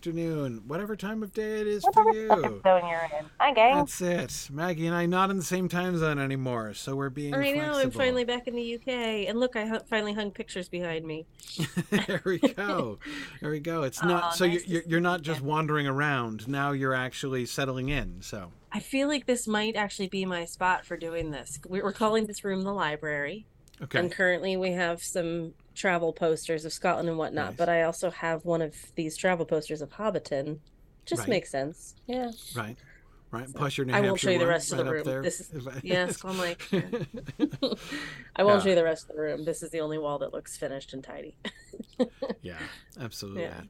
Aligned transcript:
good 0.00 0.10
afternoon, 0.10 0.62
whatever 0.66 0.94
time 0.94 1.22
of 1.24 1.32
day 1.32 1.60
it 1.60 1.66
is 1.66 1.82
Whatever 1.82 2.12
for 2.12 2.16
you. 2.16 2.28
fucking 2.28 2.60
zone 2.62 2.88
you're 2.88 3.18
in. 3.18 3.26
Hi, 3.40 3.52
gang. 3.52 3.74
That's 3.74 4.00
it. 4.00 4.48
Maggie 4.52 4.86
and 4.86 4.94
I 4.94 5.06
not 5.06 5.30
in 5.30 5.36
the 5.36 5.42
same 5.42 5.68
time 5.68 5.98
zone 5.98 6.20
anymore, 6.20 6.74
so 6.74 6.94
we're 6.94 7.10
being 7.10 7.34
I 7.34 7.50
know, 7.50 7.62
I'm 7.62 7.72
flexible. 7.72 7.98
finally 7.98 8.24
back 8.24 8.46
in 8.46 8.54
the 8.54 8.74
UK. 8.76 9.28
And 9.28 9.40
look, 9.40 9.56
I 9.56 9.78
finally 9.88 10.12
hung 10.12 10.30
pictures 10.30 10.68
behind 10.68 11.04
me. 11.04 11.26
there 11.90 12.22
we 12.24 12.38
go. 12.38 12.98
There 13.40 13.50
we 13.50 13.58
go. 13.58 13.82
It's 13.82 14.02
not 14.02 14.22
Aw, 14.24 14.30
so 14.30 14.46
nice 14.46 14.62
to 14.62 14.70
you're 14.70 14.82
you're 14.86 15.00
not 15.00 15.22
just 15.22 15.40
again. 15.40 15.48
wandering 15.48 15.86
around. 15.88 16.46
Now 16.46 16.70
you're 16.72 16.94
actually 16.94 17.46
settling 17.46 17.88
in. 17.88 18.18
So 18.20 18.52
I 18.70 18.78
feel 18.80 19.08
like 19.08 19.26
this 19.26 19.48
might 19.48 19.74
actually 19.74 20.08
be 20.08 20.24
my 20.24 20.44
spot 20.44 20.84
for 20.86 20.96
doing 20.96 21.32
this. 21.32 21.58
We're 21.66 21.92
calling 21.92 22.26
this 22.26 22.44
room 22.44 22.62
the 22.62 22.72
library. 22.72 23.46
okay. 23.82 23.98
And 23.98 24.12
currently 24.12 24.56
we 24.56 24.72
have 24.72 25.02
some 25.02 25.54
travel 25.78 26.12
posters 26.12 26.64
of 26.64 26.72
Scotland 26.72 27.08
and 27.08 27.16
whatnot, 27.16 27.50
Nice. 27.50 27.56
but 27.56 27.68
I 27.68 27.82
also 27.82 28.10
have 28.10 28.44
one 28.44 28.60
of 28.60 28.74
these 28.96 29.16
travel 29.16 29.46
posters 29.46 29.80
of 29.80 29.90
Hobbiton. 29.92 30.58
Just 31.06 31.20
Right. 31.20 31.28
makes 31.30 31.50
sense. 31.50 31.94
Yeah. 32.06 32.30
Right. 32.54 32.76
Right. 33.30 33.46
Plus 33.54 33.76
your 33.78 33.86
New 33.86 33.92
I 33.94 34.00
won't 34.00 34.18
show 34.20 34.30
you 34.30 34.38
the 34.38 34.46
rest 34.46 34.72
of 34.72 34.78
the 34.78 34.84
room. 34.90 35.04
This 35.22 35.40
is- 35.40 35.68
Yes, 35.82 36.16
Calm 36.16 36.38
Lake. 36.38 36.66
I 36.72 38.42
won't 38.42 38.58
Yeah. 38.58 38.60
show 38.62 38.68
you 38.70 38.74
the 38.74 38.84
rest 38.84 39.08
of 39.08 39.16
the 39.16 39.22
room. 39.22 39.44
This 39.44 39.62
is 39.62 39.70
the 39.70 39.80
only 39.80 39.98
wall 39.98 40.18
that 40.20 40.32
looks 40.32 40.56
finished 40.56 40.92
and 40.92 41.02
tidy. 41.04 41.36
yeah, 42.42 42.58
absolutely. 43.00 43.42
Yeah. 43.42 43.62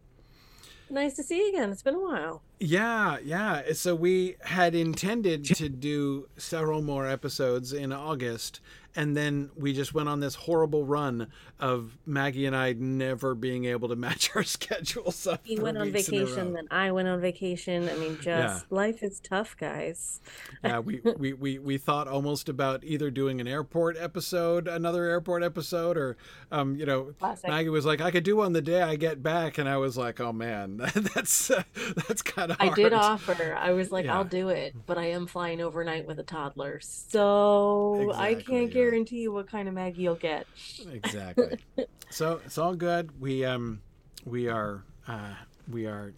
nice 0.91 1.15
to 1.15 1.23
see 1.23 1.39
you 1.39 1.49
again. 1.51 1.71
It's 1.71 1.83
been 1.83 1.95
a 1.97 2.01
while. 2.01 2.43
Yeah, 2.61 3.19
yeah. 3.23 3.73
So 3.73 3.95
we 3.95 4.37
had 4.43 4.75
intended 4.75 5.45
to 5.57 5.69
do 5.69 6.29
several 6.37 6.81
more 6.83 7.07
episodes 7.07 7.73
in 7.73 7.93
August, 7.93 8.61
and 8.99 9.17
then 9.17 9.49
we 9.57 9.73
just 9.73 9.95
went 9.95 10.09
on 10.09 10.19
this 10.19 10.35
horrible 10.35 10.85
run 10.85 11.29
of 11.61 11.97
Maggie 12.05 12.47
and 12.47 12.57
I 12.57 12.73
never 12.73 13.37
being 13.37 13.65
able 13.67 13.89
to 13.91 13.97
match 14.09 14.33
our 14.35 14.43
schedules 14.43 15.25
up. 15.25 15.41
He 15.45 15.57
went 15.57 15.79
on 15.79 15.93
weeks 15.93 16.09
in 16.09 16.17
a 16.17 16.19
vacation, 16.19 16.53
then 16.53 16.67
I 16.73 16.91
went 16.91 17.07
on 17.07 17.21
vacation. 17.21 17.89
I 17.89 17.95
mean, 17.95 18.17
just 18.17 18.27
Yeah. 18.27 18.61
life 18.71 19.05
is 19.05 19.21
tough, 19.21 19.57
guys. 19.57 20.21
yeah, 20.65 20.81
we, 20.81 21.01
we, 21.17 21.33
we, 21.33 21.59
we 21.61 21.79
thought 21.79 22.09
almost 22.09 22.49
about 22.49 22.83
either 22.83 23.09
doing 23.09 23.41
an 23.41 23.47
airport 23.47 23.97
episode, 23.97 24.67
another 24.67 25.05
airport 25.05 25.45
episode, 25.45 25.97
or, 25.97 26.17
um, 26.51 26.75
you 26.75 26.85
know, 26.85 27.15
Classic. 27.21 27.49
Maggie 27.49 27.69
was 27.69 27.87
like, 27.87 28.01
I 28.01 28.11
could 28.11 28.25
do 28.25 28.35
one 28.39 28.53
the 28.53 28.61
day 28.61 28.83
I 28.83 28.97
get 28.97 29.23
back, 29.23 29.59
and 29.59 29.69
I 29.69 29.77
was 29.77 29.97
like, 29.97 30.19
oh 30.19 30.33
man, 30.33 30.79
that's 31.15 31.53
uh, 31.53 31.63
that's 32.09 32.23
kind 32.23 32.51
of 32.51 32.59
hard. 32.59 32.73
I 32.73 32.75
did 32.75 32.93
offer. 32.93 33.55
I 33.57 33.71
was 33.71 33.93
like, 33.93 34.07
Yeah. 34.07 34.17
I'll 34.17 34.25
do 34.25 34.49
it, 34.49 34.75
but 34.87 34.99
I 34.99 35.11
am 35.11 35.29
flying 35.29 35.61
overnight 35.61 36.05
with 36.05 36.19
a 36.19 36.25
toddler, 36.25 36.81
so 36.81 38.13
I 38.17 38.35
can't 38.35 38.49
yeah. 38.49 38.75
guarantee 38.75 38.88
you 39.11 39.33
what 39.33 39.51
kind 39.51 39.69
of 39.69 39.75
Maggie 39.75 40.03
you'll 40.03 40.15
get. 40.15 40.47
exactly. 40.93 41.59
So 42.11 42.41
it's 42.47 42.57
all 42.57 42.75
good. 42.75 43.21
We 43.21 43.45
um 43.45 43.83
we 44.25 44.49
are 44.49 44.83
uh 45.07 45.35
we 45.71 45.87
are 45.87 46.15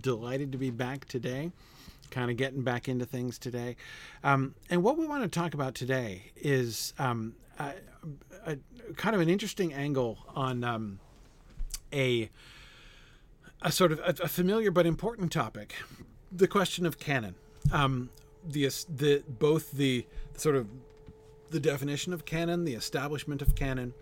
delighted 0.00 0.52
to 0.52 0.58
be 0.58 0.70
back 0.70 1.06
today 1.06 1.50
kind 2.10 2.30
of 2.30 2.36
getting 2.36 2.62
back 2.62 2.88
into 2.88 3.06
things 3.06 3.38
today. 3.38 3.76
Um 4.22 4.54
and 4.68 4.82
what 4.82 4.98
we 4.98 5.06
want 5.06 5.22
to 5.22 5.28
talk 5.28 5.54
about 5.54 5.74
today 5.74 6.30
is 6.36 6.92
um 6.98 7.34
a, 7.58 7.72
a 8.46 8.58
kind 8.96 9.14
of 9.14 9.22
an 9.22 9.30
interesting 9.30 9.72
angle 9.72 10.18
on 10.34 10.62
um 10.62 11.00
a 11.92 12.28
a 13.62 13.72
sort 13.72 13.92
of 13.92 13.98
a, 14.00 14.24
a 14.24 14.28
familiar 14.28 14.70
but 14.70 14.84
important 14.84 15.32
topic 15.32 15.74
the 16.30 16.46
question 16.46 16.84
of 16.84 16.98
canon. 16.98 17.34
Um 17.72 18.10
the 18.46 18.68
the 18.94 19.22
both 19.26 19.72
the 19.72 20.06
sort 20.36 20.56
of 20.56 20.66
the 21.54 21.60
definition 21.60 22.12
of 22.12 22.24
canon, 22.24 22.64
the 22.64 22.74
establishment 22.74 23.40
of 23.40 23.54
canon, 23.54 23.94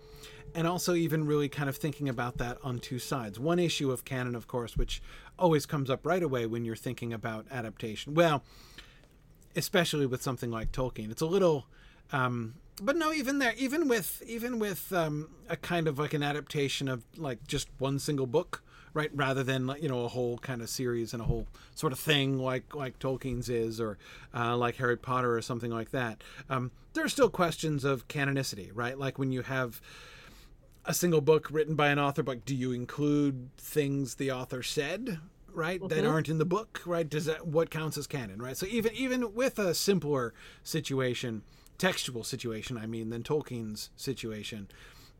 and 0.54 0.66
also 0.66 0.94
even 0.94 1.26
really 1.26 1.50
kind 1.50 1.68
of 1.68 1.76
thinking 1.76 2.08
about 2.08 2.38
that 2.38 2.56
on 2.64 2.78
two 2.78 2.98
sides. 2.98 3.38
One 3.38 3.58
issue 3.58 3.92
of 3.92 4.06
canon, 4.06 4.34
of 4.34 4.48
course, 4.48 4.74
which 4.74 5.02
always 5.38 5.66
comes 5.66 5.90
up 5.90 6.06
right 6.06 6.22
away 6.22 6.46
when 6.46 6.64
you're 6.64 6.74
thinking 6.74 7.12
about 7.12 7.44
adaptation. 7.50 8.14
Well, 8.14 8.42
especially 9.54 10.06
with 10.06 10.22
something 10.22 10.50
like 10.50 10.72
Tolkien, 10.72 11.10
it's 11.10 11.20
a 11.20 11.26
little. 11.26 11.66
Um, 12.10 12.54
but 12.80 12.96
no, 12.96 13.12
even 13.12 13.38
there, 13.38 13.52
even 13.58 13.86
with 13.86 14.22
even 14.26 14.58
with 14.58 14.90
um, 14.94 15.28
a 15.46 15.56
kind 15.56 15.86
of 15.86 15.98
like 15.98 16.14
an 16.14 16.22
adaptation 16.22 16.88
of 16.88 17.04
like 17.18 17.46
just 17.46 17.68
one 17.76 17.98
single 17.98 18.26
book, 18.26 18.62
right, 18.94 19.10
rather 19.14 19.42
than 19.42 19.70
you 19.80 19.88
know 19.88 20.04
a 20.04 20.08
whole 20.08 20.38
kind 20.38 20.60
of 20.62 20.68
series 20.68 21.12
and 21.12 21.22
a 21.22 21.26
whole 21.26 21.46
sort 21.74 21.92
of 21.92 21.98
thing 21.98 22.38
like 22.38 22.74
like 22.74 22.98
Tolkien's 22.98 23.48
is 23.48 23.80
or 23.80 23.98
uh, 24.34 24.56
like 24.56 24.76
Harry 24.76 24.96
Potter 24.96 25.36
or 25.36 25.42
something 25.42 25.70
like 25.70 25.90
that. 25.90 26.22
Um, 26.50 26.70
there 26.94 27.04
are 27.04 27.08
still 27.08 27.30
questions 27.30 27.84
of 27.84 28.06
canonicity, 28.08 28.70
right? 28.74 28.98
Like 28.98 29.18
when 29.18 29.32
you 29.32 29.42
have 29.42 29.80
a 30.84 30.92
single 30.94 31.20
book 31.20 31.48
written 31.50 31.74
by 31.74 31.88
an 31.88 31.98
author, 31.98 32.22
but 32.22 32.44
do 32.44 32.54
you 32.54 32.72
include 32.72 33.48
things 33.56 34.16
the 34.16 34.32
author 34.32 34.62
said, 34.62 35.20
right, 35.54 35.80
that 35.88 36.04
Mhm. 36.04 36.10
aren't 36.10 36.28
in 36.28 36.38
the 36.38 36.44
book, 36.44 36.80
right? 36.84 37.08
Does 37.08 37.24
that 37.26 37.46
what 37.46 37.70
counts 37.70 37.96
as 37.96 38.06
canon, 38.06 38.42
right? 38.42 38.56
So 38.56 38.66
even 38.66 38.92
even 38.94 39.32
with 39.34 39.58
a 39.58 39.74
simpler 39.74 40.34
situation, 40.64 41.42
textual 41.78 42.24
situation, 42.24 42.76
I 42.76 42.86
mean, 42.86 43.10
than 43.10 43.22
Tolkien's 43.22 43.90
situation, 43.96 44.68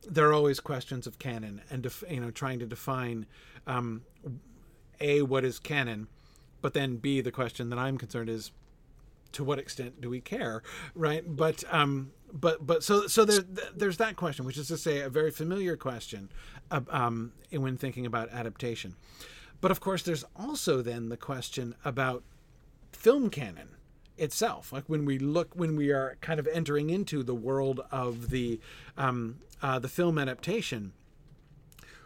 there 0.09 0.29
are 0.29 0.33
always 0.33 0.59
questions 0.59 1.07
of 1.07 1.19
canon 1.19 1.61
and 1.69 1.83
def, 1.83 2.03
you 2.09 2.19
know 2.19 2.31
trying 2.31 2.59
to 2.59 2.65
define 2.65 3.25
um, 3.67 4.03
a 4.99 5.21
what 5.21 5.43
is 5.43 5.59
canon, 5.59 6.07
but 6.61 6.73
then 6.73 6.97
b 6.97 7.21
the 7.21 7.31
question 7.31 7.69
that 7.69 7.79
I'm 7.79 7.97
concerned 7.97 8.29
is 8.29 8.51
to 9.33 9.43
what 9.43 9.59
extent 9.59 9.99
do 9.99 10.09
we 10.09 10.21
care 10.21 10.63
right? 10.95 11.23
But 11.25 11.63
um 11.71 12.11
but 12.31 12.65
but 12.65 12.83
so 12.83 13.07
so 13.07 13.25
there, 13.25 13.41
there's 13.75 13.97
that 13.97 14.15
question 14.15 14.45
which 14.45 14.57
is 14.57 14.67
to 14.69 14.77
say 14.77 15.01
a 15.01 15.09
very 15.09 15.31
familiar 15.31 15.75
question 15.75 16.29
um 16.89 17.33
when 17.51 17.77
thinking 17.77 18.05
about 18.05 18.29
adaptation. 18.29 18.95
But 19.61 19.71
of 19.71 19.79
course 19.79 20.03
there's 20.03 20.25
also 20.35 20.81
then 20.81 21.09
the 21.09 21.17
question 21.17 21.75
about 21.83 22.23
film 22.91 23.29
canon 23.29 23.69
itself. 24.17 24.71
Like 24.71 24.85
when 24.87 25.05
we 25.05 25.17
look 25.17 25.55
when 25.55 25.75
we 25.75 25.91
are 25.91 26.17
kind 26.21 26.39
of 26.39 26.47
entering 26.47 26.89
into 26.89 27.23
the 27.23 27.35
world 27.35 27.81
of 27.91 28.29
the 28.29 28.59
um 28.97 29.39
uh, 29.63 29.79
the 29.79 29.87
film 29.87 30.19
adaptation 30.19 30.93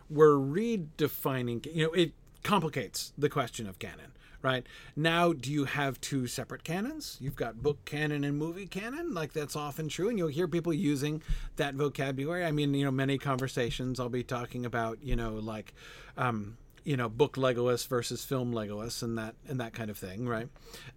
we're 0.09 0.35
redefining 0.35 1.65
you 1.75 1.85
know 1.85 1.91
it 1.91 2.13
complicates 2.43 3.11
the 3.17 3.27
question 3.27 3.67
of 3.67 3.77
canon 3.79 4.13
right? 4.41 4.65
Now 4.95 5.33
do 5.33 5.51
you 5.51 5.65
have 5.65 5.99
two 5.99 6.27
separate 6.27 6.63
canons? 6.63 7.17
You've 7.19 7.35
got 7.35 7.61
book 7.61 7.83
canon 7.85 8.23
and 8.23 8.37
movie 8.37 8.67
canon 8.67 9.13
like 9.13 9.33
that's 9.33 9.55
often 9.55 9.89
true 9.89 10.09
and 10.09 10.17
you'll 10.17 10.27
hear 10.27 10.47
people 10.47 10.73
using 10.73 11.21
that 11.55 11.73
vocabulary. 11.73 12.45
I 12.45 12.51
mean 12.51 12.73
you 12.73 12.85
know 12.85 12.91
many 12.91 13.17
conversations 13.17 13.99
i'll 13.99 14.09
be 14.09 14.23
talking 14.23 14.65
about 14.65 14.99
you 15.01 15.15
know 15.15 15.33
like 15.33 15.73
um 16.17 16.57
you 16.83 16.95
know 16.95 17.09
book 17.09 17.35
legolas 17.35 17.87
versus 17.87 18.23
film 18.23 18.53
legolas 18.53 19.03
and 19.03 19.17
that 19.17 19.35
and 19.47 19.59
that 19.59 19.73
kind 19.73 19.89
of 19.89 19.97
thing 19.97 20.27
right? 20.27 20.47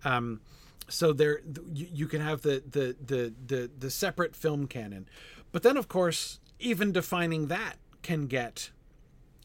Um 0.04 0.40
so 0.88 1.12
there 1.12 1.40
you, 1.72 1.86
you 1.92 2.06
can 2.06 2.20
have 2.20 2.42
the, 2.42 2.62
the 2.70 2.96
the 3.04 3.34
the 3.46 3.70
the 3.78 3.90
separate 3.90 4.36
film 4.36 4.66
canon. 4.66 5.08
But 5.52 5.62
then 5.62 5.76
of 5.76 5.88
course 5.88 6.40
even 6.60 6.92
defining 6.92 7.48
that 7.48 7.76
can 8.02 8.26
get 8.26 8.70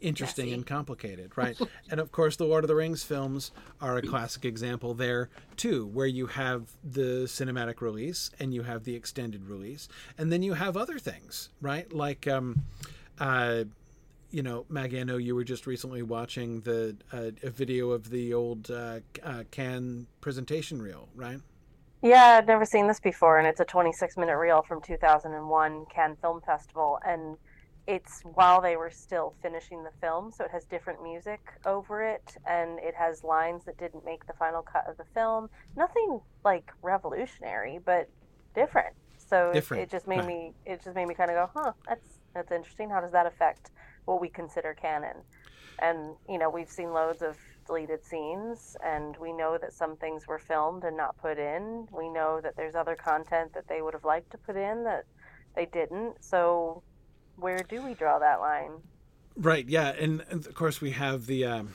interesting 0.02 0.46
Messy. 0.46 0.54
and 0.54 0.68
complicated, 0.68 1.32
right? 1.36 1.58
and 1.90 2.00
of 2.00 2.12
course, 2.12 2.36
the 2.36 2.46
Lord 2.46 2.64
of 2.64 2.68
the 2.68 2.76
Rings 2.76 3.04
films 3.04 3.52
are 3.82 3.98
a 3.98 4.02
classic 4.02 4.46
example 4.46 4.94
there 4.94 5.30
too, 5.58 5.88
where 5.88 6.08
you 6.08 6.28
have 6.28 6.72
the 6.84 7.24
cinematic 7.26 7.82
release 7.82 8.32
and 8.40 8.54
you 8.54 8.64
have 8.64 8.84
the 8.84 8.96
extended 8.96 9.46
release, 9.46 9.88
and 10.18 10.32
then 10.32 10.44
you 10.44 10.54
have 10.54 10.78
other 10.78 11.00
things, 11.00 11.50
right? 11.62 11.92
Like, 11.92 12.28
um, 12.28 12.64
uh, 13.20 13.64
you 14.32 14.44
know, 14.44 14.66
Maggie, 14.70 15.00
I 15.00 15.04
know 15.04 15.18
you 15.18 15.34
were 15.34 15.46
just 15.46 15.66
recently 15.66 16.04
watching 16.04 16.62
the 16.62 16.98
uh, 17.14 17.32
a 17.42 17.50
video 17.50 17.92
of 17.92 18.10
the 18.10 18.34
old 18.34 18.70
uh, 18.70 19.00
uh, 19.24 19.44
Cannes 19.52 20.08
presentation 20.20 20.82
reel, 20.82 21.08
right? 21.16 21.40
Yeah, 22.06 22.38
I'd 22.38 22.46
never 22.46 22.66
seen 22.66 22.86
this 22.88 23.00
before, 23.00 23.40
and 23.40 23.48
it's 23.48 23.60
a 23.60 23.66
26 23.66 24.16
minute 24.16 24.38
reel 24.38 24.62
from 24.62 24.80
2001 24.80 25.86
Cannes 25.88 26.18
Film 26.22 26.40
Festival, 26.46 27.00
and 27.04 27.36
it's 27.88 28.22
while 28.22 28.62
they 28.62 28.76
were 28.76 28.92
still 28.92 29.34
finishing 29.42 29.84
the 29.84 29.90
film, 30.00 30.32
so 30.32 30.44
it 30.46 30.52
has 30.52 30.66
different 30.66 31.02
music 31.02 31.40
over 31.66 32.04
it, 32.04 32.38
and 32.48 32.78
it 32.78 32.94
has 32.94 33.24
lines 33.24 33.66
that 33.66 33.80
didn't 33.80 34.06
make 34.06 34.28
the 34.28 34.34
final 34.34 34.62
cut 34.62 34.88
of 34.88 34.98
the 34.98 35.04
film. 35.16 35.50
Nothing 35.76 36.22
like 36.44 36.72
revolutionary, 36.84 37.80
but 37.84 38.08
different. 38.54 38.94
So 39.18 39.50
it, 39.50 39.72
it 39.72 39.90
just 39.90 40.08
made 40.08 40.18
right. 40.18 40.28
me 40.28 40.54
it 40.68 40.84
just 40.84 40.96
made 40.96 41.08
me 41.08 41.16
kind 41.16 41.32
of 41.32 41.38
go, 41.38 41.50
huh, 41.60 41.72
that's 41.88 42.20
that's 42.36 42.52
interesting. 42.52 42.88
How 42.88 43.02
does 43.02 43.14
that 43.14 43.26
affect 43.26 43.72
what 44.06 44.22
we 44.22 44.30
consider 44.30 44.76
canon? 44.80 45.18
And 45.80 46.14
you 46.30 46.38
know, 46.38 46.52
we've 46.52 46.70
seen 46.70 46.94
loads 46.94 47.24
of 47.24 47.36
deleted 47.66 48.04
scenes, 48.04 48.76
and 48.84 49.16
we 49.18 49.34
know 49.34 49.58
that 49.58 49.74
some 49.74 49.96
things 49.98 50.28
were 50.28 50.40
filmed 50.40 50.84
and 50.84 50.96
not 50.96 51.18
put 51.18 51.38
in. 51.38 51.88
We 51.92 52.10
know 52.10 52.40
that 52.42 52.56
there's 52.56 52.76
other 52.76 52.96
content 52.96 53.54
that 53.54 53.68
they 53.68 53.82
would 53.82 53.94
have 53.94 54.06
liked 54.06 54.32
to 54.32 54.38
put 54.38 54.56
in 54.56 54.84
that 54.84 55.06
they 55.56 55.66
didn't. 55.66 56.24
So, 56.24 56.84
where 57.38 57.60
do 57.60 57.82
we 57.82 57.94
draw 57.94 58.20
that 58.20 58.40
line? 58.40 58.72
Right. 59.38 59.68
Yeah, 59.68 59.90
and, 59.90 60.24
and 60.30 60.46
of 60.46 60.54
course 60.54 60.80
we 60.80 60.92
have 60.92 61.26
the 61.26 61.46
um, 61.46 61.74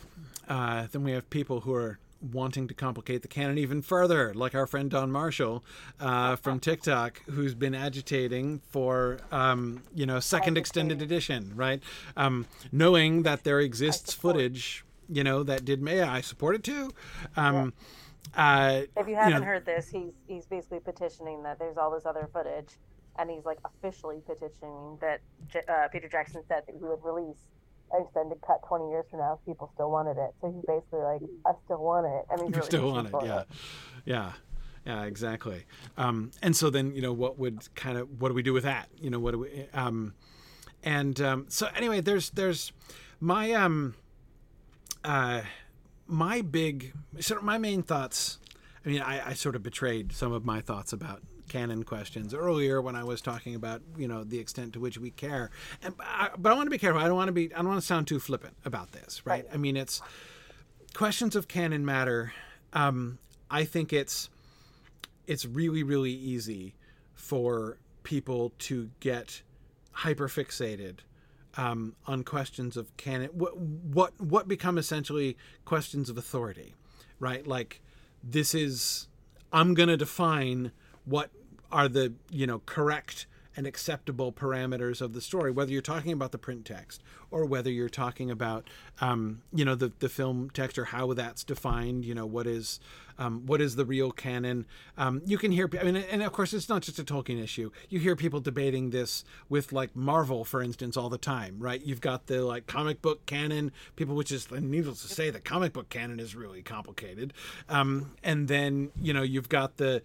uh, 0.49 0.87
then 0.91 1.05
we 1.05 1.13
have 1.13 1.29
people 1.31 1.61
who 1.61 1.75
are 1.75 1.99
wanting 2.33 2.69
to 2.69 2.75
complicate 2.75 3.23
the 3.23 3.29
canon 3.29 3.57
even 3.59 3.81
further, 3.81 4.35
like 4.35 4.55
our 4.55 4.67
friend 4.67 4.91
Don 4.91 5.11
Marshall 5.11 5.65
uh, 5.99 6.37
from 6.37 6.61
TikTok, 6.61 7.23
who's 7.31 7.55
been 7.55 7.75
agitating 7.75 8.61
for 8.69 9.19
um, 9.31 9.83
you 9.95 10.07
know 10.07 10.21
second 10.21 10.59
extended 10.59 11.03
edition, 11.03 11.53
right? 11.55 11.83
Um, 12.17 12.47
knowing 12.73 13.23
that 13.23 13.45
there 13.45 13.61
exists 13.61 14.13
footage 14.13 14.85
you 15.13 15.25
know, 15.25 15.43
that 15.43 15.65
did 15.65 15.83
Maya, 15.83 16.07
I 16.09 16.21
support 16.21 16.55
it 16.57 16.63
too. 16.65 16.91
Um, 17.37 17.73
uh, 18.37 18.83
If 18.97 19.07
you 19.07 19.13
you 19.13 19.17
haven't 19.17 19.41
know- 19.41 19.47
heard 19.47 19.65
this, 19.67 19.89
he's 19.89 20.13
he's 20.29 20.47
basically 20.47 20.81
petitioning 20.81 21.43
that 21.43 21.59
there's 21.59 21.77
all 21.77 21.91
this 21.91 22.07
other 22.07 22.29
footage, 22.33 22.79
and 23.19 23.31
he's 23.31 23.45
like 23.45 23.59
officially 23.65 24.21
petitioning 24.27 24.99
that 25.01 25.21
J- 25.49 25.63
uh, 25.69 25.89
Peter 25.89 26.09
Jackson 26.09 26.43
said 26.49 26.63
that 26.67 26.75
he 26.79 26.85
would 26.85 27.03
release 27.03 27.39
an 27.93 28.03
extended 28.05 28.39
cut 28.47 28.61
20 28.69 28.89
years 28.91 29.05
from 29.11 29.19
now 29.19 29.39
if 29.41 29.45
people 29.45 29.69
still 29.75 29.91
wanted 29.91 30.13
it. 30.17 30.31
So 30.41 30.53
he's 30.53 30.65
basically 30.65 31.01
like, 31.01 31.23
I 31.45 31.53
still 31.65 31.83
want 31.83 32.07
it, 32.07 32.25
I 32.31 32.37
mean, 32.37 32.47
you 32.47 32.53
really 32.55 32.67
still 32.67 32.93
want 32.93 33.09
it, 33.09 33.15
yeah, 33.25 33.43
yeah, 34.05 34.33
yeah, 34.87 35.03
exactly. 35.05 35.65
Um, 35.97 36.31
and 36.41 36.55
so 36.55 36.71
then 36.71 36.95
you 36.95 37.03
know 37.03 37.13
what 37.13 37.37
would 37.39 37.75
kind 37.75 37.99
of 37.99 38.21
what 38.21 38.29
do 38.29 38.35
we 38.35 38.43
do 38.43 38.53
with 38.53 38.63
that? 38.65 38.89
You 39.01 39.11
know 39.11 39.19
what 39.19 39.33
do 39.33 39.41
we? 39.41 39.67
Um, 39.75 40.15
and 40.85 41.21
um, 41.21 41.47
so 41.49 41.67
anyway, 41.75 42.01
there's 42.01 42.31
there's 42.31 42.73
my 43.19 43.53
um, 43.53 43.95
uh, 45.05 45.43
my 46.07 46.43
big 46.43 46.93
sort 47.21 47.39
of 47.39 47.45
my 47.45 47.59
main 47.59 47.83
thoughts. 47.83 48.39
I 48.85 48.89
mean, 48.89 49.03
I, 49.03 49.31
I 49.31 49.33
sort 49.35 49.57
of 49.57 49.63
betrayed 49.63 50.13
some 50.13 50.33
of 50.33 50.45
my 50.45 50.61
thoughts 50.61 50.93
about 50.93 51.23
canon 51.49 51.83
questions 51.83 52.33
earlier 52.33 52.81
when 52.81 52.95
I 52.95 53.05
was 53.05 53.21
talking 53.21 53.55
about 53.55 53.83
you 53.99 54.09
know 54.09 54.25
the 54.25 54.39
extent 54.39 54.75
to 54.75 54.81
which 54.81 54.99
we 54.99 55.11
care. 55.11 55.51
And 55.83 55.95
I, 56.01 56.31
but 56.39 56.53
I 56.53 56.55
want 56.55 56.67
to 56.67 56.71
be 56.71 56.79
careful. 56.79 57.01
I 57.01 57.07
don't 57.07 57.17
want 57.17 57.29
to 57.29 57.33
be. 57.33 57.53
I 57.53 57.59
don't 57.59 57.69
want 57.69 57.81
to 57.81 57.87
sound 57.87 58.07
too 58.07 58.21
flippant 58.21 58.57
about 58.65 58.93
this, 58.93 59.25
right? 59.27 59.47
I 59.53 59.57
mean, 59.57 59.77
it's 59.77 60.01
questions 60.95 61.37
of 61.37 61.49
canon 61.49 61.85
matter. 61.85 62.33
Um, 62.73 63.19
I 63.51 63.65
think 63.65 63.93
it's 63.93 64.31
it's 65.27 65.45
really 65.45 65.83
really 65.83 66.13
easy 66.13 66.75
for 67.15 67.79
people 68.03 68.53
to 68.59 68.91
get 69.01 69.43
hyperfixated 69.99 70.99
um, 71.57 71.95
on 72.07 72.25
questions 72.25 72.77
of 72.77 72.97
canon. 72.97 73.31
What 73.33 73.57
what 73.57 74.21
what 74.21 74.49
become 74.49 74.79
essentially 74.79 75.37
questions 75.65 76.09
of 76.09 76.17
authority, 76.17 76.75
right? 77.19 77.47
Like 77.47 77.81
this 78.23 78.55
is 78.55 79.09
I'm 79.53 79.75
going 79.75 79.89
to 79.89 79.97
define 79.97 80.73
what 81.05 81.31
are 81.73 81.89
the 81.89 82.15
you 82.31 82.47
know 82.47 82.61
correct 82.67 83.27
and 83.57 83.67
acceptable 83.67 84.33
parameters 84.33 85.01
of 85.01 85.13
the 85.13 85.21
story, 85.21 85.51
whether 85.51 85.71
you're 85.73 85.83
talking 85.83 86.13
about 86.13 86.33
the 86.33 86.39
print 86.39 86.65
text 86.65 87.03
or 87.31 87.45
whether 87.45 87.71
you're 87.71 87.89
talking 87.89 88.31
about 88.31 88.69
um, 89.01 89.43
you 89.53 89.65
know 89.65 89.75
the 89.75 89.93
the 89.99 90.09
film 90.09 90.51
text 90.51 90.79
or 90.79 90.87
how 90.87 91.13
that's 91.13 91.45
defined. 91.45 92.05
You 92.05 92.15
know 92.15 92.27
what 92.27 92.47
is 92.47 92.81
um, 93.21 93.45
what 93.47 93.61
is 93.61 93.77
the 93.77 93.85
real 93.85 94.11
canon. 94.11 94.67
Um, 94.97 95.21
you 95.27 95.37
can 95.37 95.53
hear, 95.53 95.69
I 95.79 95.85
mean, 95.85 95.97
and 95.97 96.23
of 96.23 96.33
course 96.33 96.55
it's 96.55 96.69
not 96.69 96.83
just 96.83 96.99
a 96.99 97.05
Tolkien 97.05 97.41
issue. 97.41 97.71
You 97.91 98.01
hear 98.01 98.17
people 98.17 98.41
debating 98.41 98.91
this 98.91 99.25
with 99.49 99.73
like 99.73 99.95
Marvel, 99.95 100.45
for 100.45 100.63
instance, 100.63 100.97
all 100.97 101.11
the 101.11 101.19
time, 101.19 101.57
right? 101.59 101.85
You've 101.85 102.01
got 102.01 102.27
the 102.27 102.43
like 102.43 102.67
comic 102.67 103.03
book 103.03 103.27
canon, 103.27 103.73
people, 103.95 104.15
which 104.15 104.33
is 104.33 104.51
needless 104.51 105.03
to 105.03 105.09
say, 105.09 105.29
the 105.29 105.39
comic 105.39 105.75
book 105.75 105.91
canon 105.91 106.19
is 106.19 106.35
really 106.35 106.63
complicated, 106.63 107.35
um, 107.69 108.13
and 108.25 108.49
then 108.49 108.91
you 109.01 109.13
know 109.13 109.23
you've 109.23 109.51
got 109.51 109.77
the 109.77 110.03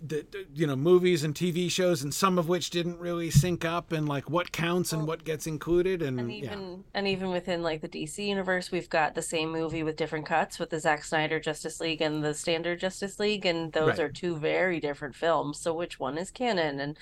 the, 0.00 0.26
the, 0.30 0.38
uh, 0.40 0.42
you 0.54 0.66
know 0.66 0.76
movies 0.76 1.24
and 1.24 1.34
TV 1.34 1.70
shows, 1.70 2.02
and 2.02 2.12
some 2.12 2.38
of 2.38 2.48
which 2.48 2.70
didn't 2.70 2.98
really 2.98 3.30
sync 3.30 3.64
up, 3.64 3.92
and 3.92 4.08
like 4.08 4.28
what 4.28 4.52
counts 4.52 4.92
and 4.92 5.06
what 5.06 5.24
gets 5.24 5.46
included, 5.46 6.02
and, 6.02 6.20
And 6.20 6.32
yeah, 6.32 6.44
even 6.44 6.84
and 6.94 7.08
even 7.08 7.30
within 7.30 7.62
like 7.62 7.80
the 7.80 7.88
DC 7.88 8.26
universe, 8.26 8.70
we've 8.70 8.90
got 8.90 9.14
the 9.14 9.22
same 9.22 9.50
movie 9.50 9.82
with 9.82 9.96
different 9.96 10.26
cuts 10.26 10.58
with 10.58 10.70
the 10.70 10.80
Zack 10.80 11.04
Snyder 11.04 11.40
Justice 11.40 11.80
League 11.80 12.02
and 12.02 12.22
the 12.24 12.34
standard 12.34 12.80
Justice 12.80 13.18
League, 13.18 13.46
and 13.46 13.72
those 13.72 13.88
Right. 13.88 14.00
are 14.00 14.08
two 14.08 14.36
very 14.36 14.80
different 14.80 15.14
films. 15.14 15.58
So 15.58 15.72
which 15.74 15.98
one 15.98 16.18
is 16.18 16.30
canon? 16.30 16.78
And 16.80 16.98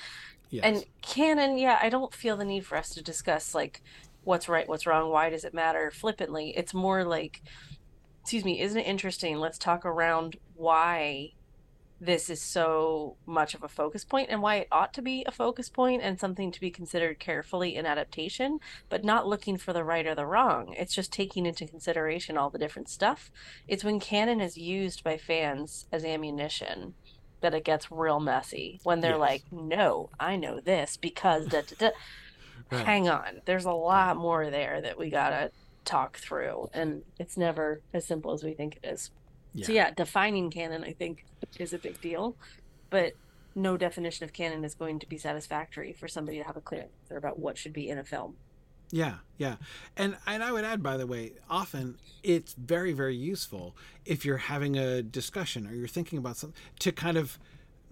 yes. 0.51 0.63
and 0.65 0.85
canon, 1.03 1.59
yeah, 1.59 1.79
I 1.83 1.89
don't 1.89 2.15
feel 2.15 2.37
the 2.37 2.45
need 2.45 2.65
for 2.67 2.77
us 2.77 2.91
to 2.91 3.03
discuss 3.03 3.55
like 3.55 3.83
what's 4.23 4.49
right, 4.49 4.69
what's 4.69 4.87
wrong, 4.87 5.11
why 5.11 5.31
does 5.31 5.45
it 5.45 5.53
matter 5.55 5.91
flippantly. 5.91 6.51
It's 6.57 6.73
more 6.75 7.05
like, 7.05 7.43
excuse 8.23 8.45
me, 8.45 8.61
isn't 8.61 8.79
it 8.81 8.87
interesting? 8.87 9.37
Let's 9.39 9.59
talk 9.59 9.85
around 9.85 10.37
why 10.55 11.33
this 12.01 12.29
is 12.29 12.41
so 12.41 13.17
much 13.25 13.55
of 13.55 13.63
a 13.63 13.69
focus 13.69 14.05
point 14.05 14.29
and 14.31 14.43
why 14.43 14.57
it 14.57 14.69
ought 14.73 14.93
to 14.95 15.03
be 15.03 15.25
a 15.27 15.31
focus 15.31 15.69
point 15.69 16.03
and 16.03 16.19
something 16.19 16.51
to 16.53 16.61
be 16.61 16.71
considered 16.71 17.19
carefully 17.19 17.77
in 17.77 17.87
adaptation, 17.87 18.59
but 18.89 19.05
not 19.05 19.27
looking 19.27 19.57
for 19.57 19.73
the 19.73 19.85
right 19.85 20.07
or 20.07 20.15
the 20.15 20.27
wrong. 20.27 20.75
It's 20.77 20.95
just 20.95 21.13
taking 21.13 21.47
into 21.47 21.67
consideration 21.67 22.37
all 22.37 22.51
the 22.51 22.59
different 22.59 22.89
stuff. 22.89 23.31
It's 23.69 23.85
when 23.85 24.01
canon 24.01 24.41
is 24.41 24.59
used 24.59 25.05
by 25.05 25.17
fans 25.17 25.87
as 25.93 26.05
ammunition 26.05 26.95
that 27.41 27.55
it 27.55 27.65
gets 27.65 27.91
real 27.91 28.21
messy. 28.21 28.81
When 28.83 29.01
they're 29.01 29.13
Yes. 29.13 29.21
like, 29.21 29.43
no, 29.53 30.11
I 30.19 30.37
know 30.37 30.61
this 30.61 30.97
because 30.97 31.47
da 31.47 31.63
da 31.63 31.77
da. 31.79 31.91
Right. 32.71 32.87
Hang 32.87 33.09
on. 33.11 33.43
There's 33.45 33.67
a 33.67 33.73
lot 33.73 34.17
more 34.17 34.49
there 34.51 34.81
that 34.81 34.99
we 34.99 35.11
gotta 35.11 35.51
talk 35.85 36.17
through, 36.17 36.71
and 36.73 37.03
it's 37.19 37.37
never 37.37 37.83
as 37.93 38.07
simple 38.07 38.33
as 38.33 38.43
we 38.43 38.55
think 38.55 38.79
it 38.83 38.89
is. 38.89 39.11
So 39.63 39.73
Yeah. 39.73 39.87
yeah, 39.87 39.91
defining 39.95 40.51
canon 40.51 40.85
I 40.85 40.93
think 40.93 41.25
is 41.59 41.73
a 41.73 41.79
big 41.79 42.01
deal, 42.01 42.37
but 42.91 43.15
no 43.55 43.77
definition 43.77 44.25
of 44.25 44.33
canon 44.33 44.65
is 44.65 44.75
going 44.75 44.99
to 45.01 45.09
be 45.09 45.17
satisfactory 45.19 45.93
for 45.93 46.09
somebody 46.09 46.39
to 46.39 46.45
have 46.45 46.57
a 46.57 46.61
clear 46.61 46.87
answer 47.03 47.17
about 47.17 47.39
what 47.39 47.57
should 47.57 47.73
be 47.73 47.89
in 47.89 47.99
a 47.99 48.05
film. 48.05 48.37
Yeah, 48.91 49.17
yeah. 49.39 49.57
And 49.97 50.17
and 50.27 50.43
I 50.43 50.53
would 50.53 50.65
add 50.65 50.83
by 50.83 50.97
the 50.97 51.07
way, 51.07 51.33
often 51.49 51.99
it's 52.23 52.55
very 52.55 52.93
very 52.93 53.17
useful 53.17 53.77
if 54.05 54.25
you're 54.25 54.37
having 54.39 54.77
a 54.77 55.03
discussion 55.03 55.67
or 55.67 55.75
you're 55.75 55.89
thinking 55.89 56.19
about 56.19 56.37
something 56.37 56.61
to 56.81 56.93
kind 56.93 57.17
of 57.17 57.39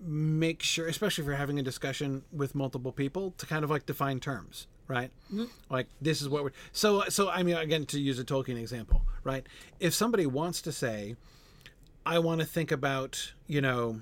make 0.05 0.63
sure 0.63 0.87
especially 0.89 1.23
if 1.23 1.27
you're 1.27 1.37
having 1.37 1.59
a 1.59 1.63
discussion 1.63 2.25
with 2.33 2.55
multiple 2.55 2.91
people 2.93 3.33
to 3.39 3.47
kind 3.47 3.63
of 3.65 3.71
like 3.71 3.87
define 3.87 4.19
terms, 4.21 4.67
right? 4.89 5.11
Mm-hmm. 5.33 5.45
Like 5.71 5.87
this 6.01 6.21
is 6.23 6.29
what 6.29 6.45
we're 6.45 6.53
So 6.73 7.05
so 7.09 7.31
I 7.31 7.43
mean 7.43 7.57
again 7.57 7.87
to 7.87 8.01
use 8.01 8.19
a 8.19 8.25
Tolkien 8.25 8.59
example, 8.61 9.03
right? 9.25 9.47
If 9.81 9.95
somebody 9.95 10.27
wants 10.27 10.61
to 10.63 10.73
say 10.73 11.17
I 12.05 12.19
want 12.19 12.41
to 12.41 12.47
think 12.47 12.73
about, 12.73 13.33
you 13.47 13.61
know, 13.61 14.01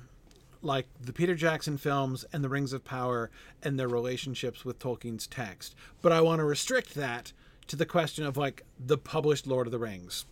like 0.63 0.87
the 1.01 1.13
Peter 1.13 1.35
Jackson 1.35 1.77
films 1.77 2.25
and 2.33 2.45
the 2.45 2.49
Rings 2.49 2.73
of 2.73 2.85
Power 2.85 3.31
and 3.63 3.79
their 3.79 3.89
relationships 3.89 4.65
with 4.65 4.79
Tolkien's 4.79 5.27
text. 5.27 5.75
But 6.03 6.13
I 6.13 6.21
want 6.21 6.41
to 6.41 6.45
restrict 6.45 6.95
that 6.95 7.33
to 7.69 7.77
the 7.77 7.87
question 7.87 8.25
of 8.25 8.37
like 8.37 8.65
the 8.79 8.99
published 8.99 9.47
Lord 9.47 9.67
of 9.67 9.71
the 9.71 9.79
Rings, 9.79 10.27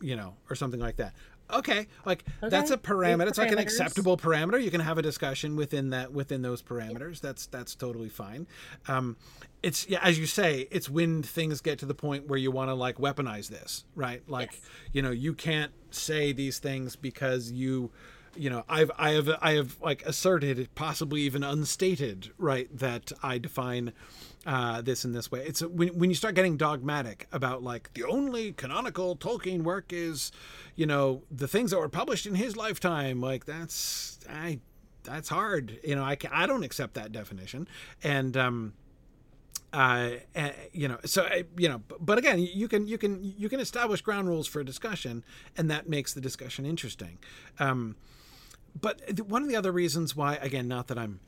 you 0.00 0.16
know, 0.16 0.34
or 0.50 0.56
something 0.56 0.80
like 0.80 0.96
that. 0.96 1.14
Okay, 1.52 1.86
like 2.06 2.24
that's 2.40 2.70
a 2.70 2.78
parameter. 2.78 3.28
It's 3.28 3.38
like 3.38 3.52
an 3.52 3.58
acceptable 3.58 4.16
parameter. 4.16 4.62
You 4.62 4.70
can 4.70 4.80
have 4.80 4.96
a 4.96 5.02
discussion 5.02 5.54
within 5.54 5.90
that 5.90 6.12
within 6.12 6.40
those 6.40 6.62
parameters. 6.62 7.20
That's 7.20 7.46
that's 7.46 7.74
totally 7.74 8.08
fine. 8.08 8.46
Um, 8.88 9.16
it's 9.62 9.88
yeah, 9.88 10.00
as 10.02 10.18
you 10.18 10.26
say, 10.26 10.66
it's 10.70 10.88
when 10.90 11.22
things 11.22 11.60
get 11.60 11.78
to 11.80 11.86
the 11.86 11.94
point 11.94 12.26
where 12.28 12.38
you 12.38 12.50
want 12.50 12.68
to 12.70 12.74
like 12.74 12.96
weaponize 12.96 13.48
this, 13.48 13.84
right? 13.94 14.22
Like, 14.28 14.52
Yes. 14.52 14.60
you 14.92 15.02
know, 15.02 15.10
you 15.10 15.34
can't 15.34 15.72
say 15.90 16.32
these 16.32 16.58
things 16.58 16.96
because 16.96 17.52
you 17.52 17.90
you 18.34 18.48
know 18.48 18.64
i've 18.66 18.90
i 18.96 19.10
have 19.10 19.28
i 19.42 19.52
have 19.52 19.76
like 19.82 20.02
asserted 20.06 20.66
possibly 20.74 21.20
even 21.20 21.42
unstated 21.44 22.30
right 22.38 22.66
that 22.74 23.12
i 23.22 23.36
define 23.36 23.92
uh, 24.46 24.80
this 24.80 25.04
in 25.04 25.12
this 25.12 25.30
way 25.30 25.44
it's 25.44 25.60
when, 25.62 25.88
when 25.98 26.08
you 26.08 26.16
start 26.16 26.34
getting 26.34 26.56
dogmatic 26.56 27.28
about 27.30 27.62
like 27.62 27.92
the 27.92 28.02
only 28.04 28.52
canonical 28.52 29.14
tolkien 29.16 29.60
work 29.64 29.92
is 29.92 30.32
you 30.76 30.86
know 30.86 31.22
the 31.30 31.46
things 31.46 31.72
that 31.72 31.78
were 31.78 31.90
published 31.90 32.24
in 32.24 32.34
his 32.34 32.56
lifetime 32.56 33.20
like 33.20 33.44
that's 33.44 34.18
i 34.30 34.58
that's 35.02 35.28
hard 35.28 35.78
you 35.84 35.94
know 35.94 36.02
i 36.02 36.16
i 36.32 36.46
don't 36.46 36.62
accept 36.64 36.94
that 36.94 37.12
definition 37.12 37.68
and 38.02 38.34
um 38.34 38.72
uh, 39.72 40.10
uh, 40.36 40.50
you 40.72 40.86
know, 40.86 40.98
so 41.04 41.22
uh, 41.22 41.42
you 41.56 41.68
know, 41.68 41.80
but 41.98 42.18
again, 42.18 42.38
you 42.38 42.68
can 42.68 42.86
you 42.86 42.98
can 42.98 43.20
you 43.22 43.48
can 43.48 43.58
establish 43.58 44.02
ground 44.02 44.28
rules 44.28 44.46
for 44.46 44.60
a 44.60 44.64
discussion, 44.64 45.24
and 45.56 45.70
that 45.70 45.88
makes 45.88 46.12
the 46.12 46.20
discussion 46.20 46.66
interesting. 46.66 47.18
Um, 47.58 47.96
but 48.78 49.20
one 49.26 49.42
of 49.42 49.48
the 49.48 49.56
other 49.56 49.72
reasons 49.72 50.14
why, 50.14 50.36
again, 50.36 50.68
not 50.68 50.88
that 50.88 50.98
I'm 50.98 51.20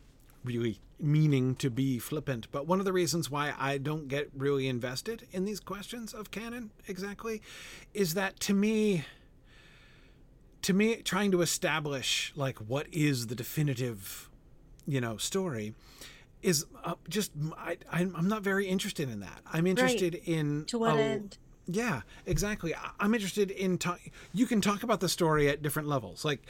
really 0.44 0.80
meaning 1.00 1.54
to 1.56 1.70
be 1.70 1.98
flippant, 1.98 2.48
but 2.52 2.66
one 2.66 2.78
of 2.78 2.84
the 2.84 2.92
reasons 2.92 3.30
why 3.30 3.54
I 3.58 3.78
don't 3.78 4.08
get 4.08 4.28
really 4.36 4.68
invested 4.68 5.26
in 5.32 5.44
these 5.46 5.60
questions 5.60 6.12
of 6.12 6.30
canon 6.30 6.70
exactly, 6.86 7.40
is 7.94 8.12
that 8.14 8.40
to 8.40 8.54
me, 8.54 9.04
to 10.62 10.74
me, 10.74 10.96
trying 10.96 11.30
to 11.30 11.40
establish 11.40 12.32
like 12.36 12.58
what 12.58 12.86
is 12.92 13.28
the 13.28 13.34
definitive, 13.34 14.28
you 14.86 15.00
know, 15.00 15.16
story 15.16 15.74
is 16.44 16.66
uh, 16.84 16.94
just 17.08 17.32
I, 17.58 17.78
I'm 17.90 18.14
I'm 18.16 18.28
not 18.28 18.42
very 18.42 18.66
interested 18.66 19.08
in 19.10 19.20
that. 19.20 19.40
I'm 19.52 19.66
interested 19.66 20.14
in 20.26 20.64
To 20.66 20.78
what 20.78 20.96
a- 20.96 21.02
end? 21.02 21.38
Yeah, 21.66 22.02
exactly. 22.26 22.74
I'm 23.00 23.14
interested 23.14 23.50
in 23.50 23.78
talk. 23.78 23.98
You 24.34 24.46
can 24.46 24.60
talk 24.60 24.82
about 24.82 25.00
the 25.00 25.08
story 25.08 25.48
at 25.48 25.62
different 25.62 25.88
levels. 25.88 26.22
Like, 26.22 26.42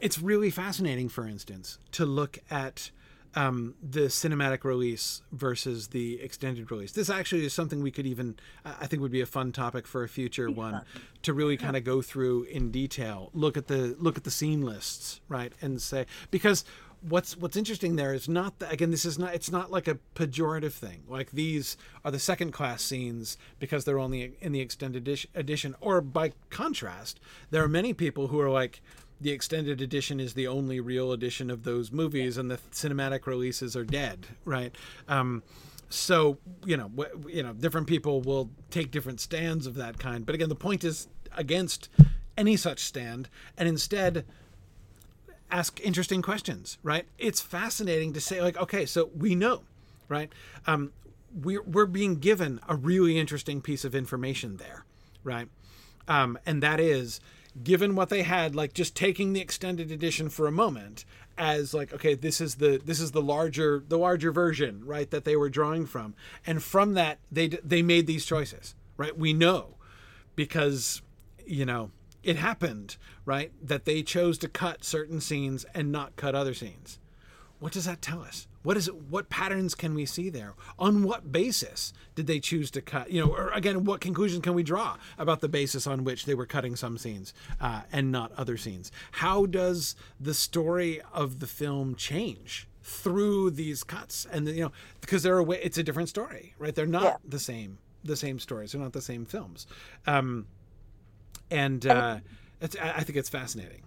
it's 0.00 0.18
really 0.18 0.50
fascinating, 0.50 1.08
for 1.10 1.26
instance, 1.26 1.78
to 1.92 2.06
look 2.06 2.38
at 2.50 2.90
um, 3.34 3.74
the 3.82 4.06
cinematic 4.08 4.64
release 4.64 5.20
versus 5.32 5.88
the 5.88 6.18
extended 6.22 6.70
release. 6.70 6.92
This 6.92 7.10
actually 7.10 7.44
is 7.44 7.52
something 7.52 7.82
we 7.82 7.90
could 7.90 8.06
even, 8.06 8.36
I 8.64 8.74
I 8.80 8.86
think, 8.86 9.02
would 9.02 9.12
be 9.12 9.20
a 9.20 9.26
fun 9.26 9.52
topic 9.52 9.86
for 9.86 10.02
a 10.02 10.08
future 10.08 10.50
one 10.50 10.80
to 11.22 11.34
really 11.34 11.58
kind 11.58 11.76
of 11.76 11.84
go 11.84 12.00
through 12.00 12.44
in 12.44 12.70
detail. 12.70 13.30
Look 13.34 13.58
at 13.58 13.66
the 13.66 13.94
look 13.98 14.16
at 14.16 14.24
the 14.24 14.30
scene 14.30 14.62
lists, 14.62 15.20
right, 15.28 15.52
and 15.60 15.80
say 15.82 16.06
because 16.30 16.64
what's 17.00 17.36
what's 17.36 17.56
interesting 17.56 17.96
there 17.96 18.12
is 18.12 18.28
not 18.28 18.58
that 18.58 18.72
again 18.72 18.90
this 18.90 19.04
is 19.04 19.18
not 19.18 19.34
it's 19.34 19.50
not 19.50 19.70
like 19.70 19.88
a 19.88 19.98
pejorative 20.14 20.72
thing. 20.72 21.02
Like 21.08 21.30
these 21.30 21.76
are 22.04 22.10
the 22.10 22.18
second 22.18 22.52
class 22.52 22.82
scenes 22.82 23.36
because 23.58 23.84
they're 23.84 23.98
only 23.98 24.36
in 24.40 24.52
the 24.52 24.60
extended 24.60 25.08
edition 25.34 25.74
or 25.80 26.00
by 26.00 26.32
contrast 26.50 27.20
there 27.50 27.62
are 27.62 27.68
many 27.68 27.92
people 27.92 28.28
who 28.28 28.40
are 28.40 28.50
like 28.50 28.80
the 29.20 29.30
extended 29.30 29.80
edition 29.80 30.20
is 30.20 30.34
the 30.34 30.46
only 30.46 30.78
real 30.78 31.12
edition 31.12 31.50
of 31.50 31.64
those 31.64 31.90
movies 31.90 32.36
and 32.36 32.50
the 32.50 32.58
cinematic 32.72 33.26
releases 33.26 33.76
are 33.76 33.84
dead 33.84 34.26
right? 34.44 34.74
Um, 35.08 35.42
so 35.90 36.38
you 36.64 36.76
know 36.76 36.90
you 37.28 37.42
know 37.42 37.52
different 37.52 37.86
people 37.86 38.20
will 38.20 38.50
take 38.70 38.90
different 38.90 39.20
stands 39.20 39.66
of 39.66 39.74
that 39.76 39.98
kind. 39.98 40.26
But 40.26 40.34
again 40.34 40.48
the 40.48 40.54
point 40.54 40.84
is 40.84 41.08
against 41.36 41.88
any 42.38 42.56
such 42.56 42.80
stand. 42.80 43.28
And 43.58 43.68
instead 43.68 44.24
ask 45.50 45.80
interesting 45.80 46.22
questions 46.22 46.78
right? 46.82 47.06
It's 47.18 47.40
fascinating 47.40 48.12
to 48.14 48.20
say 48.20 48.40
like 48.42 48.56
okay 48.58 48.86
so 48.86 49.10
we 49.16 49.34
know 49.34 49.62
right? 50.08 50.32
Um, 50.66 50.92
we're, 51.42 51.62
we're 51.62 51.84
being 51.84 52.14
given 52.14 52.60
a 52.66 52.74
really 52.74 53.18
interesting 53.18 53.60
piece 53.60 53.84
of 53.84 53.94
information 53.94 54.56
there 54.56 54.84
right? 55.24 55.48
Um, 56.06 56.38
and 56.46 56.62
that 56.62 56.80
is 56.80 57.20
given 57.62 57.94
what 57.94 58.08
they 58.08 58.22
had 58.22 58.54
like 58.54 58.72
just 58.72 58.94
taking 58.94 59.32
the 59.32 59.40
extended 59.40 59.90
edition 59.90 60.28
for 60.28 60.46
a 60.46 60.52
moment 60.52 61.04
as 61.36 61.72
like 61.72 61.92
okay 61.92 62.14
this 62.14 62.40
is 62.40 62.56
the 62.56 62.80
this 62.84 63.00
is 63.00 63.12
the 63.12 63.22
larger 63.22 63.82
the 63.88 63.98
larger 63.98 64.32
version 64.32 64.84
right 64.84 65.10
that 65.10 65.24
they 65.24 65.36
were 65.36 65.48
drawing 65.48 65.86
from. 65.86 66.14
And 66.46 66.62
from 66.62 66.94
that 66.94 67.18
they 67.30 67.48
they 67.48 67.82
made 67.82 68.06
these 68.06 68.24
choices 68.24 68.74
right? 68.96 69.16
We 69.16 69.32
know 69.32 69.76
because 70.36 71.02
you 71.46 71.64
know 71.64 71.90
it 72.22 72.36
happened 72.36 72.96
right 73.24 73.52
that 73.62 73.84
they 73.84 74.02
chose 74.02 74.38
to 74.38 74.48
cut 74.48 74.84
certain 74.84 75.20
scenes 75.20 75.64
and 75.74 75.92
not 75.92 76.16
cut 76.16 76.34
other 76.34 76.54
scenes. 76.54 76.98
What 77.60 77.72
does 77.72 77.86
that 77.86 78.00
tell 78.02 78.22
us? 78.22 78.46
What 78.62 78.76
is 78.76 78.86
it 78.86 78.94
what 78.94 79.30
patterns 79.30 79.74
can 79.74 79.94
we 79.94 80.04
see 80.06 80.28
there? 80.30 80.54
On 80.78 81.02
what 81.02 81.32
basis 81.32 81.92
did 82.14 82.26
they 82.26 82.38
choose 82.38 82.70
to 82.72 82.80
cut 82.82 83.10
you 83.10 83.20
know 83.24 83.32
or 83.34 83.50
again 83.50 83.84
what 83.84 84.00
conclusions 84.00 84.42
can 84.42 84.54
we 84.54 84.62
draw 84.62 84.96
about 85.18 85.40
the 85.40 85.48
basis 85.48 85.86
on 85.86 86.04
which 86.04 86.24
they 86.26 86.34
were 86.34 86.46
cutting 86.46 86.76
some 86.76 86.98
scenes 86.98 87.32
uh, 87.60 87.82
and 87.92 88.12
not 88.12 88.32
other 88.36 88.56
scenes? 88.56 88.92
How 89.12 89.46
does 89.46 89.96
the 90.20 90.34
story 90.34 91.00
of 91.12 91.38
the 91.40 91.46
film 91.46 91.94
change 91.94 92.68
through 92.82 93.50
these 93.50 93.82
cuts? 93.84 94.26
And 94.30 94.46
you 94.48 94.64
know 94.64 94.72
because 95.00 95.22
they're 95.22 95.38
a 95.38 95.42
way 95.44 95.58
it's 95.62 95.78
a 95.78 95.82
different 95.82 96.08
story 96.08 96.54
right? 96.58 96.74
They're 96.74 96.86
not 96.86 97.02
Yeah. 97.04 97.16
the 97.28 97.38
same 97.40 97.78
the 98.04 98.16
same 98.16 98.38
stories. 98.38 98.72
They're 98.72 98.80
not 98.80 98.92
the 98.92 99.02
same 99.02 99.24
films. 99.24 99.66
Um, 100.06 100.46
and 101.50 101.86
uh, 101.86 102.18
it's, 102.60 102.76
I 102.76 103.02
think 103.02 103.16
it's 103.18 103.28
fascinating 103.28 103.82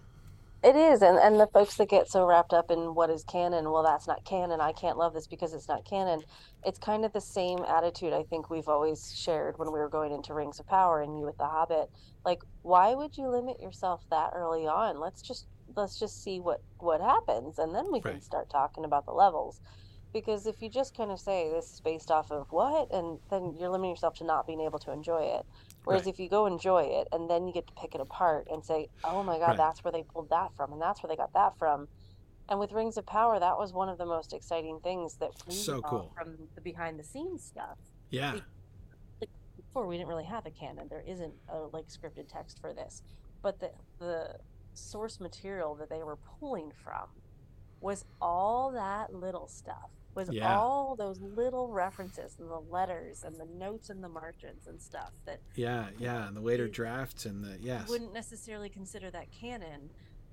It 0.64 0.76
is, 0.76 1.02
and 1.02 1.18
and 1.18 1.40
the 1.40 1.48
folks 1.48 1.76
that 1.76 1.88
get 1.88 2.08
so 2.08 2.24
wrapped 2.26 2.52
up 2.52 2.70
in 2.70 2.94
what 2.94 3.10
is 3.10 3.24
canon, 3.24 3.70
well, 3.72 3.82
that's 3.82 4.06
not 4.08 4.24
canon. 4.24 4.60
I 4.60 4.72
can't 4.72 4.98
love 4.98 5.14
this 5.14 5.26
because 5.26 5.54
it's 5.54 5.68
not 5.68 5.84
canon. 5.84 6.22
It's 6.64 6.78
kind 6.78 7.04
of 7.04 7.12
the 7.12 7.20
same 7.20 7.60
attitude 7.64 8.12
I 8.12 8.24
think 8.24 8.50
we've 8.50 8.68
always 8.68 9.12
shared 9.16 9.58
when 9.58 9.72
we 9.72 9.80
were 9.80 9.88
going 9.88 10.12
into 10.12 10.34
Rings 10.34 10.60
of 10.60 10.66
Power 10.68 11.02
and 11.02 11.18
you 11.18 11.26
with 11.26 11.36
The 11.38 11.46
Hobbit. 11.46 11.90
Like, 12.24 12.42
why 12.62 12.94
would 12.94 13.16
you 13.16 13.28
limit 13.28 13.60
yourself 13.60 14.04
that 14.10 14.32
early 14.34 14.66
on? 14.68 15.00
Let's 15.00 15.22
just 15.22 15.46
let's 15.76 15.98
just 15.98 16.22
see 16.22 16.40
what 16.40 16.60
what 16.78 17.00
happens, 17.00 17.58
and 17.58 17.74
then 17.74 17.92
we 17.92 18.02
can 18.02 18.20
start 18.20 18.50
talking 18.50 18.84
about 18.84 19.06
the 19.06 19.12
levels. 19.12 19.60
Because 20.12 20.46
if 20.46 20.62
you 20.62 20.68
just 20.70 20.96
kind 20.96 21.10
of 21.10 21.20
say 21.20 21.50
this 21.50 21.72
is 21.74 21.80
based 21.80 22.10
off 22.10 22.30
of 22.32 22.46
what, 22.52 22.92
and 22.92 23.18
then 23.30 23.54
you're 23.58 23.70
limiting 23.70 23.90
yourself 23.92 24.14
to 24.16 24.24
not 24.24 24.46
being 24.46 24.60
able 24.60 24.78
to 24.80 24.92
enjoy 24.92 25.22
it. 25.38 25.46
Whereas 25.84 26.04
Right. 26.06 26.14
if 26.14 26.20
you 26.20 26.28
go 26.28 26.46
enjoy 26.46 26.84
it 26.84 27.08
and 27.12 27.28
then 27.28 27.46
you 27.46 27.52
get 27.52 27.66
to 27.66 27.72
pick 27.80 27.94
it 27.94 28.00
apart 28.00 28.46
and 28.50 28.64
say, 28.64 28.88
oh 29.04 29.22
my 29.22 29.38
God, 29.38 29.50
Right. 29.50 29.56
that's 29.58 29.82
where 29.84 29.92
they 29.92 30.04
pulled 30.04 30.30
that 30.30 30.54
from, 30.56 30.72
and 30.72 30.80
that's 30.80 31.02
where 31.02 31.08
they 31.08 31.16
got 31.16 31.32
that 31.34 31.58
from. 31.58 31.88
And 32.48 32.58
with 32.60 32.72
Rings 32.72 32.96
of 32.96 33.06
Power, 33.06 33.38
that 33.40 33.58
was 33.58 33.72
one 33.72 33.88
of 33.88 33.98
the 33.98 34.06
most 34.06 34.32
exciting 34.32 34.80
things 34.82 35.16
that 35.20 35.30
we 35.46 35.54
So 35.54 35.80
saw 35.80 35.88
cool. 35.88 36.12
from 36.16 36.50
the 36.54 36.60
behind 36.60 36.98
the 36.98 37.04
scenes 37.04 37.44
stuff. 37.44 37.78
yeah 38.10 38.40
Before 39.56 39.86
we 39.86 39.96
didn't 39.96 40.08
really 40.08 40.24
have 40.24 40.46
a 40.46 40.50
canon. 40.50 40.88
There 40.90 41.02
isn't 41.06 41.34
a 41.48 41.58
like 41.72 41.86
scripted 41.88 42.28
text 42.28 42.58
for 42.60 42.74
this. 42.74 43.02
But 43.42 43.60
the 43.60 43.70
the 43.98 44.38
source 44.74 45.20
material 45.20 45.74
that 45.76 45.90
they 45.90 46.02
were 46.02 46.18
pulling 46.40 46.72
from 46.84 47.22
was 47.80 48.04
all 48.20 48.72
that 48.72 49.14
little 49.14 49.48
stuff. 49.48 49.90
Was 50.14 50.28
Yeah. 50.30 50.56
all 50.58 50.94
those 50.94 51.20
little 51.20 51.68
references 51.68 52.36
and 52.38 52.50
the 52.50 52.60
letters 52.60 53.24
and 53.24 53.34
the 53.36 53.46
notes 53.46 53.88
and 53.88 54.04
the 54.04 54.08
margins 54.08 54.66
and 54.66 54.80
stuff 54.80 55.12
that 55.24 55.40
yeah 55.54 55.88
yeah 55.98 56.28
and 56.28 56.36
the 56.36 56.40
later 56.40 56.68
drafts 56.68 57.24
and 57.24 57.42
the 57.42 57.56
yes 57.60 57.88
wouldn't 57.88 58.12
necessarily 58.12 58.68
consider 58.68 59.10
that 59.10 59.30
canon, 59.32 59.88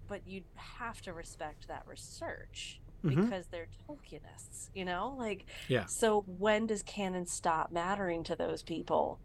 but 0.07 0.27
you'd 0.27 0.43
have 0.55 1.01
to 1.03 1.13
respect 1.13 1.67
that 1.69 1.87
research 1.87 2.81
Mhm. 3.05 3.15
because 3.25 3.47
they're 3.47 3.69
Tolkienists, 3.87 4.69
you 4.73 4.83
know? 4.83 5.15
Like, 5.17 5.45
Yeah. 5.69 5.85
so 5.85 6.21
when 6.27 6.67
does 6.67 6.83
canon 6.83 7.25
stop 7.25 7.71
mattering 7.71 8.23
to 8.25 8.35
those 8.35 8.61
people 8.61 9.19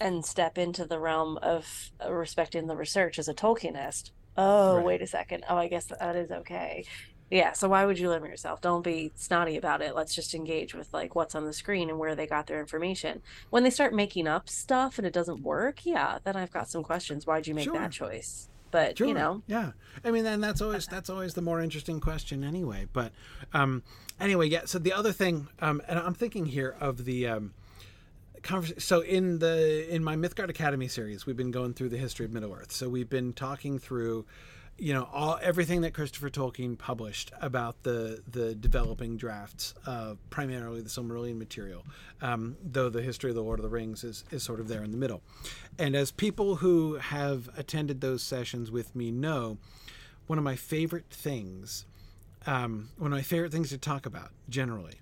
and 0.00 0.24
step 0.24 0.56
into 0.56 0.86
the 0.86 0.98
realm 0.98 1.36
of 1.38 1.90
uh, 2.02 2.10
respecting 2.10 2.66
the 2.68 2.76
research 2.76 3.18
as 3.18 3.28
a 3.28 3.34
Tolkienist? 3.34 4.12
Oh, 4.38 4.76
Right. 4.76 4.84
wait 4.86 5.02
a 5.02 5.06
second. 5.06 5.44
Oh, 5.48 5.56
I 5.56 5.68
guess 5.68 5.86
that 5.86 6.16
is 6.16 6.30
okay. 6.30 6.84
Yeah, 7.30 7.52
so 7.52 7.68
why 7.68 7.84
would 7.84 7.98
you 7.98 8.08
limit 8.08 8.30
yourself? 8.30 8.60
Don't 8.60 8.82
be 8.82 9.12
snotty 9.14 9.56
about 9.56 9.82
it. 9.82 9.94
Let's 9.94 10.14
just 10.14 10.34
engage 10.34 10.74
with 10.74 10.92
like 10.94 11.14
what's 11.14 11.34
on 11.34 11.44
the 11.44 11.52
screen 11.52 11.90
and 11.90 11.98
where 11.98 12.14
they 12.14 12.26
got 12.26 12.46
their 12.46 12.58
information. 12.60 13.20
When 13.50 13.64
they 13.64 13.70
start 13.70 13.92
making 13.94 14.26
up 14.26 14.48
stuff 14.48 14.96
and 14.98 15.06
it 15.06 15.12
doesn't 15.12 15.42
work, 15.42 15.84
yeah, 15.84 16.18
then 16.24 16.36
I've 16.36 16.52
got 16.52 16.68
some 16.68 16.82
questions. 16.82 17.26
Why'd 17.26 17.46
you 17.46 17.54
make 17.54 17.64
Sure. 17.64 17.74
that 17.74 17.92
choice? 17.92 18.48
But 18.70 18.98
Sure. 18.98 19.06
you 19.06 19.14
know, 19.14 19.42
yeah. 19.46 19.72
I 20.04 20.10
mean, 20.10 20.24
and 20.26 20.42
that's 20.42 20.60
always 20.60 20.86
that's 20.90 21.10
always 21.10 21.34
the 21.34 21.42
more 21.42 21.60
interesting 21.60 22.00
question, 22.00 22.44
anyway. 22.44 22.86
But 22.92 23.12
um, 23.52 23.82
anyway, 24.20 24.48
yeah. 24.48 24.62
So 24.64 24.78
the 24.78 24.92
other 24.92 25.12
thing, 25.12 25.48
um, 25.60 25.82
and 25.88 25.98
I'm 25.98 26.14
thinking 26.14 26.46
here 26.46 26.76
of 26.80 27.04
the 27.04 27.26
um, 27.28 27.54
conversation. 28.42 28.80
So 28.80 29.00
in 29.00 29.38
the 29.38 29.86
in 29.94 30.02
my 30.04 30.16
Mythgard 30.16 30.48
Academy 30.48 30.88
series, 30.88 31.26
we've 31.26 31.36
been 31.36 31.50
going 31.50 31.74
through 31.74 31.88
the 31.90 31.96
history 31.98 32.24
of 32.26 32.32
Middle 32.32 32.52
Earth. 32.52 32.72
So 32.72 32.88
we've 32.88 33.08
been 33.08 33.32
talking 33.32 33.78
through, 33.78 34.26
you 34.80 34.94
know, 34.94 35.08
all 35.12 35.38
everything 35.42 35.80
that 35.80 35.92
Christopher 35.92 36.30
Tolkien 36.30 36.78
published 36.78 37.32
about 37.40 37.82
the 37.82 38.22
the 38.30 38.54
developing 38.54 39.16
drafts 39.16 39.74
of 39.84 40.18
primarily 40.30 40.80
the 40.80 40.88
Silmarillion 40.88 41.36
material. 41.36 41.84
Um, 42.20 42.56
though 42.62 42.88
the 42.88 43.02
history 43.02 43.30
of 43.30 43.36
the 43.36 43.42
Lord 43.42 43.58
of 43.58 43.64
the 43.64 43.68
Rings 43.68 44.04
is 44.04 44.24
is 44.30 44.42
sort 44.42 44.60
of 44.60 44.68
there 44.68 44.84
in 44.84 44.90
the 44.92 44.96
middle. 44.96 45.22
And 45.78 45.96
as 45.96 46.10
people 46.12 46.56
who 46.56 46.94
have 46.94 47.50
attended 47.56 48.00
those 48.00 48.22
sessions 48.22 48.70
with 48.70 48.94
me 48.94 49.10
know, 49.10 49.58
one 50.28 50.38
of 50.38 50.44
my 50.44 50.56
favorite 50.56 51.06
things, 51.10 51.84
um, 52.46 52.90
one 52.98 53.12
of 53.12 53.16
my 53.18 53.22
favorite 53.22 53.50
things 53.52 53.70
to 53.70 53.78
talk 53.78 54.06
about 54.06 54.30
generally, 54.48 55.00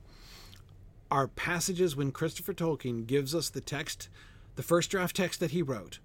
are 1.10 1.28
passages 1.28 1.94
when 1.94 2.12
Christopher 2.12 2.54
Tolkien 2.54 3.06
gives 3.06 3.34
us 3.34 3.48
the 3.50 3.60
text, 3.60 4.08
the 4.56 4.62
first 4.62 4.90
draft 4.90 5.14
text 5.16 5.38
that 5.40 5.50
he 5.52 5.62
wrote, 5.62 5.98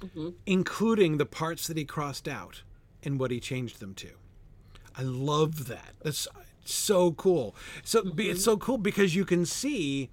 Mhm. 0.00 0.34
including 0.46 1.16
the 1.16 1.26
parts 1.26 1.66
that 1.66 1.76
he 1.76 1.84
crossed 1.84 2.28
out 2.28 2.62
and 3.06 3.20
what 3.20 3.30
he 3.30 3.38
changed 3.40 3.80
them 3.80 3.94
to. 3.94 4.10
I 4.98 5.02
love 5.02 5.68
that. 5.68 5.94
That's 6.02 6.26
so 6.64 7.12
cool. 7.12 7.54
So 7.84 8.02
be 8.02 8.28
it's 8.28 8.44
so 8.44 8.56
cool 8.56 8.78
because 8.78 9.14
you 9.14 9.24
can 9.24 9.46
see 9.46 10.10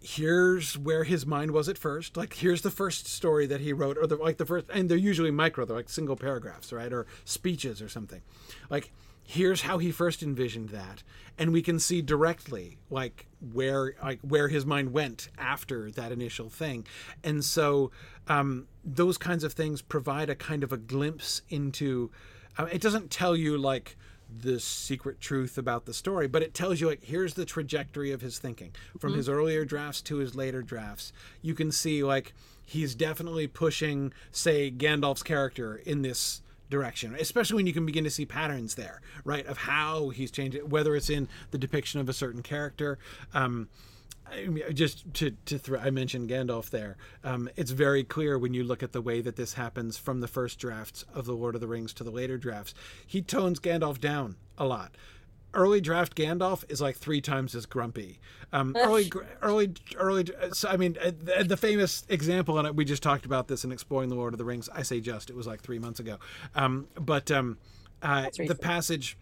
here's 0.00 0.76
where 0.76 1.04
his 1.04 1.24
mind 1.24 1.52
was 1.52 1.68
at 1.68 1.78
first. 1.78 2.16
Like 2.16 2.34
here's 2.34 2.62
the 2.62 2.70
first 2.70 3.06
story 3.06 3.46
that 3.46 3.60
he 3.60 3.72
wrote, 3.72 3.96
or 3.96 4.06
the 4.06 4.16
like 4.16 4.38
the 4.38 4.44
first, 4.44 4.66
and 4.74 4.88
they're 4.90 4.98
usually 4.98 5.30
micro, 5.30 5.64
they're 5.64 5.76
like 5.76 5.88
single 5.88 6.16
paragraphs, 6.16 6.72
right, 6.72 6.92
or 6.92 7.06
speeches 7.24 7.80
or 7.80 7.88
something. 7.88 8.22
Like 8.68 8.92
here's 9.24 9.62
how 9.62 9.78
he 9.78 9.90
first 9.90 10.22
envisioned 10.22 10.68
that, 10.70 11.02
and 11.38 11.52
we 11.52 11.62
can 11.62 11.78
see 11.78 12.02
directly 12.02 12.78
like 12.90 13.26
where 13.52 13.94
like 14.02 14.20
where 14.20 14.48
his 14.48 14.64
mind 14.64 14.92
went 14.92 15.28
after 15.38 15.90
that 15.92 16.12
initial 16.12 16.48
thing, 16.48 16.86
and 17.22 17.44
so 17.44 17.90
um, 18.28 18.66
those 18.84 19.18
kinds 19.18 19.44
of 19.44 19.52
things 19.52 19.82
provide 19.82 20.30
a 20.30 20.34
kind 20.34 20.62
of 20.62 20.72
a 20.72 20.76
glimpse 20.76 21.42
into. 21.48 22.10
Uh, 22.56 22.66
it 22.66 22.80
doesn't 22.80 23.10
tell 23.10 23.34
you 23.34 23.58
like 23.58 23.96
the 24.36 24.58
secret 24.60 25.20
truth 25.20 25.58
about 25.58 25.86
the 25.86 25.94
story, 25.94 26.28
but 26.28 26.42
it 26.42 26.54
tells 26.54 26.80
you 26.80 26.86
like 26.86 27.04
here's 27.04 27.34
the 27.34 27.44
trajectory 27.44 28.12
of 28.12 28.20
his 28.20 28.38
thinking 28.38 28.72
from 28.98 29.14
his 29.14 29.28
earlier 29.28 29.64
drafts 29.64 30.00
to 30.02 30.16
his 30.16 30.34
later 30.34 30.62
drafts. 30.62 31.12
You 31.42 31.54
can 31.54 31.72
see 31.72 32.02
like 32.02 32.32
he's 32.64 32.94
definitely 32.94 33.46
pushing, 33.46 34.12
say, 34.30 34.70
Gandalf's 34.70 35.22
character 35.22 35.76
in 35.76 36.02
this 36.02 36.42
direction, 36.74 37.14
especially 37.14 37.56
when 37.56 37.66
you 37.68 37.72
can 37.72 37.86
begin 37.86 38.04
to 38.04 38.10
see 38.10 38.26
patterns 38.26 38.74
there, 38.74 39.00
right, 39.24 39.46
of 39.46 39.58
how 39.58 40.08
he's 40.08 40.30
changed 40.30 40.56
it, 40.56 40.68
whether 40.68 40.96
it's 40.96 41.08
in 41.08 41.28
the 41.52 41.58
depiction 41.58 42.00
of 42.00 42.08
a 42.08 42.12
certain 42.12 42.42
character. 42.42 42.98
Um, 43.32 43.68
I 44.26 44.46
mean, 44.46 44.64
just 44.74 45.14
to 45.14 45.30
to 45.30 45.58
throw, 45.58 45.78
I 45.78 45.90
mentioned 45.90 46.30
Gandalf 46.30 46.70
there. 46.70 46.96
Um, 47.22 47.48
it's 47.56 47.70
very 47.70 48.02
clear 48.02 48.38
when 48.38 48.54
you 48.54 48.64
look 48.64 48.82
at 48.82 48.92
the 48.92 49.02
way 49.02 49.20
that 49.20 49.36
this 49.36 49.54
happens 49.54 49.96
from 49.96 50.20
the 50.20 50.28
first 50.28 50.58
drafts 50.58 51.04
of 51.14 51.26
the 51.26 51.34
Lord 51.34 51.54
of 51.54 51.60
the 51.60 51.68
Rings 51.68 51.92
to 51.94 52.04
the 52.04 52.10
later 52.10 52.38
drafts. 52.38 52.74
He 53.06 53.22
tones 53.22 53.60
Gandalf 53.60 54.00
down 54.00 54.36
a 54.58 54.66
lot. 54.66 54.96
Early 55.54 55.80
draft 55.80 56.16
Gandalf 56.16 56.64
is 56.68 56.80
like 56.80 56.96
three 56.96 57.20
times 57.20 57.54
as 57.54 57.64
grumpy. 57.66 58.18
Um, 58.52 58.74
early, 58.76 59.10
early, 59.40 59.72
early. 59.96 60.26
So, 60.52 60.68
I 60.68 60.76
mean, 60.76 60.96
uh, 61.00 61.12
the, 61.18 61.44
the 61.44 61.56
famous 61.56 62.04
example, 62.08 62.58
and 62.58 62.76
we 62.76 62.84
just 62.84 63.02
talked 63.02 63.24
about 63.24 63.48
this 63.48 63.64
in 63.64 63.72
exploring 63.72 64.08
the 64.08 64.16
Lord 64.16 64.34
of 64.34 64.38
the 64.38 64.44
Rings. 64.44 64.68
I 64.72 64.82
say 64.82 65.00
just; 65.00 65.30
it 65.30 65.36
was 65.36 65.46
like 65.46 65.60
three 65.60 65.78
months 65.78 66.00
ago. 66.00 66.18
Um, 66.54 66.88
but 66.94 67.30
um, 67.30 67.58
uh, 68.02 68.28
the 68.36 68.54
passage 68.54 69.16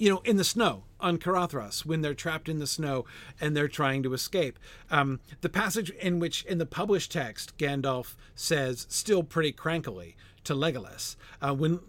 you 0.00 0.08
know, 0.08 0.22
in 0.24 0.38
the 0.38 0.44
snow 0.44 0.84
on 0.98 1.18
Caradhras 1.18 1.84
when 1.84 2.00
they're 2.00 2.14
trapped 2.14 2.48
in 2.48 2.58
the 2.58 2.66
snow 2.66 3.04
and 3.38 3.54
they're 3.54 3.68
trying 3.68 4.02
to 4.02 4.14
escape. 4.14 4.58
Um, 4.90 5.20
the 5.42 5.50
passage 5.50 5.90
in 5.90 6.18
which, 6.18 6.42
in 6.46 6.56
the 6.56 6.64
published 6.64 7.12
text, 7.12 7.56
Gandalf 7.58 8.16
says, 8.34 8.86
still 8.88 9.22
pretty 9.22 9.52
crankily, 9.52 10.14
to 10.44 10.54
Legolas, 10.54 11.16
uh, 11.42 11.54
when 11.54 11.80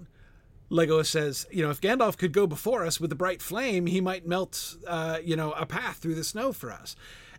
Legolas 0.72 1.08
says, 1.08 1.46
you 1.52 1.62
know, 1.62 1.70
if 1.70 1.82
Gandalf 1.82 2.18
could 2.18 2.32
go 2.32 2.48
before 2.48 2.86
us 2.86 3.00
with 3.00 3.12
a 3.12 3.16
bright 3.16 3.42
flame, 3.42 3.88
he 3.88 4.00
might 4.00 4.26
melt, 4.26 4.78
uh, 4.88 5.18
you 5.22 5.36
know, 5.36 5.52
a 5.52 5.66
path 5.66 5.98
through 5.98 6.16
the 6.16 6.24
snow 6.24 6.54
for 6.54 6.72
us. 6.72 6.96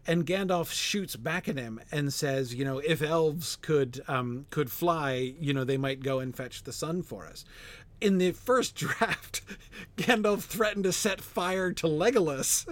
And 0.07 0.27
Gandalf 0.27 0.71
shoots 0.73 1.15
back 1.15 1.49
at 1.49 1.57
him 1.57 1.81
and 1.93 2.13
says, 2.13 2.55
you 2.55 2.65
know, 2.65 2.79
if 2.79 3.03
elves 3.03 3.57
could 3.57 4.03
um, 4.09 4.47
could 4.51 4.71
fly, 4.71 5.35
you 5.39 5.55
know, 5.55 5.65
they 5.65 5.77
might 5.77 6.03
go 6.03 6.19
and 6.19 6.37
fetch 6.37 6.65
the 6.65 6.73
sun 6.73 7.03
for 7.03 7.25
us 7.25 7.45
in 8.03 8.19
the 8.19 8.33
first 8.33 8.75
draft, 8.77 9.43
Gandalf 9.97 10.43
threatened 10.43 10.85
to 10.85 10.93
set 10.93 11.21
fire 11.21 11.73
to 11.73 11.87
Legolas 11.87 12.67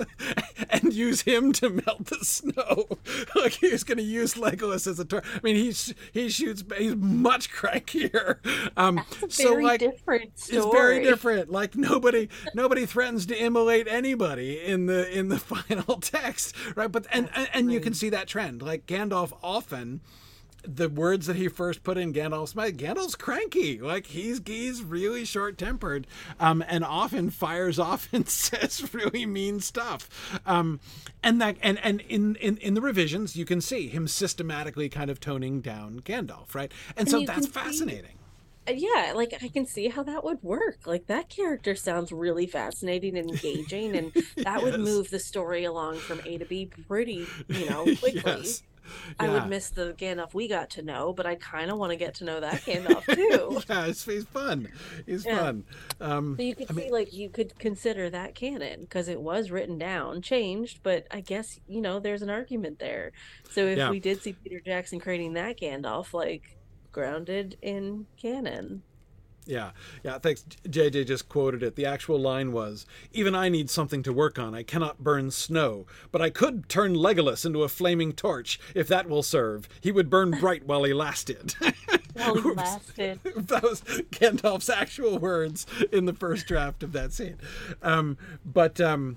and 0.71 0.93
use 0.93 1.23
him 1.23 1.53
to 1.55 1.71
melt 1.71 2.07
the 2.07 2.19
snow. 2.25 2.87
like 3.35 3.53
he 3.53 3.71
was 3.71 3.85
going 3.85 3.99
to 3.99 4.05
use 4.05 4.35
Legolas 4.35 4.87
as 4.87 4.99
a 4.99 5.05
torch. 5.05 5.25
I 5.35 5.41
mean, 5.43 5.57
he's 5.57 5.95
he 6.13 6.29
shoots. 6.29 6.65
He's 6.77 6.97
much 6.97 7.51
crankier. 7.53 8.39
Um, 8.77 8.97
That's 9.21 9.39
a 9.39 9.43
very 9.43 9.63
so 9.63 9.69
like 9.69 9.81
different 9.81 10.39
story. 10.39 10.59
it's 10.59 10.73
very 10.73 11.03
different. 11.05 11.51
Like 11.51 11.77
nobody 11.77 12.29
nobody 12.55 12.87
threatens 12.87 13.27
to 13.27 13.37
immolate 13.37 13.87
anybody 13.89 14.61
in 14.65 14.87
the 14.87 15.09
in 15.17 15.29
the 15.29 15.39
final 15.39 15.97
text, 16.01 16.55
right? 16.75 16.91
But 16.91 17.07
and 17.13 17.29
and, 17.35 17.49
and 17.53 17.73
you 17.73 17.81
can 17.81 17.95
see 17.95 18.11
that 18.11 18.27
trend. 18.27 18.63
Like 18.63 18.87
Gandalf 18.87 19.33
often 19.43 20.01
the 20.63 20.89
words 20.89 21.27
that 21.27 21.37
he 21.37 21.49
first 21.49 21.83
put 21.83 21.99
in 21.99 22.13
Gandalf's 22.13 22.55
mouth, 22.55 22.77
Gandalf's 22.77 23.15
cranky. 23.15 23.79
Like 23.81 24.07
he's 24.07 24.41
he's 24.45 24.83
really 24.83 25.25
short 25.25 25.59
tempered, 25.59 26.07
um, 26.39 26.65
and 26.67 26.85
often 26.85 27.31
fires 27.31 27.79
off 27.79 28.09
and 28.13 28.29
says 28.29 28.93
really 28.95 29.27
mean 29.27 29.61
stuff. 29.61 30.09
Um, 30.47 30.81
and 31.23 31.41
that 31.41 31.57
and 31.63 31.79
and 31.83 32.01
in, 32.03 32.37
in 32.37 32.57
in 32.59 32.75
the 32.75 32.81
revisions, 32.81 33.37
you 33.37 33.45
can 33.45 33.61
see 33.61 33.89
him 33.89 34.09
systematically 34.09 34.89
kind 34.89 35.11
of 35.11 35.21
toning 35.21 35.61
down 35.61 36.01
Gandalf, 36.01 36.55
right? 36.55 36.73
And, 36.97 37.01
and 37.01 37.09
so 37.09 37.25
that's 37.25 37.47
fascinating. 37.47 38.13
See, 38.13 38.17
uh, 38.69 38.73
yeah, 38.73 39.13
like 39.15 39.35
I 39.43 39.49
can 39.49 39.67
see 39.67 39.89
how 39.89 40.03
that 40.03 40.23
would 40.23 40.43
work. 40.43 40.87
Like 40.87 41.07
that 41.07 41.29
character 41.29 41.75
sounds 41.75 42.13
really 42.13 42.47
fascinating 42.47 43.17
and 43.17 43.31
engaging, 43.31 43.97
and 43.97 44.13
that 44.37 44.61
yes. 44.61 44.63
would 44.63 44.81
move 44.81 45.11
the 45.11 45.19
story 45.19 45.65
along 45.65 45.97
from 45.97 46.21
A 46.27 46.39
to 46.39 46.45
B 46.45 46.71
pretty, 46.87 47.27
you 47.49 47.69
know, 47.69 47.85
quickly. 47.97 48.23
yes. 48.25 48.63
I 49.19 49.29
would 49.29 49.49
miss 49.49 49.71
the 49.71 49.95
Gandalf 49.95 50.35
we 50.35 50.49
got 50.49 50.71
to 50.71 50.83
know, 50.83 51.13
but 51.13 51.27
I 51.27 51.35
kind 51.37 51.71
of 51.71 51.79
want 51.79 51.91
to 51.91 51.97
get 51.97 52.15
to 52.17 52.25
know 52.25 52.41
that 52.41 52.63
Gandalf 52.63 53.05
too. 53.15 53.63
yeah, 53.69 53.87
he's, 53.87 54.05
he's 54.05 54.25
fun. 54.25 54.69
He's 55.07 55.25
yeah. 55.25 55.39
fun. 55.39 55.65
Um, 56.01 56.37
so 56.37 56.43
you 56.43 56.55
could 56.55 56.71
I 56.71 56.75
see, 56.75 56.81
mean... 56.81 56.93
like, 56.93 57.13
you 57.13 57.29
could 57.29 57.59
consider 57.59 58.11
that 58.11 58.35
canon 58.35 58.81
because 58.81 59.09
it 59.09 59.21
was 59.21 59.51
written 59.51 59.79
down, 59.79 60.23
changed, 60.23 60.81
but 60.83 61.07
I 61.11 61.21
guess 61.21 61.61
you 61.69 61.81
know 61.81 62.01
there's 62.01 62.23
an 62.23 62.31
argument 62.31 62.79
there. 62.79 63.13
So 63.51 63.67
if 63.67 63.79
yeah. 63.79 63.91
we 63.91 64.01
did 64.01 64.23
see 64.23 64.33
Peter 64.33 64.61
Jackson 64.61 65.01
creating 65.01 65.35
that 65.35 65.59
Gandalf, 65.59 66.13
like 66.13 66.57
grounded 66.93 67.57
in 67.63 68.07
canon. 68.17 68.83
Yeah, 69.47 69.71
yeah. 70.05 70.19
Thanks. 70.19 70.45
JJ 70.65 71.07
just 71.07 71.29
quoted 71.29 71.63
it. 71.63 71.75
The 71.75 71.87
actual 71.87 72.21
line 72.21 72.53
was, 72.53 72.87
"Even 73.13 73.35
I 73.35 73.49
need 73.49 73.71
something 73.71 74.03
to 74.05 74.13
work 74.13 74.39
on. 74.39 74.55
I 74.55 74.63
cannot 74.63 75.03
burn 75.03 75.31
snow, 75.31 75.87
but 76.13 76.23
I 76.23 76.31
could 76.31 76.69
turn 76.69 76.95
Legolas 76.95 77.45
into 77.45 77.63
a 77.63 77.69
flaming 77.69 78.13
torch 78.13 78.61
if 78.75 78.87
that 78.89 79.09
will 79.09 79.23
serve. 79.23 79.69
He 79.81 79.91
would 79.91 80.11
burn 80.11 80.33
bright 80.33 80.67
while 80.67 80.85
he 80.85 80.93
lasted." 80.93 81.55
while 82.13 82.35
he 82.35 82.51
lasted. 82.53 83.21
that 83.37 83.63
was 83.63 83.81
Gandalf's 84.11 84.69
actual 84.69 85.19
words 85.19 85.67
in 85.91 86.05
the 86.05 86.15
first 86.15 86.47
draft 86.47 86.83
of 86.83 86.93
that 86.93 87.13
scene. 87.13 87.39
Um, 87.83 88.19
but 88.45 88.81
um, 88.81 89.17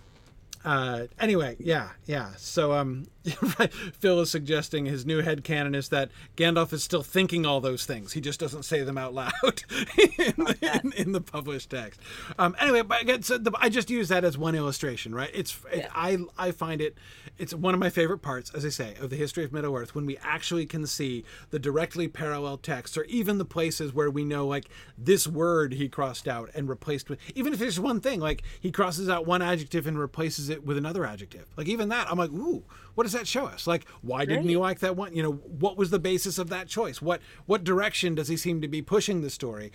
uh, 0.65 1.07
anyway, 1.19 1.57
yeah, 1.59 1.89
yeah. 2.05 2.31
So 2.37 2.73
um, 2.73 3.07
Phil 3.99 4.19
is 4.19 4.29
suggesting 4.29 4.85
his 4.85 5.05
new 5.05 5.21
head 5.21 5.43
canon 5.43 5.75
is 5.75 5.89
that 5.89 6.09
Gandalf 6.35 6.73
is 6.73 6.83
still 6.83 7.03
thinking 7.03 7.45
all 7.45 7.61
those 7.61 7.85
things. 7.85 8.13
He 8.13 8.21
just 8.21 8.39
doesn't 8.39 8.63
say 8.63 8.83
them 8.83 8.97
out 8.97 9.13
loud 9.13 9.31
in, 9.97 10.33
the, 10.37 10.81
in, 10.83 10.91
in, 10.93 11.11
the 11.13 11.21
published 11.21 11.69
text. 11.69 12.01
Um, 12.37 12.55
anyway, 12.59 12.81
but 12.81 13.23
so 13.23 13.37
the, 13.37 13.51
I 13.57 13.69
just 13.69 13.89
use 13.89 14.09
that 14.09 14.25
as 14.25 14.37
one 14.37 14.55
illustration, 14.55 15.15
right? 15.15 15.31
It's 15.33 15.57
yeah. 15.71 15.79
it, 15.79 15.89
I 15.93 16.17
I 16.37 16.51
find 16.51 16.81
it 16.81 16.97
it's 17.37 17.53
one 17.53 17.73
of 17.73 17.79
my 17.79 17.89
favorite 17.89 18.19
parts, 18.19 18.53
as 18.53 18.65
I 18.65 18.69
say, 18.69 18.95
of 18.99 19.09
the 19.09 19.15
history 19.15 19.43
of 19.43 19.51
Middle 19.51 19.75
Earth 19.75 19.95
when 19.95 20.05
we 20.05 20.17
actually 20.17 20.65
can 20.65 20.85
see 20.85 21.23
the 21.49 21.59
directly 21.59 22.07
parallel 22.07 22.57
texts, 22.57 22.97
or 22.97 23.05
even 23.05 23.37
the 23.37 23.45
places 23.45 23.93
where 23.93 24.11
we 24.11 24.25
know 24.25 24.45
like 24.45 24.65
this 24.97 25.27
word 25.27 25.73
he 25.73 25.87
crossed 25.87 26.27
out 26.27 26.49
and 26.53 26.69
replaced 26.69 27.09
with, 27.09 27.19
even 27.35 27.53
if 27.53 27.61
it's 27.61 27.79
one 27.79 28.01
thing, 28.01 28.19
like 28.19 28.43
he 28.59 28.71
crosses 28.71 29.09
out 29.09 29.25
one 29.25 29.41
adjective 29.41 29.87
and 29.87 29.97
replaces 29.97 30.49
it 30.49 30.65
with 30.65 30.77
another 30.77 31.05
adjective. 31.05 31.45
Like 31.55 31.67
even 31.67 31.89
that, 31.89 32.09
I'm 32.11 32.17
like, 32.17 32.31
ooh, 32.31 32.63
what 32.95 33.07
does 33.13 33.19
that 33.21 33.27
show 33.27 33.45
us? 33.45 33.67
Like, 33.67 33.87
why 34.01 34.25
didn't 34.25 34.49
he 34.49 34.57
like 34.57 34.79
that 34.79 34.95
one? 34.95 35.15
You 35.15 35.23
know, 35.23 35.31
what 35.31 35.77
was 35.77 35.91
the 35.91 35.99
basis 35.99 36.37
of 36.37 36.49
that 36.49 36.67
choice? 36.67 37.01
What 37.01 37.21
what 37.45 37.63
direction 37.63 38.15
does 38.15 38.27
he 38.27 38.37
seem 38.37 38.61
to 38.61 38.67
be 38.67 38.81
pushing 38.81 39.21
the 39.21 39.29
story 39.29 39.71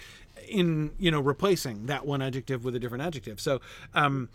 in? 0.48 0.90
You 0.98 1.10
know, 1.10 1.20
replacing 1.20 1.86
that 1.86 2.04
one 2.04 2.20
adjective 2.20 2.64
with 2.64 2.74
a 2.74 2.78
different 2.78 3.04
adjective. 3.04 3.40
So. 3.40 3.60
um 3.94 4.28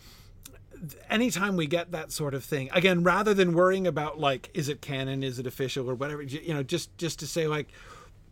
anytime 1.09 1.55
we 1.55 1.65
get 1.65 1.91
that 1.91 2.11
sort 2.11 2.33
of 2.33 2.43
thing 2.43 2.69
again 2.73 3.03
rather 3.03 3.33
than 3.33 3.53
worrying 3.53 3.87
about 3.87 4.19
like 4.19 4.49
is 4.53 4.67
it 4.67 4.81
canon 4.81 5.23
is 5.23 5.39
it 5.39 5.47
official 5.47 5.89
or 5.89 5.95
whatever 5.95 6.21
you 6.21 6.53
know 6.53 6.61
just 6.61 6.97
just 6.97 7.19
to 7.19 7.27
say 7.27 7.47
like 7.47 7.69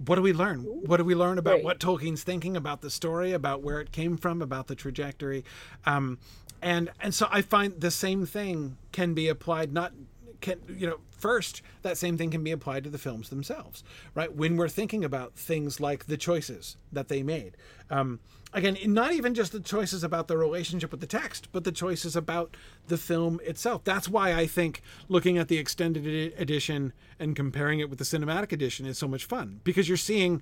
what 0.06 0.16
do 0.16 0.22
we 0.22 0.34
learn 0.34 0.60
what 0.62 0.98
do 0.98 1.06
we 1.06 1.16
learn 1.16 1.38
about 1.38 1.54
right. 1.54 1.64
what 1.64 1.80
tolkien's 1.80 2.24
thinking 2.24 2.58
about 2.58 2.82
the 2.82 2.90
story 2.90 3.32
about 3.32 3.62
where 3.62 3.80
it 3.80 3.94
came 3.94 4.18
from 4.18 4.42
about 4.42 4.68
the 4.68 4.76
trajectory 4.76 5.46
um, 5.86 6.18
and 6.62 6.90
and 7.00 7.14
so 7.14 7.28
i 7.32 7.42
find 7.42 7.80
the 7.80 7.92
same 7.92 8.26
thing 8.26 8.76
can 8.92 9.14
be 9.14 9.30
applied 9.30 9.72
not 9.72 9.94
can 10.42 10.60
you 10.68 10.88
know 10.88 10.98
first 11.12 11.62
that 11.84 11.98
same 11.98 12.18
thing 12.18 12.32
can 12.32 12.44
be 12.44 12.52
applied 12.52 12.84
to 12.84 12.90
the 12.90 12.98
films 12.98 13.30
themselves 13.30 13.84
right? 14.16 14.36
When 14.36 14.58
we're 14.58 14.70
thinking 14.70 15.04
about 15.04 15.36
things 15.36 15.80
like 15.80 16.06
the 16.08 16.18
choices 16.18 16.78
that 16.92 17.08
they 17.08 17.24
made. 17.24 17.56
Um, 17.90 18.20
again 18.54 18.78
not 18.86 19.14
even 19.14 19.34
just 19.34 19.54
the 19.54 19.60
choices 19.60 20.04
about 20.04 20.28
the 20.28 20.38
relationship 20.38 20.92
with 20.92 21.00
the 21.00 21.08
text 21.08 21.48
but 21.52 21.64
the 21.64 21.72
choices 21.72 22.16
about 22.16 22.58
the 22.88 22.98
film 22.98 23.40
itself. 23.44 23.84
That's 23.84 24.10
why 24.10 24.34
i 24.34 24.46
think 24.46 24.82
looking 25.08 25.38
at 25.38 25.48
the 25.48 25.58
extended 25.58 26.06
edition 26.38 26.94
and 27.20 27.36
comparing 27.36 27.80
it 27.80 27.90
with 27.90 28.00
the 28.00 28.06
cinematic 28.06 28.52
edition 28.52 28.86
is 28.86 28.98
so 28.98 29.08
much 29.08 29.26
fun 29.26 29.62
because 29.64 29.88
you're 29.88 29.98
seeing 29.98 30.42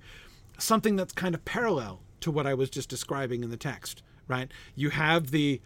something 0.58 0.96
that's 0.96 1.12
kind 1.12 1.34
of 1.34 1.44
parallel 1.44 2.00
to 2.20 2.30
what 2.30 2.46
i 2.46 2.54
was 2.54 2.68
just 2.68 2.88
describing 2.88 3.44
in 3.44 3.50
the 3.50 3.56
text 3.56 4.02
right? 4.30 4.50
You 4.76 4.90
have 4.90 5.32
the 5.32 5.60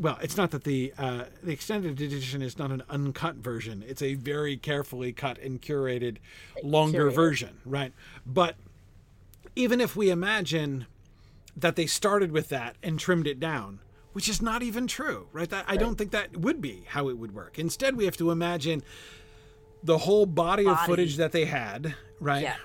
well, 0.00 0.18
it's 0.22 0.36
not 0.36 0.50
that 0.52 0.64
the 0.64 0.94
uh, 0.96 1.24
the 1.42 1.52
extended 1.52 2.00
edition 2.00 2.40
is 2.40 2.58
not 2.58 2.72
an 2.72 2.82
uncut 2.88 3.36
version. 3.36 3.84
It's 3.86 4.00
a 4.00 4.14
very 4.14 4.56
carefully 4.56 5.12
cut 5.12 5.38
and 5.38 5.60
curated, 5.60 6.16
longer 6.62 7.10
curated. 7.10 7.14
version, 7.14 7.58
right? 7.66 7.92
But 8.24 8.56
even 9.54 9.78
if 9.78 9.94
we 9.94 10.08
imagine 10.08 10.86
that 11.54 11.76
they 11.76 11.84
started 11.84 12.32
with 12.32 12.48
that 12.48 12.76
and 12.82 12.98
trimmed 12.98 13.26
it 13.26 13.38
down, 13.38 13.80
which 14.14 14.26
is 14.26 14.40
not 14.40 14.62
even 14.62 14.86
true, 14.86 15.28
right? 15.34 15.50
That 15.50 15.68
right. 15.68 15.74
I 15.74 15.76
don't 15.76 15.96
think 15.96 16.12
that 16.12 16.34
would 16.34 16.62
be 16.62 16.84
how 16.88 17.10
it 17.10 17.18
would 17.18 17.34
work. 17.34 17.58
Instead, 17.58 17.94
we 17.94 18.06
have 18.06 18.16
to 18.16 18.30
imagine 18.30 18.82
the 19.82 19.98
whole 19.98 20.24
body, 20.24 20.64
body. 20.64 20.80
of 20.80 20.86
footage 20.86 21.16
that 21.18 21.32
they 21.32 21.44
had, 21.44 21.94
right? 22.20 22.42
Yeah. 22.42 22.56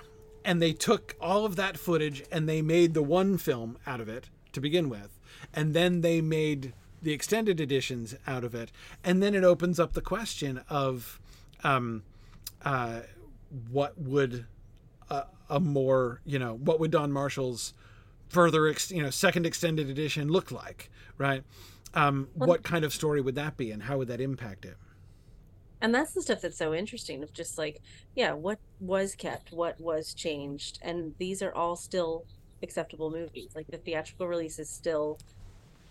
And 0.42 0.62
they 0.62 0.72
took 0.72 1.14
all 1.20 1.44
of 1.44 1.56
that 1.56 1.76
footage 1.76 2.24
and 2.32 2.48
they 2.48 2.62
made 2.62 2.94
the 2.94 3.02
one 3.02 3.36
film 3.36 3.76
out 3.86 4.00
of 4.00 4.08
it 4.08 4.30
to 4.52 4.60
begin 4.60 4.88
with, 4.88 5.18
and 5.52 5.74
then 5.74 6.00
they 6.00 6.22
made 6.22 6.72
the 7.02 7.12
extended 7.12 7.60
editions 7.60 8.14
out 8.26 8.44
of 8.44 8.54
it, 8.54 8.72
and 9.04 9.22
then 9.22 9.34
it 9.34 9.44
opens 9.44 9.78
up 9.78 9.92
the 9.92 10.00
question 10.00 10.62
of 10.68 11.20
um, 11.64 12.02
uh, 12.64 13.00
what 13.70 13.98
would 13.98 14.46
a, 15.10 15.24
a, 15.48 15.60
more 15.60 16.20
you 16.24 16.38
know 16.38 16.54
what 16.54 16.80
would 16.80 16.90
Don 16.90 17.12
Marshall's 17.12 17.74
further 18.28 18.66
ex, 18.66 18.90
you 18.90 19.02
know 19.02 19.10
second 19.10 19.46
extended 19.46 19.88
edition 19.88 20.28
look 20.28 20.50
like, 20.50 20.90
right? 21.18 21.42
Um, 21.94 22.28
what 22.34 22.62
kind 22.62 22.84
of 22.84 22.92
story 22.92 23.20
would 23.20 23.36
that 23.36 23.56
be, 23.56 23.70
and 23.70 23.84
how 23.84 23.98
would 23.98 24.08
that 24.08 24.20
impact 24.20 24.64
it? 24.64 24.76
and 25.80 25.94
that's 25.94 26.12
the 26.12 26.22
stuff 26.22 26.40
that's 26.40 26.56
so 26.56 26.74
interesting 26.74 27.22
of 27.22 27.32
just 27.32 27.58
like 27.58 27.80
yeah 28.14 28.32
what 28.32 28.58
was 28.80 29.14
kept 29.14 29.52
what 29.52 29.78
was 29.80 30.14
changed 30.14 30.78
and 30.82 31.14
these 31.18 31.42
are 31.42 31.54
all 31.54 31.76
still 31.76 32.24
acceptable 32.62 33.10
movies 33.10 33.50
like 33.54 33.66
the 33.68 33.76
theatrical 33.78 34.26
release 34.26 34.58
is 34.58 34.70
still 34.70 35.18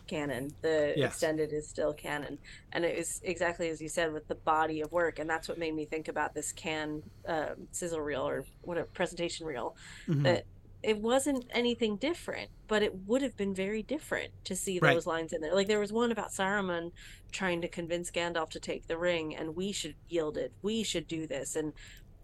canon. 0.07 0.53
The 0.61 0.93
yes. 0.95 1.11
extended 1.11 1.53
is 1.53 1.67
still 1.67 1.93
canon, 1.93 2.37
and 2.71 2.85
it 2.85 2.97
is 2.97 3.21
exactly 3.23 3.69
as 3.69 3.81
you 3.81 3.89
said 3.89 4.13
with 4.13 4.27
the 4.27 4.35
body 4.35 4.81
of 4.81 4.91
work, 4.91 5.19
and 5.19 5.29
that's 5.29 5.47
what 5.47 5.57
made 5.57 5.75
me 5.75 5.85
think 5.85 6.07
about 6.07 6.33
this 6.33 6.51
Cannes 6.51 7.03
uh, 7.27 7.55
sizzle 7.71 8.01
reel 8.01 8.27
or 8.27 8.45
what 8.61 8.77
a 8.77 8.83
presentation 8.83 9.45
reel. 9.45 9.75
Mm-hmm. 10.07 10.23
That 10.23 10.45
it 10.85 10.99
wasn't 10.99 11.45
anything 11.49 11.97
different, 11.97 12.51
but 12.67 12.83
it 12.83 12.93
would 13.07 13.23
have 13.23 13.35
been 13.35 13.55
very 13.55 13.81
different 13.81 14.31
to 14.43 14.55
see 14.55 14.77
right. 14.79 14.93
those 14.93 15.07
lines 15.07 15.33
in 15.33 15.41
there. 15.41 15.55
Like 15.55 15.67
there 15.67 15.79
was 15.79 15.91
one 15.91 16.11
about 16.11 16.29
Saruman 16.29 16.91
trying 17.31 17.61
to 17.61 17.67
convince 17.67 18.11
Gandalf 18.11 18.49
to 18.51 18.59
take 18.59 18.87
the 18.87 18.97
ring, 18.97 19.35
and 19.35 19.55
we 19.55 19.71
should 19.71 19.95
yield 20.07 20.37
it. 20.37 20.53
We 20.61 20.83
should 20.83 21.07
do 21.07 21.25
this, 21.25 21.55
and 21.55 21.73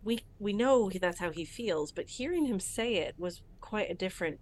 we 0.03 0.19
we 0.39 0.53
know 0.53 0.89
that's 0.89 1.19
how 1.19 1.31
he 1.31 1.43
feels. 1.43 1.91
But 1.91 2.07
hearing 2.07 2.45
him 2.45 2.59
say 2.59 2.95
it 2.95 3.15
was 3.17 3.41
quite 3.61 3.89
a 3.89 3.95
different 3.95 4.39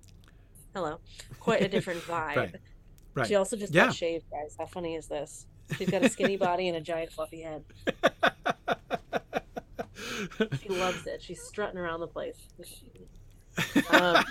hello, 0.75 0.99
quite 1.39 1.61
a 1.61 1.67
different 1.67 2.01
vibe. 2.07 2.35
right. 2.35 2.55
Right. 3.19 3.27
She 3.27 3.35
also 3.35 3.55
just 3.57 3.73
Yeah. 3.73 3.85
got 3.85 3.95
shaved, 3.95 4.25
guys. 4.31 4.55
How 4.57 4.65
funny 4.65 4.95
is 4.95 5.07
this? 5.07 5.45
She's 5.77 5.89
got 5.89 6.03
a 6.03 6.09
skinny 6.09 6.37
body 6.47 6.67
and 6.67 6.77
a 6.77 6.81
giant 6.81 7.11
fluffy 7.11 7.41
head. 7.41 7.63
She 10.61 10.69
loves 10.69 11.05
it. 11.07 11.21
She's 11.21 11.41
strutting 11.41 11.77
around 11.77 11.99
the 11.99 12.07
place. 12.07 12.35
Um, 13.89 14.23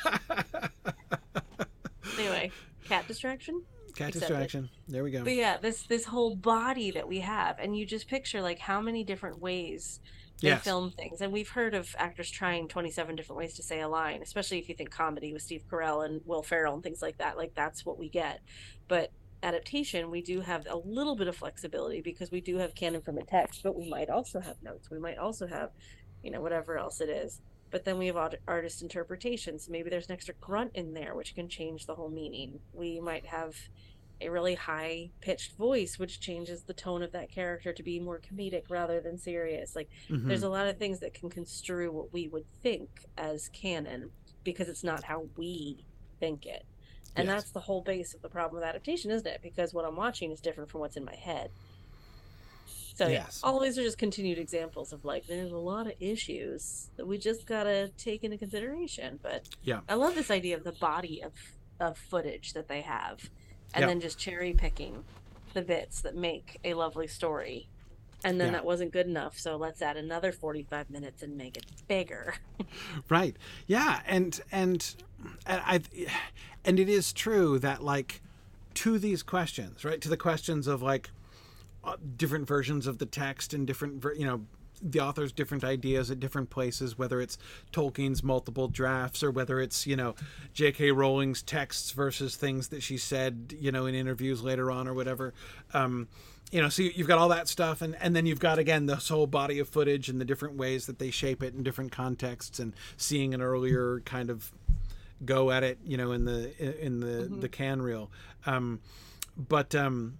anyway, 2.18 2.50
cat 2.84 3.06
distraction. 3.06 3.62
Cat 3.94 4.08
Accepted. 4.08 4.20
distraction. 4.20 4.70
There 4.86 5.02
we 5.04 5.10
go. 5.10 5.24
But 5.24 5.34
yeah, 5.34 5.56
this 5.58 5.82
this 5.82 6.04
whole 6.04 6.34
body 6.36 6.90
that 6.92 7.06
we 7.08 7.20
have, 7.20 7.58
and 7.58 7.76
you 7.76 7.84
just 7.86 8.08
picture 8.08 8.40
like 8.40 8.58
how 8.58 8.80
many 8.80 9.04
different 9.04 9.40
ways 9.40 10.00
they 10.40 10.48
Yes. 10.48 10.62
film 10.64 10.90
things. 10.92 11.20
And 11.20 11.32
we've 11.32 11.48
heard 11.48 11.74
of 11.74 11.94
actors 11.98 12.30
trying 12.30 12.68
27 12.68 13.16
different 13.16 13.38
ways 13.38 13.54
to 13.54 13.62
say 13.62 13.80
a 13.80 13.88
line, 13.88 14.22
especially 14.22 14.58
if 14.58 14.68
you 14.68 14.74
think 14.74 14.90
comedy 14.90 15.32
with 15.32 15.42
Steve 15.42 15.64
Carell 15.68 16.04
and 16.04 16.20
Will 16.26 16.42
Ferrell 16.42 16.74
and 16.74 16.82
things 16.82 17.02
like 17.02 17.18
that. 17.18 17.36
Like 17.36 17.54
that's 17.54 17.84
what 17.84 17.98
we 17.98 18.08
get. 18.08 18.40
But 18.86 19.10
adaptation, 19.42 20.10
we 20.10 20.22
do 20.22 20.40
have 20.40 20.66
a 20.68 20.76
little 20.76 21.16
bit 21.16 21.28
of 21.28 21.36
flexibility 21.36 22.00
because 22.00 22.30
we 22.30 22.40
do 22.40 22.56
have 22.58 22.74
canon 22.74 23.00
from 23.02 23.18
a 23.18 23.24
text, 23.24 23.62
but 23.62 23.76
we 23.76 23.88
might 23.88 24.10
also 24.10 24.40
have 24.40 24.62
notes. 24.62 24.90
We 24.90 24.98
might 24.98 25.18
also 25.18 25.46
have, 25.46 25.70
you 26.22 26.30
know, 26.30 26.40
whatever 26.40 26.78
else 26.78 27.00
it 27.00 27.08
is. 27.08 27.40
But 27.70 27.84
then 27.84 27.98
we 27.98 28.06
have 28.06 28.16
art- 28.16 28.40
artist 28.48 28.80
interpretations. 28.80 29.68
Maybe 29.68 29.90
there's 29.90 30.06
an 30.06 30.12
extra 30.12 30.34
grunt 30.40 30.70
in 30.74 30.94
there, 30.94 31.14
which 31.14 31.34
can 31.34 31.48
change 31.48 31.84
the 31.86 31.94
whole 31.96 32.08
meaning. 32.10 32.60
We 32.72 32.98
might 33.00 33.26
have 33.26 33.56
a 34.20 34.28
really 34.28 34.54
high 34.54 35.10
pitched 35.20 35.56
voice, 35.56 35.98
which 35.98 36.20
changes 36.20 36.62
the 36.64 36.74
tone 36.74 37.02
of 37.02 37.12
that 37.12 37.30
character 37.30 37.72
to 37.72 37.82
be 37.82 38.00
more 38.00 38.20
comedic 38.20 38.64
rather 38.68 39.00
than 39.00 39.16
serious. 39.18 39.76
Like, 39.76 39.88
Mhm. 40.08 40.26
there's 40.28 40.42
a 40.42 40.48
lot 40.48 40.66
of 40.66 40.76
things 40.78 41.00
that 41.00 41.14
can 41.14 41.30
construe 41.30 41.92
what 41.92 42.12
we 42.12 42.28
would 42.28 42.46
think 42.62 43.06
as 43.16 43.48
canon 43.50 44.10
because 44.44 44.68
it's 44.68 44.84
not 44.84 45.04
how 45.04 45.28
we 45.36 45.84
think 46.18 46.46
it. 46.46 46.64
And 47.14 47.26
Yes. 47.26 47.42
that's 47.42 47.52
the 47.52 47.60
whole 47.60 47.80
base 47.82 48.14
of 48.14 48.22
the 48.22 48.28
problem 48.28 48.60
with 48.60 48.68
adaptation, 48.68 49.10
isn't 49.10 49.26
it? 49.26 49.40
Because 49.42 49.72
what 49.72 49.84
I'm 49.84 49.96
watching 49.96 50.30
is 50.30 50.40
different 50.40 50.70
from 50.70 50.80
what's 50.80 50.96
in 50.96 51.04
my 51.04 51.16
head. 51.16 51.50
So 52.66 53.04
yeah, 53.06 53.24
Yes. 53.26 53.40
all 53.44 53.60
these 53.60 53.78
are 53.78 53.82
just 53.84 53.98
continued 53.98 54.38
examples 54.38 54.92
of 54.92 55.04
like 55.04 55.26
there's 55.26 55.52
a 55.52 55.56
lot 55.58 55.86
of 55.86 55.92
issues 56.00 56.90
that 56.96 57.06
we 57.06 57.16
just 57.16 57.46
gotta 57.46 57.92
take 57.96 58.24
into 58.24 58.36
consideration. 58.36 59.20
But 59.22 59.48
Yeah. 59.62 59.82
I 59.88 59.94
love 59.94 60.16
this 60.16 60.30
idea 60.32 60.56
of 60.56 60.64
the 60.64 60.72
body 60.72 61.22
of 61.22 61.32
of 61.80 61.96
footage 61.96 62.54
that 62.54 62.66
they 62.66 62.80
have, 62.80 63.30
and 63.74 63.82
Yeah. 63.82 63.86
then 63.88 64.00
just 64.00 64.18
cherry 64.18 64.52
picking 64.52 65.04
the 65.54 65.62
bits 65.62 66.00
that 66.02 66.14
make 66.14 66.58
a 66.64 66.74
lovely 66.74 67.06
story. 67.06 67.68
And 68.24 68.40
then 68.40 68.48
Yeah. 68.48 68.52
that 68.54 68.64
wasn't 68.64 68.92
good 68.92 69.06
enough, 69.06 69.38
so 69.38 69.56
let's 69.56 69.80
add 69.80 69.96
another 69.96 70.32
45 70.32 70.90
minutes 70.90 71.22
and 71.22 71.36
make 71.36 71.56
it 71.56 71.64
bigger. 71.86 72.34
right 73.08 73.36
yeah 73.66 74.00
and 74.06 74.40
and 74.52 74.94
and 75.46 75.62
i 75.64 75.80
and 76.64 76.78
it 76.80 76.88
is 76.88 77.12
true 77.12 77.58
that 77.58 77.82
like 77.82 78.20
to 78.74 78.98
these 78.98 79.22
questions 79.22 79.84
right 79.84 80.00
to 80.00 80.08
the 80.08 80.16
questions 80.16 80.66
of 80.66 80.82
like 80.82 81.10
uh, 81.84 81.96
different 82.16 82.46
versions 82.46 82.86
of 82.86 82.98
the 82.98 83.06
text 83.06 83.54
and 83.54 83.66
different 83.66 84.04
you 84.16 84.24
know 84.26 84.44
the 84.82 85.00
author's 85.00 85.32
different 85.32 85.64
ideas 85.64 86.10
at 86.10 86.20
different 86.20 86.50
places 86.50 86.96
whether 86.98 87.20
it's 87.20 87.36
tolkien's 87.72 88.22
multiple 88.22 88.68
drafts 88.68 89.22
or 89.22 89.30
whether 89.30 89.60
it's 89.60 89.86
you 89.86 89.96
know 89.96 90.14
j.k 90.54 90.90
rowling's 90.92 91.42
texts 91.42 91.90
versus 91.92 92.36
things 92.36 92.68
that 92.68 92.82
she 92.82 92.96
said 92.96 93.54
you 93.58 93.72
know 93.72 93.86
in 93.86 93.94
interviews 93.94 94.42
later 94.42 94.70
on 94.70 94.86
or 94.88 94.94
whatever. 94.94 95.32
Um 95.74 96.08
you 96.50 96.62
know 96.62 96.68
so 96.70 96.82
you- 96.82 96.92
you've 96.94 97.08
got 97.08 97.18
all 97.18 97.28
that 97.28 97.46
stuff 97.48 97.82
and 97.82 97.94
and 98.00 98.16
then 98.16 98.24
you've 98.24 98.40
got 98.40 98.58
again 98.58 98.86
this 98.86 99.08
whole 99.08 99.26
body 99.26 99.58
of 99.58 99.68
footage 99.68 100.08
and 100.08 100.20
the 100.20 100.24
different 100.24 100.56
ways 100.56 100.86
that 100.86 100.98
they 100.98 101.10
shape 101.10 101.42
it 101.42 101.54
in 101.54 101.62
different 101.62 101.92
contexts 101.92 102.58
and 102.58 102.72
seeing 102.96 103.34
an 103.34 103.42
earlier 103.42 104.00
kind 104.06 104.30
of 104.30 104.50
go 105.24 105.50
at 105.50 105.62
it 105.64 105.78
you 105.84 105.96
know 105.96 106.12
in 106.12 106.24
the 106.24 106.84
in 106.84 107.00
the 107.00 107.28
the 107.40 107.48
Cannes 107.48 107.82
reel 107.82 108.10
um 108.46 108.80
but 109.36 109.74
um 109.74 110.16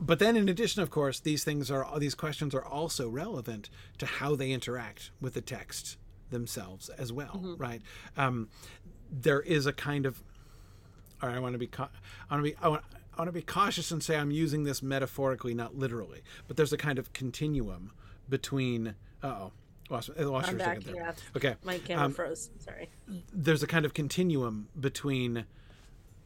but 0.00 0.18
then 0.18 0.36
in 0.36 0.48
addition 0.48 0.82
of 0.82 0.90
course 0.90 1.20
these 1.20 1.44
things 1.44 1.70
are 1.70 1.86
these 1.98 2.14
questions 2.14 2.54
are 2.54 2.64
also 2.64 3.08
relevant 3.08 3.70
to 3.98 4.06
how 4.06 4.34
they 4.36 4.50
interact 4.52 5.10
with 5.20 5.34
the 5.34 5.40
text 5.40 5.96
themselves 6.30 6.88
as 6.90 7.12
well 7.12 7.56
right 7.58 7.82
um 8.16 8.48
there 9.10 9.40
is 9.40 9.66
a 9.66 9.72
kind 9.72 10.06
of 10.06 10.22
all 11.22 11.28
right, 11.30 11.36
I 11.36 11.40
want 11.40 11.54
to 11.54 11.58
be, 11.58 11.70
I 11.78 12.34
want 12.34 12.44
to 12.44 12.50
be, 12.50 12.56
I 12.60 12.68
want, 12.68 12.82
I 13.14 13.20
want 13.22 13.28
to 13.28 13.32
be 13.32 13.40
cautious 13.40 13.90
and 13.90 14.02
say 14.02 14.16
I'm 14.16 14.30
using 14.30 14.64
this 14.64 14.82
metaphorically, 14.82 15.54
not 15.54 15.74
literally. 15.74 16.20
But 16.46 16.58
there's 16.58 16.74
a 16.74 16.76
kind 16.76 16.98
of 16.98 17.14
continuum 17.14 17.92
between. 18.28 18.88
Uh 19.22 19.26
oh, 19.26 19.52
lost, 19.88 20.10
lost 20.18 20.48
I'm 20.50 20.58
back. 20.58 20.80
Yeah. 20.84 21.12
Okay, 21.34 21.54
my 21.64 21.78
camera 21.78 22.04
Um, 22.04 22.12
froze. 22.12 22.50
Sorry. 22.58 22.90
there's 23.32 23.62
a 23.62 23.66
kind 23.66 23.86
of 23.86 23.94
continuum 23.94 24.68
between 24.78 25.46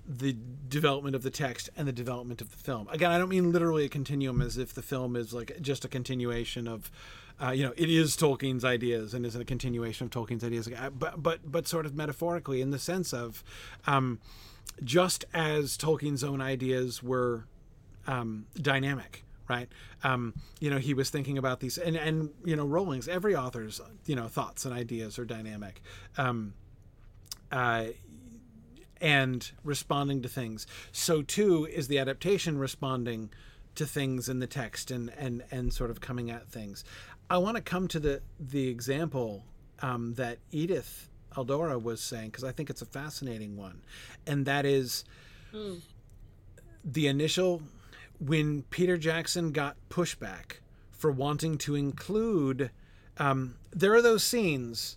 the 0.06 0.36
development 0.68 1.14
of 1.14 1.22
the 1.22 1.30
text 1.30 1.70
and 1.76 1.86
the 1.86 1.92
development 1.92 2.40
of 2.40 2.50
the 2.50 2.56
film. 2.56 2.88
Again, 2.90 3.10
I 3.10 3.18
don't 3.18 3.28
mean 3.28 3.52
literally 3.52 3.84
a 3.84 3.88
continuum 3.88 4.40
as 4.40 4.58
if 4.58 4.74
the 4.74 4.82
film 4.82 5.16
is 5.16 5.32
like 5.32 5.60
just 5.60 5.84
a 5.84 5.88
continuation 5.88 6.66
of, 6.66 6.90
uh, 7.42 7.50
you 7.50 7.64
know, 7.64 7.72
it 7.76 7.88
is 7.88 8.16
Tolkien's 8.16 8.64
ideas 8.64 9.14
and 9.14 9.24
is 9.24 9.36
a 9.36 9.44
continuation 9.44 10.06
of 10.06 10.10
Tolkien's 10.10 10.44
ideas. 10.44 10.68
Uh, 10.68 10.90
But 10.90 11.22
but 11.22 11.50
but 11.50 11.68
sort 11.68 11.86
of 11.86 11.94
metaphorically 11.94 12.60
in 12.60 12.70
the 12.70 12.78
sense 12.78 13.12
of, 13.12 13.44
um, 13.86 14.20
just 14.82 15.24
as 15.32 15.76
Tolkien's 15.76 16.24
own 16.24 16.40
ideas 16.40 17.02
were 17.02 17.44
um, 18.06 18.46
dynamic, 18.60 19.24
right? 19.48 19.68
Um, 20.02 20.34
you 20.58 20.70
know, 20.70 20.78
he 20.78 20.94
was 20.94 21.10
thinking 21.10 21.38
about 21.38 21.60
these, 21.60 21.78
and 21.78 21.96
and 21.96 22.30
you 22.44 22.56
know, 22.56 22.66
Rowling's 22.66 23.08
every 23.08 23.34
author's 23.34 23.80
you 24.06 24.16
know 24.16 24.28
thoughts 24.28 24.64
and 24.64 24.74
ideas 24.74 25.18
are 25.18 25.24
dynamic. 25.24 25.82
Um, 26.16 26.54
uh, 27.52 27.86
and 29.00 29.50
responding 29.64 30.22
to 30.22 30.28
things. 30.28 30.66
So 30.92 31.22
too 31.22 31.66
is 31.66 31.88
the 31.88 31.98
adaptation 31.98 32.58
responding 32.58 33.30
to 33.76 33.86
things 33.86 34.28
in 34.28 34.40
the 34.40 34.46
text 34.46 34.90
and 34.90 35.10
and 35.16 35.42
and 35.50 35.72
sort 35.72 35.90
of 35.90 36.00
coming 36.00 36.30
at 36.30 36.48
things. 36.48 36.84
I 37.28 37.38
want 37.38 37.56
to 37.56 37.62
come 37.62 37.88
to 37.88 38.00
the 38.00 38.22
the 38.38 38.68
example 38.68 39.44
um, 39.80 40.14
that 40.14 40.38
Edith 40.50 41.08
Aldora 41.34 41.80
was 41.80 42.00
saying 42.00 42.30
because 42.30 42.44
I 42.44 42.52
think 42.52 42.70
it's 42.70 42.82
a 42.82 42.86
fascinating 42.86 43.56
one, 43.56 43.82
and 44.26 44.44
that 44.46 44.66
is 44.66 45.04
the 46.84 47.06
initial 47.06 47.62
when 48.18 48.62
Peter 48.64 48.98
Jackson 48.98 49.52
got 49.52 49.76
pushback 49.88 50.58
for 50.90 51.10
wanting 51.10 51.56
to 51.58 51.74
include. 51.74 52.70
Um, 53.18 53.56
there 53.72 53.92
are 53.94 54.02
those 54.02 54.24
scenes 54.24 54.96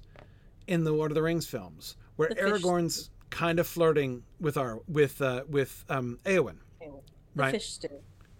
in 0.66 0.86
the 0.86 0.92
Lord 0.92 1.12
of 1.12 1.16
the 1.16 1.22
Rings 1.22 1.46
films 1.46 1.96
where 2.16 2.30
The 2.30 2.36
Aragorn's 2.36 3.10
kind 3.34 3.60
of 3.60 3.68
flirting 3.68 4.24
with 4.40 4.58
our 4.58 4.80
with 4.88 5.22
uh, 5.22 5.44
with 5.50 5.84
um, 5.90 6.20
Eowyn. 6.24 6.58
The 6.80 6.92
right. 7.36 7.52
fish 7.52 7.72
stew. 7.72 7.90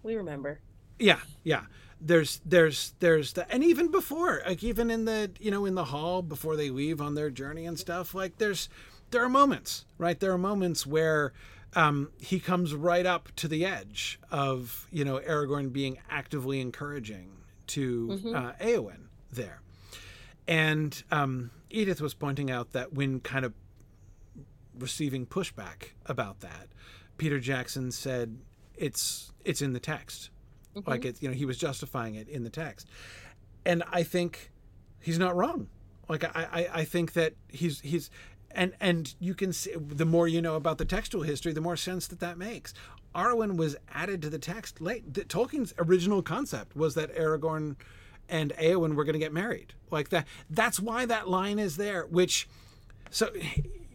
We 0.02 0.14
remember. 0.14 0.60
Yeah, 0.98 1.18
yeah. 1.42 1.62
There's 2.00 2.40
there's 2.44 2.94
there's 3.00 3.32
the 3.32 3.50
and 3.52 3.64
even 3.64 3.90
before, 3.90 4.42
like 4.46 4.62
even 4.62 4.90
in 4.90 5.04
the 5.04 5.32
you 5.40 5.50
know 5.50 5.64
in 5.64 5.74
the 5.74 5.86
hall 5.86 6.22
before 6.22 6.56
they 6.56 6.70
leave 6.70 7.00
on 7.00 7.14
their 7.14 7.30
journey 7.30 7.66
and 7.66 7.78
stuff, 7.78 8.14
like 8.14 8.38
there's 8.38 8.68
there 9.10 9.24
are 9.24 9.28
moments, 9.28 9.84
right? 9.98 10.18
There 10.18 10.32
are 10.32 10.38
moments 10.38 10.86
where 10.86 11.32
um, 11.74 12.10
he 12.20 12.38
comes 12.38 12.74
right 12.74 13.06
up 13.06 13.30
to 13.36 13.48
the 13.48 13.64
edge 13.66 14.20
of 14.30 14.86
you 14.92 15.04
know 15.04 15.18
Aragorn 15.18 15.72
being 15.72 15.98
actively 16.08 16.60
encouraging 16.60 17.30
to 17.68 18.20
uh, 18.34 18.52
Eowyn 18.64 19.08
there, 19.32 19.60
and 20.46 21.02
um, 21.10 21.50
Edith 21.70 22.00
was 22.00 22.14
pointing 22.14 22.50
out 22.50 22.72
that 22.72 22.92
when 22.92 23.18
kind 23.20 23.44
of 23.44 23.54
receiving 24.78 25.26
pushback 25.26 25.90
about 26.06 26.40
that, 26.40 26.68
Peter 27.16 27.38
Jackson 27.38 27.90
said 27.90 28.38
it's 28.76 29.32
it's 29.44 29.62
in 29.62 29.72
the 29.72 29.80
text, 29.80 30.30
mm-hmm. 30.76 30.88
like 30.88 31.04
it 31.04 31.22
you 31.22 31.28
know 31.28 31.34
he 31.34 31.44
was 31.44 31.58
justifying 31.58 32.14
it 32.14 32.28
in 32.28 32.44
the 32.44 32.50
text, 32.50 32.88
and 33.64 33.82
I 33.92 34.02
think 34.02 34.50
he's 35.00 35.18
not 35.18 35.36
wrong. 35.36 35.68
Like 36.08 36.24
I 36.24 36.48
I, 36.52 36.68
I 36.80 36.84
think 36.84 37.12
that 37.14 37.34
he's 37.48 37.80
he's. 37.80 38.10
And, 38.56 38.72
and 38.78 39.12
you 39.18 39.34
can 39.34 39.52
see 39.52 39.74
the 39.74 40.06
more 40.06 40.28
you 40.28 40.40
know 40.40 40.54
about 40.54 40.78
the 40.78 40.84
textual 40.84 41.24
history, 41.24 41.52
the 41.52 41.60
more 41.60 41.76
sense 41.76 42.06
that 42.06 42.20
that 42.20 42.38
makes. 42.38 42.72
Arwen 43.12 43.56
was 43.56 43.74
added 43.92 44.22
to 44.22 44.30
the 44.30 44.38
text 44.38 44.80
late. 44.80 45.12
The, 45.12 45.22
Tolkien's 45.22 45.74
original 45.76 46.22
concept 46.22 46.76
was 46.76 46.94
that 46.94 47.12
Aragorn 47.16 47.74
and 48.28 48.52
Eowyn 48.54 48.94
were 48.94 49.02
going 49.02 49.14
to 49.14 49.18
get 49.18 49.32
married. 49.32 49.74
Like 49.90 50.10
that. 50.10 50.28
That's 50.48 50.78
why 50.78 51.04
that 51.06 51.28
line 51.28 51.58
is 51.58 51.76
there. 51.76 52.06
Which, 52.06 52.48
so 53.10 53.30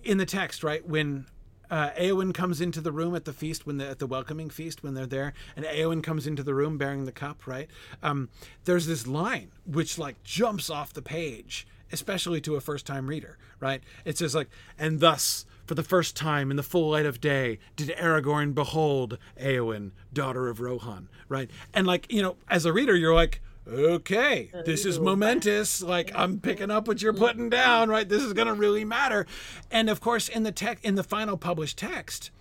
in 0.04 0.18
the 0.18 0.26
text, 0.26 0.64
right 0.64 0.88
when 0.88 1.26
uh, 1.70 1.92
Eowyn 1.92 2.34
comes 2.34 2.62
into 2.62 2.82
the 2.82 2.92
room 2.92 3.16
at 3.16 3.26
the 3.26 3.34
feast 3.34 3.66
when 3.66 3.78
the 3.78 3.88
at 3.88 4.00
the 4.00 4.08
welcoming 4.08 4.50
feast 4.50 4.84
when 4.84 4.94
they're 4.94 5.06
there, 5.06 5.34
and 5.56 5.66
Eowyn 5.66 6.02
comes 6.04 6.26
into 6.26 6.44
the 6.44 6.54
room 6.54 6.78
bearing 6.78 7.06
the 7.06 7.12
cup, 7.12 7.46
right? 7.46 7.70
Um, 8.02 8.30
there's 8.66 8.88
this 8.88 9.06
line 9.06 9.52
which 9.66 9.98
like 9.98 10.24
jumps 10.24 10.70
off 10.70 10.94
the 10.94 11.02
page, 11.02 11.68
especially 11.92 12.42
to 12.42 12.56
a 12.56 12.62
first 12.62 12.86
time 12.86 13.08
reader, 13.08 13.38
right? 13.60 13.82
It 14.06 14.18
says 14.18 14.36
like, 14.36 14.50
and 14.78 15.00
thus. 15.00 15.46
For 15.66 15.76
the 15.76 15.84
first 15.84 16.16
time 16.16 16.50
in 16.50 16.58
the 16.58 16.64
full 16.64 16.90
light 16.90 17.06
of 17.06 17.22
day, 17.22 17.60
did 17.76 17.90
Aragorn 17.90 18.56
behold 18.56 19.20
Eowyn, 19.40 19.92
daughter 20.12 20.48
of 20.48 20.60
Rohan, 20.60 21.10
right? 21.28 21.52
And 21.76 21.86
like, 21.86 22.12
you 22.12 22.24
know, 22.24 22.38
as 22.50 22.66
a 22.66 22.74
reader, 22.74 22.96
you're 22.96 23.14
like, 23.14 23.40
okay, 23.72 24.52
this 24.66 24.86
is 24.86 25.00
momentous. 25.00 25.82
Like 25.82 26.12
I'm 26.16 26.40
picking 26.40 26.72
up 26.72 26.88
what 26.88 27.02
you're 27.02 27.14
putting 27.14 27.50
down, 27.50 27.90
right? 27.90 28.08
This 28.08 28.24
is 28.24 28.34
gonna 28.34 28.54
really 28.54 28.86
matter. 28.86 29.26
And 29.72 29.90
of 29.90 30.02
course, 30.02 30.28
in 30.30 30.44
the 30.44 30.52
tech, 30.52 30.80
in 30.84 30.96
the 30.96 31.04
final 31.04 31.38
published 31.38 31.78
text, 31.78 32.32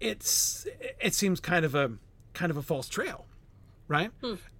it's 0.00 0.66
it 1.00 1.14
seems 1.14 1.40
kind 1.40 1.64
of 1.64 1.74
a 1.74 1.92
kind 2.34 2.50
of 2.50 2.56
a 2.56 2.62
false 2.62 2.88
trail, 2.88 3.26
right? 3.88 4.10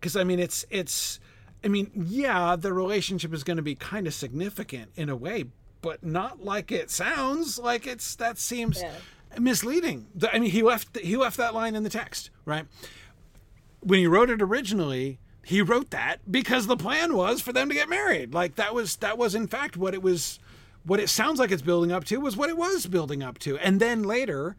Because 0.01 0.17
I 0.17 0.25
mean, 0.25 0.39
it's 0.39 0.65
it's 0.71 1.19
I 1.65 1.69
mean, 1.69 1.91
yeah, 1.95 2.57
the 2.57 2.73
relationship 2.73 3.33
is 3.33 3.45
going 3.45 3.57
to 3.57 3.63
be 3.63 3.75
kind 3.75 4.07
of 4.07 4.15
significant 4.15 4.91
in 4.97 5.09
a 5.09 5.17
way, 5.17 5.45
but 5.81 6.05
not 6.05 6.45
like 6.45 6.73
it 6.73 6.91
sounds. 6.91 7.59
Like 7.59 7.87
it's 7.87 8.15
that 8.17 8.39
seems 8.39 8.81
Yeah. 8.83 8.93
misleading. 9.39 10.07
I 10.33 10.39
mean, 10.39 10.51
he 10.51 10.63
left 10.63 10.99
he 10.99 11.17
left 11.17 11.37
that 11.39 11.55
line 11.55 11.75
in 11.75 11.83
the 11.83 11.91
text, 11.91 12.31
right? 12.45 12.67
When 13.81 13.99
he 13.99 14.07
wrote 14.07 14.31
it 14.31 14.41
originally, 14.43 15.19
he 15.45 15.61
wrote 15.63 15.91
that 15.91 16.19
because 16.31 16.67
the 16.67 16.77
plan 16.77 17.15
was 17.15 17.41
for 17.41 17.53
them 17.53 17.69
to 17.69 17.75
get 17.75 17.89
married. 17.89 18.33
Like 18.33 18.57
that 18.57 18.75
was 18.75 18.97
that 18.97 19.19
was 19.19 19.35
in 19.35 19.47
fact 19.47 19.77
what 19.77 19.95
it 19.95 20.03
was 20.03 20.39
what 20.85 21.01
it 21.01 21.09
sounds 21.09 21.39
like 21.39 21.51
it's 21.51 21.63
building 21.63 21.93
up 21.93 22.05
to 22.07 22.19
was 22.19 22.37
what 22.37 22.51
it 22.51 22.57
was 22.57 22.87
building 22.87 23.23
up 23.23 23.39
to. 23.41 23.59
And 23.59 23.81
then 23.81 24.03
later, 24.03 24.57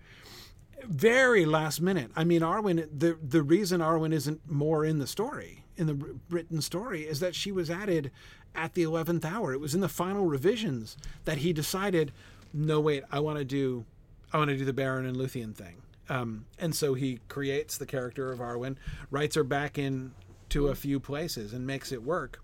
very 0.84 1.46
last 1.46 1.82
minute. 1.82 2.12
I 2.16 2.24
mean, 2.24 2.42
Arwen. 2.42 2.88
The 2.98 3.18
the 3.22 3.44
reason 3.44 3.82
Arwen 3.82 4.14
isn't 4.14 4.50
more 4.50 4.86
in 4.86 5.00
the 5.00 5.08
story 5.08 5.64
in 5.78 5.88
the 5.88 6.18
written 6.30 6.62
story 6.62 7.02
is 7.02 7.20
that 7.20 7.36
she 7.36 7.52
was 7.52 7.70
added 7.70 8.12
at 8.56 8.74
the 8.74 8.84
eleventh 8.84 9.26
hour. 9.26 9.54
It 9.54 9.60
was 9.60 9.74
in 9.74 9.82
the 9.82 9.90
final 9.90 10.26
revisions 10.26 10.98
that 11.26 11.40
he 11.40 11.54
decided, 11.54 12.12
no 12.54 12.80
wait, 12.80 13.04
I 13.12 13.20
want 13.20 13.40
to 13.40 13.46
do, 13.46 13.86
I 14.32 14.38
want 14.38 14.50
to 14.50 14.58
do 14.58 14.66
the 14.66 14.74
Beren 14.74 15.08
and 15.08 15.16
Luthien 15.16 15.56
thing. 15.56 15.82
Um, 16.10 16.46
and 16.60 16.76
so 16.76 16.94
he 16.94 17.20
creates 17.30 17.78
the 17.78 17.86
character 17.86 18.32
of 18.32 18.40
Arwen, 18.40 18.76
writes 19.10 19.36
her 19.36 19.44
back 19.44 19.78
in 19.78 20.12
to 20.54 20.68
a 20.70 20.76
few 20.76 21.00
places, 21.00 21.54
and 21.54 21.66
makes 21.66 21.92
it 21.92 22.02
work. 22.04 22.40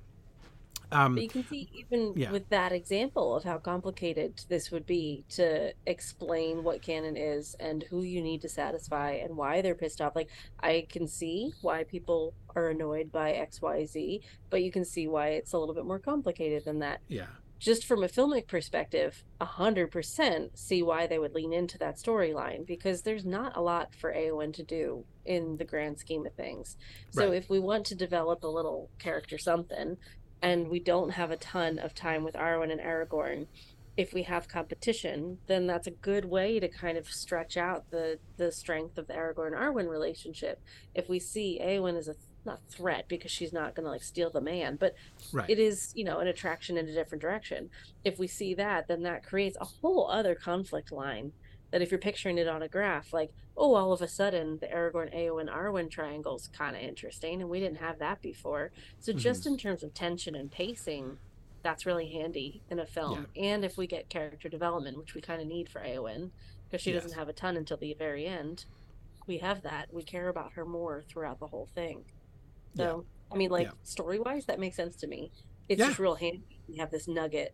Um, 0.91 1.13
But 1.13 1.23
you 1.23 1.29
can 1.29 1.45
see 1.47 1.69
even 1.73 2.13
Yeah. 2.15 2.31
with 2.31 2.49
that 2.49 2.71
example 2.71 3.35
of 3.35 3.43
how 3.43 3.59
complicated 3.59 4.43
this 4.49 4.71
would 4.71 4.87
be 4.87 5.23
to 5.29 5.71
explain 5.85 6.63
what 6.63 6.81
canon 6.81 7.15
is 7.15 7.55
and 7.59 7.83
who 7.83 8.01
you 8.01 8.21
need 8.23 8.41
to 8.41 8.49
satisfy 8.49 9.11
and 9.11 9.37
why 9.37 9.61
they're 9.61 9.75
pissed 9.75 10.01
off. 10.01 10.15
Like 10.15 10.29
I 10.61 10.87
can 10.89 11.07
see 11.07 11.53
why 11.61 11.83
people 11.83 12.33
are 12.55 12.69
annoyed 12.69 13.11
by 13.11 13.33
XYZ, 13.33 14.21
but 14.49 14.63
you 14.63 14.71
can 14.71 14.83
see 14.83 15.07
why 15.07 15.27
it's 15.29 15.53
a 15.53 15.59
little 15.59 15.75
bit 15.75 15.85
more 15.85 15.99
complicated 15.99 16.65
than 16.65 16.79
that. 16.79 17.01
yeah, 17.07 17.27
Just 17.59 17.85
from 17.85 18.03
a 18.03 18.07
filmic 18.07 18.47
perspective, 18.47 19.23
a 19.41 19.45
hundred 19.45 19.91
percent 19.91 20.57
see 20.57 20.81
why 20.81 21.07
they 21.07 21.19
would 21.19 21.33
lean 21.35 21.51
into 21.51 21.77
that 21.79 21.97
storyline 21.97 22.65
because 22.65 23.01
there's 23.01 23.25
not 23.25 23.57
a 23.57 23.61
lot 23.61 23.93
for 23.93 24.13
Eowyn 24.13 24.53
to 24.53 24.63
do 24.63 25.03
in 25.25 25.57
the 25.57 25.65
grand 25.65 25.99
scheme 25.99 26.25
of 26.25 26.33
things. 26.33 26.77
So 27.11 27.27
Right. 27.27 27.35
if 27.37 27.49
we 27.49 27.59
want 27.59 27.85
to 27.87 27.95
develop 27.95 28.43
a 28.43 28.47
little 28.47 28.89
character 28.97 29.37
something, 29.37 29.97
and 30.41 30.69
we 30.69 30.79
don't 30.79 31.09
have 31.11 31.31
a 31.31 31.37
ton 31.37 31.79
of 31.79 31.93
time 31.93 32.23
with 32.23 32.35
Arwen 32.35 32.71
and 32.71 32.79
Aragorn, 32.79 33.47
if 33.97 34.13
we 34.13 34.23
have 34.23 34.47
competition, 34.47 35.39
then 35.47 35.67
that's 35.67 35.87
a 35.87 35.91
good 35.91 36.23
way 36.23 36.61
to 36.61 36.69
kind 36.69 36.97
of 36.97 37.09
stretch 37.09 37.57
out 37.57 37.91
the 37.91 38.19
the 38.37 38.49
strength 38.53 38.97
of 38.97 39.07
the 39.07 39.13
Aragorn 39.13 39.51
Arwen 39.51 39.89
relationship. 39.89 40.61
If 40.95 41.09
we 41.09 41.19
see 41.19 41.59
Eowyn 41.61 41.97
as 41.97 42.07
a 42.07 42.15
not 42.45 42.61
threat 42.69 43.05
because 43.07 43.31
she's 43.31 43.53
not 43.53 43.75
going 43.75 43.85
to 43.85 43.91
like 43.91 44.03
steal 44.03 44.29
the 44.29 44.41
man, 44.41 44.75
but 44.75 44.95
right. 45.33 45.49
it 45.49 45.59
is 45.59 45.91
you 45.95 46.03
know 46.03 46.19
an 46.19 46.27
attraction 46.27 46.77
in 46.77 46.87
a 46.87 46.93
different 46.93 47.21
direction. 47.21 47.69
If 48.03 48.19
we 48.19 48.27
see 48.27 48.53
that, 48.55 48.87
then 48.87 49.03
that 49.03 49.25
creates 49.25 49.57
a 49.59 49.65
whole 49.65 50.09
other 50.09 50.35
conflict 50.35 50.91
line. 50.91 51.33
That 51.71 51.83
if 51.83 51.91
you're 51.91 51.99
picturing 51.99 52.39
it 52.39 52.47
on 52.47 52.63
a 52.63 52.67
graph, 52.67 53.13
like 53.13 53.31
oh, 53.59 53.75
all 53.75 53.91
of 53.91 54.01
a 54.01 54.07
sudden 54.07 54.57
the 54.59 54.67
Aragorn, 54.67 55.13
Eowyn, 55.13 55.53
Arwen 55.53 55.91
triangle's 55.91 56.47
kind 56.47 56.75
of 56.75 56.81
interesting, 56.81 57.41
and 57.41 57.49
we 57.49 57.59
didn't 57.59 57.79
have 57.79 57.99
that 57.99 58.21
before. 58.21 58.71
So 58.99 59.11
mm-hmm. 59.11 59.19
just 59.19 59.45
in 59.45 59.57
terms 59.57 59.83
of 59.83 59.93
tension 59.93 60.33
and 60.33 60.49
pacing, 60.49 61.17
that's 61.61 61.85
really 61.85 62.09
handy 62.09 62.63
in 62.69 62.79
a 62.79 62.85
film. 62.85 63.27
And 63.35 63.65
if 63.65 63.77
we 63.77 63.85
get 63.85 64.09
character 64.09 64.47
development, 64.47 64.97
which 64.97 65.13
we 65.13 65.19
kind 65.19 65.41
of 65.41 65.47
need 65.47 65.69
for 65.69 65.81
Eowyn, 65.81 66.31
because 66.69 66.81
she 66.81 66.93
Yes. 66.93 67.03
doesn't 67.03 67.17
have 67.17 67.27
a 67.27 67.33
ton 67.33 67.57
until 67.57 67.77
the 67.77 67.93
very 67.93 68.25
end, 68.25 68.65
we 69.27 69.39
have 69.39 69.61
that. 69.63 69.93
We 69.93 70.03
care 70.03 70.29
about 70.29 70.53
her 70.53 70.65
more 70.65 71.03
throughout 71.07 71.39
the 71.39 71.47
whole 71.47 71.67
thing. 71.75 72.05
So, 72.75 73.05
I 73.31 73.35
mean, 73.37 73.49
like 73.49 73.67
Yeah. 73.67 73.73
story 73.83 74.19
wise, 74.19 74.45
that 74.45 74.59
makes 74.59 74.75
sense 74.75 74.95
to 74.97 75.07
me. 75.07 75.31
It's 75.67 75.79
Yeah. 75.79 75.87
just 75.87 75.99
real 75.99 76.15
handy. 76.15 76.61
We 76.67 76.77
have 76.77 76.91
this 76.91 77.07
nugget 77.07 77.53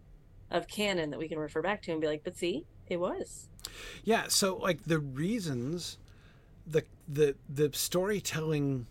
of 0.52 0.68
canon 0.68 1.10
that 1.10 1.20
we 1.20 1.28
can 1.28 1.40
refer 1.40 1.62
back 1.62 1.82
to 1.84 1.92
and 1.92 2.00
be 2.02 2.08
like, 2.08 2.24
but 2.24 2.36
see, 2.38 2.66
it 2.88 2.98
was. 2.98 3.50
Yeah, 4.04 4.28
so 4.28 4.56
like 4.58 4.84
the 4.84 5.00
reasons, 5.00 5.98
the 6.68 6.84
the 7.08 7.36
the 7.50 7.72
storytelling 7.74 8.88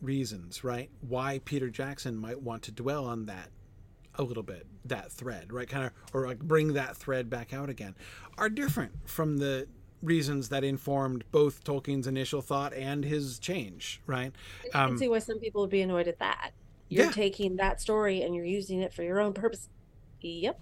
reasons, 0.00 0.62
right? 0.62 0.90
Why 1.00 1.40
Peter 1.44 1.70
Jackson 1.70 2.16
might 2.16 2.40
want 2.42 2.62
to 2.64 2.72
dwell 2.72 3.04
on 3.04 3.26
that 3.26 3.50
a 4.14 4.22
little 4.22 4.42
bit, 4.42 4.66
that 4.84 5.12
thread, 5.12 5.52
right? 5.52 5.68
Kind 5.68 5.86
of, 5.86 5.92
or 6.12 6.26
like 6.26 6.40
bring 6.40 6.72
that 6.74 6.96
thread 6.96 7.30
back 7.30 7.52
out 7.52 7.68
again, 7.68 7.94
are 8.36 8.48
different 8.48 9.08
from 9.08 9.38
the 9.38 9.68
reasons 10.02 10.48
that 10.50 10.64
informed 10.64 11.24
both 11.32 11.64
Tolkien's 11.64 12.06
initial 12.06 12.40
thought 12.42 12.72
and 12.74 13.04
his 13.04 13.38
change, 13.38 14.00
right? 14.06 14.32
I 14.66 14.68
can 14.68 14.90
Um, 14.92 14.98
see 14.98 15.08
why 15.08 15.18
some 15.18 15.38
people 15.40 15.60
would 15.62 15.70
be 15.70 15.80
annoyed 15.82 16.08
at 16.08 16.18
that. 16.20 16.52
You're 16.88 17.06
Yeah. 17.06 17.10
taking 17.10 17.56
that 17.56 17.80
story 17.80 18.22
and 18.22 18.34
you're 18.34 18.44
using 18.44 18.80
it 18.80 18.92
for 18.94 19.02
your 19.02 19.20
own 19.20 19.34
purpose. 19.34 19.68
Yep, 20.20 20.60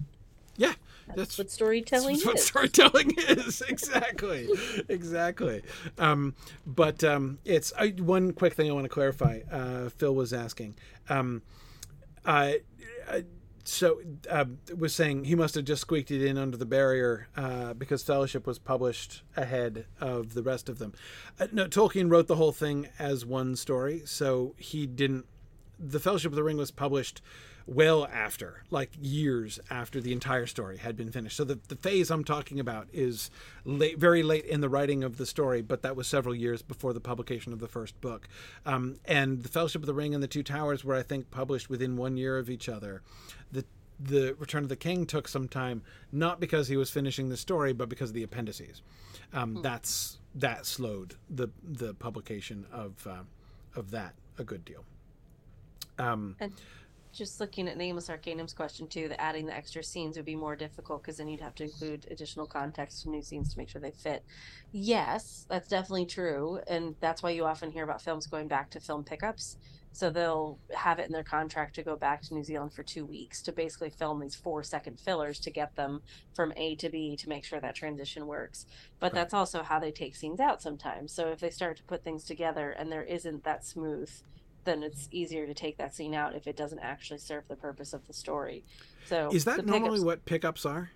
Yeah, 0.57 0.75
that's, 1.07 1.17
that's 1.17 1.39
what 1.39 1.51
storytelling 1.51 2.17
is. 2.17 2.25
That's 2.25 2.35
what 2.35 2.37
is. 2.37 2.45
storytelling 2.47 3.13
is 3.19 3.63
exactly, 3.69 4.49
exactly. 4.89 5.63
Um, 5.99 6.35
but 6.67 7.05
um, 7.05 7.39
it's 7.45 7.73
I, 7.79 7.89
one 7.91 8.33
quick 8.33 8.55
thing 8.55 8.71
I 8.71 8.75
want 8.75 8.85
to 8.85 8.89
clarify. 8.91 9.41
Uh, 9.51 9.89
Phil 9.91 10.15
was 10.15 10.33
asking. 10.33 10.77
Um, 11.09 11.43
uh, 12.25 12.53
uh, 13.09 13.21
so 13.69 14.01
uh, 14.31 14.45
was 14.77 14.95
saying 14.95 15.25
he 15.25 15.35
must 15.35 15.55
have 15.55 15.65
just 15.65 15.83
squeaked 15.83 16.11
it 16.11 16.25
in 16.25 16.39
under 16.39 16.57
the 16.57 16.67
barrier 16.67 17.29
uh, 17.37 17.75
because 17.75 18.03
Fellowship 18.03 18.47
was 18.47 18.59
published 18.59 19.23
ahead 19.37 19.87
of 20.01 20.35
the 20.35 20.43
rest 20.43 20.69
of 20.69 20.79
them. 20.79 20.93
Uh, 21.39 21.47
no, 21.53 21.67
Tolkien 21.67 22.11
wrote 22.11 22.27
the 22.27 22.37
whole 22.37 22.53
thing 22.53 22.89
as 22.99 23.25
one 23.27 23.57
story, 23.57 24.03
so 24.05 24.55
he 24.57 24.87
didn't. 24.87 25.27
The 25.79 26.01
Fellowship 26.01 26.33
of 26.33 26.37
the 26.37 26.43
Ring 26.43 26.57
was 26.57 26.71
published 26.71 27.21
well 27.67 28.07
after, 28.13 28.63
like 28.71 28.91
years 29.01 29.59
after 29.71 30.01
the 30.01 30.13
entire 30.13 30.47
story 30.47 30.77
had 30.79 30.97
been 30.97 31.11
finished. 31.11 31.37
So 31.37 31.45
the, 31.45 31.59
the 31.67 31.77
phase 31.77 32.11
I'm 32.11 32.23
talking 32.23 32.61
about 32.61 32.87
is 32.93 33.31
late, 33.65 33.99
very 33.99 34.23
late 34.23 34.45
in 34.45 34.61
the 34.61 34.69
writing 34.69 35.03
of 35.03 35.17
the 35.17 35.27
story, 35.27 35.63
but 35.63 35.83
that 35.83 35.97
was 35.97 36.07
several 36.07 36.35
years 36.35 36.63
before 36.63 36.93
the 36.93 37.01
publication 37.01 37.53
of 37.53 37.59
the 37.59 37.67
first 37.67 38.01
book. 38.01 38.29
Um, 38.65 39.01
and 39.05 39.43
the 39.43 39.49
Fellowship 39.49 39.83
of 39.83 39.87
the 39.87 39.95
Ring 39.95 40.15
and 40.15 40.23
the 40.23 40.29
Two 40.29 40.45
Towers 40.45 40.85
were, 40.85 40.95
I 40.95 41.03
think, 41.03 41.31
published 41.31 41.69
within 41.69 41.97
one 41.97 42.17
year 42.17 42.39
of 42.39 42.49
each 42.49 42.69
other. 42.69 43.03
The 43.99 44.35
Return 44.39 44.63
of 44.63 44.69
the 44.69 44.77
King 44.77 45.07
took 45.07 45.27
some 45.29 45.49
time, 45.49 45.83
not 46.13 46.41
because 46.41 46.69
he 46.69 46.77
was 46.77 46.91
finishing 46.91 47.29
the 47.29 47.37
story, 47.37 47.73
but 47.73 47.89
because 47.89 48.11
of 48.11 48.15
the 48.15 48.23
appendices. 48.23 48.83
Um, 49.33 49.61
That's 49.63 50.19
that 50.35 50.67
slowed 50.67 51.15
the 51.31 51.49
the 51.65 51.95
publication 51.95 52.67
of 52.71 53.07
uh, 53.07 53.23
of 53.75 53.91
that 53.91 54.15
a 54.39 54.45
good 54.45 54.65
deal. 54.65 54.85
Um, 55.99 56.37
And 56.41 56.53
just 57.13 57.41
looking 57.41 57.67
at 57.69 57.79
Nameless 57.79 58.11
Arcanum's 58.11 58.53
question 58.53 58.87
too, 58.87 59.09
that 59.09 59.21
adding 59.21 59.47
the 59.47 59.55
extra 59.55 59.83
scenes 59.83 60.17
would 60.17 60.27
be 60.27 60.37
more 60.37 60.55
difficult 60.55 61.03
because 61.03 61.17
then 61.17 61.29
you'd 61.29 61.41
have 61.41 61.55
to 61.55 61.65
include 61.65 62.07
additional 62.11 62.47
context 62.47 63.07
and 63.07 63.15
new 63.15 63.23
scenes 63.23 63.53
to 63.53 63.59
make 63.59 63.71
sure 63.71 63.81
they 63.81 63.91
fit. 63.91 64.23
Yes, 64.73 65.47
that's 65.49 65.69
definitely 65.69 66.05
true, 66.07 66.61
and 66.69 66.95
that's 67.01 67.23
why 67.23 67.31
you 67.31 67.47
often 67.47 67.71
hear 67.71 67.85
about 67.85 68.03
films 68.03 68.27
going 68.27 68.49
back 68.49 68.69
to 68.71 68.81
film 68.81 69.03
pickups. 69.03 69.57
So 69.97 70.11
they'll 70.11 70.59
have 70.75 70.99
it 70.99 71.07
in 71.07 71.13
their 71.13 71.25
contract 71.25 71.75
to 71.77 71.83
go 71.83 71.97
back 71.97 72.21
to 72.25 72.35
New 72.35 72.45
Zealand 72.45 72.75
for 72.75 72.83
two 72.83 73.07
weeks 73.07 73.41
to 73.41 73.51
basically 73.51 73.89
film 73.89 74.21
these 74.21 74.35
four 74.35 74.63
second 74.63 75.01
fillers 75.01 75.41
to 75.41 75.51
get 75.51 75.75
them 75.75 76.03
from 76.35 76.53
A 76.59 76.75
to 76.77 76.91
B 76.91 77.17
to 77.17 77.31
make 77.31 77.47
sure 77.47 77.61
that 77.61 77.75
transition 77.75 78.27
works. 78.27 78.67
But 79.01 79.15
that's 79.15 79.33
also 79.33 79.63
how 79.63 79.79
they 79.79 79.91
take 79.91 80.15
scenes 80.15 80.39
out 80.39 80.61
sometimes. 80.61 81.13
So 81.13 81.29
if 81.29 81.41
they 81.41 81.49
start 81.49 81.79
to 81.79 81.83
put 81.85 82.05
things 82.05 82.25
together 82.25 82.73
and 82.73 82.93
there 82.93 83.05
isn't 83.05 83.43
that 83.45 83.65
smooth 83.65 84.11
then 84.65 84.83
it's 84.83 85.09
easier 85.13 85.47
to 85.47 85.55
take 85.55 85.79
that 85.79 85.95
scene 85.95 86.13
out 86.13 86.35
if 86.35 86.49
it 86.49 86.57
doesn't 86.57 86.81
actually 86.81 87.21
serve 87.21 87.45
the 87.47 87.55
purpose 87.55 87.93
of 87.93 88.05
the 88.09 88.13
story. 88.13 88.65
So 89.07 89.31
is 89.33 89.45
that 89.45 89.65
normally 89.65 89.93
pickups- 90.01 90.05
what 90.05 90.25
pickups 90.27 90.67
are? 90.67 90.91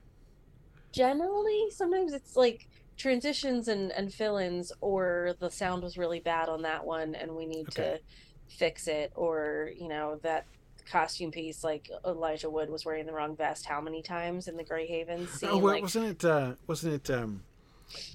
generally 0.92 1.70
sometimes 1.70 2.12
it's 2.12 2.34
like 2.36 2.68
transitions 2.96 3.68
and 3.68 3.92
and 3.92 4.12
fill-ins 4.12 4.72
or 4.80 5.36
the 5.38 5.48
sound 5.48 5.82
was 5.84 5.96
really 5.96 6.18
bad 6.18 6.48
on 6.48 6.62
that 6.62 6.84
one 6.84 7.14
and 7.14 7.30
we 7.34 7.46
need 7.46 7.68
Okay. 7.68 7.82
to 7.82 8.00
fix 8.50 8.88
it 8.88 9.12
or 9.14 9.70
you 9.78 9.88
know 9.88 10.18
that 10.22 10.46
costume 10.90 11.30
piece 11.30 11.62
like 11.62 11.88
Elijah 12.04 12.50
Wood 12.50 12.68
was 12.68 12.84
wearing 12.84 13.06
the 13.06 13.12
wrong 13.12 13.36
vest 13.36 13.64
how 13.66 13.80
many 13.80 14.02
times 14.02 14.48
in 14.48 14.56
the 14.56 14.64
Grey 14.64 14.86
Haven 14.86 15.28
scene 15.28 15.48
Oh, 15.52 15.58
well, 15.58 15.74
like 15.74 15.82
wasn't 15.82 16.06
it? 16.06 16.24
Uh, 16.24 16.54
wasn't 16.66 16.94
it 16.94 17.10
um, 17.14 17.42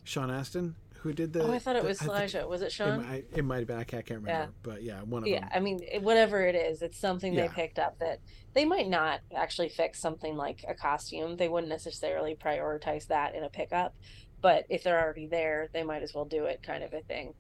Sean 0.03 0.29
Astin 0.29 0.75
who 0.99 1.13
did 1.13 1.31
the? 1.33 1.43
oh 1.43 1.53
I 1.53 1.59
thought 1.59 1.75
it 1.75 1.83
the- 1.83 1.87
was 1.89 1.99
think 1.99 2.09
Elijah 2.11 2.47
was 2.47 2.61
it 2.61 2.65
It, 2.65 2.71
Sean 2.71 3.05
might, 3.07 3.25
it 3.33 3.45
might 3.45 3.59
have 3.59 3.67
been. 3.67 3.77
I 3.77 3.83
can't, 3.83 4.09
remember. 4.09 4.51
But 4.63 4.81
yeah, 4.83 5.01
one 5.03 5.21
of 5.23 5.27
yeah 5.27 5.41
them. 5.41 5.49
Yeah, 5.51 5.57
I 5.57 5.59
mean 5.61 5.79
whatever 6.01 6.41
it 6.45 6.55
is 6.55 6.81
it's 6.81 6.97
something 6.97 7.33
Yeah. 7.33 7.43
they 7.47 7.53
picked 7.53 7.79
up 7.79 7.99
that 7.99 8.19
they 8.53 8.65
might 8.65 8.89
not 8.89 9.19
actually 9.35 9.69
fix 9.69 9.99
something 9.99 10.35
like 10.35 10.65
a 10.67 10.73
costume 10.73 11.37
they 11.37 11.47
wouldn't 11.47 11.69
necessarily 11.69 12.35
prioritize 12.35 13.07
that 13.07 13.35
in 13.35 13.43
a 13.43 13.49
pickup 13.49 13.95
but 14.41 14.65
if 14.69 14.83
they're 14.83 14.99
already 15.01 15.27
there 15.27 15.69
they 15.73 15.83
might 15.83 16.03
as 16.03 16.13
well 16.13 16.25
do 16.25 16.45
it 16.45 16.61
kind 16.63 16.83
of 16.83 16.93
a 16.93 17.01
thing 17.01 17.33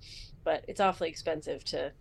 but 0.43 0.63
it's 0.67 0.79
awfully 0.79 1.09
expensive 1.09 1.63
to 1.65 1.91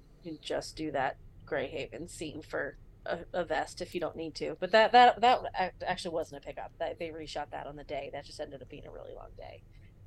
just 0.41 0.77
do 0.77 0.91
that 0.93 1.17
gray 1.47 1.67
haven 1.69 2.09
scene 2.09 2.43
for 2.43 2.77
a, 3.07 3.19
a 3.35 3.45
vest 3.45 3.81
if 3.83 3.95
you 3.95 4.01
don't 4.01 4.17
need 4.17 4.35
to 4.35 4.57
but 4.61 4.71
that 4.73 4.93
that 4.93 5.21
that 5.21 5.75
actually 5.87 6.15
wasn't 6.15 6.43
a 6.43 6.47
pickup 6.47 6.73
that 6.79 6.99
they 6.99 7.09
reshot 7.09 7.51
that 7.51 7.67
on 7.67 7.77
the 7.77 7.85
day 7.85 8.11
that 8.13 8.25
just 8.25 8.41
ended 8.41 8.63
up 8.63 8.69
being 8.69 8.87
a 8.87 8.91
really 8.91 9.13
long 9.15 9.31
day 9.37 9.63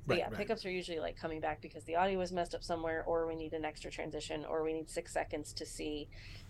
But 0.06 0.14
Right, 0.14 0.18
yeah, 0.18 0.24
right. 0.28 0.36
pickups 0.36 0.64
are 0.66 0.70
usually 0.70 0.98
like 1.00 1.16
coming 1.16 1.40
back 1.40 1.60
because 1.62 1.84
the 1.84 1.96
audio 1.96 2.18
was 2.18 2.32
messed 2.32 2.54
up 2.54 2.64
somewhere, 2.64 3.04
or 3.06 3.26
we 3.26 3.36
need 3.36 3.52
an 3.52 3.64
extra 3.64 3.90
transition, 3.90 4.44
or 4.44 4.64
we 4.64 4.72
need 4.72 4.90
six 4.90 5.12
seconds 5.12 5.52
to 5.54 5.66
see 5.66 6.08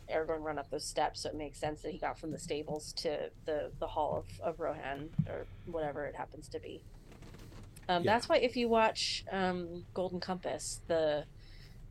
Aragorn 0.08 0.42
run 0.42 0.58
up 0.58 0.70
those 0.70 0.86
steps. 0.86 1.22
So 1.22 1.28
it 1.30 1.34
makes 1.34 1.58
sense 1.58 1.82
that 1.82 1.90
he 1.92 1.98
got 1.98 2.18
from 2.18 2.30
the 2.32 2.38
stables 2.38 2.92
to 2.94 3.30
the 3.46 3.72
the 3.80 3.88
hall 3.88 4.16
of, 4.16 4.40
of 4.40 4.60
Rohan 4.60 5.10
or 5.28 5.46
whatever 5.66 6.06
it 6.06 6.14
happens 6.16 6.48
to 6.50 6.60
be. 6.60 6.84
Um, 7.88 8.04
Yeah. 8.04 8.14
That's 8.14 8.28
why 8.28 8.36
if 8.38 8.56
you 8.56 8.68
watch 8.68 9.24
um, 9.32 9.84
Golden 9.94 10.20
Compass, 10.20 10.80
the 10.86 11.26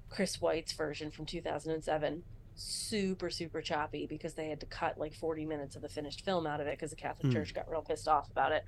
Chris 0.09 0.39
Weitz's 0.41 0.73
version 0.77 1.11
from 1.11 1.25
2007, 1.25 2.23
super 2.55 3.29
super 3.29 3.61
choppy 3.61 4.07
because 4.07 4.33
they 4.33 4.49
had 4.49 4.59
to 4.59 4.65
cut 4.65 4.97
like 4.97 5.13
40 5.13 5.45
minutes 5.45 5.75
of 5.75 5.81
the 5.83 5.89
finished 5.89 6.25
film 6.25 6.47
out 6.47 6.59
of 6.59 6.67
it 6.67 6.71
because 6.77 6.89
the 6.89 6.95
Catholic 6.95 7.27
Hmm. 7.27 7.33
Church 7.33 7.53
got 7.53 7.69
real 7.69 7.81
pissed 7.83 8.07
off 8.07 8.29
about 8.31 8.51
it. 8.51 8.63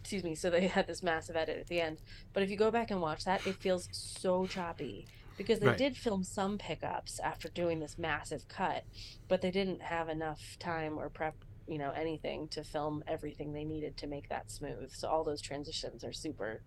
Excuse 0.00 0.24
me. 0.24 0.34
So 0.34 0.50
they 0.50 0.66
had 0.68 0.86
this 0.86 1.02
massive 1.02 1.36
edit 1.36 1.58
at 1.58 1.66
the 1.68 1.80
end. 1.80 1.98
But 2.32 2.42
if 2.42 2.50
you 2.50 2.56
go 2.56 2.70
back 2.70 2.90
and 2.90 3.00
watch 3.00 3.24
that, 3.24 3.46
it 3.46 3.56
feels 3.56 3.88
so 3.92 4.46
choppy 4.46 5.06
because 5.36 5.60
they 5.60 5.68
Right. 5.68 5.78
did 5.78 5.96
film 5.96 6.24
some 6.24 6.58
pickups 6.58 7.20
after 7.20 7.48
doing 7.48 7.78
this 7.78 7.96
massive 7.98 8.48
cut, 8.48 8.84
but 9.28 9.40
they 9.40 9.50
didn't 9.52 9.82
have 9.82 10.08
enough 10.08 10.56
time 10.58 10.98
or 10.98 11.08
prep, 11.08 11.36
you 11.68 11.78
know, 11.78 11.90
anything 11.92 12.48
to 12.48 12.64
film 12.64 13.04
everything 13.06 13.52
they 13.52 13.64
needed 13.64 13.96
to 13.98 14.06
make 14.08 14.28
that 14.30 14.50
smooth. 14.50 14.90
So 14.92 15.08
all 15.08 15.22
those 15.22 15.40
transitions 15.42 16.02
are 16.02 16.12
super, 16.12 16.62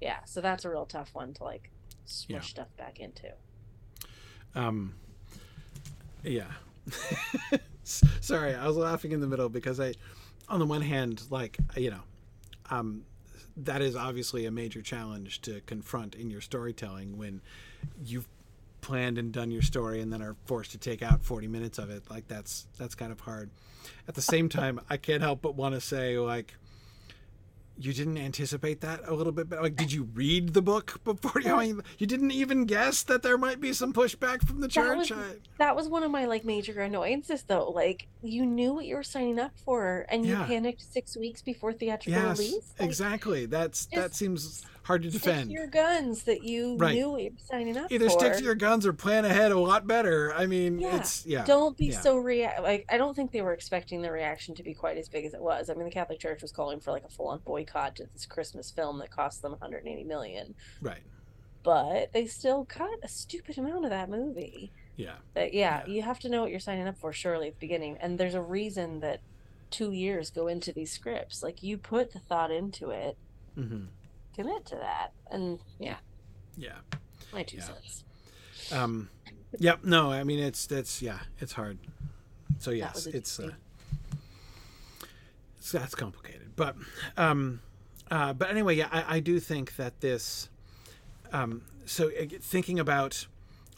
yeah. 0.00 0.24
So 0.24 0.40
that's 0.40 0.64
a 0.64 0.70
real 0.70 0.86
tough 0.86 1.14
one 1.14 1.34
to 1.34 1.44
like 1.44 1.70
smush 2.06 2.30
Yeah. 2.30 2.40
stuff 2.40 2.76
back 2.78 3.00
into. 3.00 3.32
Um, 4.56 4.94
yeah. 6.24 6.50
Sorry, 7.84 8.54
I 8.54 8.66
was 8.66 8.76
laughing 8.76 9.12
in 9.12 9.20
the 9.20 9.28
middle 9.28 9.48
because 9.48 9.78
I, 9.78 9.94
on 10.48 10.58
the 10.58 10.66
one 10.66 10.80
hand, 10.80 11.22
like 11.30 11.58
you 11.76 11.90
know, 11.90 12.00
um, 12.70 13.04
that 13.56 13.80
is 13.80 13.94
obviously 13.94 14.46
a 14.46 14.50
major 14.50 14.82
challenge 14.82 15.40
to 15.42 15.60
confront 15.62 16.14
in 16.14 16.30
your 16.30 16.40
storytelling 16.40 17.16
when 17.16 17.40
you've 18.04 18.26
planned 18.80 19.18
and 19.18 19.32
done 19.32 19.50
your 19.50 19.62
story 19.62 20.00
and 20.00 20.12
then 20.12 20.22
are 20.22 20.36
forced 20.44 20.70
to 20.70 20.78
take 20.78 21.02
out 21.02 21.20
40 21.22 21.48
minutes 21.48 21.78
of 21.78 21.90
it 21.90 22.08
like 22.08 22.28
that's 22.28 22.68
that's 22.78 22.94
kind 22.94 23.10
of 23.10 23.18
hard 23.18 23.50
at 24.06 24.14
the 24.14 24.22
same 24.22 24.48
time 24.48 24.80
i 24.88 24.96
can't 24.96 25.22
help 25.22 25.42
but 25.42 25.56
want 25.56 25.74
to 25.74 25.80
say 25.80 26.18
like 26.18 26.54
you 27.78 27.92
didn't 27.92 28.18
anticipate 28.18 28.80
that 28.80 29.00
a 29.06 29.14
little 29.14 29.32
bit 29.32 29.48
but 29.48 29.60
like 29.62 29.76
did 29.76 29.92
you 29.92 30.04
read 30.14 30.54
the 30.54 30.62
book 30.62 31.00
before 31.04 31.40
you 31.42 31.54
I 31.54 31.66
mean, 31.66 31.82
you 31.98 32.06
didn't 32.06 32.30
even 32.30 32.64
guess 32.64 33.02
that 33.04 33.22
there 33.22 33.36
might 33.38 33.60
be 33.60 33.72
some 33.72 33.92
pushback 33.92 34.46
from 34.46 34.60
the 34.60 34.68
That 34.68 34.72
church 34.72 35.10
was- 35.10 35.12
I- 35.12 35.36
That 35.58 35.76
was 35.76 35.88
one 35.88 36.02
of 36.02 36.10
my 36.10 36.24
like 36.26 36.44
major 36.44 36.80
annoyances 36.80 37.42
though. 37.44 37.70
Like 37.70 38.06
you 38.22 38.46
knew 38.46 38.72
what 38.74 38.86
you 38.86 38.96
were 38.96 39.02
signing 39.02 39.38
up 39.38 39.52
for 39.64 40.06
and 40.08 40.24
you 40.24 40.32
Yeah. 40.32 40.46
panicked 40.46 40.82
six 40.90 41.16
weeks 41.16 41.42
before 41.42 41.72
theatrical 41.72 42.22
yes 42.22 42.38
release. 42.38 42.72
Like, 42.78 42.88
exactly 42.88 43.46
that's 43.46 43.86
that 43.94 44.14
seems 44.14 44.64
hard 44.86 45.02
to 45.02 45.10
stick 45.10 45.22
defend 45.22 45.48
to 45.50 45.52
your 45.54 45.66
guns 45.66 46.22
that 46.24 46.42
you 46.44 46.76
Right. 46.76 46.94
knew 46.94 47.10
what 47.10 47.22
you 47.22 47.30
were 47.30 47.36
signing 47.44 47.76
up 47.76 47.90
either 47.90 48.08
for. 48.08 48.18
stick 48.20 48.36
to 48.38 48.44
your 48.44 48.54
guns 48.54 48.86
or 48.86 48.92
plan 48.92 49.24
ahead 49.24 49.52
a 49.52 49.58
lot 49.58 49.86
better 49.86 50.32
i 50.34 50.46
mean 50.46 50.78
Yeah. 50.78 50.96
it's 50.96 51.26
yeah 51.26 51.44
Don't 51.44 51.76
be 51.76 51.86
yeah. 51.86 52.00
so 52.00 52.16
rea- 52.16 52.60
like 52.62 52.84
I 52.88 52.96
don't 52.96 53.14
think 53.14 53.32
they 53.32 53.42
were 53.42 53.52
expecting 53.52 54.02
the 54.02 54.10
reaction 54.12 54.54
to 54.54 54.62
be 54.62 54.74
quite 54.74 54.96
as 54.96 55.08
big 55.08 55.24
as 55.24 55.34
it 55.34 55.40
was. 55.40 55.68
I 55.70 55.74
mean, 55.74 55.84
the 55.84 55.90
Catholic 55.90 56.18
Church 56.20 56.40
was 56.42 56.52
calling 56.52 56.80
for 56.80 56.90
like 56.92 57.04
a 57.04 57.08
full-on 57.08 57.40
boycott 57.44 57.96
to 57.96 58.06
this 58.12 58.26
Christmas 58.26 58.70
film 58.70 58.98
that 59.00 59.10
cost 59.10 59.42
them 59.42 59.52
180 59.52 60.04
million, 60.04 60.54
right 60.80 61.02
but 61.62 62.12
they 62.12 62.26
still 62.26 62.64
cut 62.64 62.98
a 63.02 63.08
stupid 63.08 63.58
amount 63.58 63.84
of 63.84 63.90
that 63.90 64.08
movie. 64.08 64.70
yeah 64.96 65.16
But 65.34 65.52
yeah, 65.52 65.82
Yeah. 65.84 65.92
you 65.92 66.02
have 66.02 66.20
to 66.20 66.28
know 66.28 66.42
what 66.42 66.50
you're 66.52 66.60
signing 66.60 66.86
up 66.86 66.96
for 66.96 67.12
surely 67.12 67.48
at 67.48 67.54
the 67.54 67.60
beginning, 67.60 67.96
and 68.00 68.18
there's 68.18 68.34
a 68.34 68.40
reason 68.40 69.00
that 69.00 69.20
two 69.70 69.90
years 69.90 70.30
go 70.30 70.46
into 70.46 70.72
these 70.72 70.92
scripts. 70.92 71.42
Like 71.42 71.62
you 71.64 71.76
put 71.76 72.12
the 72.12 72.20
thought 72.20 72.52
into 72.52 72.90
it, 72.90 73.16
hmm 73.56 73.86
commit 74.36 74.64
to 74.66 74.76
that, 74.76 75.12
and 75.30 75.58
yeah, 75.80 75.96
yeah. 76.56 76.76
my 77.32 77.42
two 77.42 77.56
Yeah. 77.56 77.64
cents. 77.64 78.04
um 78.72 79.08
yep 79.58 79.84
no 79.84 80.10
i 80.12 80.22
mean 80.24 80.38
it's 80.38 80.66
that's 80.66 81.00
yeah 81.02 81.20
it's 81.40 81.52
hard. 81.52 81.78
So 82.58 82.70
yes 82.70 83.06
it's 83.06 83.38
uh, 83.40 83.50
it's 85.58 85.72
that's 85.72 85.94
complicated 85.94 86.52
but 86.56 86.76
um 87.16 87.60
uh 88.10 88.32
but 88.32 88.48
anyway 88.50 88.74
yeah 88.76 88.88
i, 88.90 89.16
I 89.16 89.20
do 89.20 89.40
think 89.40 89.76
that 89.76 90.00
this 90.00 90.48
um 91.32 91.62
so 91.84 92.08
uh, 92.08 92.24
thinking 92.40 92.78
about 92.78 93.26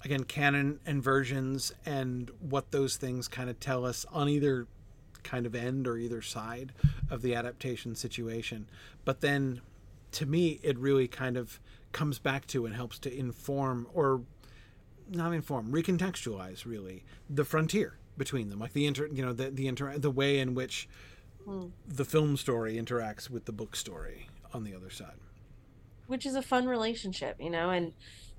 again 0.05 0.25
canon 0.25 0.81
and 0.87 1.03
versions 1.03 1.73
and 1.87 2.31
what 2.41 2.71
those 2.71 2.97
things 2.97 3.27
kind 3.29 3.51
of 3.51 3.59
tell 3.61 3.85
us 3.85 4.05
on 4.13 4.29
either 4.29 4.67
kind 5.23 5.45
of 5.47 5.55
end 5.55 5.87
or 5.89 5.97
either 5.99 6.23
side 6.23 6.73
of 7.11 7.23
the 7.23 7.35
adaptation 7.35 7.95
situation 7.95 8.69
but 9.05 9.21
then 9.21 9.61
to 10.13 10.27
me 10.27 10.61
it 10.63 10.79
really 10.79 11.09
kind 11.09 11.37
of 11.37 11.61
comes 11.93 12.19
back 12.19 12.47
to 12.47 12.67
and 12.67 12.75
helps 12.75 12.99
to 12.99 13.15
inform 13.17 13.87
or 13.93 14.23
not 15.11 15.33
inform 15.33 15.73
recontextualize 15.73 16.67
really 16.67 17.05
the 17.31 17.45
frontier 17.45 17.99
between 18.17 18.51
them 18.51 18.59
like 18.59 18.73
the 18.73 18.87
inter 18.87 19.07
you 19.07 19.25
know 19.25 19.33
the 19.33 19.51
the 19.51 19.67
inter 19.67 19.97
the 19.99 20.11
way 20.11 20.39
in 20.39 20.55
which 20.55 20.89
Hmm. 21.45 21.69
the 21.87 22.05
film 22.05 22.37
story 22.37 22.77
interacts 22.77 23.31
with 23.31 23.47
the 23.47 23.53
book 23.53 23.75
story 23.75 24.29
on 24.53 24.65
the 24.65 24.75
other 24.75 24.91
side 24.91 25.17
which 26.09 26.25
is 26.25 26.35
a 26.35 26.43
fun 26.43 26.67
relationship, 26.67 27.37
you 27.39 27.51
know, 27.51 27.69
and 27.71 27.93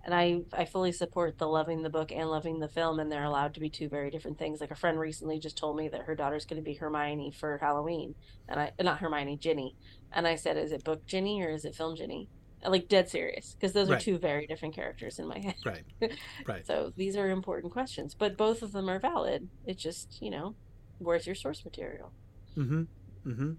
and 0.10 0.15
I 0.15 0.41
I 0.54 0.65
fully 0.65 0.91
support 0.91 1.38
the 1.38 1.48
loving 1.48 1.84
the 1.84 1.89
book 1.91 2.12
and 2.12 2.30
loving 2.30 2.60
the 2.60 2.67
film, 2.67 3.00
and 3.00 3.12
they're 3.12 3.24
allowed 3.24 3.54
to 3.54 3.60
be 3.60 3.69
two 3.69 3.89
very 3.89 4.10
different 4.10 4.39
things. 4.39 4.60
Like 4.60 4.72
a 4.72 4.76
friend 4.76 5.00
recently 5.00 5.39
just 5.39 5.58
told 5.58 5.78
me 5.78 5.88
that 5.89 6.02
her 6.04 6.15
daughter's 6.15 6.45
going 6.45 6.62
to 6.62 6.65
be 6.65 6.74
Hermione 6.76 7.32
for 7.32 7.60
Halloween, 7.60 8.15
and 8.48 8.60
I 8.60 8.72
not 8.82 9.00
Hermione, 9.00 9.38
Ginny, 9.38 9.76
and 10.12 10.28
I 10.28 10.36
said, 10.36 10.58
is 10.58 10.72
it 10.72 10.84
book 10.84 11.06
Ginny 11.06 11.43
or 11.43 11.52
is 11.52 11.63
it 11.63 11.76
film 11.76 11.95
Ginny? 11.95 12.30
Like 12.65 12.88
dead 12.89 13.08
serious, 13.08 13.56
because 13.60 13.74
those 13.74 13.89
Right. 13.89 13.98
are 14.02 14.04
two 14.04 14.17
very 14.17 14.48
different 14.48 14.76
characters 14.76 15.19
in 15.19 15.28
my 15.28 15.39
head. 15.39 15.56
right 15.65 15.86
right 16.48 16.65
So 16.65 16.91
these 16.98 17.15
are 17.15 17.30
important 17.30 17.72
questions, 17.72 18.15
but 18.17 18.36
both 18.38 18.63
of 18.63 18.72
them 18.72 18.89
are 18.89 19.00
valid. 19.00 19.50
It's 19.63 19.82
just 19.84 20.17
you 20.22 20.32
know, 20.32 20.56
where's 20.98 21.28
your 21.28 21.36
source 21.36 21.63
material? 21.63 22.13
mm-hmm 22.58 22.84
mm-hmm 23.28 23.52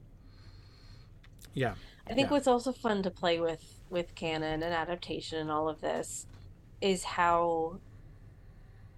yeah 1.55 1.75
I 2.09 2.15
think 2.15 2.31
Yeah. 2.31 2.31
what's 2.31 2.49
also 2.49 2.73
fun 2.73 3.03
to 3.05 3.11
play 3.11 3.41
with 3.41 3.63
with 3.89 4.15
canon 4.17 4.63
and 4.65 4.75
adaptation 4.75 5.39
and 5.39 5.51
all 5.51 5.69
of 5.69 5.81
this 5.81 6.27
is 6.81 7.05
how 7.05 7.81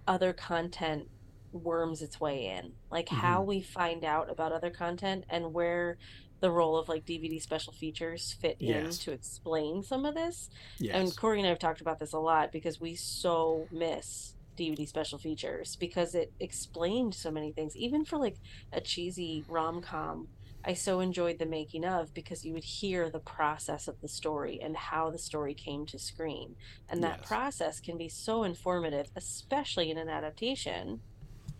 other 0.07 0.33
content 0.33 1.07
worms 1.51 2.01
its 2.01 2.19
way 2.19 2.47
in. 2.47 2.73
Like 2.91 3.09
how 3.09 3.39
mm-hmm. 3.39 3.49
we 3.49 3.61
find 3.61 4.03
out 4.03 4.29
about 4.29 4.51
other 4.51 4.69
content 4.69 5.25
and 5.29 5.53
where 5.53 5.97
the 6.39 6.51
role 6.51 6.77
of 6.77 6.89
like 6.89 7.05
DVD 7.05 7.41
special 7.41 7.71
features 7.71 8.35
fit 8.41 8.57
in 8.59 8.89
to 8.89 9.11
explain 9.11 9.81
some 9.81 10.05
of 10.05 10.13
this. 10.13 10.49
yes 10.77 10.93
And 10.93 11.15
Corey 11.15 11.39
and 11.39 11.45
I 11.45 11.49
have 11.49 11.59
talked 11.59 11.79
about 11.79 11.99
this 11.99 12.13
a 12.13 12.19
lot 12.19 12.51
because 12.51 12.81
we 12.81 12.95
so 12.95 13.67
miss 13.71 14.35
DVD 14.57 14.87
special 14.87 15.17
features 15.17 15.77
because 15.77 16.15
it 16.15 16.33
explained 16.39 17.15
so 17.15 17.31
many 17.31 17.51
things. 17.51 17.75
Even 17.77 18.03
for 18.03 18.17
like 18.17 18.35
a 18.71 18.81
cheesy 18.81 19.45
rom 19.47 19.81
com, 19.81 20.27
I 20.65 20.73
so 20.73 21.01
enjoyed 21.01 21.39
the 21.39 21.45
making 21.45 21.83
of 21.83 22.13
because 22.13 22.45
you 22.45 22.53
would 22.53 22.63
hear 22.63 23.09
the 23.09 23.19
process 23.19 23.87
of 23.87 23.99
the 24.01 24.07
story 24.07 24.59
and 24.61 24.77
how 24.77 25.09
the 25.09 25.17
story 25.17 25.53
came 25.53 25.85
to 25.87 25.99
screen. 25.99 26.55
And 26.89 27.03
that 27.03 27.19
Yes. 27.19 27.27
process 27.27 27.79
can 27.79 27.97
be 27.97 28.07
so 28.07 28.43
informative, 28.43 29.11
especially 29.15 29.91
in 29.91 29.97
an 29.97 30.09
adaptation. 30.09 31.01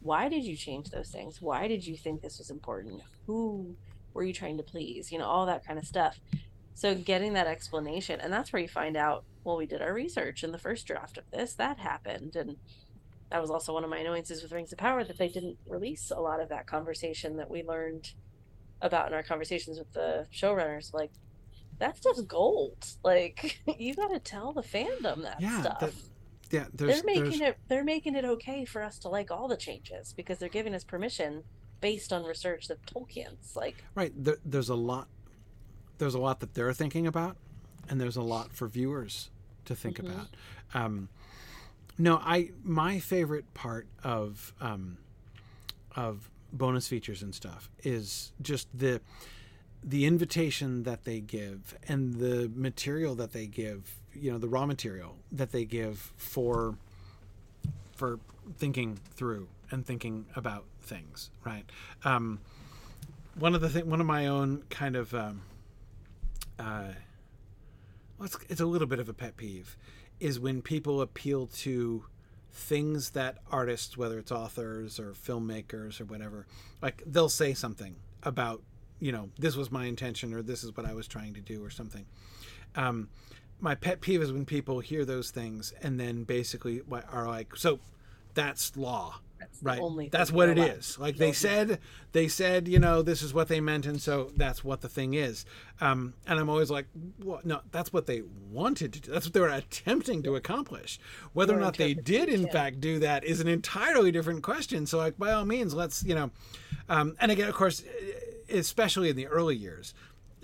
Why 0.02 0.30
did 0.30 0.46
you 0.46 0.56
change 0.56 0.90
those 0.90 1.10
things? 1.10 1.42
Why 1.42 1.68
did 1.68 1.86
you 1.86 1.98
think 1.98 2.22
this 2.22 2.38
was 2.38 2.50
important? 2.50 3.02
Who 3.26 3.76
were 4.14 4.24
you 4.24 4.34
trying 4.34 4.58
to 4.58 4.64
please? 4.64 5.12
You 5.12 5.18
know, 5.18 5.28
all 5.28 5.46
that 5.48 5.66
kind 5.66 5.78
of 5.80 5.86
stuff. 5.86 6.20
So 6.74 6.96
getting 6.96 7.34
that 7.34 7.48
explanation, 7.48 8.20
and 8.22 8.32
that's 8.32 8.52
where 8.54 8.62
you 8.62 8.68
find 8.68 8.96
out, 8.98 9.26
well, 9.44 9.58
we 9.58 9.66
did 9.66 9.82
our 9.82 9.94
research 9.94 10.44
in 10.44 10.52
the 10.52 10.58
first 10.58 10.88
draft 10.88 11.18
of 11.18 11.26
this, 11.32 11.54
that 11.56 11.80
happened. 11.80 12.36
And 12.36 12.58
that 13.30 13.42
was 13.42 13.52
also 13.52 13.74
one 13.74 13.84
of 13.84 13.90
my 13.90 14.00
annoyances 14.00 14.42
with 14.42 14.52
Rings 14.52 14.72
of 14.72 14.78
Power 14.78 15.04
that 15.04 15.18
they 15.18 15.28
didn't 15.28 15.58
release 15.68 16.10
a 16.10 16.22
lot 16.22 16.42
of 16.42 16.50
that 16.50 16.68
conversation 16.68 17.38
that 17.38 17.50
we 17.50 17.64
learned 17.64 18.14
about 18.84 19.08
in 19.08 19.14
our 19.16 19.24
conversations 19.24 19.80
with 19.80 19.92
the 19.94 20.28
showrunners. 20.32 20.94
Like, 20.94 21.12
that 21.80 21.98
stuff's 21.98 22.22
gold. 22.22 22.86
Like, 23.04 23.60
you 23.80 23.96
got 23.96 24.10
to 24.10 24.20
tell 24.20 24.54
the 24.54 24.62
fandom 24.62 25.24
that 25.24 25.42
yeah 25.42 25.62
stuff. 25.62 25.80
that, 25.80 25.94
yeah 26.52 26.66
there's, 26.74 27.02
they're 27.02 27.04
making 27.06 27.40
there's 27.40 27.42
it 27.42 27.58
they're 27.68 27.84
making 27.84 28.16
it 28.16 28.26
okay 28.26 28.64
for 28.66 28.84
us 28.84 29.00
to 29.00 29.10
like 29.10 29.32
all 29.32 29.48
the 29.48 29.58
changes 29.58 30.14
because 30.14 30.38
they're 30.38 30.50
giving 30.50 30.76
us 30.76 30.84
permission 30.84 31.44
based 31.82 32.14
on 32.14 32.24
research 32.24 32.68
that 32.68 32.80
Tolkien's 32.86 33.56
like 33.56 33.84
right 33.96 34.14
there, 34.16 34.38
there's 34.46 34.70
a 34.70 34.76
lot 34.76 35.08
there's 35.98 36.14
a 36.14 36.20
lot 36.20 36.42
that 36.42 36.54
they're 36.54 36.72
thinking 36.74 37.08
about 37.08 37.38
and 37.90 38.00
there's 38.00 38.18
a 38.18 38.22
lot 38.22 38.54
for 38.54 38.68
viewers 38.68 39.32
to 39.66 39.74
think 39.76 39.98
Mhm. 39.98 40.12
about 40.12 40.28
um, 40.76 41.10
no 41.98 42.18
i 42.18 42.52
my 42.64 43.00
favorite 43.00 43.52
part 43.56 43.88
of 44.04 44.54
um, 44.62 44.98
of 45.96 46.30
bonus 46.54 46.88
features 46.88 47.22
and 47.22 47.34
stuff 47.34 47.70
is 47.84 48.32
just 48.42 48.68
the 48.78 49.02
the 49.84 50.06
invitation 50.06 50.84
that 50.84 51.04
they 51.04 51.20
give 51.20 51.76
and 51.90 52.16
the 52.16 52.50
material 52.56 53.16
that 53.16 53.34
they 53.34 53.46
give 53.48 53.96
you 54.14 54.32
know 54.32 54.38
the 54.38 54.48
raw 54.48 54.66
material 54.66 55.16
that 55.32 55.52
they 55.52 55.66
give 55.66 56.14
for 56.16 56.76
for 57.96 58.20
thinking 58.58 59.00
through 59.16 59.48
and 59.72 59.86
thinking 59.86 60.26
about 60.36 60.64
things 60.82 61.32
right? 61.44 61.66
Um, 62.06 62.40
one 63.36 63.56
of 63.56 63.62
the 63.62 63.70
thing 63.70 63.90
one 63.90 64.00
of 64.00 64.08
my 64.08 64.28
own 64.28 64.64
kind 64.70 64.96
of 64.96 65.14
um, 65.14 65.42
uh, 66.60 66.94
well, 68.18 68.26
it's, 68.26 68.38
it's 68.50 68.62
a 68.62 68.66
little 68.66 68.88
bit 68.88 69.00
of 69.00 69.10
a 69.10 69.14
pet 69.14 69.38
peeve, 69.38 69.78
is 70.20 70.40
when 70.40 70.62
people 70.62 71.02
appeal 71.02 71.48
to 71.48 72.06
things 72.54 73.12
that 73.12 73.38
artists, 73.52 73.98
whether 73.98 74.20
it's 74.20 74.32
authors 74.32 75.00
or 75.00 75.14
filmmakers 75.14 76.00
or 76.00 76.06
whatever, 76.06 76.46
like 76.82 77.02
they'll 77.06 77.30
say 77.30 77.54
something 77.54 77.96
about, 78.22 78.62
you 79.00 79.12
know, 79.12 79.30
this 79.40 79.56
was 79.56 79.72
my 79.72 79.86
intention 79.86 80.34
or 80.34 80.42
this 80.42 80.64
is 80.64 80.76
what 80.78 80.86
I 80.86 80.94
was 80.94 81.08
trying 81.08 81.34
to 81.34 81.42
do 81.42 81.64
or 81.64 81.70
something. 81.70 82.06
Um, 82.76 83.10
my 83.60 83.76
pet 83.76 84.02
peeve 84.02 84.22
is 84.22 84.32
when 84.32 84.46
people 84.46 84.80
hear 84.80 85.04
those 85.04 85.32
things 85.32 85.74
and 85.82 86.00
then 86.00 86.24
basically 86.24 86.82
are 87.12 87.28
like, 87.28 87.56
so 87.56 87.80
that's 88.34 88.78
law 88.78 89.20
That's 89.52 89.64
right. 89.64 89.80
only 89.80 90.10
that's 90.10 90.32
what 90.32 90.50
it 90.50 90.58
allowed. 90.58 90.78
is. 90.78 90.98
Like 91.00 91.18
they 91.18 91.32
said 91.32 91.80
they 92.12 92.28
said 92.28 92.68
you 92.68 92.80
know 92.80 93.02
this 93.02 93.22
is 93.22 93.34
what 93.34 93.48
they 93.48 93.60
meant 93.60 93.86
and 93.86 94.02
so 94.02 94.32
that's 94.36 94.64
what 94.64 94.82
the 94.82 94.90
thing 94.90 95.14
is. 95.14 95.46
Um, 95.82 96.14
and 96.28 96.40
i'm 96.40 96.50
always 96.50 96.72
like 96.72 96.86
what 97.18 97.46
no 97.46 97.62
that's 97.72 97.92
what 97.92 98.06
they 98.06 98.24
wanted 98.52 98.94
to 98.94 99.02
do. 99.02 99.12
That's 99.12 99.26
what 99.26 99.34
they 99.34 99.40
were 99.40 99.48
attempting 99.50 100.24
to 100.24 100.36
accomplish. 100.36 101.00
Whether 101.34 101.54
or 101.54 101.58
Your 101.58 101.66
not 101.66 101.78
they 101.78 101.94
did 101.94 102.30
in 102.30 102.42
interpretation. 102.42 102.52
fact 102.52 102.82
do 102.82 103.00
that 103.00 103.24
is 103.24 103.40
an 103.40 103.48
entirely 103.48 104.12
different 104.12 104.44
question. 104.44 104.86
So 104.86 104.98
like 104.98 105.18
by 105.18 105.32
all 105.32 105.46
means 105.46 105.74
let's 105.74 106.04
you 106.04 106.16
know 106.16 106.32
um, 106.90 107.16
and 107.20 107.32
again 107.32 107.50
of 107.50 107.56
course 107.56 107.84
especially 108.50 109.10
in 109.10 109.16
the 109.16 109.28
early 109.28 109.56
years 109.56 109.94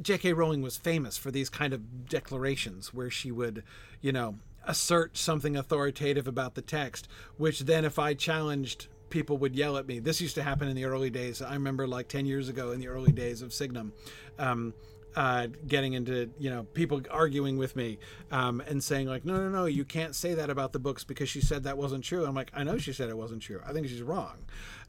J.K. 0.01 0.33
Rowling 0.33 0.61
was 0.61 0.77
famous 0.77 1.17
for 1.17 1.31
these 1.31 1.49
kind 1.49 1.73
of 1.73 2.07
declarations 2.07 2.93
where 2.93 3.09
she 3.09 3.31
would, 3.31 3.63
you 4.01 4.11
know, 4.11 4.35
assert 4.69 5.17
something 5.17 5.57
authoritative 5.57 6.27
about 6.27 6.53
the 6.53 6.61
text, 6.61 7.07
which 7.37 7.61
then, 7.61 7.83
if 7.83 7.97
I 7.97 8.13
challenged, 8.13 8.87
people 9.09 9.39
would 9.39 9.55
yell 9.55 9.77
at 9.77 9.87
me. 9.87 9.97
This 9.97 10.21
used 10.21 10.35
to 10.35 10.43
happen 10.43 10.67
in 10.67 10.75
the 10.75 10.85
early 10.85 11.09
days. 11.09 11.41
I 11.41 11.53
remember 11.53 11.87
like 11.87 12.07
10 12.07 12.27
years 12.27 12.49
ago 12.49 12.71
in 12.71 12.79
the 12.79 12.87
early 12.87 13.11
days 13.11 13.41
of 13.41 13.51
Signum. 13.51 13.93
Um, 14.37 14.75
uh, 15.19 15.47
getting 15.67 15.93
into 15.93 16.29
you 16.39 16.49
know 16.49 16.63
people 16.63 17.01
arguing 17.11 17.57
with 17.57 17.75
me 17.75 17.99
um, 18.31 18.61
and 18.61 18.81
saying 18.81 19.05
like 19.05 19.25
no 19.25 19.33
no 19.35 19.49
no 19.49 19.65
you 19.65 19.83
can't 19.83 20.15
say 20.15 20.33
that 20.33 20.49
about 20.49 20.71
the 20.71 20.79
books 20.79 21.03
because 21.03 21.27
she 21.27 21.41
said 21.41 21.63
that 21.63 21.77
wasn't 21.77 22.01
true 22.01 22.25
i'm 22.25 22.33
like 22.33 22.49
i 22.53 22.63
know 22.63 22.77
she 22.77 22.93
said 22.93 23.09
it 23.09 23.17
wasn't 23.17 23.41
true 23.41 23.59
i 23.67 23.73
think 23.73 23.85
she's 23.85 24.01
wrong 24.01 24.37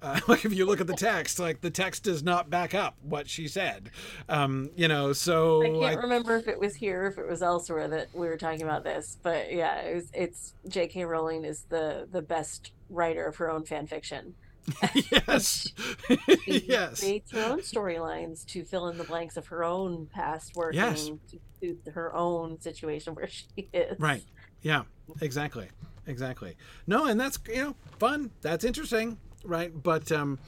uh, 0.03 0.21
like 0.29 0.45
if 0.45 0.55
you 0.55 0.65
look 0.65 0.81
at 0.81 0.87
the 0.87 0.95
text 0.95 1.41
like 1.41 1.61
the 1.63 1.71
text 1.71 2.05
does 2.05 2.23
not 2.23 2.49
back 2.49 2.77
up 2.77 2.97
what 3.03 3.29
she 3.29 3.49
said 3.49 3.91
um, 4.29 4.71
you 4.77 4.87
know 4.87 5.13
so 5.13 5.63
I 5.63 5.67
can't 5.67 5.99
I- 5.99 6.03
remember 6.03 6.37
if 6.37 6.47
it 6.47 6.61
was 6.61 6.77
here, 6.77 7.07
if 7.07 7.19
it 7.19 7.27
was 7.29 7.43
elsewhere 7.43 7.89
that 7.89 8.09
we 8.15 8.29
were 8.29 8.37
talking 8.37 8.63
about 8.63 8.85
this, 8.85 9.19
but 9.23 9.53
yeah, 9.53 9.81
it 9.81 9.95
was, 9.95 10.11
it's 10.15 10.55
J.K. 10.69 11.05
Rowling 11.05 11.45
is 11.45 11.65
the 11.69 12.07
the 12.11 12.23
best 12.23 12.73
writer 12.89 13.27
of 13.27 13.37
her 13.37 13.51
own 13.51 13.65
fan 13.65 13.87
fiction. 13.87 14.35
yes 15.11 15.73
yes 16.47 17.01
creates 17.01 17.33
her 17.33 17.45
own 17.45 17.61
storylines 17.61 18.45
to 18.47 18.65
fill 18.65 18.89
in 18.89 18.99
the 18.99 19.05
blanks 19.05 19.37
of 19.37 19.47
her 19.49 19.65
own 19.65 20.07
past 20.07 20.55
working 20.55 20.79
Yes. 20.81 21.07
to 21.31 21.39
suit 21.61 21.81
her 21.93 22.15
own 22.15 22.61
situation 22.61 23.15
where 23.15 23.29
she 23.29 23.69
is. 23.73 23.99
Right. 23.99 24.25
Yeah. 24.63 24.83
Exactly. 25.21 25.69
Exactly. 26.07 26.57
No, 26.87 27.07
and 27.07 27.19
that's 27.21 27.39
you 27.49 27.57
know 27.63 27.75
fun. 27.99 28.31
That's 28.43 28.65
interesting, 28.65 29.19
right? 29.45 29.71
But 29.83 30.11
um, 30.13 30.39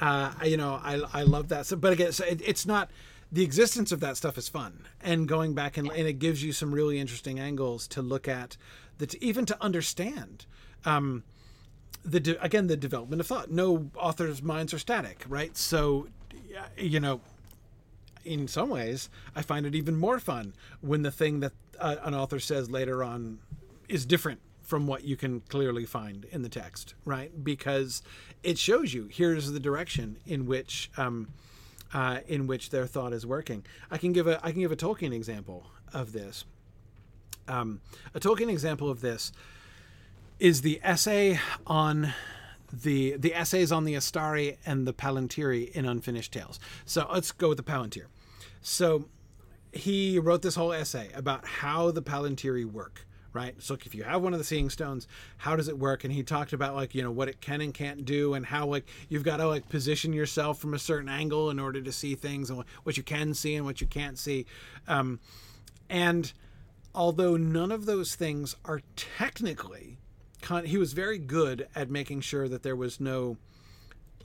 uh, 0.00 0.32
you 0.44 0.56
know, 0.56 0.80
I 0.82 1.00
I 1.12 1.22
love 1.22 1.48
that. 1.48 1.66
So, 1.66 1.76
but 1.76 1.92
again, 1.92 2.12
so 2.12 2.24
it, 2.24 2.40
it's 2.44 2.66
not 2.66 2.90
the 3.32 3.42
existence 3.44 3.92
of 3.92 4.00
that 4.00 4.16
stuff 4.16 4.36
is 4.38 4.48
fun, 4.48 4.84
and 5.00 5.26
going 5.28 5.54
back 5.54 5.76
and, 5.76 5.90
and 5.90 6.06
it 6.08 6.14
gives 6.14 6.42
you 6.42 6.52
some 6.52 6.72
really 6.74 6.98
interesting 6.98 7.38
angles 7.38 7.86
to 7.88 8.02
look 8.02 8.26
at, 8.28 8.56
that 8.98 9.14
even 9.16 9.46
to 9.46 9.62
understand. 9.62 10.46
Um, 10.84 11.24
the 12.06 12.20
de- 12.20 12.42
again 12.42 12.68
the 12.68 12.76
development 12.76 13.20
of 13.20 13.26
thought. 13.26 13.50
No 13.50 13.90
author's 13.96 14.42
minds 14.42 14.72
are 14.72 14.78
static, 14.78 15.24
right? 15.28 15.56
So, 15.56 16.08
you 16.78 17.00
know, 17.00 17.20
in 18.24 18.48
some 18.48 18.70
ways, 18.70 19.08
I 19.34 19.42
find 19.42 19.66
it 19.66 19.74
even 19.74 19.96
more 19.96 20.18
fun 20.18 20.54
when 20.80 21.02
the 21.02 21.10
thing 21.10 21.40
that 21.40 21.52
uh, 21.78 21.96
an 22.02 22.14
author 22.14 22.38
says 22.38 22.70
later 22.70 23.02
on 23.04 23.38
is 23.88 24.06
different 24.06 24.40
from 24.62 24.86
what 24.86 25.04
you 25.04 25.16
can 25.16 25.40
clearly 25.40 25.84
find 25.84 26.24
in 26.32 26.42
the 26.42 26.48
text, 26.48 26.94
right? 27.04 27.44
Because 27.44 28.02
it 28.42 28.58
shows 28.58 28.92
you 28.92 29.08
here's 29.10 29.52
the 29.52 29.60
direction 29.60 30.16
in 30.26 30.46
which 30.46 30.90
um, 30.96 31.28
uh, 31.92 32.20
in 32.26 32.46
which 32.46 32.70
their 32.70 32.86
thought 32.86 33.12
is 33.12 33.26
working. 33.26 33.64
I 33.90 33.98
can 33.98 34.12
give 34.12 34.26
a 34.26 34.44
I 34.44 34.52
can 34.52 34.60
give 34.60 34.72
a 34.72 34.76
Tolkien 34.76 35.12
example 35.12 35.66
of 35.92 36.12
this. 36.12 36.44
Um, 37.48 37.80
a 38.12 38.18
Tolkien 38.18 38.50
example 38.50 38.90
of 38.90 39.00
this 39.00 39.30
is 40.38 40.62
the 40.62 40.80
essay 40.82 41.38
on 41.66 42.12
the 42.72 43.16
the 43.16 43.34
essays 43.34 43.72
on 43.72 43.84
the 43.84 43.94
Istari 43.94 44.56
and 44.66 44.86
the 44.86 44.92
Palantiri 44.92 45.70
in 45.70 45.86
Unfinished 45.86 46.32
Tales. 46.32 46.58
So 46.84 47.08
let's 47.12 47.32
go 47.32 47.48
with 47.48 47.58
the 47.58 47.64
Palantir. 47.64 48.06
So 48.60 49.08
he 49.72 50.18
wrote 50.18 50.42
this 50.42 50.54
whole 50.54 50.72
essay 50.72 51.10
about 51.14 51.46
how 51.46 51.90
the 51.90 52.02
Palantiri 52.02 52.64
work, 52.64 53.06
right? 53.32 53.54
So 53.62 53.74
if 53.74 53.94
you 53.94 54.02
have 54.04 54.22
one 54.22 54.32
of 54.32 54.38
the 54.38 54.44
seeing 54.44 54.70
stones, 54.70 55.06
how 55.38 55.56
does 55.56 55.68
it 55.68 55.78
work? 55.78 56.04
And 56.04 56.12
he 56.12 56.22
talked 56.22 56.52
about 56.52 56.74
like, 56.74 56.94
you 56.94 57.02
know, 57.02 57.10
what 57.10 57.28
it 57.28 57.40
can 57.40 57.60
and 57.60 57.72
can't 57.72 58.04
do 58.04 58.34
and 58.34 58.44
how 58.46 58.66
like 58.66 58.88
you've 59.08 59.22
got 59.22 59.36
to 59.38 59.46
like 59.46 59.68
position 59.68 60.12
yourself 60.12 60.58
from 60.58 60.74
a 60.74 60.78
certain 60.78 61.08
angle 61.08 61.50
in 61.50 61.58
order 61.58 61.80
to 61.80 61.92
see 61.92 62.14
things 62.14 62.50
and 62.50 62.64
what 62.82 62.96
you 62.96 63.02
can 63.02 63.34
see 63.34 63.54
and 63.54 63.64
what 63.64 63.80
you 63.80 63.86
can't 63.86 64.18
see. 64.18 64.46
Um, 64.88 65.20
and 65.88 66.32
although 66.94 67.36
none 67.36 67.70
of 67.70 67.86
those 67.86 68.14
things 68.14 68.56
are 68.64 68.80
technically 68.96 69.95
con- 70.46 70.64
he 70.64 70.78
was 70.78 70.92
very 70.92 71.18
good 71.18 71.66
at 71.74 71.90
making 71.90 72.20
sure 72.20 72.46
that 72.46 72.62
there 72.62 72.76
was 72.76 73.00
no 73.00 73.36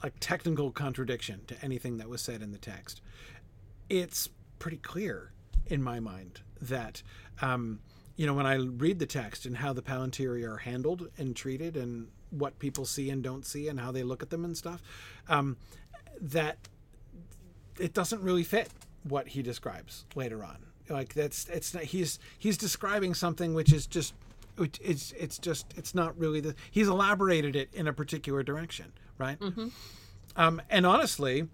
like 0.04 0.14
technical 0.20 0.70
contradiction 0.70 1.40
to 1.48 1.56
anything 1.64 1.96
that 1.96 2.08
was 2.08 2.22
said 2.22 2.42
in 2.42 2.52
the 2.52 2.58
text. 2.58 3.00
It's 3.88 4.28
pretty 4.60 4.76
clear 4.76 5.32
in 5.66 5.82
my 5.82 5.98
mind 5.98 6.40
that 6.60 7.02
um, 7.40 7.80
you 8.14 8.24
know 8.24 8.34
when 8.34 8.46
I 8.46 8.54
read 8.54 9.00
the 9.00 9.06
text 9.06 9.46
and 9.46 9.56
how 9.56 9.72
the 9.72 9.82
Palantiri 9.82 10.44
are 10.44 10.58
handled 10.58 11.08
and 11.18 11.34
treated 11.34 11.76
and 11.76 12.06
what 12.30 12.56
people 12.60 12.84
see 12.84 13.10
and 13.10 13.20
don't 13.20 13.44
see 13.44 13.66
and 13.66 13.80
how 13.80 13.90
they 13.90 14.04
look 14.04 14.22
at 14.22 14.30
them 14.30 14.44
and 14.44 14.56
stuff 14.56 14.80
um, 15.28 15.56
that 16.20 16.56
it 17.80 17.94
doesn't 17.94 18.22
really 18.22 18.44
fit 18.44 18.68
what 19.02 19.26
he 19.26 19.42
describes 19.42 20.04
later 20.14 20.44
on. 20.44 20.58
Like 20.88 21.14
that's 21.14 21.48
it's 21.48 21.74
not 21.74 21.82
he's 21.82 22.20
he's 22.38 22.56
describing 22.56 23.12
something 23.12 23.54
which 23.54 23.72
is 23.72 23.88
just 23.88 24.14
it's 24.58 25.12
it's 25.12 25.38
just 25.38 25.72
it's 25.76 25.94
not 25.94 26.16
really 26.18 26.40
the 26.40 26.54
he's 26.70 26.88
elaborated 26.88 27.56
it 27.56 27.68
in 27.72 27.86
a 27.86 27.92
particular 27.92 28.42
direction 28.42 28.92
right 29.18 29.38
um, 30.36 30.60
and 30.70 30.86
honestly 30.86 31.48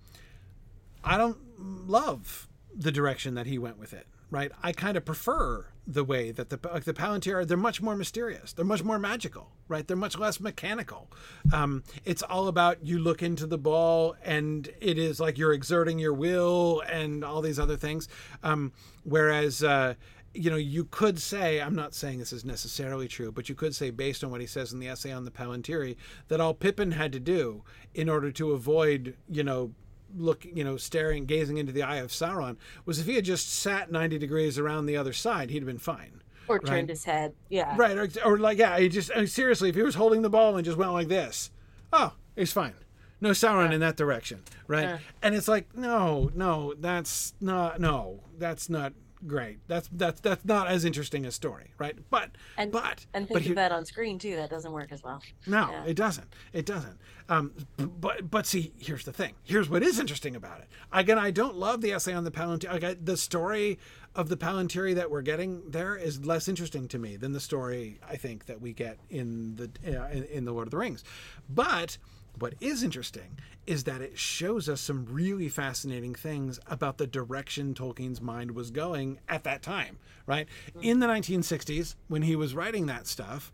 I 1.04 1.16
don't 1.16 1.38
love 1.58 2.48
the 2.74 2.92
direction 2.92 3.34
that 3.34 3.46
he 3.46 3.58
went 3.58 3.78
with 3.78 3.92
it. 3.92 4.06
Right, 4.30 4.52
I 4.62 4.72
kind 4.72 4.98
of 4.98 5.06
prefer 5.06 5.68
the 5.86 6.04
way 6.04 6.32
that 6.32 6.50
the 6.50 6.60
like 6.70 6.84
the 6.84 6.92
Palantir. 6.92 7.48
They're 7.48 7.56
much 7.56 7.80
more 7.80 7.96
mysterious. 7.96 8.52
They're 8.52 8.62
much 8.62 8.84
more 8.84 8.98
magical. 8.98 9.52
Right, 9.68 9.88
they're 9.88 9.96
much 9.96 10.18
less 10.18 10.38
mechanical. 10.38 11.10
Um, 11.50 11.82
it's 12.04 12.22
all 12.22 12.46
about 12.46 12.84
you 12.84 12.98
look 12.98 13.22
into 13.22 13.46
the 13.46 13.56
ball, 13.56 14.16
and 14.22 14.68
it 14.82 14.98
is 14.98 15.18
like 15.18 15.38
you're 15.38 15.54
exerting 15.54 15.98
your 15.98 16.12
will 16.12 16.82
and 16.82 17.24
all 17.24 17.40
these 17.40 17.58
other 17.58 17.76
things. 17.78 18.06
Um, 18.42 18.72
whereas. 19.02 19.62
Uh, 19.62 19.94
you 20.34 20.50
know, 20.50 20.56
you 20.56 20.84
could 20.84 21.18
say, 21.18 21.60
I'm 21.60 21.74
not 21.74 21.94
saying 21.94 22.18
this 22.18 22.32
is 22.32 22.44
necessarily 22.44 23.08
true, 23.08 23.32
but 23.32 23.48
you 23.48 23.54
could 23.54 23.74
say, 23.74 23.90
based 23.90 24.22
on 24.22 24.30
what 24.30 24.40
he 24.40 24.46
says 24.46 24.72
in 24.72 24.78
the 24.78 24.88
essay 24.88 25.12
on 25.12 25.24
the 25.24 25.30
Palantiri, 25.30 25.96
that 26.28 26.40
all 26.40 26.54
Pippin 26.54 26.92
had 26.92 27.12
to 27.12 27.20
do 27.20 27.64
in 27.94 28.08
order 28.08 28.30
to 28.32 28.52
avoid, 28.52 29.16
you 29.28 29.42
know, 29.42 29.72
look, 30.16 30.44
you 30.44 30.64
know, 30.64 30.76
staring, 30.76 31.26
gazing 31.26 31.58
into 31.58 31.72
the 31.72 31.82
eye 31.82 31.96
of 31.96 32.10
Sauron, 32.10 32.56
was 32.84 32.98
if 32.98 33.06
he 33.06 33.14
had 33.14 33.24
just 33.24 33.52
sat 33.52 33.90
90 33.90 34.18
degrees 34.18 34.58
around 34.58 34.86
the 34.86 34.96
other 34.96 35.12
side, 35.12 35.50
he'd 35.50 35.58
have 35.58 35.66
been 35.66 35.78
fine. 35.78 36.22
Or 36.46 36.58
turned 36.58 36.88
his 36.88 37.04
head. 37.04 37.34
Yeah. 37.50 37.74
Right. 37.76 37.96
Or, 37.96 38.08
or 38.24 38.38
like, 38.38 38.58
yeah, 38.58 38.78
he 38.78 38.88
just, 38.88 39.10
I 39.14 39.18
mean, 39.18 39.26
seriously, 39.26 39.68
if 39.68 39.74
he 39.74 39.82
was 39.82 39.96
holding 39.96 40.22
the 40.22 40.30
ball 40.30 40.56
and 40.56 40.64
just 40.64 40.78
went 40.78 40.92
like 40.92 41.08
this, 41.08 41.50
oh, 41.92 42.14
he's 42.36 42.52
fine. 42.52 42.72
No 43.20 43.30
Sauron 43.30 43.72
in 43.72 43.80
that 43.80 43.96
direction. 43.96 44.42
Right. 44.66 44.86
Uh. 44.86 44.98
And 45.22 45.34
it's 45.34 45.48
like, 45.48 45.76
no, 45.76 46.30
no, 46.34 46.72
that's 46.78 47.34
not, 47.40 47.80
no, 47.80 48.20
that's 48.38 48.70
not 48.70 48.94
great. 49.26 49.58
That's, 49.68 49.88
that's, 49.92 50.20
that's 50.20 50.44
not 50.44 50.68
as 50.68 50.84
interesting 50.84 51.24
a 51.26 51.30
story. 51.32 51.72
Right. 51.78 51.96
But, 52.10 52.30
And 52.56 52.70
but, 52.72 53.06
and 53.14 53.26
but 53.28 53.34
think 53.34 53.44
he- 53.44 53.50
of 53.50 53.56
that 53.56 53.72
on 53.72 53.84
screen 53.84 54.18
too. 54.18 54.36
That 54.36 54.50
doesn't 54.50 54.72
work 54.72 54.92
as 54.92 55.02
well. 55.02 55.22
no, 55.46 55.70
Yeah. 55.70 55.84
it 55.84 55.94
doesn't. 55.94 56.32
It 56.52 56.66
doesn't. 56.66 56.98
Um, 57.30 57.52
but 57.76 58.30
but 58.30 58.46
see, 58.46 58.72
here's 58.78 59.04
the 59.04 59.12
thing. 59.12 59.34
Here's 59.44 59.68
what 59.68 59.82
is 59.82 59.98
interesting 60.00 60.34
about 60.34 60.60
it. 60.60 60.68
Again, 60.92 61.18
I 61.18 61.30
don't 61.30 61.56
love 61.56 61.82
the 61.82 61.92
essay 61.92 62.14
on 62.14 62.24
the 62.24 62.30
Palantiri. 62.30 62.72
Like, 62.72 62.84
I- 62.84 62.96
the 63.02 63.18
story 63.18 63.78
of 64.14 64.30
the 64.30 64.36
Palantiri 64.38 64.94
that 64.94 65.10
we're 65.10 65.20
getting 65.22 65.70
there 65.70 65.94
is 65.94 66.24
less 66.24 66.48
interesting 66.48 66.88
to 66.88 66.98
me 66.98 67.16
than 67.16 67.32
the 67.32 67.40
story 67.40 68.00
I 68.08 68.16
think 68.16 68.46
that 68.46 68.60
we 68.62 68.72
get 68.72 68.98
in 69.10 69.56
the 69.56 69.70
uh, 70.00 70.08
in, 70.08 70.24
in 70.24 70.44
the 70.46 70.52
Lord 70.52 70.66
of 70.68 70.70
the 70.70 70.78
Rings. 70.78 71.04
But 71.50 71.98
what 72.40 72.54
is 72.60 72.82
interesting 72.82 73.38
is 73.66 73.84
that 73.84 74.00
it 74.00 74.18
shows 74.18 74.68
us 74.68 74.80
some 74.80 75.06
really 75.06 75.48
fascinating 75.48 76.14
things 76.14 76.58
about 76.66 76.98
the 76.98 77.06
direction 77.06 77.74
Tolkien's 77.74 78.20
mind 78.20 78.52
was 78.52 78.70
going 78.70 79.18
at 79.28 79.44
that 79.44 79.62
time. 79.62 79.98
Right 80.26 80.46
in 80.82 81.00
the 81.00 81.06
1960s, 81.06 81.94
when 82.08 82.22
he 82.22 82.36
was 82.36 82.54
writing 82.54 82.86
that 82.86 83.06
stuff 83.06 83.52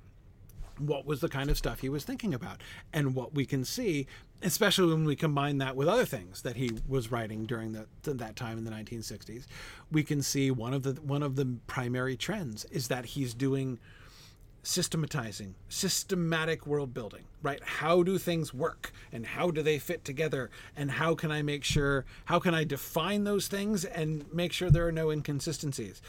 what 0.77 1.07
was 1.07 1.21
the 1.21 1.29
kind 1.29 1.51
of 1.51 1.57
stuff 1.57 1.79
he 1.79 1.89
was 1.89 2.03
thinking 2.03 2.35
about 2.35 2.61
and 2.93 3.15
what 3.15 3.33
we 3.33 3.47
can 3.47 3.65
see 3.65 4.09
especially 4.45 4.93
when 4.93 5.05
we 5.05 5.17
combine 5.17 5.59
that 5.59 5.75
with 5.75 5.89
other 5.89 6.05
things 6.05 6.43
that 6.43 6.57
he 6.57 6.71
was 6.87 7.11
writing 7.11 7.47
during 7.47 7.73
that 7.73 7.87
that 8.03 8.37
time 8.37 8.59
in 8.59 8.65
the 8.65 8.71
1960s, 8.71 9.47
we 9.91 10.03
can 10.03 10.23
see 10.23 10.51
one 10.51 10.75
of 10.75 10.83
the 10.83 10.93
one 11.03 11.23
of 11.23 11.37
the 11.37 11.57
primary 11.67 12.17
trends 12.17 12.65
is 12.67 12.89
that 12.89 13.07
he's 13.07 13.35
doing 13.35 13.79
systematizing, 14.65 15.55
systematic 15.69 16.67
world 16.67 16.93
building, 16.93 17.25
right? 17.43 17.63
How 17.63 18.03
do 18.03 18.19
things 18.19 18.53
work 18.53 18.93
and 19.13 19.27
how 19.27 19.51
do 19.51 19.63
they 19.63 19.79
fit 19.79 20.05
together 20.05 20.51
and 20.77 20.91
how 20.91 21.15
can 21.15 21.31
I 21.31 21.43
make 21.43 21.65
sure 21.65 22.05
how 22.25 22.41
can 22.41 22.55
I 22.55 22.65
define 22.65 23.25
those 23.25 23.47
things 23.47 23.85
and 23.85 24.25
make 24.33 24.53
sure 24.53 24.71
there 24.71 24.87
are 24.89 24.93
no 24.93 25.11
inconsistencies? 25.11 26.01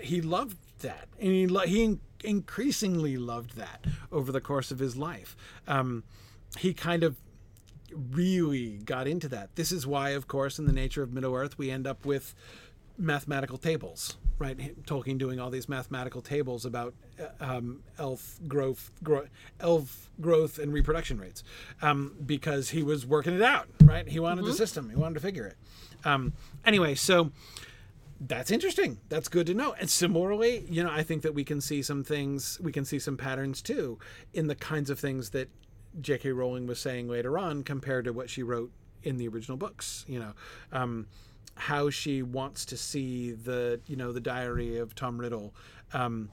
He 0.00 0.20
loved 0.20 0.56
that, 0.80 1.08
and 1.20 1.30
he 1.30 1.46
lo- 1.46 1.66
he 1.66 1.98
increasingly 2.24 3.16
loved 3.16 3.56
that 3.56 3.84
over 4.10 4.32
the 4.32 4.40
course 4.40 4.70
of 4.70 4.78
his 4.78 4.96
life. 4.96 5.36
Um, 5.68 6.02
he 6.58 6.74
kind 6.74 7.04
of 7.04 7.16
really 7.94 8.78
got 8.78 9.06
into 9.06 9.28
that. 9.28 9.54
This 9.54 9.70
is 9.70 9.86
why, 9.86 10.10
of 10.10 10.26
course, 10.26 10.58
in 10.58 10.66
the 10.66 10.72
nature 10.72 11.02
of 11.02 11.12
Middle 11.12 11.34
Earth, 11.34 11.56
we 11.58 11.70
end 11.70 11.86
up 11.86 12.04
with 12.04 12.34
mathematical 12.96 13.58
tables, 13.58 14.16
right? 14.38 14.56
Tolkien 14.84 15.18
doing 15.18 15.40
all 15.40 15.50
these 15.50 15.68
mathematical 15.68 16.22
tables 16.22 16.64
about 16.64 16.94
uh, 17.20 17.44
um, 17.44 17.82
elf 17.98 18.38
growth, 18.46 18.90
gro- 19.02 19.28
elf 19.60 20.10
growth 20.20 20.58
and 20.58 20.72
reproduction 20.72 21.18
rates, 21.18 21.42
um, 21.82 22.14
because 22.24 22.70
he 22.70 22.82
was 22.82 23.06
working 23.06 23.34
it 23.34 23.42
out, 23.42 23.68
right? 23.82 24.08
He 24.08 24.20
wanted 24.20 24.42
mm-hmm. 24.42 24.50
the 24.50 24.56
system, 24.56 24.90
he 24.90 24.96
wanted 24.96 25.14
to 25.14 25.20
figure 25.20 25.46
it. 25.46 25.56
Um, 26.04 26.34
anyway, 26.64 26.94
so 26.94 27.32
that's 28.20 28.50
interesting. 28.50 28.98
That's 29.08 29.28
good 29.28 29.46
to 29.48 29.54
know. 29.54 29.74
And 29.78 29.90
similarly, 29.90 30.66
you 30.68 30.82
know, 30.82 30.90
I 30.90 31.02
think 31.02 31.22
that 31.22 31.34
we 31.34 31.44
can 31.44 31.60
see 31.60 31.82
some 31.82 32.04
things, 32.04 32.58
we 32.60 32.72
can 32.72 32.84
see 32.84 32.98
some 32.98 33.16
patterns 33.16 33.60
too 33.60 33.98
in 34.32 34.46
the 34.46 34.54
kinds 34.54 34.90
of 34.90 34.98
things 34.98 35.30
that 35.30 35.48
J.K. 36.00 36.32
Rowling 36.32 36.66
was 36.66 36.78
saying 36.78 37.08
later 37.08 37.38
on 37.38 37.62
compared 37.62 38.04
to 38.06 38.12
what 38.12 38.30
she 38.30 38.42
wrote 38.42 38.70
in 39.02 39.16
the 39.16 39.28
original 39.28 39.56
books. 39.56 40.04
You 40.08 40.18
know, 40.20 40.32
um, 40.72 41.06
how 41.56 41.90
she 41.90 42.22
wants 42.22 42.64
to 42.66 42.76
see 42.76 43.32
the 43.32 43.80
you 43.86 43.96
know 43.96 44.12
the 44.12 44.20
diary 44.20 44.78
of 44.78 44.94
Tom 44.94 45.18
Riddle. 45.18 45.54
Um, 45.92 46.30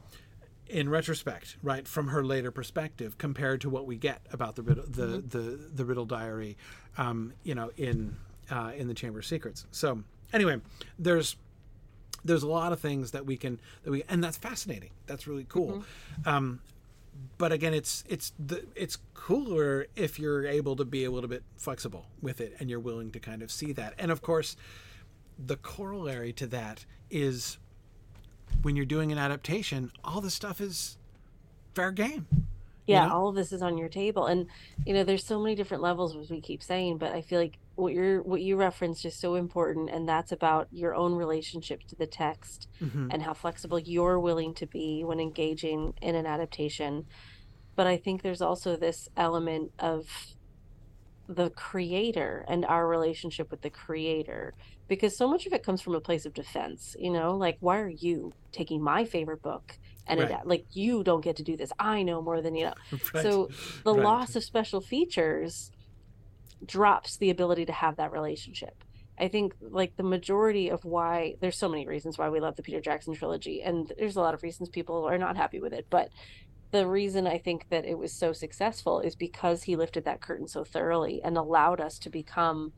in 0.67 0.87
retrospect, 0.87 1.57
right, 1.61 1.85
from 1.85 2.07
her 2.07 2.23
later 2.23 2.49
perspective, 2.49 3.17
compared 3.17 3.59
to 3.59 3.69
what 3.69 3.85
we 3.85 3.97
get 3.97 4.21
about 4.31 4.55
the 4.55 4.61
Riddle, 4.61 4.85
the, 4.87 5.05
mm-hmm. 5.05 5.27
the, 5.27 5.69
the 5.73 5.83
Riddle 5.83 6.05
diary, 6.05 6.55
um, 6.97 7.33
you 7.43 7.53
know, 7.53 7.71
in 7.75 8.15
uh, 8.49 8.71
in 8.75 8.87
the 8.87 8.93
Chamber 8.93 9.19
of 9.19 9.25
Secrets. 9.25 9.65
So 9.71 10.01
anyway, 10.33 10.61
there's 10.97 11.35
there's 12.23 12.43
a 12.43 12.47
lot 12.47 12.71
of 12.71 12.79
things 12.79 13.11
that 13.11 13.25
we 13.25 13.37
can 13.37 13.59
that 13.83 13.91
we 13.91 14.03
and 14.07 14.23
that's 14.23 14.37
fascinating. 14.37 14.91
That's 15.07 15.27
really 15.27 15.45
cool. 15.47 15.83
Mm-hmm. 16.23 16.29
Um, 16.29 16.61
but 17.37 17.51
again, 17.51 17.73
it's 17.73 18.03
it's 18.07 18.33
the 18.39 18.65
it's 18.75 18.97
cooler 19.13 19.87
if 19.95 20.19
you're 20.19 20.45
able 20.45 20.75
to 20.77 20.85
be 20.85 21.03
a 21.03 21.11
little 21.11 21.29
bit 21.29 21.43
flexible 21.57 22.05
with 22.21 22.41
it 22.41 22.55
and 22.59 22.69
you're 22.69 22.79
willing 22.79 23.11
to 23.11 23.19
kind 23.19 23.41
of 23.41 23.51
see 23.51 23.73
that. 23.73 23.93
And 23.97 24.11
of 24.11 24.21
course, 24.21 24.55
the 25.45 25.57
corollary 25.57 26.33
to 26.33 26.47
that 26.47 26.85
is 27.09 27.57
when 28.61 28.75
you're 28.75 28.85
doing 28.85 29.11
an 29.11 29.17
adaptation, 29.17 29.91
all 30.03 30.21
the 30.21 30.29
stuff 30.29 30.61
is 30.61 30.97
fair 31.73 31.91
game. 31.91 32.27
Yeah, 32.87 33.03
you 33.03 33.09
know? 33.09 33.15
all 33.15 33.27
of 33.29 33.35
this 33.35 33.51
is 33.51 33.61
on 33.61 33.77
your 33.77 33.89
table, 33.89 34.25
and 34.25 34.47
you 34.85 34.93
know, 34.93 35.03
there's 35.03 35.23
so 35.23 35.39
many 35.39 35.55
different 35.55 35.83
levels 35.83 36.15
as 36.15 36.29
we 36.29 36.41
keep 36.41 36.63
saying. 36.63 36.97
But 36.97 37.13
I 37.13 37.21
feel 37.21 37.39
like 37.39 37.57
what 37.75 37.93
you're 37.93 38.21
what 38.21 38.41
you 38.41 38.55
referenced 38.55 39.05
is 39.05 39.15
so 39.15 39.35
important 39.35 39.89
and 39.89 40.07
that's 40.07 40.31
about 40.31 40.67
your 40.71 40.93
own 40.93 41.15
relationship 41.15 41.83
to 41.87 41.95
the 41.95 42.05
text 42.05 42.67
mm-hmm. 42.81 43.09
and 43.11 43.23
how 43.23 43.33
flexible 43.33 43.79
you're 43.79 44.19
willing 44.19 44.53
to 44.53 44.65
be 44.65 45.03
when 45.03 45.19
engaging 45.19 45.93
in 46.01 46.15
an 46.15 46.25
adaptation 46.25 47.05
but 47.75 47.87
i 47.87 47.97
think 47.97 48.21
there's 48.21 48.41
also 48.41 48.75
this 48.75 49.09
element 49.17 49.71
of 49.79 50.07
the 51.27 51.49
creator 51.51 52.45
and 52.47 52.65
our 52.65 52.87
relationship 52.87 53.49
with 53.49 53.61
the 53.61 53.69
creator 53.69 54.53
because 54.91 55.17
so 55.17 55.27
much 55.27 55.45
of 55.45 55.53
it 55.53 55.63
comes 55.63 55.81
from 55.81 55.95
a 55.95 56.01
place 56.01 56.25
of 56.25 56.33
defense 56.33 56.95
you 56.99 57.11
know 57.11 57.35
like 57.35 57.57
why 57.59 57.79
are 57.79 57.89
you 57.89 58.31
taking 58.51 58.81
my 58.81 59.05
favorite 59.05 59.41
book 59.41 59.77
and 60.07 60.19
right. 60.19 60.31
it, 60.31 60.37
like 60.45 60.65
you 60.73 61.03
don't 61.03 61.23
get 61.23 61.35
to 61.35 61.43
do 61.43 61.55
this 61.55 61.71
i 61.79 62.03
know 62.03 62.21
more 62.21 62.41
than 62.41 62.55
you 62.55 62.65
know 62.65 62.73
right. 63.13 63.23
so 63.23 63.49
the 63.83 63.93
right. 63.93 64.03
loss 64.03 64.35
of 64.35 64.43
special 64.43 64.81
features 64.81 65.71
drops 66.65 67.17
the 67.17 67.29
ability 67.29 67.65
to 67.65 67.73
have 67.73 67.95
that 67.97 68.11
relationship. 68.11 68.83
I 69.17 69.27
think 69.27 69.53
like 69.61 69.97
the 69.97 70.03
majority 70.03 70.69
of 70.69 70.83
why 70.83 71.35
there's 71.41 71.57
so 71.57 71.69
many 71.69 71.87
reasons 71.87 72.17
why 72.17 72.29
we 72.29 72.39
love 72.39 72.55
the 72.55 72.63
Peter 72.63 72.81
Jackson 72.81 73.13
trilogy, 73.13 73.61
and 73.61 73.91
there's 73.97 74.15
a 74.15 74.21
lot 74.21 74.33
of 74.33 74.43
reasons 74.43 74.69
people 74.69 75.05
are 75.05 75.17
not 75.17 75.37
happy 75.37 75.59
with 75.59 75.73
it. 75.73 75.87
But 75.89 76.09
the 76.71 76.87
reason 76.87 77.27
I 77.27 77.37
think 77.37 77.67
that 77.69 77.85
it 77.85 77.97
was 77.97 78.13
so 78.13 78.33
successful 78.33 78.99
is 78.99 79.15
because 79.15 79.63
he 79.63 79.75
lifted 79.75 80.05
that 80.05 80.21
curtain 80.21 80.47
so 80.47 80.63
thoroughly 80.63 81.21
and 81.21 81.37
allowed 81.37 81.81
us 81.81 81.99
to 81.99 82.09
become 82.09 82.73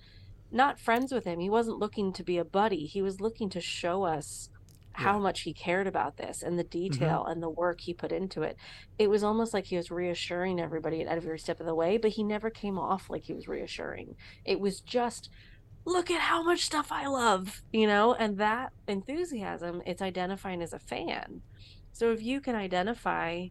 not 0.53 0.79
friends 0.79 1.11
with 1.11 1.25
him. 1.25 1.39
He 1.39 1.49
wasn't 1.49 1.79
looking 1.79 2.13
to 2.13 2.23
be 2.23 2.37
a 2.37 2.45
buddy. 2.45 2.85
He 2.85 3.01
was 3.01 3.19
looking 3.19 3.49
to 3.49 3.61
show 3.61 4.03
us 4.03 4.49
how 4.93 5.15
yeah. 5.15 5.23
much 5.23 5.41
he 5.41 5.53
cared 5.53 5.87
about 5.87 6.17
this 6.17 6.43
and 6.43 6.57
the 6.57 6.63
detail 6.63 7.21
mm-hmm. 7.21 7.31
and 7.31 7.43
the 7.43 7.49
work 7.49 7.81
he 7.81 7.93
put 7.93 8.11
into 8.11 8.43
it. 8.43 8.55
It 8.99 9.09
was 9.09 9.23
almost 9.23 9.53
like 9.53 9.65
he 9.65 9.75
was 9.75 9.89
reassuring 9.89 10.59
everybody 10.59 11.01
at 11.01 11.07
every 11.07 11.39
step 11.39 11.59
of 11.59 11.65
the 11.65 11.73
way, 11.73 11.97
but 11.97 12.11
he 12.11 12.23
never 12.23 12.51
came 12.51 12.77
off 12.77 13.09
like 13.09 13.23
he 13.23 13.33
was 13.33 13.47
reassuring. 13.47 14.15
It 14.45 14.59
was 14.59 14.81
just, 14.81 15.29
look 15.85 16.11
at 16.11 16.21
how 16.21 16.43
much 16.43 16.61
stuff 16.61 16.91
I 16.91 17.07
love, 17.07 17.63
you 17.71 17.87
know, 17.87 18.13
and 18.13 18.37
that 18.37 18.71
enthusiasm, 18.87 19.81
it's 19.85 20.01
identifying 20.01 20.61
as 20.61 20.73
a 20.73 20.79
fan. 20.79 21.41
So 21.91 22.11
if 22.11 22.21
you 22.21 22.39
can 22.39 22.55
identify 22.55 23.47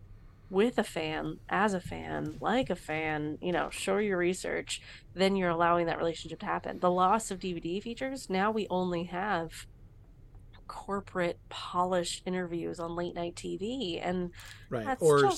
with 0.53 0.78
a 0.78 0.84
fan, 0.84 1.38
as 1.48 1.72
a 1.72 1.80
fan, 1.80 2.36
like 2.38 2.68
a 2.68 2.76
fan, 2.76 3.38
you 3.40 3.50
know, 3.50 3.70
show 3.70 3.96
your 3.96 4.18
research, 4.18 4.82
then 5.14 5.34
you're 5.34 5.48
allowing 5.48 5.86
that 5.86 5.96
relationship 5.96 6.40
to 6.40 6.46
happen. 6.46 6.78
The 6.78 6.90
loss 6.90 7.30
of 7.30 7.38
DVD 7.38 7.82
features, 7.82 8.28
now 8.28 8.50
we 8.50 8.66
only 8.68 9.05
have 9.05 9.66
corporate 10.68 11.38
polished 11.48 12.22
interviews 12.26 12.78
on 12.78 12.94
late 12.94 13.14
night 13.14 13.34
TV 13.34 13.98
and 14.03 14.30
right 14.68 14.96
or 15.00 15.30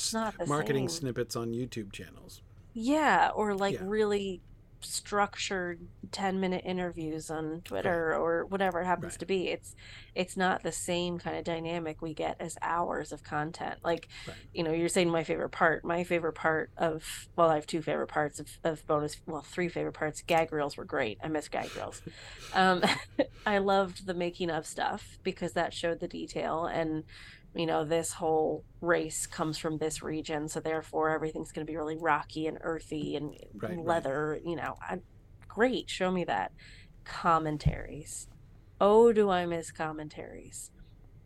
marketing 0.47 0.89
same. 0.89 1.01
snippets 1.01 1.37
on 1.37 1.53
YouTube 1.53 1.93
channels. 1.93 2.43
Yeah, 2.73 3.31
or 3.37 3.55
like 3.55 3.75
yeah. 3.75 3.85
really 3.85 4.41
structured 4.85 5.80
10 6.12 6.41
minute 6.41 6.62
interviews 6.64 7.30
on 7.30 7.62
Twitter 7.64 8.11
right. 8.11 8.18
or 8.18 8.45
whatever 8.47 8.80
it 8.80 8.87
happens 8.87 9.14
right. 9.14 9.20
to 9.20 9.26
be. 9.26 9.49
It's 9.49 9.74
it's 10.14 10.37
not 10.37 10.62
the 10.62 10.72
same 10.72 11.18
kind 11.18 11.37
of 11.37 11.45
dynamic 11.45 12.01
we 12.01 12.14
get 12.14 12.37
as 12.39 12.57
hours 12.62 13.11
of 13.11 13.24
content. 13.24 13.80
Like, 13.82 14.09
right. 14.28 14.37
you 14.53 14.62
know, 14.62 14.72
you're 14.72 14.89
saying 14.89 15.11
my 15.11 15.24
favorite 15.24 15.51
part. 15.51 15.85
My 15.85 16.05
favorite 16.05 16.35
part 16.35 16.70
of 16.76 17.28
well, 17.37 17.51
I 17.51 17.57
have 17.57 17.66
two 17.66 17.82
favorite 17.82 18.09
parts 18.09 18.39
of, 18.39 18.49
of 18.62 18.87
bonus 18.87 19.16
well, 19.26 19.43
three 19.43 19.68
favorite 19.68 19.93
parts. 19.93 20.22
Gag 20.22 20.53
reels 20.53 20.76
were 20.76 20.85
great. 20.85 21.18
I 21.22 21.28
miss 21.28 21.49
gag 21.49 21.74
reels. 21.76 22.03
um 22.55 22.82
I 23.47 23.59
loved 23.59 24.07
the 24.07 24.14
making 24.14 24.51
of 24.51 24.66
stuff 24.66 25.18
because 25.22 25.53
that 25.53 25.74
showed 25.74 26.01
the 26.01 26.09
detail 26.09 26.66
and 26.66 27.05
you 27.55 27.67
know, 27.67 27.85
this 27.85 28.13
whole 28.13 28.65
race 28.81 29.27
comes 29.27 29.59
from 29.59 29.79
this 29.79 30.03
region, 30.03 30.49
so 30.49 30.61
therefore 30.61 31.11
everything's 31.11 31.53
going 31.53 31.67
to 31.67 31.71
be 31.71 31.77
really 31.77 31.97
rocky 31.97 32.47
and 32.47 32.59
earthy 32.63 33.17
and 33.17 33.37
right, 33.55 33.79
leather. 33.79 34.33
Right. 34.33 34.43
You 34.45 34.57
know, 34.57 34.77
I, 34.81 34.99
great, 35.47 35.89
show 35.89 36.11
me 36.11 36.25
that. 36.25 36.53
Commentaries. 37.05 38.29
Oh, 38.81 39.13
do 39.13 39.31
I 39.31 39.47
miss 39.47 39.71
commentaries? 39.71 40.71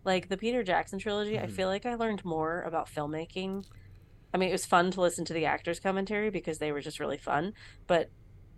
Like 0.05 0.29
the 0.29 0.37
Peter 0.37 0.63
Jackson 0.63 0.99
trilogy, 0.99 1.35
mm-hmm. 1.35 1.45
I 1.45 1.49
feel 1.49 1.69
like 1.69 1.87
I 1.87 1.95
learned 1.95 2.25
more 2.25 2.63
about 2.63 2.89
filmmaking. 2.89 3.65
I 4.33 4.37
mean, 4.37 4.51
it 4.51 4.53
was 4.53 4.67
fun 4.67 4.91
to 4.91 5.01
listen 5.01 5.25
to 5.27 5.33
the 5.33 5.47
actors' 5.47 5.81
commentary 5.81 6.31
because 6.31 6.59
they 6.59 6.73
were 6.73 6.83
just 6.83 7.01
really 7.01 7.17
fun, 7.17 7.55
but 7.87 8.11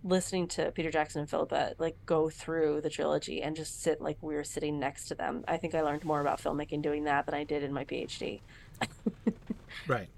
listening 0.03 0.47
to 0.47 0.71
Peter 0.71 0.89
Jackson 0.89 1.21
and 1.21 1.29
Philippa 1.29 1.75
like 1.77 1.95
go 2.05 2.29
through 2.29 2.81
the 2.81 2.89
trilogy 2.89 3.41
and 3.41 3.55
just 3.55 3.81
sit 3.81 4.01
like 4.01 4.17
we 4.21 4.33
were 4.33 4.43
sitting 4.43 4.79
next 4.79 5.05
to 5.05 5.15
them. 5.15 5.43
I 5.47 5.57
think 5.57 5.75
I 5.75 5.81
learned 5.81 6.03
more 6.03 6.21
about 6.21 6.41
filmmaking 6.41 6.81
doing 6.81 7.03
that 7.05 7.25
than 7.25 7.35
I 7.35 7.43
did 7.43 7.63
in 7.63 7.71
my 7.71 7.85
PhD. 7.85 8.41
right. 9.87 10.09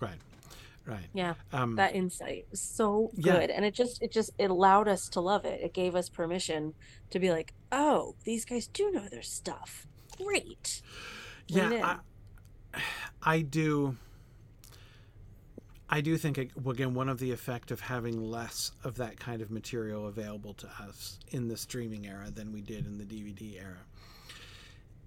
Right. 0.00 0.18
Right. 0.84 1.06
Yeah. 1.12 1.34
Um, 1.52 1.76
that 1.76 1.94
insight 1.94 2.46
was 2.50 2.60
so 2.60 3.12
good. 3.14 3.50
Yeah. 3.50 3.56
And 3.56 3.64
it 3.64 3.72
just 3.72 4.02
it 4.02 4.10
just 4.10 4.30
it 4.38 4.50
allowed 4.50 4.88
us 4.88 5.08
to 5.10 5.20
love 5.20 5.44
it. 5.44 5.60
It 5.62 5.72
gave 5.72 5.94
us 5.94 6.08
permission 6.08 6.74
to 7.10 7.20
be 7.20 7.30
like, 7.30 7.54
"Oh, 7.70 8.16
these 8.24 8.44
guys 8.44 8.66
do 8.66 8.90
know 8.90 9.06
their 9.08 9.22
stuff. 9.22 9.86
Great." 10.16 10.82
Yeah. 11.46 11.98
I, 12.74 12.80
I 13.22 13.40
do 13.42 13.96
I 15.92 16.00
do 16.00 16.16
think 16.16 16.38
again 16.38 16.94
one 16.94 17.10
of 17.10 17.18
the 17.18 17.32
effect 17.32 17.70
of 17.70 17.80
having 17.80 18.18
less 18.18 18.72
of 18.82 18.96
that 18.96 19.20
kind 19.20 19.42
of 19.42 19.50
material 19.50 20.08
available 20.08 20.54
to 20.54 20.66
us 20.80 21.18
in 21.32 21.48
the 21.48 21.56
streaming 21.58 22.06
era 22.06 22.30
than 22.30 22.50
we 22.50 22.62
did 22.62 22.86
in 22.86 22.96
the 22.96 23.04
DVD 23.04 23.60
era 23.60 23.84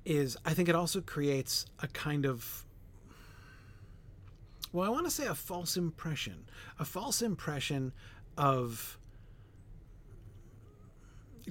is 0.06 0.38
I 0.46 0.54
think 0.54 0.70
it 0.70 0.76
also 0.76 1.02
creates 1.02 1.66
a 1.82 1.88
kind 1.88 2.24
of 2.24 2.68
well 4.72 4.86
I 4.88 4.90
want 4.92 5.06
to 5.06 5.12
say 5.12 5.26
a 5.26 5.34
false 5.34 5.76
impression 5.76 6.46
a 6.78 6.86
false 6.86 7.24
impression 7.24 7.92
of 8.38 9.00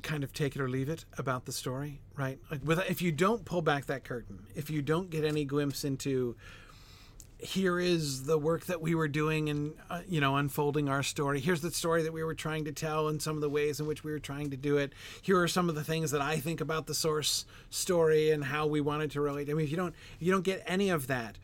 kind 0.02 0.22
of 0.22 0.32
take 0.32 0.54
it 0.54 0.62
or 0.62 0.68
leave 0.68 0.88
it 0.88 1.06
about 1.18 1.44
the 1.44 1.52
story 1.52 2.00
right? 2.14 2.38
Like 2.52 2.60
with 2.62 2.78
if 2.88 3.02
you 3.02 3.10
don't 3.10 3.44
pull 3.44 3.62
back 3.62 3.86
that 3.86 4.04
curtain 4.04 4.46
if 4.54 4.70
you 4.70 4.80
don't 4.80 5.10
get 5.10 5.24
any 5.24 5.44
glimpse 5.44 5.82
into 5.82 6.36
here 7.44 7.78
is 7.78 8.24
the 8.24 8.38
work 8.38 8.66
that 8.66 8.80
we 8.80 8.94
were 8.94 9.08
doing 9.08 9.48
and 9.50 9.74
uh, 9.90 10.00
you 10.08 10.20
know 10.20 10.36
unfolding 10.36 10.88
our 10.88 11.02
story. 11.02 11.40
Here's 11.40 11.60
the 11.60 11.70
story 11.70 12.02
that 12.02 12.12
we 12.12 12.24
were 12.24 12.34
trying 12.34 12.64
to 12.64 12.72
tell 12.72 13.08
and 13.08 13.20
some 13.20 13.36
of 13.36 13.42
the 13.42 13.50
ways 13.50 13.80
in 13.80 13.86
which 13.86 14.02
we 14.02 14.12
were 14.12 14.18
trying 14.18 14.50
to 14.50 14.56
do 14.56 14.78
it. 14.78 14.92
Here 15.20 15.38
are 15.40 15.48
some 15.48 15.68
of 15.68 15.74
the 15.74 15.84
things 15.84 16.10
that 16.10 16.20
i 16.20 16.38
think 16.38 16.60
about 16.60 16.86
the 16.86 16.94
source 16.94 17.44
story 17.70 18.30
and 18.30 18.44
how 18.44 18.66
we 18.66 18.80
wanted 18.80 19.10
to 19.12 19.20
relate. 19.20 19.50
I 19.50 19.54
mean 19.54 19.64
if 19.64 19.70
you 19.70 19.76
don't 19.76 19.94
if 20.18 20.26
you 20.26 20.32
don't 20.32 20.44
get 20.44 20.62
any 20.66 20.90
of 20.90 21.06
that 21.08 21.38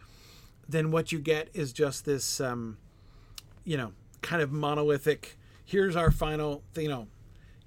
then 0.68 0.90
what 0.90 1.10
you 1.10 1.18
get 1.18 1.48
is 1.52 1.72
just 1.72 2.04
this 2.04 2.40
um, 2.40 2.78
you 3.64 3.76
know 3.76 3.92
kind 4.22 4.42
of 4.42 4.52
monolithic 4.52 5.36
here's 5.64 5.96
our 5.96 6.10
final 6.10 6.62
you 6.76 6.88
know 6.88 7.08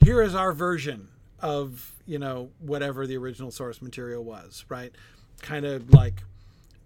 here 0.04 0.22
is 0.22 0.36
our 0.36 0.54
version 0.54 1.10
of 1.40 1.94
you 2.06 2.18
know 2.18 2.50
whatever 2.60 3.06
the 3.06 3.18
original 3.18 3.52
source 3.52 3.82
material 3.82 4.24
was 4.24 4.66
right? 4.70 4.94
Kind 5.42 5.66
of 5.66 5.94
like 5.94 6.24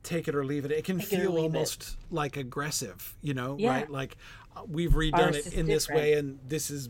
take 0.08 0.28
it 0.28 0.36
or 0.36 0.44
leave 0.46 0.66
it. 0.66 0.72
It 0.72 0.84
can 0.86 1.00
Take 1.00 1.08
feel 1.08 1.32
leave 1.32 1.44
it. 1.44 1.56
almost 1.58 1.98
like 2.10 2.38
aggressive, 2.38 3.16
you 3.22 3.34
know, 3.34 3.56
Yeah. 3.60 3.70
right? 3.72 3.90
Like 3.90 4.18
uh, 4.56 4.62
we've 4.68 4.92
redone 4.94 5.14
Ours 5.28 5.36
it 5.48 5.54
in 5.54 5.66
this 5.68 5.86
different. 5.88 6.02
way, 6.02 6.14
and 6.14 6.40
this 6.48 6.72
is 6.72 6.90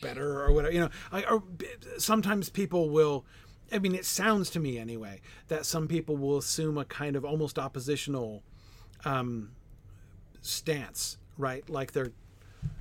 better 0.00 0.42
or 0.42 0.52
whatever. 0.52 0.72
You 0.74 0.80
know, 0.80 0.90
I, 1.12 1.22
or 1.24 1.42
sometimes 1.98 2.48
people 2.48 2.90
will. 2.90 3.24
I 3.70 3.78
mean, 3.78 3.94
it 3.94 4.04
sounds 4.06 4.48
to 4.50 4.60
me 4.60 4.78
anyway 4.78 5.20
that 5.48 5.66
some 5.66 5.88
people 5.88 6.16
will 6.16 6.38
assume 6.38 6.78
a 6.78 6.84
kind 6.86 7.16
of 7.16 7.24
almost 7.24 7.58
oppositional 7.58 8.42
um, 9.04 9.50
stance, 10.40 11.18
right? 11.36 11.68
Like 11.68 11.92
they're, 11.92 12.12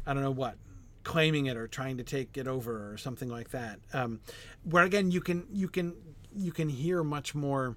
I 0.06 0.14
don't 0.14 0.24
know 0.24 0.32
what, 0.32 0.56
claiming 1.04 1.48
it 1.48 1.58
or 1.58 1.68
trying 1.68 1.98
to 1.98 2.04
take 2.04 2.38
it 2.38 2.48
over 2.48 2.92
or 2.92 2.98
something 2.98 3.28
like 3.30 3.50
that. 3.52 3.80
Um, 3.94 4.22
where 4.64 4.84
again, 4.84 5.12
you 5.12 5.20
can 5.22 5.46
you 5.52 5.68
can 5.68 5.94
you 6.36 6.52
can 6.54 6.70
hear 6.70 7.04
much 7.04 7.36
more, 7.36 7.76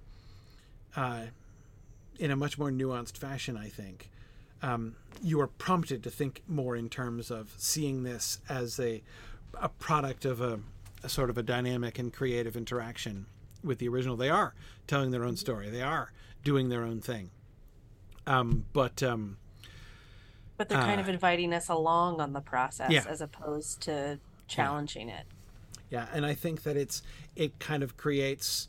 uh, 0.95 1.23
in 2.21 2.31
a 2.31 2.37
much 2.37 2.59
more 2.59 2.71
nuanced 2.71 3.17
fashion. 3.17 3.57
I 3.57 3.69
think 3.69 4.11
um, 4.63 4.95
you 5.23 5.41
are 5.41 5.47
prompted 5.49 6.03
to 6.05 6.11
think 6.11 6.43
more 6.47 6.77
in 6.77 6.89
terms 6.89 7.31
of 7.31 7.55
seeing 7.57 8.03
this 8.05 8.39
as 8.49 8.79
a 8.79 9.03
a 9.61 9.69
product 9.69 10.25
of 10.25 10.41
a, 10.41 10.61
a 11.03 11.09
sort 11.09 11.29
of 11.31 11.37
a 11.37 11.43
dynamic 11.43 11.99
and 11.99 12.13
creative 12.13 12.57
interaction 12.57 13.27
with 13.65 13.79
the 13.79 13.89
original. 13.89 14.17
They 14.17 14.29
are 14.31 14.55
telling 14.87 15.11
their 15.11 15.25
own 15.25 15.37
story. 15.37 15.69
They 15.71 15.83
are 15.83 16.13
doing 16.45 16.69
their 16.69 16.85
own 16.85 17.01
thing. 17.01 17.31
Um, 18.29 18.67
but 18.73 19.03
um, 19.03 19.39
But 20.57 20.69
they're 20.69 20.79
kind 20.79 21.01
Uh, 21.01 21.05
of 21.05 21.09
inviting 21.09 21.53
us 21.53 21.69
along 21.69 22.21
on 22.21 22.33
the 22.33 22.41
process 22.41 22.91
Yeah. 22.93 23.05
as 23.09 23.21
opposed 23.21 23.81
to 23.83 24.21
challenging 24.47 25.09
it. 25.09 25.27
yeah, 25.91 26.07
and 26.13 26.25
I 26.25 26.35
think 26.35 26.63
that 26.63 26.77
it's 26.77 27.03
it 27.35 27.59
kind 27.59 27.83
of 27.83 27.97
creates 27.97 28.69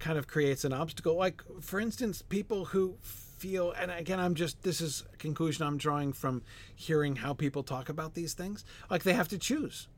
kind 0.00 0.18
of 0.18 0.26
creates 0.26 0.64
an 0.64 0.72
obstacle. 0.72 1.14
Like 1.14 1.42
for 1.60 1.78
instance, 1.80 2.22
people 2.22 2.66
who 2.66 2.96
feel 3.02 3.72
and 3.72 3.90
again 3.90 4.20
I'm 4.20 4.34
just 4.34 4.62
this 4.62 4.80
is 4.80 5.04
a 5.12 5.16
conclusion 5.16 5.66
I'm 5.66 5.78
drawing 5.78 6.12
from 6.12 6.42
hearing 6.74 7.16
how 7.16 7.32
people 7.32 7.62
talk 7.62 7.88
about 7.88 8.14
these 8.14 8.34
things. 8.34 8.64
Like 8.90 9.02
they 9.02 9.12
have 9.12 9.28
to 9.28 9.38
choose. 9.38 9.88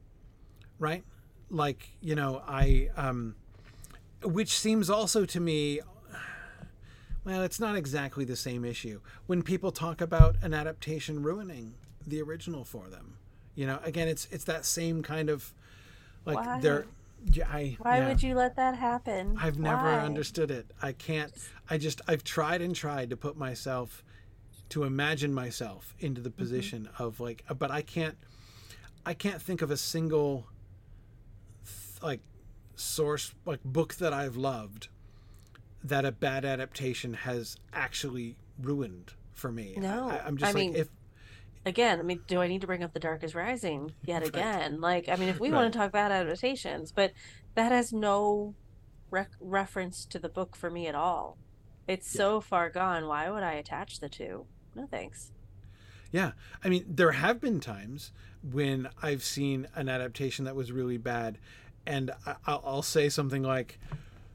Right? 0.79 1.05
Like, 1.51 1.91
you 2.01 2.15
know, 2.15 2.43
I 2.47 2.91
um 2.97 3.37
which 4.23 4.59
seems 4.59 4.91
also 4.91 5.25
to 5.25 5.41
me 5.41 5.81
well, 7.25 7.43
it's 7.43 7.61
not 7.61 7.77
exactly 7.77 8.25
the 8.25 8.37
same 8.37 8.65
issue. 8.65 9.01
When 9.27 9.43
people 9.43 9.71
talk 9.71 10.01
about 10.01 10.37
an 10.43 10.53
adaptation 10.53 11.23
ruining 11.23 11.75
the 12.05 12.21
original 12.21 12.65
for 12.65 12.89
them, 12.89 13.17
you 13.55 13.67
know, 13.67 13.79
again, 13.85 14.09
it's 14.09 14.27
it's 14.31 14.45
that 14.45 14.65
same 14.65 15.03
kind 15.03 15.31
of 15.31 15.55
like 16.25 16.37
Why? 16.37 16.61
they're. 16.61 16.87
Yeah, 17.25 17.49
I, 17.49 17.77
Why 17.81 17.99
yeah. 17.99 18.09
would 18.09 18.23
you 18.23 18.35
let 18.35 18.57
that 18.57 18.77
happen? 18.77 19.37
I've 19.41 19.59
never 19.59 19.85
Why? 19.85 20.01
understood 20.01 20.51
it. 20.51 20.67
I 20.83 20.93
can't. 20.93 21.33
I 21.71 21.79
just 21.79 22.01
I've 22.09 22.25
tried 22.25 22.61
and 22.63 22.75
tried 22.75 23.11
to 23.11 23.17
put 23.17 23.37
myself 23.37 24.03
to 24.71 24.85
imagine 24.85 25.33
myself 25.35 25.95
into 26.01 26.21
the 26.21 26.31
Mm-hmm. 26.31 26.39
position 26.39 26.89
of 26.99 27.21
like, 27.21 27.45
but 27.59 27.71
I 27.71 27.83
can't. 27.83 28.17
I 29.05 29.15
can't 29.15 29.41
think 29.43 29.63
of 29.63 29.71
a 29.71 29.77
single 29.77 30.47
th- 31.65 32.03
like 32.03 32.21
source 32.77 33.35
like 33.47 33.63
book 33.65 33.95
that 33.95 34.13
I've 34.13 34.37
loved 34.37 34.89
that 35.85 36.05
a 36.05 36.13
bad 36.13 36.45
adaptation 36.45 37.15
has 37.15 37.57
actually 37.73 38.37
ruined 38.61 39.13
for 39.33 39.51
me. 39.51 39.75
No, 39.77 40.09
I, 40.09 40.21
I'm 40.27 40.37
just 40.37 40.55
I 40.55 40.59
like 40.59 40.67
mean, 40.69 40.77
if 40.77 40.89
Again, 41.65 42.01
I 42.01 42.03
mean, 42.03 42.21
do 42.27 42.41
I 42.41 42.49
need 42.49 42.61
to 42.63 42.67
bring 42.67 42.83
up 42.83 42.93
The 42.93 42.99
Dark 43.01 43.23
is 43.23 43.35
Rising 43.35 43.93
yet 44.05 44.27
again? 44.27 44.81
Like, 44.81 45.09
I 45.09 45.15
mean, 45.17 45.29
if 45.29 45.39
we 45.39 45.51
Right. 45.51 45.59
want 45.63 45.73
to 45.73 45.79
talk 45.79 45.89
about 45.89 46.11
adaptations, 46.11 46.91
but 46.91 47.13
that 47.55 47.71
has 47.71 47.93
no 47.93 48.55
rec- 49.11 49.31
reference 49.41 50.05
to 50.07 50.19
the 50.19 50.29
book 50.29 50.57
for 50.57 50.71
me 50.71 50.89
at 50.89 50.95
all. 50.97 51.39
It's 51.87 52.11
so 52.11 52.41
far 52.41 52.69
gone. 52.69 53.07
Why 53.07 53.31
would 53.31 53.43
I 53.45 53.53
attach 53.53 54.01
the 54.01 54.09
two? 54.09 54.47
No 54.75 54.87
thanks. 54.87 55.31
Yeah, 56.11 56.33
I 56.65 56.69
mean, 56.69 56.85
there 56.89 57.13
have 57.13 57.41
been 57.41 57.61
times 57.61 58.13
when 58.43 58.89
I've 59.01 59.23
seen 59.23 59.69
an 59.75 59.89
adaptation 59.89 60.45
that 60.47 60.57
was 60.57 60.73
really 60.73 60.99
bad, 60.99 61.39
and 61.87 62.11
I- 62.27 62.37
I'll, 62.47 62.63
I'll 62.67 62.83
say 62.83 63.09
something 63.09 63.43
like, 63.43 63.79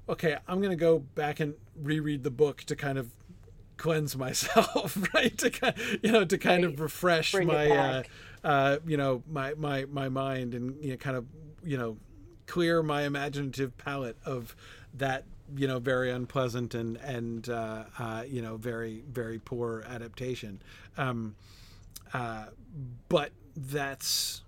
"Okay, 0.08 0.38
I'm 0.48 0.60
going 0.60 0.72
to 0.72 0.76
go 0.78 1.00
back 1.00 1.40
and 1.42 1.56
reread 1.76 2.24
the 2.24 2.32
book 2.32 2.64
to 2.64 2.76
kind 2.76 2.98
of 2.98 3.12
cleanse 3.78 4.18
myself, 4.18 4.98
right? 5.14 5.38
To 5.38 5.50
kind, 5.50 5.76
you 6.02 6.12
know, 6.12 6.26
to 6.26 6.38
kind 6.38 6.64
of 6.64 6.80
refresh 6.80 7.32
Bring 7.32 7.48
my, 7.48 7.70
uh, 7.70 8.04
uh, 8.44 8.78
you 8.86 8.98
know, 8.98 9.24
my 9.30 9.54
my 9.56 9.86
my 9.86 10.10
mind, 10.10 10.54
and 10.54 10.84
you 10.84 10.92
know, 10.92 10.98
kind 10.98 11.16
of, 11.16 11.26
you 11.64 11.78
know, 11.78 11.98
clear 12.46 12.84
my 12.84 13.04
imaginative 13.04 13.78
palette 13.78 14.18
of 14.26 14.56
that." 14.94 15.24
you 15.56 15.66
know 15.66 15.80
very 15.80 16.12
unpleasant 16.12 16.76
and 16.76 16.98
and 16.98 17.48
uh, 17.48 17.86
uh, 17.98 18.24
you 18.28 18.42
know 18.42 18.58
very 18.58 19.04
very 19.10 19.40
poor 19.40 19.82
adaptation 19.88 20.62
um, 20.98 21.36
uh, 22.14 22.48
but 23.08 23.32
that's 23.56 24.42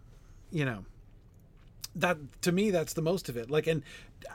you 0.52 0.66
know 0.66 0.84
that 1.96 2.18
to 2.42 2.52
me 2.52 2.70
that's 2.70 2.94
the 2.94 3.02
most 3.02 3.30
of 3.30 3.38
it 3.38 3.50
like 3.50 3.66
and 3.68 3.84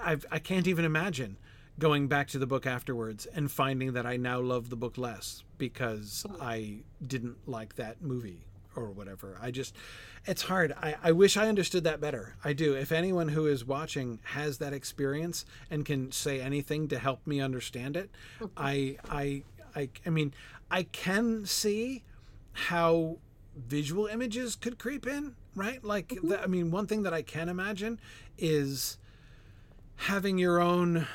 I've, 0.03 0.24
i 0.30 0.38
can't 0.38 0.66
even 0.66 0.84
imagine 0.84 1.36
going 1.79 2.07
back 2.07 2.29
to 2.29 2.39
the 2.39 2.47
book 2.47 2.66
afterwards 2.66 3.27
and 3.35 3.51
finding 3.51 3.93
that 3.93 4.07
i 4.07 4.16
now 4.16 4.41
love 4.41 4.70
the 4.70 4.77
book 4.77 4.97
less 4.97 5.43
because 5.59 6.25
i 6.41 6.79
didn't 7.07 7.37
like 7.47 7.75
that 7.77 8.01
movie 8.03 8.47
or 8.77 8.91
whatever. 8.91 9.39
I 9.41 9.53
just 9.53 9.72
it's 10.27 10.43
hard. 10.43 10.72
I, 10.72 10.97
I 11.01 11.12
wish 11.12 11.37
i 11.37 11.47
understood 11.47 11.85
that 11.85 12.01
better. 12.01 12.35
I 12.43 12.55
do. 12.55 12.75
If 12.75 12.91
anyone 12.91 13.29
who 13.29 13.47
is 13.47 13.64
watching 13.64 14.18
has 14.25 14.59
that 14.59 14.72
experience 14.72 15.45
and 15.70 15.85
can 15.85 16.11
say 16.11 16.41
anything 16.41 16.89
to 16.89 16.99
help 16.99 17.25
me 17.25 17.41
understand 17.41 17.97
it 17.97 18.11
i 18.57 18.97
i 19.09 19.45
i, 19.77 19.89
I 20.05 20.11
mean 20.11 20.35
i 20.72 20.83
can 20.83 21.47
see 21.47 22.03
how 22.53 23.18
visual 23.57 24.07
images 24.07 24.57
could 24.57 24.79
creep 24.79 25.07
in, 25.07 25.35
right? 25.55 25.83
Like, 25.85 26.09
mm-hmm. 26.09 26.29
the, 26.29 26.43
I 26.43 26.47
mean, 26.47 26.70
one 26.70 26.87
thing 26.87 27.03
that 27.03 27.14
I 27.14 27.22
can 27.22 27.49
imagine 27.49 28.01
is 28.39 28.99
having 29.97 30.39
your 30.39 30.61
own, 30.61 31.07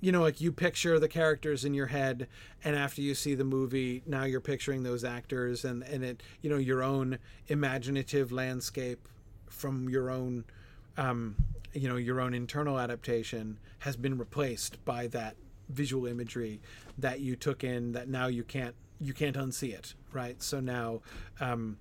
you 0.00 0.12
know, 0.12 0.20
like 0.22 0.40
you 0.40 0.50
picture 0.52 0.98
the 0.98 1.08
characters 1.08 1.64
in 1.64 1.74
your 1.74 1.86
head, 1.88 2.26
and 2.64 2.74
after 2.76 3.02
you 3.02 3.14
see 3.14 3.34
the 3.34 3.44
movie, 3.44 4.02
now 4.06 4.24
you're 4.24 4.40
picturing 4.40 4.82
those 4.82 5.04
actors 5.04 5.64
and, 5.64 5.82
and 5.82 6.02
it, 6.04 6.22
you 6.40 6.48
know, 6.50 6.56
your 6.56 6.82
own 6.82 7.18
imaginative 7.48 8.32
landscape 8.32 9.06
from 9.48 9.88
your 9.88 10.10
own, 10.10 10.44
um, 10.96 11.36
you 11.74 11.88
know, 11.88 11.96
your 11.96 12.20
own 12.20 12.32
internal 12.34 12.78
adaptation 12.78 13.58
has 13.80 13.96
been 13.96 14.16
replaced 14.16 14.82
by 14.84 15.06
that 15.08 15.36
visual 15.68 16.06
imagery 16.06 16.60
that 16.98 17.20
you 17.20 17.36
took 17.36 17.62
in 17.62 17.92
that 17.92 18.08
now 18.08 18.26
you 18.26 18.42
can't 18.42 18.74
you 19.00 19.14
can't 19.14 19.36
unsee 19.36 19.72
it 19.72 19.94
right 20.12 20.42
so 20.42 20.58
now 20.58 21.00
um 21.40 21.78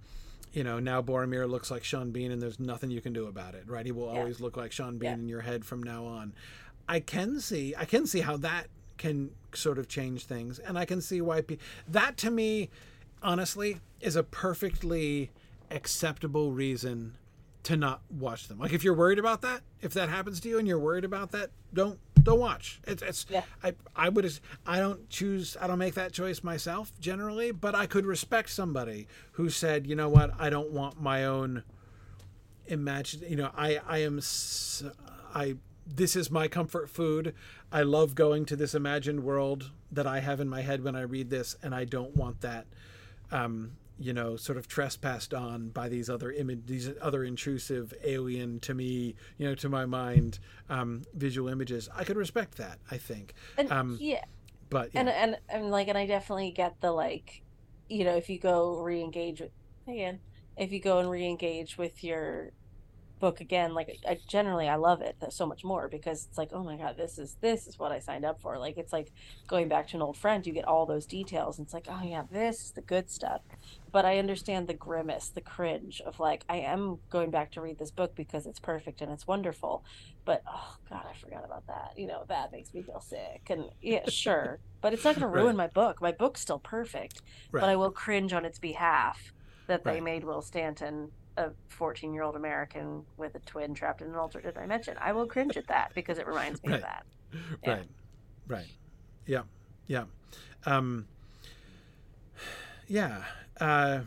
you 0.53 0.63
know 0.63 0.79
now 0.79 1.01
boromir 1.01 1.49
looks 1.49 1.71
like 1.71 1.83
sean 1.83 2.11
bean 2.11 2.31
and 2.31 2.39
there's 2.39 2.59
nothing 2.59 2.91
you 2.91 3.01
can 3.01 3.13
do 3.13 3.25
about 3.25 3.55
it 3.55 3.63
right 3.67 3.87
he 3.87 3.91
will 3.91 4.13
Yeah. 4.13 4.19
always 4.19 4.39
look 4.39 4.55
like 4.55 4.71
sean 4.71 4.99
bean 4.99 5.07
Yeah. 5.09 5.13
in 5.15 5.27
your 5.27 5.41
head 5.41 5.65
from 5.65 5.81
now 5.81 6.05
on 6.05 6.33
i 6.89 6.99
can 6.99 7.39
see 7.39 7.73
i 7.77 7.85
can 7.85 8.05
see 8.05 8.19
how 8.19 8.35
that 8.35 8.67
can 8.97 9.29
sort 9.53 9.77
of 9.79 9.87
change 9.87 10.25
things 10.25 10.59
and 10.59 10.77
i 10.77 10.83
can 10.83 10.99
see 10.99 11.21
why 11.21 11.39
pe- 11.39 11.57
that 11.87 12.17
to 12.17 12.29
me 12.29 12.69
honestly 13.23 13.79
is 14.01 14.15
a 14.17 14.23
perfectly 14.23 15.31
acceptable 15.71 16.51
reason 16.51 17.15
to 17.61 17.75
not 17.75 17.99
watch 18.09 18.47
them. 18.47 18.57
Like 18.57 18.71
if 18.71 18.83
you're 18.85 18.93
worried 18.95 19.19
about 19.19 19.41
that, 19.41 19.61
if 19.81 19.93
that 19.93 20.07
happens 20.07 20.39
to 20.39 20.49
you 20.49 20.57
and 20.57 20.65
you're 20.67 20.79
worried 20.79 21.03
about 21.03 21.31
that, 21.31 21.49
don't 21.73 21.99
don't 22.23 22.39
watch. 22.39 22.79
It's 22.87 23.03
it's 23.03 23.25
Yeah. 23.29 23.43
I 23.61 23.73
I 23.95 24.07
would 24.07 24.39
I 24.65 24.79
don't 24.79 25.09
choose 25.09 25.57
I 25.59 25.67
don't 25.67 25.77
make 25.77 25.93
that 25.95 26.13
choice 26.13 26.41
myself 26.41 26.93
generally, 27.01 27.51
but 27.51 27.75
I 27.75 27.85
could 27.85 28.05
respect 28.05 28.49
somebody 28.49 29.07
who 29.33 29.49
said, 29.49 29.85
"You 29.85 29.95
know 29.97 30.07
what? 30.07 30.31
I 30.39 30.49
don't 30.49 30.71
want 30.71 31.01
my 31.01 31.25
own 31.25 31.63
imagine, 32.67 33.23
you 33.27 33.35
know, 33.35 33.51
I 33.55 33.79
I 33.85 33.97
am 33.99 34.17
s- 34.19 34.83
I 35.35 35.57
this 35.95 36.15
is 36.15 36.29
my 36.31 36.47
comfort 36.47 36.89
food. 36.89 37.33
I 37.71 37.81
love 37.81 38.15
going 38.15 38.45
to 38.45 38.55
this 38.55 38.73
imagined 38.73 39.23
world 39.23 39.71
that 39.91 40.07
I 40.07 40.19
have 40.19 40.39
in 40.39 40.47
my 40.47 40.61
head 40.61 40.83
when 40.83 40.95
I 40.95 41.01
read 41.01 41.29
this 41.29 41.55
and 41.63 41.73
I 41.73 41.85
don't 41.85 42.15
want 42.15 42.41
that 42.41 42.67
um, 43.31 43.71
you 43.99 44.13
know, 44.13 44.37
sort 44.37 44.57
of 44.57 44.67
trespassed 44.67 45.33
on 45.33 45.69
by 45.69 45.89
these 45.89 46.09
other 46.09 46.31
image, 46.31 46.61
these 46.65 46.89
other 47.01 47.23
intrusive, 47.23 47.93
alien 48.03 48.59
to 48.61 48.73
me, 48.73 49.15
you 49.37 49.45
know, 49.45 49.55
to 49.55 49.67
my 49.67 49.85
mind, 49.85 50.39
um, 50.69 51.03
visual 51.13 51.49
images. 51.49 51.89
I 51.93 52.05
could 52.05 52.15
respect 52.15 52.57
that. 52.57 52.79
I 52.89 52.97
think. 52.97 53.33
And 53.57 53.71
Um, 53.71 53.97
yeah, 53.99 54.23
but 54.69 54.91
yeah. 54.93 55.01
and 55.01 55.09
and 55.09 55.37
and 55.49 55.71
like 55.71 55.89
and 55.89 55.97
I 55.97 56.05
definitely 56.05 56.51
get 56.51 56.79
the 56.79 56.91
like, 56.91 57.41
you 57.89 58.05
know, 58.05 58.15
if 58.15 58.29
you 58.29 58.39
go 58.39 58.79
re-engage 58.81 59.41
with 59.41 59.51
again, 59.85 60.21
if 60.55 60.71
you 60.71 60.79
go 60.79 60.99
and 60.99 61.09
re-engage 61.09 61.77
with 61.77 62.03
your 62.03 62.51
book 63.19 63.41
again, 63.41 63.73
like 63.73 63.89
I 64.07 64.19
generally 64.27 64.67
I 64.69 64.75
love 64.75 65.01
it 65.01 65.17
uh, 65.21 65.29
so 65.29 65.45
much 65.45 65.63
more 65.63 65.89
because 65.89 66.25
it's 66.25 66.37
like, 66.37 66.49
oh 66.53 66.63
my 66.63 66.77
god, 66.77 66.95
this 66.97 67.17
is 67.17 67.37
this 67.41 67.67
is 67.67 67.77
what 67.77 67.91
I 67.91 67.99
signed 67.99 68.25
up 68.25 68.41
for. 68.41 68.57
Like 68.57 68.77
it's 68.77 68.93
like 68.93 69.11
going 69.47 69.67
back 69.67 69.87
to 69.89 69.97
an 69.97 70.01
old 70.01 70.17
friend, 70.17 70.45
you 70.45 70.53
get 70.53 70.65
all 70.67 70.85
those 70.85 71.05
details, 71.05 71.57
and 71.57 71.65
it's 71.65 71.73
like, 71.73 71.87
oh 71.89 72.01
yeah, 72.03 72.23
this 72.31 72.65
is 72.65 72.71
the 72.73 72.81
good 72.81 73.09
stuff. 73.09 73.41
But 73.91 74.05
I 74.05 74.19
understand 74.19 74.67
the 74.67 74.73
grimace, 74.73 75.29
the 75.33 75.41
cringe 75.41 76.01
of 76.05 76.19
like, 76.19 76.45
I 76.49 76.57
am 76.57 76.99
going 77.09 77.31
back 77.31 77.51
to 77.53 77.61
read 77.61 77.79
this 77.79 77.91
book 77.91 78.15
because 78.15 78.45
it's 78.45 78.59
perfect 78.59 79.01
and 79.01 79.11
it's 79.11 79.27
wonderful. 79.27 79.83
But 80.25 80.43
oh 80.47 80.75
god, 80.89 81.05
I 81.09 81.13
forgot 81.19 81.45
about 81.45 81.65
that. 81.67 81.91
You 81.97 82.07
know, 82.07 82.23
that 82.29 82.51
makes 82.51 82.73
me 82.73 82.83
feel 82.83 83.01
sick. 83.01 83.43
And 83.49 83.65
yeah, 83.81 84.01
sure. 84.07 84.59
but 84.81 84.93
it's 84.93 85.03
not 85.03 85.15
gonna 85.15 85.27
ruin 85.31 85.57
Right. 85.57 85.57
my 85.57 85.67
book. 85.67 86.01
My 86.01 86.11
book's 86.11 86.41
still 86.41 86.59
perfect. 86.59 87.21
right. 87.51 87.61
But 87.61 87.69
I 87.69 87.75
will 87.75 87.91
cringe 87.91 88.33
on 88.33 88.45
its 88.45 88.59
behalf 88.59 89.33
that 89.67 89.83
they 89.85 89.93
Right. 89.93 90.03
made 90.03 90.23
Will 90.23 90.41
Stanton 90.41 91.11
a 91.39 91.51
14 91.69 92.13
year 92.13 92.23
old 92.23 92.35
American 92.35 93.03
with 93.17 93.33
a 93.35 93.39
twin 93.39 93.73
trapped 93.73 94.01
in 94.01 94.07
an 94.09 94.15
alternate 94.15 94.53
dimension. 94.53 94.95
I 94.99 95.13
will 95.13 95.25
cringe 95.25 95.57
at 95.57 95.67
that 95.67 95.91
because 95.95 96.17
it 96.19 96.27
reminds 96.27 96.61
me 96.63 96.69
Right. 96.71 96.75
of 96.77 96.81
that. 96.81 97.05
yeah. 97.63 97.71
Right. 97.73 97.87
Right. 98.47 98.67
Yeah. 99.25 99.43
Yeah. 99.87 100.03
Um, 100.65 101.07
yeah. 102.87 103.23
Uh, 103.59 104.01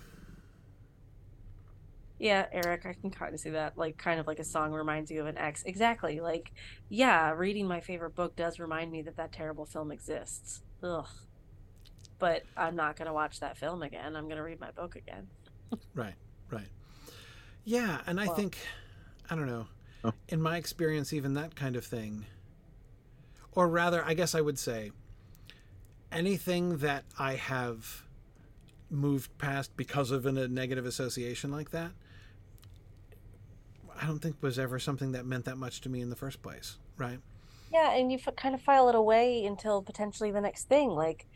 Yeah, 2.19 2.47
Eric, 2.53 2.87
I 2.87 2.93
can 2.93 3.11
kind 3.11 3.35
of 3.35 3.41
see 3.41 3.51
that. 3.51 3.77
Like, 3.77 3.97
kind 3.99 4.21
of 4.21 4.27
like 4.29 4.39
a 4.39 4.45
song 4.45 4.73
reminds 4.73 5.11
you 5.11 5.21
of 5.23 5.27
an 5.27 5.39
ex. 5.39 5.63
Exactly. 5.65 6.21
Like, 6.21 6.53
yeah, 6.89 7.33
reading 7.33 7.67
my 7.67 7.81
favorite 7.81 8.15
book 8.15 8.37
does 8.37 8.61
remind 8.61 8.93
me 8.93 9.03
that 9.03 9.17
that 9.17 9.33
terrible 9.33 9.65
film 9.65 9.91
exists. 9.91 10.63
Ugh. 10.85 11.09
But 12.21 12.45
I'm 12.57 12.77
not 12.77 12.95
going 12.97 13.07
to 13.07 13.13
watch 13.13 13.41
that 13.41 13.57
film 13.59 13.83
again. 13.83 14.15
I'm 14.15 14.25
going 14.27 14.37
to 14.37 14.43
read 14.45 14.61
my 14.61 14.71
book 14.71 14.95
again. 14.97 15.27
right. 15.95 16.15
Right. 16.51 16.69
Yeah. 17.65 18.01
And 18.07 18.21
I 18.21 18.27
Well- 18.27 18.37
think, 18.37 18.59
I 19.31 19.35
don't 19.37 19.47
know, 19.47 19.67
Oh. 20.05 20.13
in 20.29 20.41
my 20.43 20.57
experience, 20.57 21.13
even 21.13 21.35
that 21.35 21.55
kind 21.55 21.77
of 21.77 21.85
thing, 21.85 22.27
or 23.53 23.69
rather, 23.69 24.05
I 24.05 24.15
guess 24.15 24.35
I 24.35 24.41
would 24.41 24.59
say, 24.59 24.91
anything 26.11 26.79
that 26.79 27.05
I 27.19 27.35
have 27.37 28.05
moved 28.91 29.37
past 29.39 29.77
because 29.77 30.11
of 30.11 30.27
an, 30.27 30.37
a 30.37 30.49
negative 30.49 30.85
association 30.85 31.51
like 31.51 31.71
that, 31.71 31.93
I 34.01 34.07
don't 34.07 34.19
think 34.19 34.37
was 34.43 34.59
ever 34.59 34.79
something 34.79 35.13
that 35.13 35.25
meant 35.25 35.45
that 35.45 35.57
much 35.57 35.81
to 35.83 35.89
me 35.89 36.01
in 36.01 36.11
the 36.11 36.17
first 36.17 36.43
place. 36.43 36.79
Right. 36.99 37.21
Yeah, 37.73 37.93
and 37.93 38.11
you 38.13 38.19
f- 38.25 38.35
kind 38.37 38.55
of 38.55 38.61
file 38.61 38.89
it 38.89 38.95
away 38.95 39.45
until 39.45 39.81
potentially 39.83 40.31
the 40.31 40.41
next 40.41 40.65
thing. 40.65 40.91
Like, 40.91 41.27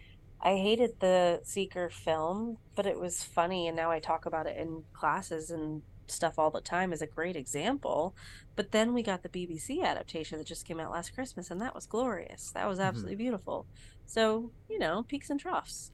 I 0.40 0.56
hated 0.56 1.00
the 1.00 1.40
Seeker 1.44 1.88
film, 1.88 2.58
but 2.74 2.84
it 2.86 2.98
was 2.98 3.22
funny, 3.22 3.68
and 3.68 3.76
now 3.76 3.90
I 3.90 4.00
talk 4.00 4.26
about 4.26 4.46
it 4.46 4.56
in 4.58 4.84
classes 4.92 5.50
and 5.50 5.82
stuff 6.10 6.38
all 6.38 6.50
the 6.50 6.60
time 6.60 6.92
is 6.92 7.02
a 7.02 7.06
great 7.06 7.36
example. 7.36 8.14
But 8.54 8.72
then 8.72 8.94
we 8.94 9.02
got 9.02 9.22
the 9.22 9.28
BBC 9.28 9.82
adaptation 9.82 10.38
that 10.38 10.46
just 10.46 10.66
came 10.66 10.80
out 10.80 10.92
last 10.92 11.14
Christmas, 11.14 11.50
and 11.50 11.60
that 11.60 11.74
was 11.74 11.86
glorious. 11.86 12.50
That 12.52 12.68
was 12.68 12.80
absolutely 12.80 13.16
beautiful. 13.16 13.66
So, 14.06 14.52
you 14.68 14.78
know, 14.78 15.02
peaks 15.02 15.30
and 15.30 15.38
troughs. 15.38 15.92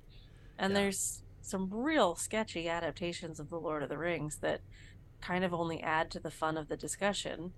And 0.58 0.72
Yeah. 0.72 0.80
there's 0.80 1.22
some 1.40 1.70
real 1.72 2.14
sketchy 2.14 2.68
adaptations 2.68 3.40
of 3.40 3.50
The 3.50 3.58
Lord 3.58 3.82
of 3.82 3.88
the 3.88 3.98
Rings 3.98 4.38
that 4.38 4.60
kind 5.20 5.44
of 5.44 5.52
only 5.52 5.82
add 5.82 6.10
to 6.12 6.20
the 6.20 6.30
fun 6.30 6.56
of 6.56 6.68
the 6.68 6.76
discussion 6.76 7.52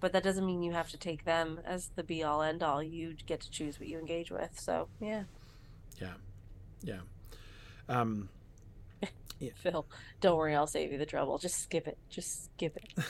but 0.00 0.12
that 0.12 0.24
doesn't 0.24 0.44
mean 0.44 0.64
you 0.64 0.72
have 0.72 0.90
to 0.90 0.98
take 0.98 1.24
them 1.24 1.60
as 1.64 1.90
the 1.94 2.02
be 2.02 2.24
all 2.24 2.42
end 2.42 2.60
all. 2.60 2.82
You 2.82 3.14
get 3.24 3.40
to 3.42 3.50
choose 3.52 3.78
what 3.78 3.88
you 3.88 4.00
engage 4.00 4.32
with. 4.32 4.58
So 4.58 4.88
yeah, 5.00 5.22
Yeah. 6.00 6.14
Yeah. 6.82 7.02
Um, 7.88 8.28
Phil, 9.50 9.86
don't 10.20 10.36
worry, 10.36 10.54
I'll 10.54 10.66
save 10.66 10.92
you 10.92 10.98
the 10.98 11.06
trouble. 11.06 11.38
Just 11.38 11.60
skip 11.62 11.86
it. 11.88 11.98
Just 12.08 12.44
skip 12.44 12.76
it. 12.76 13.04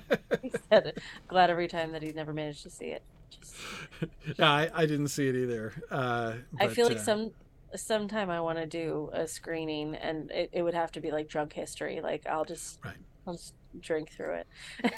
He 0.42 0.50
said 0.70 0.86
it. 0.86 0.98
Glad 1.28 1.50
every 1.50 1.68
time 1.68 1.92
that 1.92 2.02
he 2.02 2.10
never 2.10 2.32
managed 2.32 2.64
to 2.64 2.70
see 2.70 2.86
it. 2.86 3.02
Just, 3.30 3.54
yeah, 4.38 4.50
I, 4.50 4.70
I 4.74 4.86
didn't 4.86 5.08
see 5.08 5.28
it 5.28 5.36
either. 5.36 5.72
Uh, 5.88 6.34
I 6.58 6.66
feel 6.66 6.88
like 6.88 6.96
uh, 6.96 7.00
some 7.00 7.30
sometime 7.76 8.28
I 8.28 8.40
want 8.40 8.58
to 8.58 8.66
do 8.66 9.10
a 9.12 9.28
screening, 9.28 9.94
and 9.94 10.30
it, 10.32 10.50
it 10.52 10.62
would 10.62 10.74
have 10.74 10.90
to 10.92 11.00
be 11.00 11.10
like 11.12 11.28
drug 11.28 11.52
history. 11.52 12.00
Like 12.00 12.26
I'll 12.26 12.44
just 12.44 12.80
Right. 12.84 12.96
I'll 13.26 13.34
just 13.34 13.54
drink 13.80 14.10
through 14.10 14.34
it. 14.34 14.46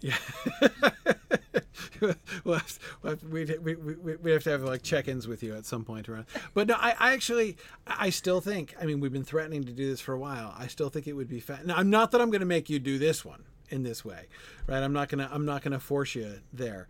Yeah. 0.00 0.16
well, 2.44 2.60
we'd, 3.30 3.58
we, 3.62 3.74
we, 3.74 4.16
we 4.16 4.30
have 4.30 4.44
to 4.44 4.50
have 4.50 4.62
like 4.62 4.82
check-ins 4.82 5.26
with 5.26 5.42
you 5.42 5.54
at 5.54 5.66
some 5.66 5.84
point 5.84 6.08
around. 6.08 6.26
But 6.54 6.68
no, 6.68 6.74
I, 6.74 6.94
I 6.98 7.12
actually, 7.12 7.56
I 7.86 8.10
still 8.10 8.40
think. 8.40 8.74
I 8.80 8.86
mean, 8.86 9.00
we've 9.00 9.12
been 9.12 9.24
threatening 9.24 9.64
to 9.64 9.72
do 9.72 9.88
this 9.90 10.00
for 10.00 10.12
a 10.12 10.18
while. 10.18 10.54
I 10.56 10.66
still 10.68 10.88
think 10.88 11.06
it 11.06 11.14
would 11.14 11.28
be 11.28 11.40
fat. 11.40 11.66
Now, 11.66 11.76
I'm 11.76 11.90
not 11.90 12.12
that 12.12 12.20
I'm 12.20 12.30
going 12.30 12.40
to 12.40 12.46
make 12.46 12.70
you 12.70 12.78
do 12.78 12.98
this 12.98 13.24
one 13.24 13.44
in 13.70 13.82
this 13.82 14.04
way, 14.04 14.26
right? 14.66 14.82
I'm 14.82 14.92
not 14.92 15.08
gonna, 15.08 15.28
I'm 15.30 15.44
not 15.44 15.62
gonna 15.62 15.80
force 15.80 16.14
you 16.14 16.40
there. 16.52 16.88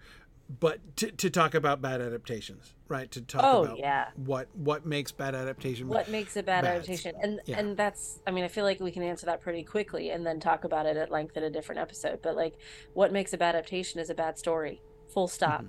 But 0.61 0.96
to, 0.96 1.11
to 1.11 1.28
talk 1.28 1.55
about 1.55 1.82
bad 1.82 2.01
adaptations, 2.01 2.72
right? 2.88 3.11
To 3.11 3.20
talk 3.20 3.42
Oh, 3.44 3.64
about 3.64 3.78
yeah. 3.78 4.07
what 4.16 4.49
what 4.55 4.86
makes 4.86 5.12
bad 5.12 5.34
adaptation. 5.34 5.88
What 5.88 6.09
makes 6.09 6.36
a 6.36 6.42
bad 6.42 6.64
Bad. 6.64 6.76
adaptation? 6.76 7.14
And 7.22 7.40
Yeah. 7.44 7.59
and 7.59 7.76
that's 7.76 8.20
I 8.26 8.30
mean, 8.30 8.44
I 8.44 8.49
feel 8.49 8.64
like 8.64 8.80
we 8.80 8.90
can 8.90 9.03
answer 9.03 9.26
that 9.26 9.42
pretty 9.42 9.62
quickly 9.62 10.09
and 10.11 10.26
then 10.26 10.40
talk 10.40 10.64
about 10.64 10.86
it 10.86 10.96
at 10.96 11.11
length 11.11 11.36
in 11.36 11.42
a 11.44 11.51
different 11.51 11.80
episode. 11.82 12.20
But 12.22 12.34
like 12.34 12.55
what 12.94 13.12
makes 13.12 13.34
a 13.34 13.36
bad 13.38 13.57
adaptation 13.57 14.01
is 14.01 14.09
a 14.09 14.14
bad 14.14 14.38
story. 14.38 14.80
Full 15.12 15.28
stop. 15.28 15.64
Mhm. 15.64 15.68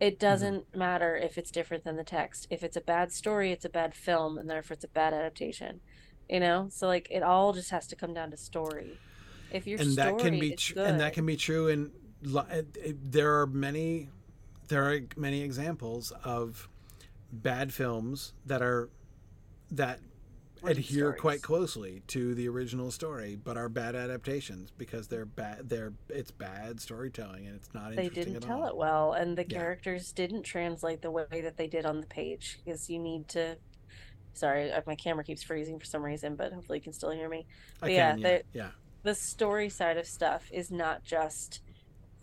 It 0.00 0.18
doesn't 0.18 0.74
matter 0.76 1.16
if 1.16 1.38
it's 1.38 1.52
different 1.52 1.84
than 1.84 1.94
the 1.96 2.04
text. 2.04 2.48
If 2.50 2.64
it's 2.64 2.76
a 2.76 2.80
bad 2.80 3.12
story, 3.12 3.52
it's 3.52 3.64
a 3.64 3.68
bad 3.70 3.94
film 3.94 4.36
and 4.36 4.50
therefore 4.50 4.74
it's 4.74 4.84
a 4.84 4.88
bad 4.88 5.14
adaptation. 5.14 5.80
You 6.28 6.40
know? 6.40 6.66
So 6.72 6.88
like 6.88 7.06
it 7.08 7.22
all 7.22 7.52
just 7.52 7.70
has 7.70 7.86
to 7.86 7.94
come 7.96 8.14
down 8.14 8.32
to 8.32 8.36
story. 8.36 8.98
If 9.52 9.66
your 9.66 9.80
and 9.80 9.92
story 9.92 10.12
that 10.12 10.18
can 10.18 10.38
be 10.40 10.56
tr- 10.56 10.74
good, 10.74 10.86
and 10.88 11.00
that 11.00 11.14
can 11.14 11.24
be 11.24 11.36
true 11.36 11.68
in 11.68 11.84
lo- 11.84 11.86
it- 11.86 11.92
it- 11.92 11.97
there 12.22 13.40
are 13.40 13.46
many 13.46 14.08
there 14.68 14.84
are 14.90 15.00
many 15.16 15.40
examples 15.42 16.12
of 16.24 16.68
bad 17.32 17.72
films 17.72 18.32
that 18.46 18.62
are 18.62 18.88
that 19.70 20.00
Great 20.60 20.76
adhere 20.78 21.12
quite 21.12 21.40
closely 21.40 22.02
to 22.08 22.34
the 22.34 22.48
original 22.48 22.90
story 22.90 23.36
but 23.36 23.56
are 23.56 23.68
bad 23.68 23.94
adaptations 23.94 24.72
because 24.76 25.06
they're 25.06 25.24
bad 25.24 25.68
they're 25.68 25.92
it's 26.08 26.32
bad 26.32 26.80
storytelling 26.80 27.46
and 27.46 27.54
it's 27.54 27.72
not 27.72 27.94
they 27.94 28.08
didn't 28.08 28.36
at 28.36 28.42
tell 28.42 28.62
all. 28.62 28.68
it 28.68 28.76
well 28.76 29.12
and 29.12 29.38
the 29.38 29.46
Yeah. 29.48 29.58
characters 29.58 30.10
didn't 30.12 30.42
translate 30.42 31.00
the 31.00 31.12
way 31.12 31.26
that 31.30 31.56
they 31.56 31.68
did 31.68 31.86
on 31.86 32.00
the 32.00 32.06
page 32.08 32.58
because 32.64 32.90
you 32.90 32.98
need 32.98 33.28
to 33.28 33.56
sorry 34.34 34.72
uh, 34.72 34.80
my 34.84 34.96
camera 34.96 35.22
keeps 35.22 35.44
freezing 35.44 35.78
for 35.78 35.84
some 35.84 36.02
reason 36.02 36.34
but 36.34 36.52
hopefully 36.52 36.78
you 36.78 36.82
can 36.82 36.92
still 36.92 37.10
hear 37.12 37.28
me 37.28 37.46
I 37.80 37.90
yeah, 37.90 38.12
can, 38.14 38.20
yeah, 38.22 38.38
yeah. 38.52 38.68
the 39.04 39.14
story 39.14 39.68
side 39.68 39.96
of 39.96 40.06
stuff 40.06 40.50
is 40.52 40.72
not 40.72 41.04
just 41.04 41.60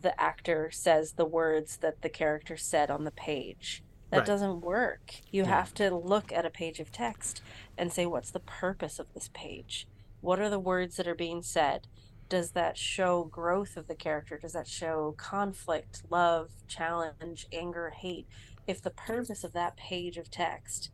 the 0.06 0.22
actor 0.22 0.72
says 0.72 1.14
the 1.14 1.26
words 1.26 1.80
that 1.80 2.02
the 2.04 2.10
character 2.10 2.58
said 2.58 2.92
on 2.92 3.06
the 3.06 3.12
page. 3.12 3.84
That 4.12 4.20
Right. 4.20 4.28
doesn't 4.28 4.62
work. 4.62 5.16
You 5.32 5.46
Yeah. 5.46 5.50
have 5.50 5.74
to 5.76 5.96
look 5.96 6.32
at 6.32 6.46
a 6.46 6.52
page 6.52 6.80
of 6.80 6.92
text 6.92 7.42
and 7.78 7.92
say 7.92 8.06
what's 8.06 8.32
the 8.32 8.40
purpose 8.42 9.00
of 9.00 9.12
this 9.14 9.30
page? 9.34 9.88
What 10.22 10.40
are 10.40 10.50
the 10.52 10.60
words 10.60 10.98
that 10.98 11.08
are 11.08 11.16
being 11.16 11.44
said? 11.44 11.88
Does 12.30 12.52
that 12.54 12.78
show 12.78 13.26
growth 13.26 13.78
of 13.78 13.88
the 13.88 13.96
character? 13.96 14.38
Does 14.38 14.54
that 14.54 14.68
show 14.68 15.16
conflict 15.18 16.04
love 16.10 16.52
challenge 16.68 17.48
anger 17.52 17.90
hate? 17.90 18.28
If 18.68 18.82
the 18.84 18.92
purpose 18.92 19.44
of 19.44 19.54
that 19.54 19.76
page 19.78 20.18
of 20.18 20.30
text 20.32 20.92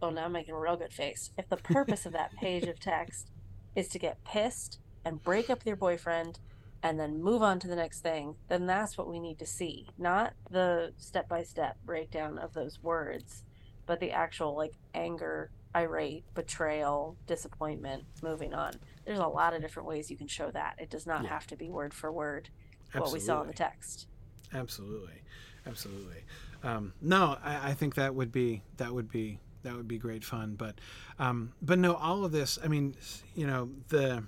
oh 0.00 0.10
now 0.10 0.26
i'm 0.26 0.32
making 0.32 0.54
a 0.54 0.60
real 0.60 0.76
good 0.76 0.92
face. 0.92 1.32
If 1.36 1.48
the 1.48 1.56
purpose 1.74 2.06
of 2.06 2.12
that 2.12 2.36
page 2.36 2.68
of 2.68 2.78
text 2.80 3.32
is 3.74 3.88
to 3.88 3.98
get 3.98 4.24
pissed 4.24 4.78
and 5.04 5.22
break 5.24 5.50
up 5.50 5.58
with 5.60 5.66
your 5.66 5.76
boyfriend 5.76 6.38
and 6.82 6.98
then 6.98 7.22
move 7.22 7.42
on 7.42 7.58
to 7.60 7.66
the 7.68 7.76
next 7.76 8.00
thing, 8.00 8.36
then 8.48 8.66
that's 8.66 8.96
what 8.96 9.08
we 9.08 9.18
need 9.20 9.38
to 9.40 9.46
see. 9.46 9.88
Not 9.98 10.34
the 10.50 10.92
step 10.96 11.28
by 11.28 11.42
step 11.42 11.76
breakdown 11.84 12.38
of 12.38 12.54
those 12.54 12.82
words, 12.82 13.42
but 13.86 14.00
the 14.00 14.12
actual 14.12 14.56
like 14.56 14.74
anger, 14.94 15.50
irate, 15.74 16.24
betrayal, 16.34 17.16
disappointment, 17.26 18.04
moving 18.22 18.54
on. 18.54 18.72
There's 19.04 19.18
a 19.18 19.26
lot 19.26 19.54
of 19.54 19.60
different 19.62 19.88
ways 19.88 20.10
you 20.10 20.16
can 20.16 20.28
show 20.28 20.50
that. 20.50 20.76
It 20.78 20.90
does 20.90 21.06
not 21.06 21.24
Yeah. 21.24 21.30
have 21.30 21.46
to 21.48 21.56
be 21.56 21.68
word 21.68 21.92
for 21.94 22.12
word 22.12 22.50
what 22.94 23.12
we 23.12 23.20
saw 23.20 23.40
in 23.42 23.48
the 23.48 23.52
Absolutely. 23.52 23.54
text. 23.54 24.06
Absolutely, 24.54 25.22
absolutely. 25.66 26.24
Um, 26.62 26.94
no, 27.00 27.36
I, 27.42 27.70
I 27.70 27.74
think 27.74 27.94
that 27.96 28.14
would 28.14 28.32
be 28.32 28.62
that 28.78 28.92
would 28.94 29.10
be 29.10 29.40
that 29.62 29.76
would 29.76 29.88
be 29.88 29.98
great 29.98 30.24
fun. 30.24 30.54
But 30.54 30.80
um, 31.18 31.52
but 31.60 31.78
no, 31.78 31.94
all 31.94 32.24
of 32.24 32.32
this. 32.32 32.58
I 32.62 32.68
mean, 32.68 32.94
you 33.34 33.46
know, 33.46 33.68
the 33.88 34.24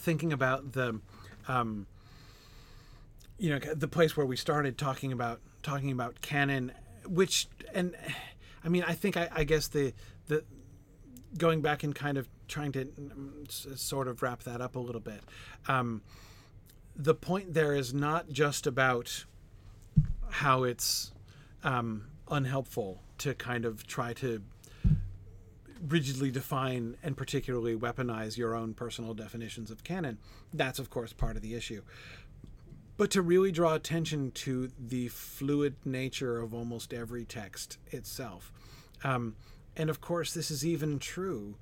thinking 0.00 0.32
about 0.32 0.72
the, 0.72 1.00
um, 1.48 1.86
you 3.38 3.50
know, 3.50 3.58
the 3.58 3.88
place 3.88 4.16
where 4.16 4.26
we 4.26 4.36
started 4.36 4.76
talking 4.76 5.12
about 5.12 5.40
talking 5.62 5.92
about 5.92 6.20
canon, 6.20 6.72
which 7.06 7.48
and 7.74 7.94
I 8.64 8.68
mean, 8.68 8.84
I 8.86 8.94
think 8.94 9.16
I, 9.16 9.28
I 9.32 9.44
guess 9.44 9.68
the 9.68 9.92
the 10.28 10.44
going 11.38 11.60
back 11.60 11.82
and 11.84 11.94
kind 11.94 12.18
of 12.18 12.28
trying 12.48 12.72
to 12.72 12.88
sort 13.48 14.08
of 14.08 14.22
wrap 14.22 14.42
that 14.42 14.60
up 14.60 14.74
a 14.74 14.80
little 14.80 15.00
bit. 15.00 15.20
Um, 15.68 16.02
the 16.96 17.14
point 17.14 17.54
there 17.54 17.74
is 17.74 17.94
not 17.94 18.28
just 18.30 18.66
about 18.66 19.24
how 20.30 20.64
it's 20.64 21.12
um, 21.62 22.06
unhelpful 22.30 23.02
to 23.18 23.34
kind 23.34 23.64
of 23.64 23.86
try 23.86 24.12
to 24.14 24.42
rigidly 25.86 26.30
define 26.30 26.96
and 27.02 27.16
particularly 27.16 27.76
weaponize 27.76 28.36
your 28.36 28.54
own 28.54 28.74
personal 28.74 29.14
definitions 29.14 29.70
of 29.70 29.84
canon. 29.84 30.18
That's, 30.52 30.78
of 30.78 30.90
course, 30.90 31.12
part 31.12 31.36
of 31.36 31.42
the 31.42 31.54
issue. 31.54 31.82
But 32.96 33.10
to 33.12 33.22
really 33.22 33.50
draw 33.50 33.74
attention 33.74 34.30
to 34.32 34.70
the 34.78 35.08
fluid 35.08 35.74
nature 35.84 36.38
of 36.38 36.52
almost 36.52 36.92
every 36.92 37.24
text 37.24 37.78
itself. 37.90 38.52
Um, 39.02 39.36
and 39.76 39.88
of 39.88 40.00
course, 40.00 40.34
this 40.34 40.50
is 40.50 40.66
even 40.66 40.98
true 40.98 41.56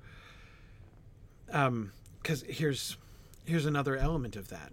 because 1.45 1.67
um, 1.67 1.91
here's 2.47 2.97
here's 3.45 3.65
another 3.65 3.95
element 3.95 4.35
of 4.35 4.49
that. 4.49 4.71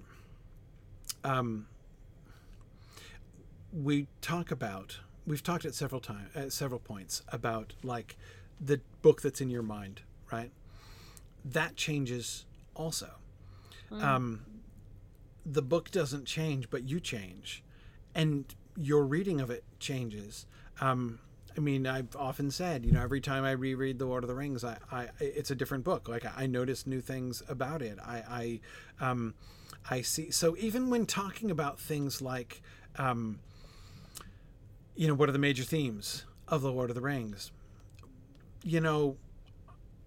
Um, 1.24 1.66
we 3.72 4.09
talk 4.20 4.51
about 4.51 4.99
we've 5.26 5.42
talked 5.42 5.64
at 5.64 5.74
several 5.74 6.01
times 6.01 6.30
at 6.34 6.53
several 6.53 6.80
points 6.80 7.22
about 7.28 7.74
like 7.82 8.16
the 8.61 8.80
book 9.07 9.23
that's 9.23 9.41
in 9.41 9.49
your 9.49 9.63
mind, 9.63 10.01
right? 10.33 10.51
That 11.45 11.77
changes 11.77 12.45
also. 12.75 13.11
Mm. 13.93 14.03
Um, 14.03 14.47
the 15.45 15.63
book 15.63 15.93
doesn't 15.93 16.25
change, 16.25 16.71
but 16.71 16.83
you 16.83 16.99
change, 16.99 17.63
and 18.17 18.45
your 18.77 19.05
reading 19.05 19.41
of 19.41 19.49
it 19.49 19.63
changes. 19.79 20.47
Um, 20.81 21.21
I 21.57 21.61
mean, 21.61 21.87
I've 21.87 22.17
often 22.17 22.51
said, 22.51 22.85
you 22.85 22.91
know, 22.91 23.01
every 23.01 23.21
time 23.21 23.45
I 23.45 23.53
reread 23.53 24.01
The 24.01 24.07
Lord 24.07 24.25
of 24.25 24.29
the 24.29 24.35
Rings, 24.35 24.65
I, 24.65 24.77
I 24.91 25.07
it's 25.21 25.53
a 25.53 25.55
different 25.55 25.85
book. 25.85 26.09
Like 26.09 26.27
I 26.37 26.47
notice 26.47 26.85
new 26.85 27.01
things 27.01 27.45
about 27.49 27.83
it. 27.83 27.99
I, 28.05 28.61
I, 29.01 29.09
um, 29.09 29.35
I 29.89 30.03
see. 30.03 30.33
So 30.33 30.57
even 30.59 30.91
when 30.91 31.07
talking 31.07 31.53
about 31.53 31.79
things 31.79 32.21
like, 32.21 32.61
um, 32.97 33.39
you 34.97 35.07
know, 35.07 35.15
what 35.15 35.29
are 35.29 35.33
the 35.33 35.39
major 35.39 35.63
themes 35.63 36.25
of 36.49 36.63
The 36.63 36.73
Lord 36.73 36.91
of 36.91 36.97
the 36.97 37.03
Rings? 37.03 37.53
You 38.67 38.81
know, 38.81 39.17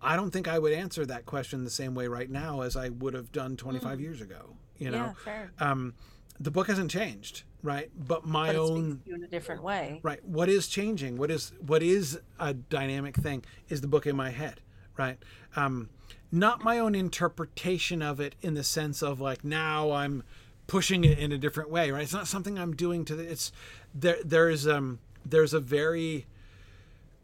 I 0.01 0.15
don't 0.15 0.31
think 0.31 0.47
I 0.47 0.59
would 0.59 0.73
answer 0.73 1.05
that 1.05 1.25
question 1.25 1.63
the 1.63 1.69
same 1.69 1.95
way 1.95 2.07
right 2.07 2.29
now 2.29 2.61
as 2.61 2.75
I 2.75 2.89
would 2.89 3.13
have 3.13 3.31
done 3.31 3.55
25 3.55 3.97
mm. 3.97 4.01
years 4.01 4.21
ago. 4.21 4.55
You 4.77 4.91
know, 4.91 5.13
yeah. 5.25 5.47
Um, 5.59 5.93
the 6.39 6.51
book 6.51 6.67
hasn't 6.67 6.89
changed 6.91 7.43
right 7.61 7.91
but 7.97 8.25
my 8.25 8.47
but 8.47 8.55
own 8.55 9.01
in 9.05 9.23
a 9.23 9.27
different 9.27 9.61
way 9.61 9.99
right 10.03 10.23
what 10.23 10.47
is 10.47 10.67
changing 10.67 11.17
what 11.17 11.29
is 11.29 11.51
what 11.65 11.83
is 11.83 12.19
a 12.39 12.53
dynamic 12.53 13.15
thing 13.15 13.43
is 13.67 13.81
the 13.81 13.87
book 13.87 14.07
in 14.07 14.15
my 14.15 14.29
head 14.29 14.61
right 14.97 15.17
um 15.55 15.89
not 16.31 16.63
my 16.63 16.79
own 16.79 16.95
interpretation 16.95 18.01
of 18.01 18.19
it 18.19 18.35
in 18.41 18.53
the 18.53 18.63
sense 18.63 19.01
of 19.01 19.19
like 19.19 19.43
now 19.43 19.91
i'm 19.91 20.23
pushing 20.67 21.03
it 21.03 21.19
in 21.19 21.31
a 21.31 21.37
different 21.37 21.69
way 21.69 21.91
right 21.91 22.03
it's 22.03 22.13
not 22.13 22.27
something 22.27 22.57
i'm 22.57 22.75
doing 22.75 23.03
to 23.03 23.15
the 23.15 23.29
it's 23.29 23.51
there 23.93 24.17
there's 24.23 24.65
um 24.65 24.99
there's 25.25 25.53
a 25.53 25.59
very 25.59 26.25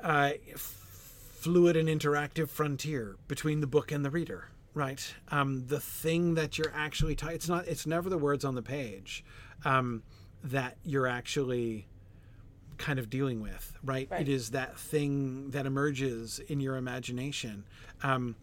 uh 0.01 0.31
fluid 1.45 1.77
and 1.77 1.87
interactive 1.87 2.49
frontier 2.49 3.15
between 3.27 3.61
the 3.61 3.67
book 3.67 3.91
and 3.91 4.03
the 4.03 4.09
reader 4.09 4.49
right 4.73 5.13
um 5.29 5.67
the 5.67 5.79
thing 5.79 6.33
that 6.33 6.57
you're 6.57 6.73
actually 6.75 7.15
t- 7.15 7.27
it's 7.27 7.47
not 7.47 7.67
it's 7.67 7.85
never 7.85 8.09
the 8.09 8.17
words 8.17 8.43
on 8.43 8.55
the 8.55 8.63
page 8.63 9.23
um 9.63 10.01
that 10.43 10.77
you're 10.83 11.07
actually 11.07 11.87
kind 12.77 12.99
of 12.99 13.09
dealing 13.09 13.41
with, 13.41 13.73
right? 13.83 14.07
right? 14.11 14.21
It 14.21 14.29
is 14.29 14.51
that 14.51 14.77
thing 14.77 15.51
that 15.51 15.65
emerges 15.65 16.39
in 16.39 16.59
your 16.59 16.75
imagination. 16.75 17.65
Um, 18.03 18.35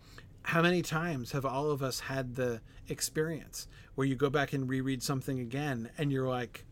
how 0.44 0.62
many 0.62 0.82
times 0.82 1.32
have 1.32 1.44
all 1.44 1.70
of 1.70 1.82
us 1.82 2.00
had 2.00 2.34
the 2.34 2.60
experience 2.88 3.68
where 3.94 4.06
you 4.06 4.16
go 4.16 4.30
back 4.30 4.52
and 4.52 4.68
reread 4.68 5.02
something 5.02 5.38
again 5.38 5.90
and 5.98 6.10
you're 6.10 6.28
like, 6.28 6.64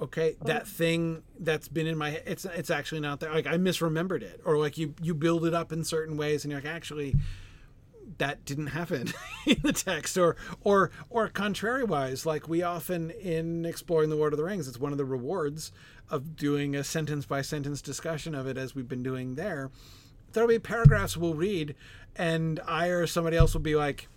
okay, 0.00 0.36
oh. 0.40 0.46
that 0.46 0.62
oh. 0.62 0.66
thing 0.66 1.22
that's 1.38 1.68
been 1.68 1.86
in 1.86 1.96
my 1.96 2.10
head, 2.10 2.22
it's 2.26 2.44
it's 2.44 2.70
actually 2.70 3.00
not 3.00 3.20
there. 3.20 3.32
Like 3.32 3.46
I 3.46 3.56
misremembered 3.56 4.22
it, 4.22 4.40
or 4.44 4.58
like 4.58 4.78
you 4.78 4.94
you 5.02 5.14
build 5.14 5.44
it 5.44 5.54
up 5.54 5.72
in 5.72 5.84
certain 5.84 6.16
ways 6.16 6.44
and 6.44 6.52
you're 6.52 6.60
like, 6.60 6.70
actually, 6.70 7.14
that 8.18 8.44
didn't 8.44 8.68
happen 8.68 9.12
in 9.46 9.60
the 9.62 9.72
text 9.72 10.16
or 10.16 10.36
or 10.62 10.90
or 11.10 11.28
contrariwise 11.28 12.24
like 12.24 12.48
we 12.48 12.62
often 12.62 13.10
in 13.10 13.64
exploring 13.64 14.10
the 14.10 14.16
lord 14.16 14.32
of 14.32 14.36
the 14.36 14.44
rings 14.44 14.68
it's 14.68 14.78
one 14.78 14.92
of 14.92 14.98
the 14.98 15.04
rewards 15.04 15.72
of 16.08 16.36
doing 16.36 16.74
a 16.74 16.84
sentence 16.84 17.26
by 17.26 17.42
sentence 17.42 17.82
discussion 17.82 18.34
of 18.34 18.46
it 18.46 18.56
as 18.56 18.74
we've 18.74 18.88
been 18.88 19.02
doing 19.02 19.34
there 19.34 19.70
there'll 20.32 20.48
be 20.48 20.58
paragraphs 20.58 21.16
we'll 21.16 21.34
read 21.34 21.74
and 22.14 22.60
i 22.66 22.86
or 22.86 23.06
somebody 23.06 23.36
else 23.36 23.54
will 23.54 23.60
be 23.60 23.76
like 23.76 24.08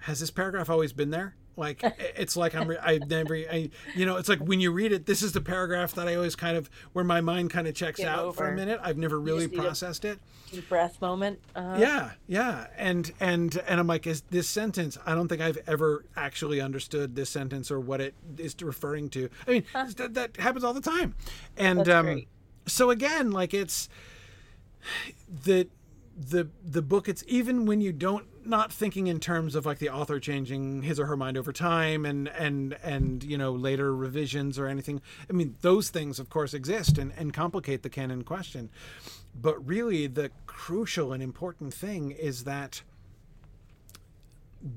has 0.00 0.20
this 0.20 0.30
paragraph 0.30 0.70
always 0.70 0.92
been 0.92 1.10
there 1.10 1.34
like 1.56 1.82
it's 2.16 2.36
like 2.36 2.54
I'm 2.54 2.70
I 2.82 2.98
never 3.06 3.34
I 3.34 3.70
you 3.94 4.06
know 4.06 4.16
it's 4.16 4.28
like 4.28 4.40
when 4.40 4.60
you 4.60 4.72
read 4.72 4.92
it 4.92 5.06
this 5.06 5.22
is 5.22 5.32
the 5.32 5.40
paragraph 5.40 5.94
that 5.94 6.08
I 6.08 6.14
always 6.14 6.36
kind 6.36 6.56
of 6.56 6.70
where 6.92 7.04
my 7.04 7.20
mind 7.20 7.50
kind 7.50 7.66
of 7.66 7.74
checks 7.74 7.98
Get 7.98 8.08
out 8.08 8.24
over. 8.26 8.36
for 8.36 8.48
a 8.48 8.54
minute. 8.54 8.80
I've 8.82 8.98
never 8.98 9.18
really 9.18 9.48
processed 9.48 10.04
it. 10.04 10.18
Deep 10.50 10.68
breath 10.68 11.00
moment. 11.00 11.40
Uh-huh. 11.54 11.76
Yeah, 11.78 12.10
yeah, 12.26 12.66
and 12.76 13.12
and 13.20 13.60
and 13.66 13.80
I'm 13.80 13.86
like, 13.86 14.06
is 14.06 14.22
this 14.30 14.48
sentence? 14.48 14.96
I 15.04 15.14
don't 15.14 15.28
think 15.28 15.40
I've 15.40 15.58
ever 15.66 16.04
actually 16.16 16.60
understood 16.60 17.16
this 17.16 17.30
sentence 17.30 17.70
or 17.70 17.80
what 17.80 18.00
it 18.00 18.14
is 18.38 18.54
referring 18.60 19.10
to. 19.10 19.28
I 19.46 19.50
mean, 19.50 19.64
huh. 19.72 19.86
that, 19.96 20.14
that, 20.14 20.36
happens 20.36 20.64
all 20.64 20.74
the 20.74 20.80
time, 20.80 21.14
and 21.56 21.88
um, 21.88 22.22
so 22.66 22.90
again, 22.90 23.30
like 23.30 23.54
it's 23.54 23.88
the 25.28 25.68
the 26.16 26.48
the 26.64 26.82
book 26.82 27.08
it's 27.08 27.24
even 27.26 27.66
when 27.66 27.80
you 27.80 27.92
don't 27.92 28.26
not 28.46 28.72
thinking 28.72 29.06
in 29.06 29.20
terms 29.20 29.54
of 29.54 29.66
like 29.66 29.78
the 29.78 29.88
author 29.88 30.20
changing 30.20 30.82
his 30.82 31.00
or 31.00 31.06
her 31.06 31.16
mind 31.16 31.36
over 31.36 31.52
time 31.52 32.04
and 32.04 32.28
and 32.28 32.76
and 32.82 33.24
you 33.24 33.38
know 33.38 33.52
later 33.52 33.94
revisions 33.94 34.58
or 34.58 34.66
anything. 34.66 35.00
I 35.28 35.32
mean 35.32 35.56
those 35.60 35.90
things 35.90 36.18
of 36.18 36.28
course 36.30 36.54
exist 36.54 36.98
and, 36.98 37.12
and 37.16 37.32
complicate 37.32 37.82
the 37.82 37.90
canon 37.90 38.22
question. 38.22 38.70
But 39.34 39.64
really 39.66 40.06
the 40.06 40.30
crucial 40.46 41.12
and 41.12 41.22
important 41.22 41.74
thing 41.74 42.10
is 42.12 42.44
that 42.44 42.82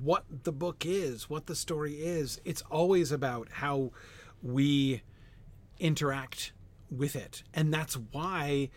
what 0.02 0.26
the 0.44 0.52
book 0.52 0.86
is 0.86 1.30
what 1.30 1.46
the 1.46 1.56
story 1.56 1.94
is 1.94 2.42
it's 2.44 2.62
always 2.64 3.12
about 3.12 3.48
how 3.50 3.92
we 4.42 5.02
interact 5.80 6.52
with 6.90 7.16
it. 7.16 7.44
And 7.54 7.74
that's 7.74 7.96
why 7.96 8.70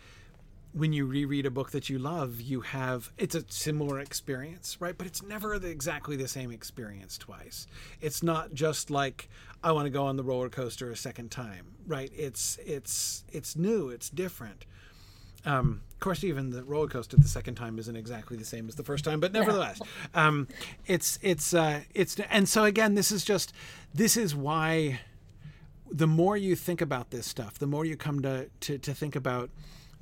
when 0.73 0.93
you 0.93 1.05
reread 1.05 1.45
a 1.45 1.51
book 1.51 1.71
that 1.71 1.89
you 1.89 1.99
love, 1.99 2.39
you 2.39 2.61
have 2.61 3.11
it's 3.17 3.35
a 3.35 3.43
similar 3.49 3.99
experience, 3.99 4.77
right? 4.79 4.97
But 4.97 5.07
it's 5.07 5.21
never 5.21 5.59
the, 5.59 5.69
exactly 5.69 6.15
the 6.15 6.27
same 6.27 6.51
experience 6.51 7.17
twice. 7.17 7.67
It's 7.99 8.23
not 8.23 8.53
just 8.53 8.89
like 8.89 9.29
I 9.63 9.73
want 9.73 9.85
to 9.85 9.89
go 9.89 10.05
on 10.05 10.15
the 10.15 10.23
roller 10.23 10.49
coaster 10.49 10.89
a 10.89 10.95
second 10.95 11.29
time, 11.29 11.73
right? 11.85 12.11
It's 12.15 12.57
it's 12.65 13.23
it's 13.31 13.55
new, 13.55 13.89
it's 13.89 14.09
different. 14.09 14.65
Um, 15.45 15.81
of 15.91 15.99
course, 15.99 16.23
even 16.23 16.51
the 16.51 16.63
roller 16.63 16.87
coaster 16.87 17.17
the 17.17 17.27
second 17.27 17.55
time 17.55 17.77
isn't 17.79 17.95
exactly 17.95 18.37
the 18.37 18.45
same 18.45 18.67
as 18.67 18.75
the 18.75 18.83
first 18.83 19.03
time, 19.03 19.19
but 19.19 19.33
nevertheless, 19.33 19.81
um, 20.13 20.47
it's 20.85 21.19
it's 21.21 21.53
uh, 21.53 21.81
it's 21.93 22.17
and 22.29 22.47
so 22.47 22.63
again, 22.63 22.95
this 22.95 23.11
is 23.11 23.25
just 23.25 23.51
this 23.93 24.15
is 24.15 24.35
why 24.35 25.01
the 25.91 26.07
more 26.07 26.37
you 26.37 26.55
think 26.55 26.79
about 26.79 27.11
this 27.11 27.25
stuff, 27.25 27.59
the 27.59 27.67
more 27.67 27.83
you 27.83 27.97
come 27.97 28.21
to 28.21 28.49
to, 28.61 28.77
to 28.77 28.93
think 28.93 29.15
about 29.15 29.49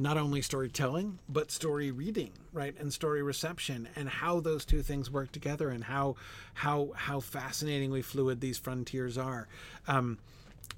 not 0.02 0.18
only 0.18 0.42
storytelling 0.42 1.20
but 1.28 1.52
story 1.52 1.92
reading 1.92 2.32
right 2.54 2.76
and 2.80 2.92
story 2.94 3.22
reception 3.22 3.88
and 3.96 4.08
how 4.08 4.40
those 4.40 4.66
two 4.66 4.82
things 4.82 5.12
work 5.12 5.32
together 5.32 5.70
and 5.70 5.84
how 5.84 6.16
how 6.54 6.92
how 6.96 7.20
fascinatingly 7.20 8.02
fluid 8.02 8.40
these 8.40 8.58
frontiers 8.58 9.18
are. 9.18 9.48
Um, 9.88 10.18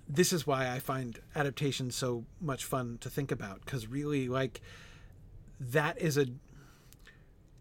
this 0.07 0.33
is 0.33 0.45
why 0.45 0.69
i 0.69 0.79
find 0.79 1.19
adaptation 1.35 1.91
so 1.91 2.25
much 2.39 2.65
fun 2.65 2.97
to 2.99 3.09
think 3.09 3.31
about 3.31 3.63
because 3.63 3.87
really 3.87 4.27
like 4.27 4.61
that 5.59 5.99
is 6.01 6.17
a 6.17 6.25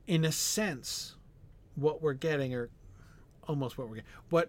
in 0.07 0.25
a 0.25 0.33
sense 0.33 1.17
what 1.77 2.03
we're 2.03 2.13
getting 2.13 2.55
or 2.55 2.69
almost 3.47 3.79
what 3.79 3.89
we're 3.89 3.97
getting 3.97 4.11
what 4.31 4.49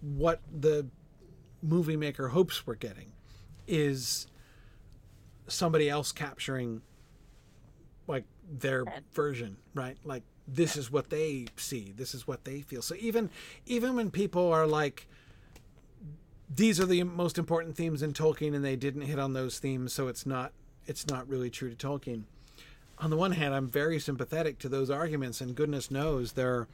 what 0.00 0.40
the 0.52 0.86
movie 1.62 1.96
maker 1.96 2.28
hopes 2.28 2.66
we're 2.66 2.74
getting 2.74 3.12
is 3.68 4.26
somebody 5.46 5.88
else 5.88 6.12
capturing 6.12 6.82
like 8.06 8.24
their 8.50 8.84
version, 9.12 9.56
right? 9.74 9.96
Like 10.04 10.22
this 10.46 10.76
is 10.76 10.90
what 10.90 11.10
they 11.10 11.46
see, 11.56 11.92
this 11.96 12.14
is 12.14 12.26
what 12.26 12.44
they 12.44 12.60
feel. 12.60 12.82
So 12.82 12.94
even 12.98 13.30
even 13.66 13.94
when 13.94 14.10
people 14.10 14.52
are 14.52 14.66
like 14.66 15.06
these 16.54 16.78
are 16.78 16.86
the 16.86 17.02
most 17.02 17.38
important 17.38 17.76
themes 17.76 18.02
in 18.02 18.12
Tolkien 18.12 18.54
and 18.54 18.64
they 18.64 18.76
didn't 18.76 19.02
hit 19.02 19.18
on 19.18 19.32
those 19.32 19.58
themes, 19.58 19.92
so 19.92 20.08
it's 20.08 20.26
not 20.26 20.52
it's 20.86 21.06
not 21.06 21.28
really 21.28 21.50
true 21.50 21.74
to 21.74 21.86
Tolkien. 21.86 22.24
On 22.98 23.10
the 23.10 23.16
one 23.16 23.32
hand, 23.32 23.54
I'm 23.54 23.68
very 23.68 23.98
sympathetic 23.98 24.58
to 24.60 24.68
those 24.68 24.90
arguments, 24.90 25.40
and 25.40 25.56
goodness 25.56 25.90
knows 25.90 26.32
there, 26.32 26.54
are, 26.54 26.68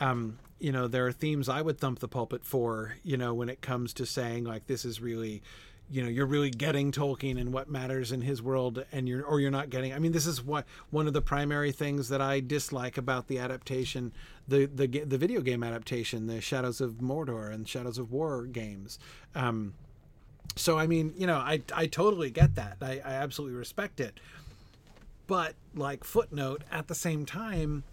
um, 0.00 0.38
you 0.58 0.72
know, 0.72 0.86
there 0.86 1.06
are 1.06 1.12
themes 1.12 1.48
I 1.48 1.62
would 1.62 1.78
thump 1.78 2.00
the 2.00 2.08
pulpit 2.08 2.44
for, 2.44 2.96
you 3.02 3.16
know, 3.16 3.32
when 3.32 3.48
it 3.48 3.62
comes 3.62 3.94
to 3.94 4.06
saying 4.06 4.44
like 4.44 4.66
this 4.66 4.84
is 4.84 5.00
really 5.00 5.42
you 5.90 6.02
know 6.02 6.08
you're 6.08 6.26
really 6.26 6.50
getting 6.50 6.90
Tolkien 6.92 7.40
and 7.40 7.52
what 7.52 7.68
matters 7.68 8.12
in 8.12 8.22
his 8.22 8.42
world 8.42 8.84
and 8.92 9.08
you're 9.08 9.24
or 9.24 9.40
you're 9.40 9.50
not 9.50 9.70
getting 9.70 9.92
I 9.92 9.98
mean 9.98 10.12
this 10.12 10.26
is 10.26 10.42
what 10.42 10.66
one 10.90 11.06
of 11.06 11.12
the 11.12 11.22
primary 11.22 11.72
things 11.72 12.08
that 12.08 12.20
I 12.20 12.40
dislike 12.40 12.96
about 12.96 13.28
the 13.28 13.38
adaptation 13.38 14.12
the 14.48 14.66
the 14.66 14.86
the 14.86 15.18
video 15.18 15.40
game 15.40 15.62
adaptation 15.62 16.26
the 16.26 16.40
Shadows 16.40 16.80
of 16.80 16.94
Mordor 16.94 17.52
and 17.52 17.68
Shadows 17.68 17.98
of 17.98 18.10
War 18.12 18.46
games 18.46 18.98
um, 19.34 19.74
so 20.56 20.78
I 20.78 20.86
mean, 20.86 21.14
you 21.16 21.26
know, 21.26 21.36
I 21.36 21.62
I 21.74 21.86
totally 21.86 22.30
get 22.30 22.56
that. 22.56 22.76
I, 22.80 23.00
I 23.04 23.12
absolutely 23.12 23.56
respect 23.56 24.00
it. 24.00 24.18
But 25.26 25.54
like 25.74 26.04
footnote, 26.04 26.62
at 26.70 26.88
the 26.88 26.94
same 26.94 27.24
time, 27.24 27.84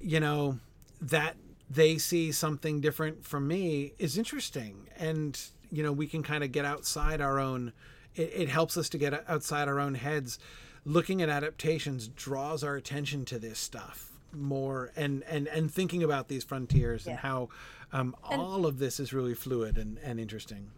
you 0.00 0.18
know, 0.18 0.58
that 1.00 1.36
they 1.68 1.98
see 1.98 2.32
something 2.32 2.80
different 2.80 3.24
from 3.24 3.46
me 3.46 3.92
is 3.98 4.18
interesting. 4.18 4.88
And, 4.96 5.40
you 5.70 5.82
know, 5.82 5.92
we 5.92 6.06
can 6.06 6.22
kind 6.22 6.42
of 6.44 6.52
get 6.52 6.64
outside 6.64 7.20
our 7.20 7.38
own 7.38 7.72
it, 8.14 8.30
it 8.34 8.48
helps 8.48 8.76
us 8.76 8.88
to 8.90 8.98
get 8.98 9.24
outside 9.28 9.68
our 9.68 9.78
own 9.80 9.94
heads. 9.94 10.38
Looking 10.84 11.20
at 11.22 11.28
adaptations 11.28 12.08
draws 12.08 12.64
our 12.64 12.74
attention 12.76 13.24
to 13.26 13.38
this 13.38 13.58
stuff 13.58 14.06
more 14.32 14.92
and 14.96 15.22
and 15.24 15.48
and 15.48 15.70
thinking 15.72 16.02
about 16.02 16.28
these 16.28 16.44
frontiers 16.44 17.04
Yeah. 17.04 17.12
and 17.12 17.20
how 17.20 17.48
um, 17.92 18.14
And- 18.30 18.40
all 18.40 18.66
of 18.66 18.78
this 18.78 19.00
is 19.00 19.12
really 19.12 19.34
fluid 19.34 19.76
and, 19.78 19.98
and 19.98 20.18
interesting. 20.20 20.70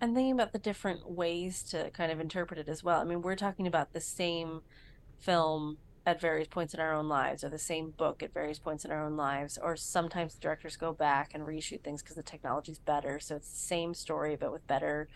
and 0.00 0.14
thinking 0.14 0.32
about 0.32 0.52
the 0.52 0.58
different 0.58 1.10
ways 1.10 1.62
to 1.70 1.90
kind 1.90 2.10
of 2.12 2.20
interpret 2.20 2.58
it 2.58 2.68
as 2.68 2.82
well. 2.84 3.00
I 3.00 3.04
mean, 3.04 3.22
we're 3.22 3.36
talking 3.36 3.66
about 3.66 3.92
the 3.92 4.00
same 4.00 4.62
film 5.18 5.78
at 6.04 6.20
various 6.20 6.48
points 6.48 6.74
in 6.74 6.80
our 6.80 6.92
own 6.92 7.08
lives, 7.08 7.44
or 7.44 7.48
the 7.48 7.58
same 7.58 7.90
book 7.90 8.22
at 8.22 8.34
various 8.34 8.58
points 8.58 8.84
in 8.84 8.90
our 8.90 9.04
own 9.04 9.16
lives, 9.16 9.58
or 9.62 9.76
sometimes 9.76 10.34
the 10.34 10.40
directors 10.40 10.76
go 10.76 10.92
back 10.92 11.30
and 11.34 11.44
reshoot 11.46 11.82
things 11.84 12.02
because 12.02 12.16
the 12.16 12.22
technology's 12.22 12.78
better. 12.80 13.20
So 13.20 13.36
it's 13.36 13.50
the 13.50 13.56
same 13.66 13.94
story, 13.94 14.36
but 14.36 14.52
with 14.52 14.66
better, 14.66 15.08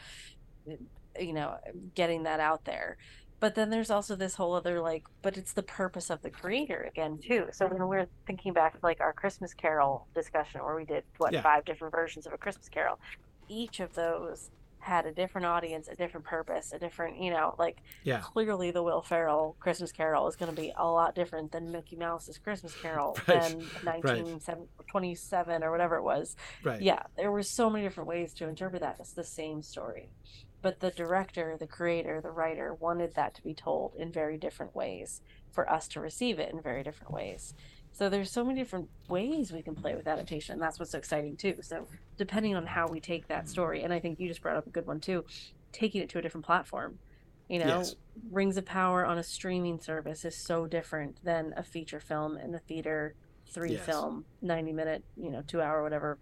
eh, 0.70 0.76
you 1.20 1.32
know, 1.32 1.56
getting 1.94 2.22
that 2.24 2.40
out 2.40 2.64
there. 2.64 2.98
But 3.38 3.54
then 3.54 3.68
there's 3.70 3.90
also 3.90 4.16
this 4.16 4.36
whole 4.36 4.54
other 4.54 4.80
like, 4.80 5.04
but 5.22 5.36
it's 5.36 5.52
the 5.52 5.62
purpose 5.62 6.08
of 6.08 6.22
the 6.22 6.30
creator 6.30 6.86
again 6.88 7.18
too. 7.22 7.46
So 7.52 7.66
when 7.66 7.86
we're 7.86 8.06
thinking 8.26 8.52
back 8.54 8.74
to 8.74 8.78
like 8.82 9.00
our 9.00 9.12
Christmas 9.12 9.52
Carol 9.52 10.06
discussion 10.14 10.62
where 10.64 10.74
we 10.76 10.84
did 10.86 11.04
what 11.18 11.32
Yeah. 11.34 11.42
five 11.42 11.64
different 11.64 11.92
versions 11.92 12.26
of 12.26 12.32
a 12.32 12.38
Christmas 12.38 12.68
Carol. 12.68 12.98
Each 13.48 13.80
of 13.80 13.94
those 13.94 14.50
had 14.86 15.04
a 15.04 15.12
different 15.12 15.46
audience, 15.46 15.88
a 15.88 15.96
different 15.96 16.24
purpose, 16.24 16.72
a 16.72 16.78
different, 16.78 17.20
you 17.20 17.30
know, 17.30 17.54
like 17.58 17.82
Yeah. 18.04 18.20
clearly 18.20 18.70
the 18.70 18.82
Will 18.82 19.02
Ferrell 19.02 19.56
Christmas 19.58 19.90
Carol 19.90 20.28
is 20.28 20.36
going 20.36 20.54
to 20.54 20.60
be 20.60 20.72
a 20.76 20.86
lot 20.86 21.14
different 21.14 21.50
than 21.50 21.72
Mickey 21.72 21.96
Mouse's 21.96 22.38
Christmas 22.38 22.74
Carol 22.80 23.18
Right, 23.28 23.42
than 23.42 23.52
1927 23.82 25.62
or 25.64 25.70
whatever 25.72 25.96
it 25.96 26.04
was. 26.04 26.36
Right. 26.62 26.80
Yeah, 26.80 27.02
there 27.16 27.32
were 27.32 27.42
so 27.42 27.68
many 27.68 27.84
different 27.84 28.08
ways 28.08 28.32
to 28.34 28.48
interpret 28.48 28.80
that. 28.82 28.96
It's 29.00 29.12
the 29.12 29.24
same 29.24 29.62
story. 29.62 30.12
But 30.62 30.80
the 30.80 30.90
director, 30.90 31.56
the 31.58 31.66
creator, 31.66 32.20
the 32.20 32.30
writer 32.30 32.74
wanted 32.74 33.14
that 33.14 33.34
to 33.34 33.42
be 33.42 33.54
told 33.54 33.94
in 33.98 34.12
very 34.12 34.38
different 34.38 34.74
ways 34.74 35.20
for 35.52 35.68
us 35.70 35.88
to 35.88 36.00
receive 36.00 36.38
it 36.38 36.52
in 36.52 36.62
very 36.62 36.82
different 36.82 37.12
ways. 37.12 37.54
So 37.96 38.10
there's 38.10 38.30
so 38.30 38.44
many 38.44 38.60
different 38.60 38.90
ways 39.08 39.52
we 39.52 39.62
can 39.62 39.74
play 39.74 39.94
with 39.94 40.06
adaptation. 40.06 40.52
And 40.52 40.62
that's 40.62 40.78
what's 40.78 40.92
so 40.92 40.98
exciting 40.98 41.38
too. 41.38 41.54
So 41.62 41.88
depending 42.18 42.54
on 42.54 42.66
how 42.66 42.88
we 42.88 43.00
take 43.00 43.26
that 43.28 43.48
story, 43.48 43.82
and 43.82 43.90
I 43.90 44.00
think 44.00 44.20
you 44.20 44.28
just 44.28 44.42
brought 44.42 44.56
up 44.58 44.66
a 44.66 44.70
good 44.70 44.86
one 44.86 45.00
too, 45.00 45.24
taking 45.72 46.02
it 46.02 46.10
to 46.10 46.18
a 46.18 46.22
different 46.22 46.44
platform. 46.44 46.98
You 47.48 47.60
know, 47.60 47.78
Yes. 47.78 47.94
Rings 48.30 48.58
of 48.58 48.66
Power 48.66 49.06
on 49.06 49.16
a 49.16 49.22
streaming 49.22 49.80
service 49.80 50.26
is 50.26 50.36
so 50.36 50.66
different 50.66 51.16
than 51.24 51.54
a 51.56 51.62
feature 51.62 51.98
film 51.98 52.36
in 52.36 52.52
the 52.52 52.58
theater, 52.58 53.14
three 53.54 53.72
Yes. 53.72 53.86
film, 53.86 54.26
90 54.42 54.74
minute, 54.74 55.02
you 55.16 55.30
know, 55.30 55.40
two 55.46 55.62
hour, 55.62 55.82
whatever, 55.82 56.18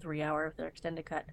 three 0.00 0.22
hour 0.22 0.46
if 0.46 0.56
they're 0.56 0.68
extended 0.68 1.04
cut. 1.04 1.26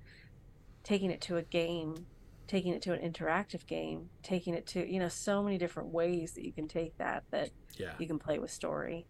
Taking 0.83 1.11
it 1.11 1.21
to 1.21 1.37
a 1.37 1.43
game, 1.43 2.07
taking 2.47 2.73
it 2.73 2.81
to 2.81 2.93
an 2.93 2.99
interactive 2.99 3.65
game, 3.65 4.09
taking 4.21 4.53
it 4.53 4.67
to, 4.67 4.85
you 4.85 4.99
know, 4.99 5.07
so 5.07 5.41
many 5.41 5.57
different 5.57 5.89
ways 5.93 6.33
that 6.33 6.43
you 6.43 6.51
can 6.51 6.67
take 6.67 6.97
that, 6.97 7.23
that 7.31 7.51
Yeah. 7.77 7.93
you 7.99 8.07
can 8.07 8.19
play 8.19 8.37
with 8.37 8.51
story. 8.51 9.07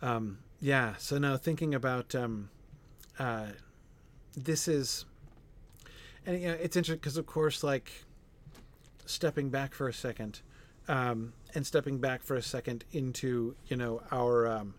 Um, 0.00 0.38
yeah. 0.60 0.94
So 0.98 1.18
now 1.18 1.36
thinking 1.36 1.74
about 1.74 2.14
um, 2.14 2.50
uh, 3.18 3.46
this 4.36 4.68
is, 4.68 5.04
and 6.26 6.40
you 6.40 6.48
know, 6.48 6.54
it's 6.54 6.76
interesting 6.76 7.00
because 7.00 7.16
of 7.16 7.26
course, 7.26 7.62
like 7.62 7.90
stepping 9.06 9.50
back 9.50 9.74
for 9.74 9.88
a 9.88 9.92
second, 9.92 10.40
um, 10.88 11.32
and 11.54 11.66
stepping 11.66 11.98
back 11.98 12.22
for 12.22 12.36
a 12.36 12.42
second 12.42 12.84
into 12.92 13.54
you 13.66 13.76
know 13.76 14.02
our 14.10 14.46
um, 14.46 14.74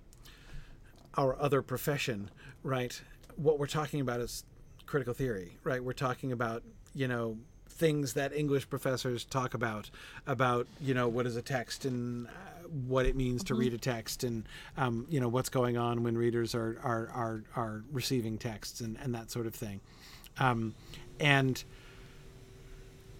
our 1.15 1.39
other 1.39 1.61
profession, 1.61 2.29
right? 2.63 3.01
What 3.35 3.59
we're 3.59 3.67
talking 3.67 4.01
about 4.01 4.19
is 4.19 4.43
critical 4.85 5.13
theory, 5.13 5.57
right? 5.63 5.83
We're 5.83 5.93
talking 5.93 6.31
about 6.31 6.63
you 6.93 7.07
know 7.07 7.37
things 7.73 8.13
that 8.13 8.33
English 8.33 8.69
professors 8.69 9.25
talk 9.25 9.53
about 9.53 9.89
about 10.27 10.67
you 10.81 10.93
know 10.93 11.07
what 11.07 11.25
is 11.25 11.35
a 11.35 11.41
text 11.41 11.85
and 11.85 12.27
uh, 12.27 12.29
what 12.87 13.05
it 13.05 13.15
means 13.15 13.43
to 13.43 13.55
read 13.55 13.73
a 13.73 13.77
text 13.77 14.23
and 14.23 14.43
um, 14.77 15.05
you 15.09 15.19
know 15.19 15.27
what's 15.27 15.49
going 15.49 15.77
on 15.77 16.03
when 16.03 16.17
readers 16.17 16.55
are 16.55 16.77
are 16.83 17.09
are, 17.13 17.43
are 17.55 17.83
receiving 17.91 18.37
texts 18.37 18.81
and, 18.81 18.97
and 19.01 19.13
that 19.13 19.31
sort 19.31 19.47
of 19.47 19.55
thing. 19.55 19.81
Um, 20.39 20.73
and 21.19 21.63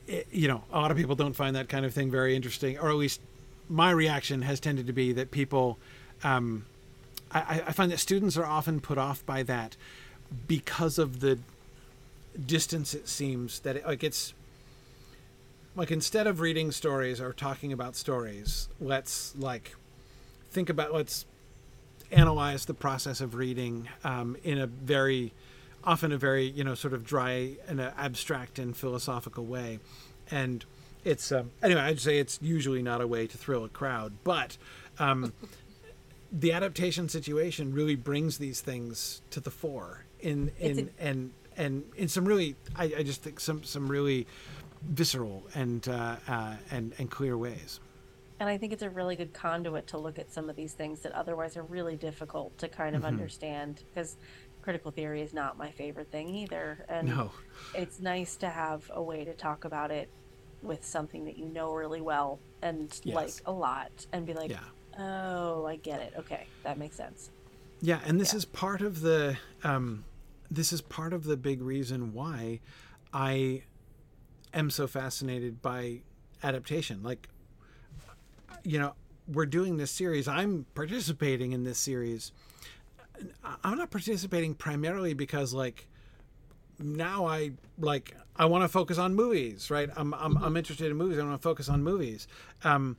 it, 0.07 0.27
you 0.31 0.47
know 0.47 0.63
a 0.71 0.79
lot 0.79 0.91
of 0.91 0.97
people 0.97 1.15
don't 1.15 1.35
find 1.35 1.55
that 1.55 1.69
kind 1.69 1.85
of 1.85 1.93
thing 1.93 2.11
very 2.11 2.35
interesting 2.35 2.77
or 2.77 2.89
at 2.89 2.95
least 2.95 3.21
my 3.69 3.91
reaction 3.91 4.41
has 4.41 4.59
tended 4.59 4.87
to 4.87 4.93
be 4.93 5.13
that 5.13 5.31
people 5.31 5.77
um, 6.23 6.65
I, 7.31 7.63
I 7.67 7.71
find 7.71 7.91
that 7.91 7.99
students 7.99 8.37
are 8.37 8.45
often 8.45 8.79
put 8.79 8.97
off 8.97 9.25
by 9.25 9.43
that 9.43 9.75
because 10.47 10.97
of 10.97 11.19
the 11.19 11.39
distance 12.45 12.93
it 12.93 13.07
seems 13.07 13.59
that 13.59 13.77
it, 13.77 13.85
like 13.85 14.03
it's 14.03 14.33
like 15.75 15.91
instead 15.91 16.27
of 16.27 16.39
reading 16.39 16.71
stories 16.71 17.19
or 17.19 17.33
talking 17.33 17.73
about 17.73 17.95
stories 17.95 18.69
let's 18.79 19.35
like 19.35 19.75
think 20.51 20.69
about 20.69 20.93
let's 20.93 21.25
analyze 22.11 22.65
the 22.65 22.73
process 22.73 23.21
of 23.21 23.35
reading 23.35 23.89
um, 24.03 24.37
in 24.43 24.59
a 24.59 24.67
very 24.67 25.33
often 25.83 26.11
a 26.11 26.17
very 26.17 26.45
you 26.45 26.63
know 26.63 26.75
sort 26.75 26.93
of 26.93 27.03
dry 27.03 27.53
and 27.67 27.81
uh, 27.81 27.91
abstract 27.97 28.59
and 28.59 28.77
philosophical 28.77 29.43
way. 29.45 29.79
And 30.29 30.63
it's 31.03 31.31
um, 31.31 31.51
anyway 31.61 31.81
i'd 31.81 31.99
say 31.99 32.19
it's 32.19 32.39
usually 32.41 32.81
not 32.81 33.01
a 33.01 33.07
way 33.07 33.27
to 33.27 33.37
thrill 33.37 33.63
a 33.63 33.69
crowd 33.69 34.13
but 34.23 34.57
um, 34.99 35.33
the 36.31 36.51
adaptation 36.51 37.09
situation 37.09 37.73
really 37.73 37.95
brings 37.95 38.37
these 38.37 38.61
things 38.61 39.21
to 39.29 39.39
the 39.39 39.51
fore 39.51 40.03
in 40.21 40.51
in 40.59 40.89
and 40.99 41.31
and 41.57 41.83
in 41.95 42.07
some 42.07 42.25
really 42.25 42.55
I, 42.75 42.85
I 42.97 43.03
just 43.03 43.21
think 43.21 43.39
some 43.39 43.63
some 43.63 43.87
really 43.87 44.25
visceral 44.85 45.47
and 45.55 45.87
uh, 45.87 46.17
uh, 46.27 46.57
and 46.71 46.93
and 46.97 47.09
clear 47.11 47.37
ways 47.37 47.79
And 48.39 48.49
I 48.49 48.57
think 48.57 48.73
it's 48.73 48.83
a 48.83 48.89
really 48.89 49.15
good 49.15 49.33
conduit 49.33 49.87
to 49.87 49.97
look 49.97 50.19
at 50.19 50.31
some 50.31 50.49
of 50.49 50.55
these 50.55 50.73
things 50.73 51.01
that 51.01 51.13
otherwise 51.13 51.55
are 51.55 51.63
really 51.63 51.95
difficult 51.95 52.57
to 52.57 52.67
kind 52.69 52.95
of 52.95 53.03
Mhm. 53.03 53.07
understand 53.07 53.83
because 53.93 54.17
critical 54.61 54.91
theory 54.91 55.21
is 55.21 55.33
not 55.33 55.57
my 55.57 55.71
favorite 55.71 56.11
thing 56.11 56.29
either. 56.29 56.85
And 56.89 57.07
no 57.07 57.31
it's 57.73 57.99
nice 57.99 58.37
to 58.37 58.49
have 58.49 58.85
a 58.93 59.01
way 59.01 59.25
to 59.25 59.33
talk 59.35 59.65
about 59.65 59.91
it 59.91 60.11
with 60.61 60.85
something 60.85 61.25
that 61.25 61.37
you 61.37 61.47
know 61.49 61.73
really 61.73 62.01
well 62.01 62.41
and 62.61 62.91
Yes. 63.03 63.15
like 63.15 63.41
a 63.45 63.51
lot 63.51 64.05
and 64.11 64.25
be 64.25 64.33
like, 64.33 64.51
yeah 64.51 64.65
oh, 64.97 65.65
I 65.65 65.77
get 65.77 66.01
it. 66.01 66.13
Okay, 66.19 66.49
that 66.63 66.77
makes 66.77 66.95
sense. 66.97 67.31
Yeah, 67.81 67.99
and 68.05 68.19
this 68.19 68.33
Yeah. 68.33 68.37
is 68.37 68.45
part 68.45 68.81
of 68.81 69.01
the 69.01 69.37
um, 69.63 70.05
this 70.49 70.71
is 70.71 70.81
part 70.81 71.13
of 71.13 71.23
the 71.23 71.37
big 71.37 71.61
reason 71.61 72.13
why 72.13 72.61
I 73.11 73.63
am 74.53 74.69
so 74.69 74.87
fascinated 74.87 75.61
by 75.61 76.01
adaptation. 76.43 77.03
Like, 77.03 77.29
you 78.63 78.79
know, 78.79 78.93
we're 79.27 79.45
doing 79.45 79.77
this 79.77 79.91
series. 79.91 80.27
I'm 80.27 80.65
participating 80.75 81.51
in 81.53 81.63
this 81.63 81.77
series. 81.77 82.31
I'm 83.63 83.77
not 83.77 83.91
participating 83.91 84.53
primarily 84.53 85.13
because 85.13 85.53
like 85.53 85.87
now 86.79 87.25
I 87.25 87.51
like 87.77 88.15
I 88.35 88.45
want 88.45 88.63
to 88.63 88.67
focus 88.67 88.97
on 88.97 89.15
movies, 89.15 89.69
right? 89.69 89.89
I'm 89.95 90.13
I'm, 90.13 90.37
I'm 90.37 90.57
interested 90.57 90.89
in 90.89 90.97
movies. 90.97 91.19
I 91.19 91.23
want 91.23 91.39
to 91.39 91.43
focus 91.43 91.69
on 91.69 91.83
movies. 91.83 92.27
Um, 92.63 92.97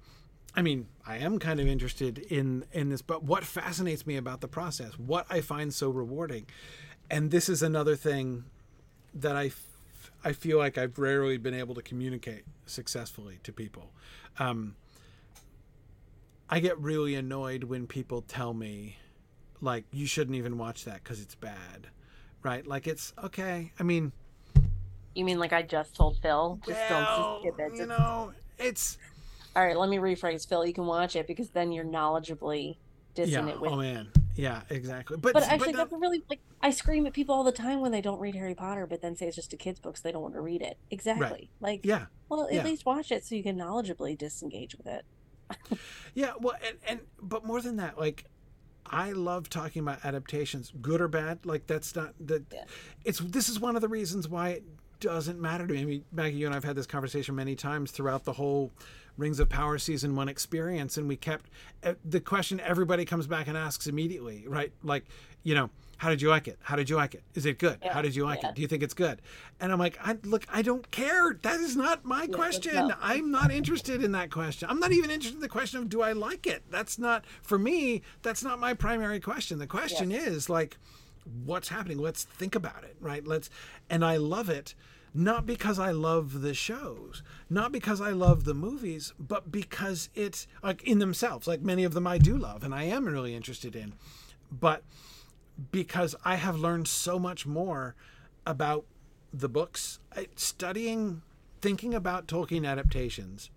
I 0.56 0.62
mean, 0.62 0.86
I 1.04 1.18
am 1.18 1.38
kind 1.38 1.60
of 1.60 1.66
interested 1.66 2.18
in 2.18 2.64
in 2.72 2.88
this, 2.88 3.02
but 3.02 3.24
what 3.24 3.44
fascinates 3.44 4.06
me 4.06 4.16
about 4.16 4.40
the 4.40 4.48
process, 4.48 4.98
what 4.98 5.26
I 5.28 5.40
find 5.40 5.74
so 5.74 5.90
rewarding, 5.90 6.46
and 7.10 7.30
this 7.30 7.48
is 7.48 7.62
another 7.62 7.96
thing 7.96 8.44
that 9.14 9.36
I 9.36 9.50
I 10.24 10.32
feel 10.32 10.58
like 10.58 10.78
I've 10.78 10.98
rarely 10.98 11.36
been 11.36 11.54
able 11.54 11.74
to 11.74 11.82
communicate 11.82 12.44
successfully 12.66 13.38
to 13.42 13.52
people. 13.52 13.90
Um, 14.38 14.74
I 16.48 16.60
get 16.60 16.78
really 16.78 17.14
annoyed 17.14 17.64
when 17.64 17.86
people 17.86 18.22
tell 18.22 18.54
me, 18.54 18.96
like, 19.60 19.84
you 19.92 20.06
shouldn't 20.06 20.36
even 20.36 20.56
watch 20.56 20.84
that 20.84 21.02
because 21.02 21.20
it's 21.20 21.34
bad, 21.34 21.88
right? 22.42 22.66
Like, 22.66 22.86
it's 22.86 23.12
okay. 23.22 23.72
I 23.78 23.82
mean, 23.82 24.12
You 25.14 25.24
mean 25.24 25.38
like 25.38 25.52
I 25.52 25.62
just 25.62 25.94
told 25.94 26.16
Phil? 26.18 26.58
Just 26.66 26.78
well, 26.90 27.40
don't 27.42 27.54
skip 27.54 27.72
it. 27.72 27.78
you 27.78 27.86
know, 27.86 28.32
it's 28.58 28.98
All 29.54 29.64
right, 29.64 29.76
let 29.76 29.88
me 29.88 29.98
rephrase, 29.98 30.48
Phil. 30.48 30.66
You 30.66 30.72
can 30.72 30.86
watch 30.86 31.16
it 31.16 31.26
because 31.26 31.50
then 31.50 31.70
you're 31.70 31.84
knowledgeably 31.84 32.76
dissing 33.14 33.46
yeah. 33.46 33.48
it 33.48 33.60
with 33.60 33.72
Oh 33.72 33.76
man, 33.76 34.08
yeah, 34.34 34.62
exactly. 34.70 35.16
But 35.16 35.34
But 35.34 35.44
actually, 35.44 35.72
but 35.72 35.78
that's 35.78 35.92
a 35.92 35.96
really 35.96 36.22
like 36.28 36.40
I 36.60 36.70
scream 36.70 37.06
at 37.06 37.12
people 37.12 37.34
all 37.34 37.44
the 37.44 37.52
time 37.52 37.80
when 37.80 37.92
they 37.92 38.00
don't 38.00 38.18
read 38.18 38.34
Harry 38.34 38.54
Potter, 38.54 38.86
but 38.86 39.00
then 39.00 39.16
say 39.16 39.26
it's 39.26 39.36
just 39.36 39.52
a 39.52 39.56
kids' 39.56 39.80
book, 39.80 39.96
so 39.96 40.02
they 40.04 40.12
don't 40.12 40.22
want 40.22 40.34
to 40.34 40.40
read 40.40 40.62
it. 40.62 40.78
Exactly. 40.90 41.50
Like, 41.60 41.84
yeah, 41.84 42.06
well, 42.28 42.46
at 42.46 42.52
yeah. 42.52 42.64
least 42.64 42.86
watch 42.86 43.12
it 43.12 43.24
so 43.24 43.34
you 43.34 43.42
can 43.42 43.56
knowledgeably 43.56 44.16
disengage 44.16 44.76
with 44.76 44.86
it. 44.86 45.04
yeah. 46.14 46.32
Well, 46.40 46.56
and 46.66 46.76
and 46.86 47.00
but 47.20 47.44
more 47.44 47.60
than 47.60 47.76
that, 47.76 47.98
like 47.98 48.24
I 48.86 49.12
love 49.12 49.48
talking 49.48 49.80
about 49.80 50.04
adaptations, 50.04 50.72
good 50.80 51.00
or 51.00 51.08
bad. 51.08 51.44
Like 51.44 51.66
that's 51.66 51.94
not 51.94 52.14
that. 52.20 52.44
Yeah. 52.52 52.64
It's 53.04 53.20
this 53.20 53.48
is 53.48 53.60
one 53.60 53.76
of 53.76 53.82
the 53.82 53.88
reasons 53.88 54.28
why 54.28 54.50
it 54.50 54.64
doesn't 55.00 55.40
matter 55.40 55.66
to 55.66 55.72
me. 55.72 55.80
I 55.80 55.84
mean, 55.84 56.04
Maggie, 56.12 56.36
you 56.36 56.46
and 56.46 56.54
I've 56.54 56.64
had 56.64 56.76
this 56.76 56.86
conversation 56.86 57.34
many 57.34 57.54
times 57.54 57.90
throughout 57.90 58.24
the 58.24 58.32
whole 58.32 58.72
Rings 59.16 59.38
of 59.40 59.48
Power 59.48 59.78
season 59.78 60.16
one 60.16 60.28
experience, 60.28 60.96
and 60.96 61.08
we 61.08 61.16
kept 61.16 61.50
uh, 61.82 61.94
the 62.04 62.20
question 62.20 62.60
everybody 62.60 63.04
comes 63.04 63.26
back 63.26 63.46
and 63.46 63.56
asks 63.56 63.86
immediately, 63.86 64.44
right? 64.46 64.72
Like, 64.82 65.04
you 65.42 65.54
know, 65.54 65.70
how 65.98 66.10
did 66.10 66.20
you 66.20 66.28
like 66.28 66.48
it? 66.48 66.58
How 66.62 66.76
did 66.76 66.90
you 66.90 66.96
like 66.96 67.14
it? 67.14 67.22
Is 67.34 67.46
it 67.46 67.58
good? 67.58 67.78
Yeah, 67.82 67.92
How 67.92 68.02
did 68.02 68.16
you 68.16 68.24
like 68.24 68.42
yeah. 68.42 68.48
it? 68.50 68.56
Do 68.56 68.62
you 68.62 68.68
think 68.68 68.82
it's 68.82 68.94
good? 68.94 69.22
And 69.60 69.72
I'm 69.72 69.78
like, 69.78 69.96
I, 70.02 70.16
look, 70.24 70.44
I 70.52 70.62
don't 70.62 70.90
care. 70.90 71.38
That 71.42 71.60
is 71.60 71.76
not 71.76 72.04
my 72.04 72.26
question. 72.26 72.74
not- 72.74 72.98
I'm 73.00 73.30
not 73.30 73.50
interested 73.52 74.02
in 74.02 74.12
that 74.12 74.30
question. 74.30 74.68
I'm 74.68 74.80
not 74.80 74.92
even 74.92 75.10
interested 75.10 75.36
in 75.36 75.40
the 75.40 75.48
question 75.48 75.80
of 75.80 75.88
do 75.88 76.02
I 76.02 76.12
like 76.12 76.46
it. 76.46 76.64
That's 76.70 76.98
not 76.98 77.24
for 77.42 77.58
me. 77.58 78.02
That's 78.22 78.42
not 78.42 78.58
my 78.58 78.74
primary 78.74 79.20
question. 79.20 79.58
The 79.58 79.66
question 79.66 80.10
is 80.10 80.50
like, 80.50 80.76
what's 81.44 81.68
happening? 81.68 81.98
Let's 81.98 82.24
think 82.24 82.54
about 82.54 82.84
it, 82.84 82.96
right? 83.00 83.26
Let's, 83.26 83.48
and 83.88 84.04
I 84.04 84.16
love 84.16 84.50
it. 84.50 84.74
Not 85.16 85.46
because 85.46 85.78
I 85.78 85.92
love 85.92 86.40
the 86.42 86.54
shows, 86.54 87.22
not 87.48 87.70
because 87.70 88.00
I 88.00 88.10
love 88.10 88.42
the 88.42 88.54
movies, 88.54 89.12
but 89.16 89.52
because 89.52 90.08
it's 90.16 90.48
like 90.60 90.82
in 90.82 90.98
themselves, 90.98 91.46
like 91.46 91.62
many 91.62 91.84
of 91.84 91.94
them 91.94 92.06
I 92.06 92.18
do 92.18 92.36
love 92.36 92.64
and 92.64 92.74
I 92.74 92.84
am 92.84 93.06
really 93.06 93.34
interested 93.36 93.76
in. 93.76 93.94
But 94.50 94.82
because 95.70 96.16
I 96.24 96.34
have 96.34 96.58
learned 96.58 96.88
so 96.88 97.20
much 97.20 97.46
more 97.46 97.94
about 98.44 98.86
the 99.32 99.48
books, 99.48 100.00
I- 100.16 100.28
studying, 100.34 101.22
thinking 101.60 101.94
about 101.94 102.26
Tolkien 102.26 102.66
adaptations, 102.66 103.50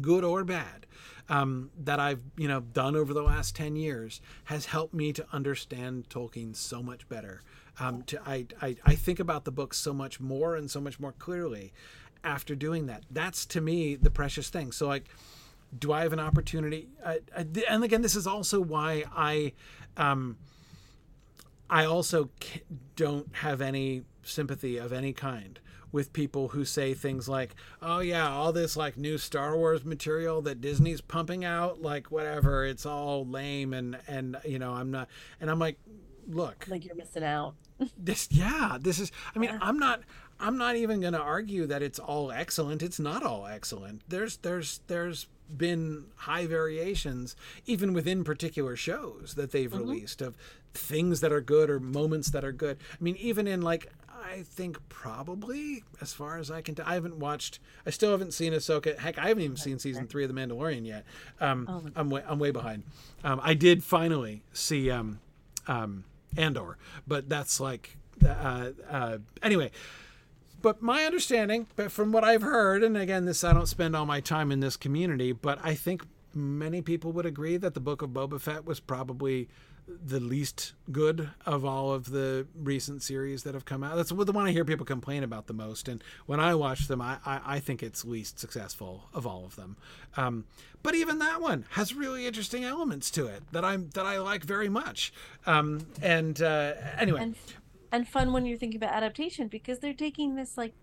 good 0.00 0.22
or 0.22 0.44
bad, 0.44 0.86
um, 1.28 1.70
that 1.76 1.98
I've 1.98 2.20
you 2.36 2.46
know 2.48 2.60
done 2.60 2.94
over 2.94 3.12
the 3.12 3.22
last 3.22 3.56
ten 3.56 3.74
years 3.74 4.20
has 4.44 4.66
helped 4.66 4.94
me 4.94 5.12
to 5.12 5.26
understand 5.32 6.08
Tolkien 6.08 6.54
so 6.54 6.82
much 6.84 7.08
better. 7.08 7.42
Um, 7.80 8.02
to 8.04 8.20
I, 8.26 8.46
I 8.60 8.76
I 8.84 8.94
think 8.94 9.20
about 9.20 9.44
the 9.44 9.52
book 9.52 9.74
so 9.74 9.92
much 9.92 10.20
more 10.20 10.56
and 10.56 10.70
so 10.70 10.80
much 10.80 10.98
more 10.98 11.12
clearly 11.12 11.72
after 12.24 12.54
doing 12.54 12.86
that. 12.86 13.04
That's 13.10 13.46
to 13.46 13.60
me 13.60 13.94
the 13.94 14.10
precious 14.10 14.50
thing. 14.50 14.72
So 14.72 14.88
like 14.88 15.04
do 15.76 15.92
I 15.92 16.02
have 16.02 16.12
an 16.12 16.20
opportunity? 16.20 16.88
And 17.34 17.84
again, 17.84 18.02
this 18.02 18.14
is 18.14 18.26
also 18.26 18.60
why 18.60 19.04
I, 19.14 19.52
um, 19.96 20.36
I 21.68 21.84
also 21.84 22.30
don't 22.96 23.34
have 23.36 23.60
any 23.60 24.04
sympathy 24.22 24.78
of 24.78 24.92
any 24.92 25.12
kind 25.12 25.60
with 25.90 26.12
people 26.12 26.48
who 26.48 26.64
say 26.64 26.94
things 26.94 27.28
like, 27.28 27.54
"Oh 27.80 28.00
yeah, 28.00 28.28
all 28.30 28.52
this 28.52 28.76
like 28.76 28.96
new 28.96 29.18
Star 29.18 29.56
Wars 29.56 29.84
material 29.84 30.42
that 30.42 30.60
Disney's 30.60 31.00
pumping 31.00 31.44
out, 31.44 31.80
like 31.80 32.10
whatever, 32.10 32.64
it's 32.64 32.86
all 32.86 33.26
lame 33.26 33.72
and 33.72 33.98
and 34.06 34.36
you 34.44 34.58
know 34.58 34.72
I'm 34.72 34.90
not." 34.90 35.08
And 35.40 35.50
I'm 35.50 35.58
like, 35.58 35.78
look, 36.26 36.66
Like 36.68 36.84
you're 36.84 36.94
missing 36.94 37.24
out. 37.24 37.54
This 37.96 38.28
yeah 38.30 38.76
this 38.80 38.98
is 38.98 39.12
i 39.34 39.38
mean 39.38 39.50
Yeah. 39.50 39.58
i'm 39.62 39.78
not 39.78 40.00
i'm 40.40 40.56
not 40.58 40.76
even 40.76 41.00
going 41.00 41.12
to 41.12 41.20
argue 41.20 41.66
that 41.66 41.82
it's 41.82 41.98
all 41.98 42.30
excellent 42.32 42.82
it's 42.82 42.98
not 42.98 43.22
all 43.22 43.46
excellent 43.46 44.02
there's 44.08 44.38
there's 44.38 44.80
there's 44.88 45.26
been 45.56 46.04
high 46.16 46.46
variations 46.46 47.34
even 47.66 47.92
within 47.94 48.24
particular 48.24 48.76
shows 48.76 49.34
that 49.36 49.52
they've 49.52 49.72
released 49.72 50.20
of 50.20 50.36
things 50.74 51.20
that 51.20 51.32
are 51.32 51.40
good 51.40 51.70
or 51.70 51.80
moments 51.80 52.30
that 52.30 52.44
are 52.44 52.52
good 52.52 52.76
i 52.92 53.02
mean 53.02 53.16
even 53.16 53.46
in 53.46 53.62
like 53.62 53.90
I 54.20 54.42
think 54.42 54.76
probably, 54.88 55.84
as 56.02 56.12
far 56.12 56.38
as 56.38 56.50
I 56.50 56.60
can 56.60 56.74
tell, 56.74 56.84
I 56.86 56.94
haven't 56.94 57.18
watched. 57.18 57.60
I 57.86 57.90
still 57.90 58.10
haven't 58.10 58.34
seen 58.34 58.52
Ahsoka. 58.52 58.98
Heck, 58.98 59.16
I 59.16 59.28
haven't 59.28 59.44
even 59.44 59.56
seen 59.56 59.78
season 59.78 60.06
three 60.08 60.24
of 60.24 60.34
The 60.34 60.38
Mandalorian 60.38 60.84
yet. 60.84 61.04
Um, 61.40 61.66
Oh 61.70 61.82
I'm 61.94 62.10
way, 62.10 62.22
I'm 62.26 62.38
way 62.40 62.50
behind. 62.50 62.82
Um, 63.22 63.40
I 63.42 63.54
did 63.54 63.84
finally 63.84 64.42
see 64.52 64.90
um, 64.90 65.20
um, 65.68 66.02
Andor, 66.36 66.76
but 67.06 67.28
that's 67.28 67.60
like 67.60 67.96
uh, 68.24 68.70
uh, 68.90 69.18
anyway. 69.42 69.70
But 70.60 70.82
my 70.82 71.04
understanding, 71.04 71.68
but 71.76 71.92
from 71.92 72.10
what 72.10 72.24
I've 72.24 72.42
heard, 72.42 72.82
and 72.82 72.96
again, 72.96 73.26
this 73.26 73.44
I 73.44 73.52
don't 73.52 73.66
spend 73.66 73.94
all 73.94 74.06
my 74.06 74.20
time 74.20 74.50
in 74.50 74.60
this 74.60 74.76
community, 74.76 75.32
but 75.32 75.60
I 75.62 75.74
think 75.74 76.04
many 76.34 76.82
people 76.82 77.12
would 77.12 77.26
agree 77.26 77.56
that 77.56 77.74
the 77.74 77.80
Book 77.80 78.02
of 78.02 78.10
Boba 78.10 78.40
Fett 78.40 78.64
was 78.64 78.80
probably 78.80 79.48
the 79.88 80.20
least 80.20 80.74
good 80.92 81.30
of 81.46 81.64
all 81.64 81.92
of 81.92 82.10
the 82.10 82.46
recent 82.54 83.02
series 83.02 83.42
that 83.44 83.54
have 83.54 83.64
come 83.64 83.82
out. 83.82 83.96
That's 83.96 84.10
the 84.10 84.32
one 84.32 84.46
I 84.46 84.52
hear 84.52 84.64
people 84.64 84.84
complain 84.84 85.22
about 85.22 85.46
the 85.46 85.54
most. 85.54 85.88
And 85.88 86.02
when 86.26 86.40
I 86.40 86.54
watch 86.54 86.88
them, 86.88 87.00
I, 87.00 87.18
I, 87.24 87.40
I 87.44 87.60
think 87.60 87.82
it's 87.82 88.04
least 88.04 88.38
successful 88.38 89.08
of 89.14 89.26
all 89.26 89.44
of 89.44 89.56
them. 89.56 89.76
Um, 90.16 90.44
but 90.82 90.94
even 90.94 91.18
that 91.20 91.40
one 91.40 91.64
has 91.70 91.94
really 91.94 92.26
interesting 92.26 92.64
elements 92.64 93.10
to 93.12 93.26
it 93.26 93.42
that 93.52 93.64
I'm 93.64 93.88
that 93.90 94.06
I 94.06 94.18
like 94.18 94.44
very 94.44 94.68
much. 94.68 95.12
Um, 95.46 95.86
and 96.02 96.40
uh, 96.42 96.74
anyway, 96.98 97.22
and 97.22 97.36
and 97.90 98.06
fun 98.06 98.32
when 98.32 98.44
you're 98.44 98.58
thinking 98.58 98.76
about 98.82 98.92
adaptation 98.92 99.48
because 99.48 99.78
they're 99.78 99.94
taking 99.94 100.34
this 100.34 100.58
like 100.58 100.74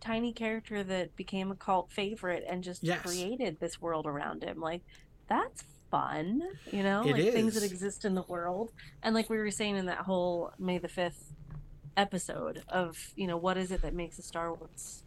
tiny 0.00 0.32
character 0.32 0.82
that 0.84 1.14
became 1.16 1.50
a 1.50 1.54
cult 1.56 1.90
favorite 1.90 2.44
and 2.48 2.62
just 2.64 2.82
Yes. 2.82 3.02
created 3.02 3.58
this 3.60 3.80
world 3.80 4.06
around 4.06 4.42
him 4.42 4.60
like 4.60 4.82
that's 5.26 5.64
fun 5.90 6.40
you 6.72 6.82
know 6.82 7.02
It 7.04 7.12
like 7.12 7.32
things 7.32 7.54
that 7.54 7.62
exist 7.62 8.04
in 8.04 8.14
the 8.14 8.22
world. 8.28 8.72
And 9.02 9.14
like 9.14 9.30
we 9.30 9.38
were 9.38 9.50
saying 9.50 9.76
in 9.76 9.86
that 9.86 9.98
whole 9.98 10.50
may 10.58 10.78
the 10.78 10.88
5th 10.88 11.32
episode 11.96 12.62
of 12.68 12.96
you 13.14 13.26
know 13.26 13.36
what 13.36 13.56
is 13.56 13.70
it 13.70 13.82
that 13.82 13.94
makes 13.94 14.18
a 14.18 14.22
star 14.22 14.52
wars 14.52 15.02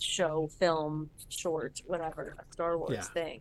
show 0.00 0.48
film 0.58 1.10
short 1.28 1.80
whatever 1.86 2.36
a 2.38 2.52
star 2.52 2.76
wars 2.78 2.92
Yeah. 2.94 3.02
thing? 3.02 3.40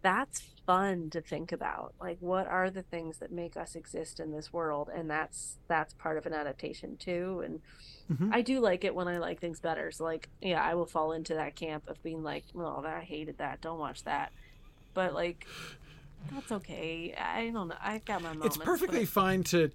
That's 0.00 0.40
fun 0.64 1.10
to 1.10 1.20
think 1.20 1.50
about. 1.50 1.94
Like 2.00 2.18
what 2.20 2.46
are 2.46 2.70
the 2.70 2.82
things 2.82 3.18
that 3.18 3.32
make 3.32 3.56
us 3.56 3.74
exist 3.74 4.20
in 4.20 4.30
this 4.32 4.52
world? 4.52 4.88
And 4.94 5.10
that's 5.10 5.58
that's 5.66 5.94
part 5.94 6.16
of 6.18 6.26
an 6.26 6.32
adaptation 6.34 6.96
too. 6.96 7.42
And 7.44 7.60
Mhm. 8.10 8.32
i 8.32 8.40
do 8.40 8.58
like 8.60 8.84
it 8.84 8.94
when 8.94 9.06
i 9.08 9.18
like 9.18 9.40
things 9.40 9.60
better. 9.60 9.90
So 9.90 10.04
like 10.04 10.28
yeah 10.40 10.62
i 10.62 10.74
will 10.74 10.86
fall 10.86 11.12
into 11.12 11.34
that 11.34 11.56
camp 11.56 11.88
of 11.88 12.02
being 12.02 12.22
like 12.22 12.44
well, 12.54 12.82
oh 12.84 12.88
i 12.88 13.00
hated 13.00 13.38
that. 13.38 13.60
Don't 13.60 13.78
watch 13.78 14.04
that. 14.04 14.32
But 14.94 15.12
like 15.14 15.46
that's 16.32 16.52
okay. 16.52 17.14
I 17.14 17.50
don't 17.50 17.68
know. 17.68 17.74
I've 17.82 18.04
got 18.04 18.22
my 18.22 18.32
moments 18.32 18.56
it's 18.56 18.64
perfectly 18.64 19.00
but 19.00 19.08
fine 19.08 19.42
to 19.44 19.70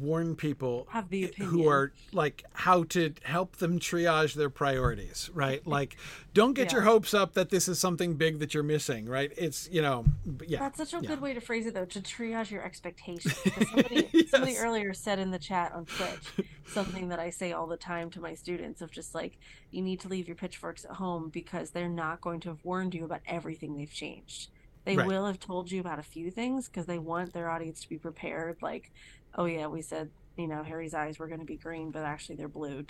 warn 0.00 0.34
people 0.34 0.88
have 0.90 1.10
the 1.10 1.30
who 1.36 1.68
are 1.68 1.92
like 2.12 2.42
how 2.54 2.84
to 2.84 3.12
help 3.22 3.56
them 3.56 3.78
triage 3.78 4.34
their 4.34 4.48
priorities 4.48 5.30
right? 5.34 5.66
Like 5.74 5.96
don't 6.32 6.54
get 6.54 6.72
your 6.72 6.82
hopes 6.82 7.12
up 7.12 7.34
that 7.34 7.50
this 7.50 7.68
is 7.68 7.78
something 7.78 8.14
big 8.14 8.38
that 8.38 8.54
you're 8.54 8.62
missing 8.62 9.06
right? 9.06 9.32
It's 9.36 9.68
you 9.70 9.82
know 9.82 10.04
yeah 10.46 10.60
That's 10.60 10.78
such 10.78 10.94
a 10.94 11.02
yeah. 11.02 11.08
good 11.08 11.20
way 11.20 11.34
to 11.34 11.40
phrase 11.40 11.66
it, 11.66 11.74
though, 11.74 11.84
to 11.84 12.00
triage 12.00 12.50
your 12.50 12.64
expectations. 12.64 13.36
Somebody, 13.70 14.26
somebody 14.28 14.56
earlier 14.56 14.94
said 14.94 15.18
in 15.18 15.30
the 15.30 15.38
chat 15.38 15.72
on 15.72 15.84
Twitch 15.86 16.48
something 16.66 17.08
that 17.08 17.18
I 17.18 17.30
say 17.30 17.52
all 17.52 17.66
the 17.66 17.76
time 17.76 18.10
to 18.10 18.20
my 18.20 18.34
students 18.34 18.80
of 18.80 18.90
just 18.90 19.14
like, 19.14 19.38
you 19.70 19.82
need 19.82 20.00
to 20.00 20.08
leave 20.08 20.26
your 20.26 20.36
pitchforks 20.36 20.84
at 20.84 20.92
home 20.92 21.28
because 21.28 21.70
they're 21.70 21.88
not 21.88 22.20
going 22.20 22.40
to 22.40 22.48
have 22.50 22.64
warned 22.64 22.94
you 22.94 23.04
about 23.04 23.20
everything 23.26 23.76
they've 23.76 23.92
changed. 23.92 24.48
They 24.84 24.96
Right. 24.96 25.06
will 25.06 25.26
have 25.26 25.38
told 25.40 25.70
you 25.70 25.80
about 25.80 25.98
a 25.98 26.02
few 26.02 26.30
things 26.30 26.66
because 26.68 26.86
they 26.86 26.98
want 26.98 27.32
their 27.32 27.48
audience 27.48 27.80
to 27.82 27.88
be 27.88 27.98
prepared. 27.98 28.58
Like, 28.60 28.90
oh, 29.34 29.46
yeah, 29.46 29.66
we 29.66 29.80
said, 29.82 30.10
you 30.36 30.46
know, 30.46 30.62
Harry's 30.62 30.94
eyes 30.94 31.18
were 31.18 31.28
going 31.28 31.40
to 31.40 31.46
be 31.46 31.56
green, 31.56 31.90
but 31.90 32.02
actually 32.04 32.36
they're 32.36 32.48
blue. 32.48 32.84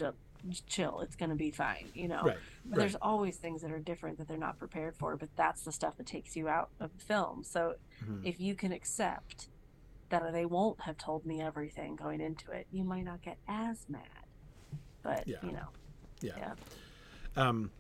Chill. 0.67 1.01
It's 1.01 1.17
going 1.17 1.31
to 1.31 1.37
be 1.37 1.51
fine, 1.53 1.91
you 1.95 2.09
know? 2.09 2.23
right 2.25 2.37
But 2.65 2.71
right 2.71 2.81
there's 2.81 2.97
always 2.97 3.37
things 3.37 3.63
that 3.63 3.71
are 3.71 3.79
different 3.79 4.19
that 4.19 4.29
they're 4.29 4.37
not 4.37 4.59
prepared 4.59 4.97
for, 4.97 5.17
but 5.17 5.29
that's 5.37 5.63
the 5.63 5.73
stuff 5.73 5.97
that 5.97 6.07
takes 6.07 6.35
you 6.37 6.49
out 6.49 6.71
of 6.81 6.93
the 6.93 7.05
film. 7.05 7.45
So 7.45 7.75
Mhm. 8.03 8.27
if 8.27 8.41
you 8.41 8.55
can 8.55 8.73
accept 8.73 9.49
that 10.11 10.33
they 10.33 10.45
won't 10.47 10.81
have 10.83 10.99
told 10.99 11.25
me 11.25 11.41
everything 11.41 11.97
going 11.97 12.21
into 12.21 12.51
it, 12.51 12.67
you 12.71 12.85
might 12.85 13.05
not 13.05 13.23
get 13.23 13.39
as 13.49 13.87
mad. 13.89 14.03
But 15.03 15.27
Yeah. 15.29 15.39
you 15.43 15.53
know, 15.53 15.69
yeah 16.21 16.33
yeah. 16.39 16.55
um 17.37 17.71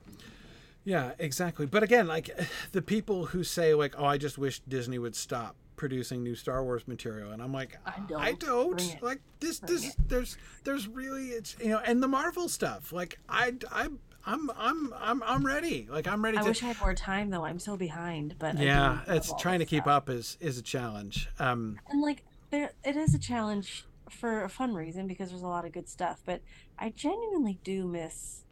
yeah 0.84 1.12
exactly 1.18 1.66
but 1.66 1.82
again 1.82 2.06
like 2.06 2.30
the 2.72 2.82
people 2.82 3.26
who 3.26 3.42
say 3.44 3.74
like 3.74 3.94
oh 3.98 4.04
i 4.04 4.16
just 4.18 4.38
wish 4.38 4.60
disney 4.60 4.98
would 4.98 5.16
stop 5.16 5.56
producing 5.76 6.22
new 6.22 6.34
star 6.34 6.62
wars 6.62 6.86
material 6.86 7.32
and 7.32 7.42
i'm 7.42 7.52
like 7.52 7.78
I 7.84 8.00
don't. 8.06 8.20
I 8.20 8.32
don't 8.32 9.02
like 9.02 9.20
this. 9.40 9.58
Bring 9.60 9.72
This 9.72 9.96
there's 10.06 10.36
there's 10.62 10.86
really 10.88 11.28
it's 11.28 11.56
you 11.60 11.68
know 11.68 11.80
and 11.84 12.02
the 12.02 12.06
Marvel 12.08 12.48
stuff 12.48 12.92
like 12.92 13.18
I 13.28 13.54
I 13.72 13.88
I'm 14.26 14.50
I'm 14.56 14.94
I'm 14.96 15.22
I'm 15.22 15.44
ready. 15.44 15.86
Like 15.90 16.06
I'm 16.06 16.24
ready 16.24 16.38
I 16.38 16.42
to. 16.42 16.48
wish 16.48 16.62
I 16.62 16.66
had 16.66 16.80
more 16.80 16.94
time 16.94 17.30
though. 17.30 17.44
I'm 17.44 17.58
so 17.58 17.76
behind. 17.76 18.36
But 18.38 18.58
yeah, 18.58 19.00
it's 19.06 19.32
trying 19.38 19.58
to 19.58 19.66
keep 19.66 19.84
stuff. 19.84 20.08
up 20.08 20.08
is 20.08 20.38
is 20.40 20.58
a 20.58 20.62
challenge. 20.62 21.28
Um, 21.38 21.78
And 21.90 22.00
like 22.00 22.22
there, 22.50 22.72
it 22.84 22.96
is 22.96 23.14
a 23.14 23.18
challenge 23.18 23.84
for 24.08 24.44
a 24.44 24.48
fun 24.48 24.74
reason 24.74 25.06
because 25.06 25.30
there's 25.30 25.42
a 25.42 25.46
lot 25.46 25.64
of 25.66 25.72
good 25.72 25.88
stuff. 25.88 26.22
But 26.24 26.40
I 26.78 26.90
genuinely 26.90 27.58
do 27.64 27.84
miss 27.86 28.43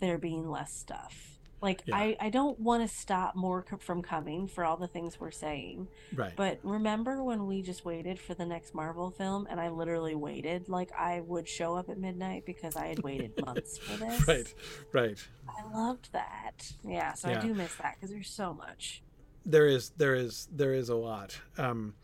there 0.00 0.18
being 0.18 0.48
less 0.50 0.72
stuff. 0.74 1.38
Like 1.62 1.82
Yeah. 1.86 1.96
I, 1.96 2.16
I 2.20 2.28
don't 2.30 2.60
want 2.60 2.88
to 2.88 2.94
stop 2.96 3.34
more 3.34 3.62
co- 3.62 3.78
from 3.78 4.02
coming 4.02 4.46
for 4.46 4.62
all 4.62 4.76
the 4.76 4.86
things 4.86 5.18
we're 5.18 5.30
saying. 5.30 5.88
right. 6.14 6.32
But 6.36 6.60
remember 6.62 7.22
when 7.24 7.46
we 7.46 7.62
just 7.62 7.82
waited 7.84 8.20
for 8.20 8.34
the 8.34 8.44
next 8.44 8.74
Marvel 8.74 9.10
film 9.10 9.46
and 9.50 9.58
I 9.58 9.70
literally 9.70 10.14
waited? 10.14 10.68
Like 10.68 10.90
I 10.92 11.20
would 11.20 11.48
show 11.48 11.74
up 11.74 11.88
at 11.88 11.98
midnight 11.98 12.44
because 12.44 12.76
I 12.76 12.88
had 12.88 12.98
waited 13.02 13.32
months 13.44 13.78
for 13.78 13.96
this. 14.04 14.28
right. 14.28 14.54
Right. 14.92 15.26
I 15.48 15.74
loved 15.76 16.12
that. 16.12 16.70
Yeah, 16.84 17.14
so 17.14 17.30
Yeah. 17.30 17.38
I 17.38 17.40
do 17.40 17.54
miss 17.54 17.74
that 17.76 17.94
because 17.96 18.10
there's 18.10 18.28
so 18.30 18.52
much. 18.52 19.02
There 19.46 19.66
is 19.66 19.90
there 19.96 20.14
is 20.14 20.48
there 20.52 20.74
is 20.74 20.90
a 20.90 20.96
lot. 20.96 21.40
Um, 21.56 21.94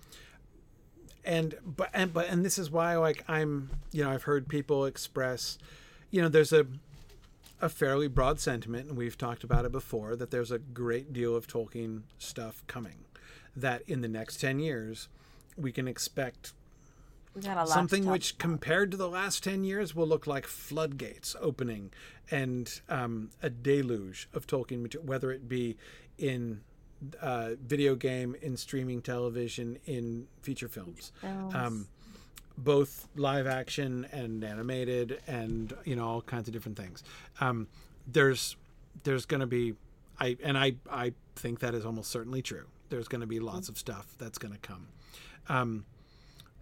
and 1.25 1.55
but 1.65 1.91
and 1.93 2.13
but 2.13 2.29
and 2.29 2.45
this 2.45 2.59
is 2.59 2.71
why 2.71 2.97
like 2.97 3.23
I'm 3.29 3.71
you 3.93 4.03
know 4.03 4.11
I've 4.11 4.23
heard 4.25 4.49
people 4.49 4.87
express 4.87 5.59
you 6.11 6.21
know 6.23 6.29
there's 6.29 6.53
a 6.53 6.67
a 7.63 7.69
fairly 7.69 8.09
broad 8.09 8.41
sentiment 8.41 8.89
and 8.89 8.99
we've 8.99 9.17
talked 9.17 9.45
about 9.45 9.65
it 9.65 9.71
before 9.73 10.17
that 10.17 10.31
there's 10.33 10.51
a 10.51 10.59
great 10.59 11.13
deal 11.13 11.35
of 11.37 11.47
Tolkien 11.47 12.03
stuff 12.19 12.65
coming 12.67 13.05
that 13.57 13.83
in 13.87 14.01
the 14.01 14.09
next 14.09 14.39
10 14.41 14.59
years 14.59 15.09
we 15.57 15.71
can 15.71 15.87
expect 15.87 16.53
We 17.37 17.43
a 17.43 17.55
lot 17.55 17.69
something 17.69 18.05
which 18.07 18.33
about. 18.33 18.39
compared 18.41 18.91
to 18.91 18.97
the 18.97 19.09
last 19.09 19.45
10 19.45 19.63
years 19.63 19.95
will 19.95 20.09
look 20.09 20.27
like 20.27 20.47
floodgates 20.47 21.37
opening 21.41 21.93
and 22.33 22.81
um, 22.89 23.31
a 23.43 23.49
deluge 23.49 24.29
of 24.35 24.47
tolkien 24.47 24.83
material 24.83 25.07
whether 25.07 25.31
it 25.31 25.49
be 25.49 25.77
in 26.19 26.63
uh, 27.21 27.51
video 27.65 27.95
game 27.95 28.35
in 28.43 28.57
streaming 28.57 29.01
television 29.03 29.79
in 29.87 30.27
feature 30.43 30.69
films 30.69 31.13
Films. 31.21 31.55
um, 31.55 31.87
both 32.59 33.09
live 33.17 33.47
action 33.47 34.07
and 34.13 34.45
animated 34.45 35.21
and 35.27 35.75
you 35.85 35.97
know 35.97 36.07
all 36.07 36.23
kinds 36.23 36.49
of 36.49 36.55
different 36.55 36.79
things. 36.79 37.03
Um, 37.41 37.69
there's 38.07 38.57
there's 39.05 39.27
going 39.27 39.41
to 39.41 39.47
be 39.47 39.75
i 40.21 40.37
and 40.43 40.59
i 40.59 40.75
i 40.91 41.13
think 41.37 41.61
that 41.61 41.75
is 41.75 41.85
almost 41.85 42.11
certainly 42.11 42.43
true. 42.43 42.67
There's 42.91 43.09
going 43.09 43.23
to 43.23 43.27
be 43.27 43.41
lots 43.41 43.69
of 43.69 43.79
stuff 43.79 44.15
that's 44.19 44.39
going 44.39 44.53
to 44.53 44.61
come. 44.61 44.89
Um, 45.49 45.87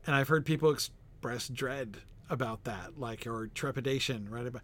and 0.07 0.15
i've 0.15 0.29
heard 0.29 0.47
people 0.47 0.71
express 0.71 1.49
dread 1.49 1.99
about 2.31 2.65
that 2.65 2.99
like 2.99 3.27
or 3.27 3.49
trepidation 3.49 4.29
right 4.31 4.47
about 4.47 4.62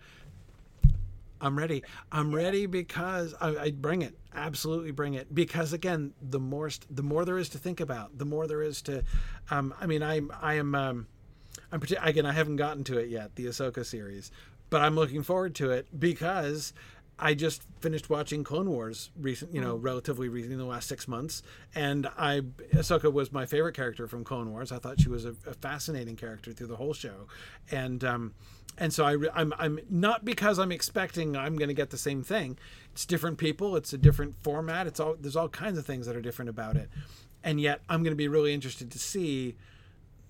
i'm 1.41 1.59
ready. 1.59 1.83
I'm 2.11 2.35
ready 2.35 2.67
because 2.67 3.35
I, 3.41 3.57
I 3.57 3.71
bring 3.71 4.01
it. 4.03 4.17
Absolutely 4.35 4.91
bring 4.91 5.15
it. 5.15 5.35
Because 5.35 5.73
again 5.73 6.15
the 6.23 6.41
more 6.41 6.71
the 6.91 7.03
more 7.03 7.25
there 7.25 7.39
is 7.39 7.49
to 7.51 7.59
think 7.59 7.81
about 7.81 8.17
the 8.17 8.25
more 8.25 8.47
there 8.47 8.63
is 8.63 8.81
to 8.83 9.03
um, 9.51 9.75
i 9.81 9.87
mean 9.87 10.03
i'm 10.03 10.33
i 10.41 10.55
am 10.55 10.75
um, 10.75 11.07
i'm 11.73 11.83
again 12.03 12.27
i 12.27 12.33
haven't 12.33 12.57
gotten 12.57 12.85
to 12.85 12.99
it 12.99 13.09
yet 13.09 13.35
the 13.37 13.47
ahsoka 13.47 13.85
series 13.85 14.31
but 14.71 14.83
i'm 14.83 14.95
looking 14.95 15.23
forward 15.23 15.55
to 15.55 15.71
it 15.71 15.87
because 15.99 16.73
I 17.19 17.35
just 17.35 17.63
finished 17.81 18.11
watching 18.11 18.45
Clone 18.45 18.69
Wars 18.69 19.11
recent, 19.19 19.55
you 19.55 19.61
know, 19.61 19.77
relatively 19.77 20.29
recently 20.29 20.55
in 20.55 20.59
the 20.59 20.67
last 20.67 20.87
six 20.87 21.09
months, 21.09 21.43
and 21.75 22.07
I 22.19 22.43
Ahsoka 22.75 23.11
was 23.11 23.33
my 23.33 23.47
favorite 23.47 23.75
character 23.75 24.07
from 24.07 24.23
Clone 24.23 24.51
Wars. 24.51 24.71
I 24.71 24.79
thought 24.79 25.01
she 25.01 25.09
was 25.09 25.25
a, 25.25 25.35
a 25.47 25.55
fascinating 25.55 26.17
character 26.17 26.53
through 26.53 26.67
the 26.67 26.77
whole 26.77 26.93
show, 26.93 27.27
and 27.71 28.05
um, 28.05 28.35
and 28.77 28.93
so 28.93 29.07
I 29.07 29.17
I'm 29.35 29.55
I'm 29.57 29.81
not 29.89 30.27
because 30.27 30.59
I'm 30.59 30.71
expecting 30.71 31.37
I'm 31.37 31.57
going 31.57 31.69
to 31.69 31.75
get 31.75 31.89
the 31.89 31.99
same 31.99 32.23
thing. 32.23 32.59
It's 32.93 33.07
different 33.07 33.39
people. 33.39 33.77
It's 33.77 33.95
a 33.95 33.99
different 33.99 34.35
format. 34.43 34.87
It's 34.87 35.01
all 35.01 35.17
there's 35.19 35.37
all 35.37 35.49
kinds 35.49 35.79
of 35.79 35.87
things 35.87 36.05
that 36.07 36.17
are 36.17 36.23
different 36.23 36.51
about 36.51 36.77
it, 36.77 36.91
and 37.43 37.59
yet 37.59 37.81
I'm 37.89 38.03
going 38.03 38.13
to 38.13 38.17
be 38.17 38.29
really 38.29 38.53
interested 38.53 38.91
to 38.91 38.99
see 38.99 39.57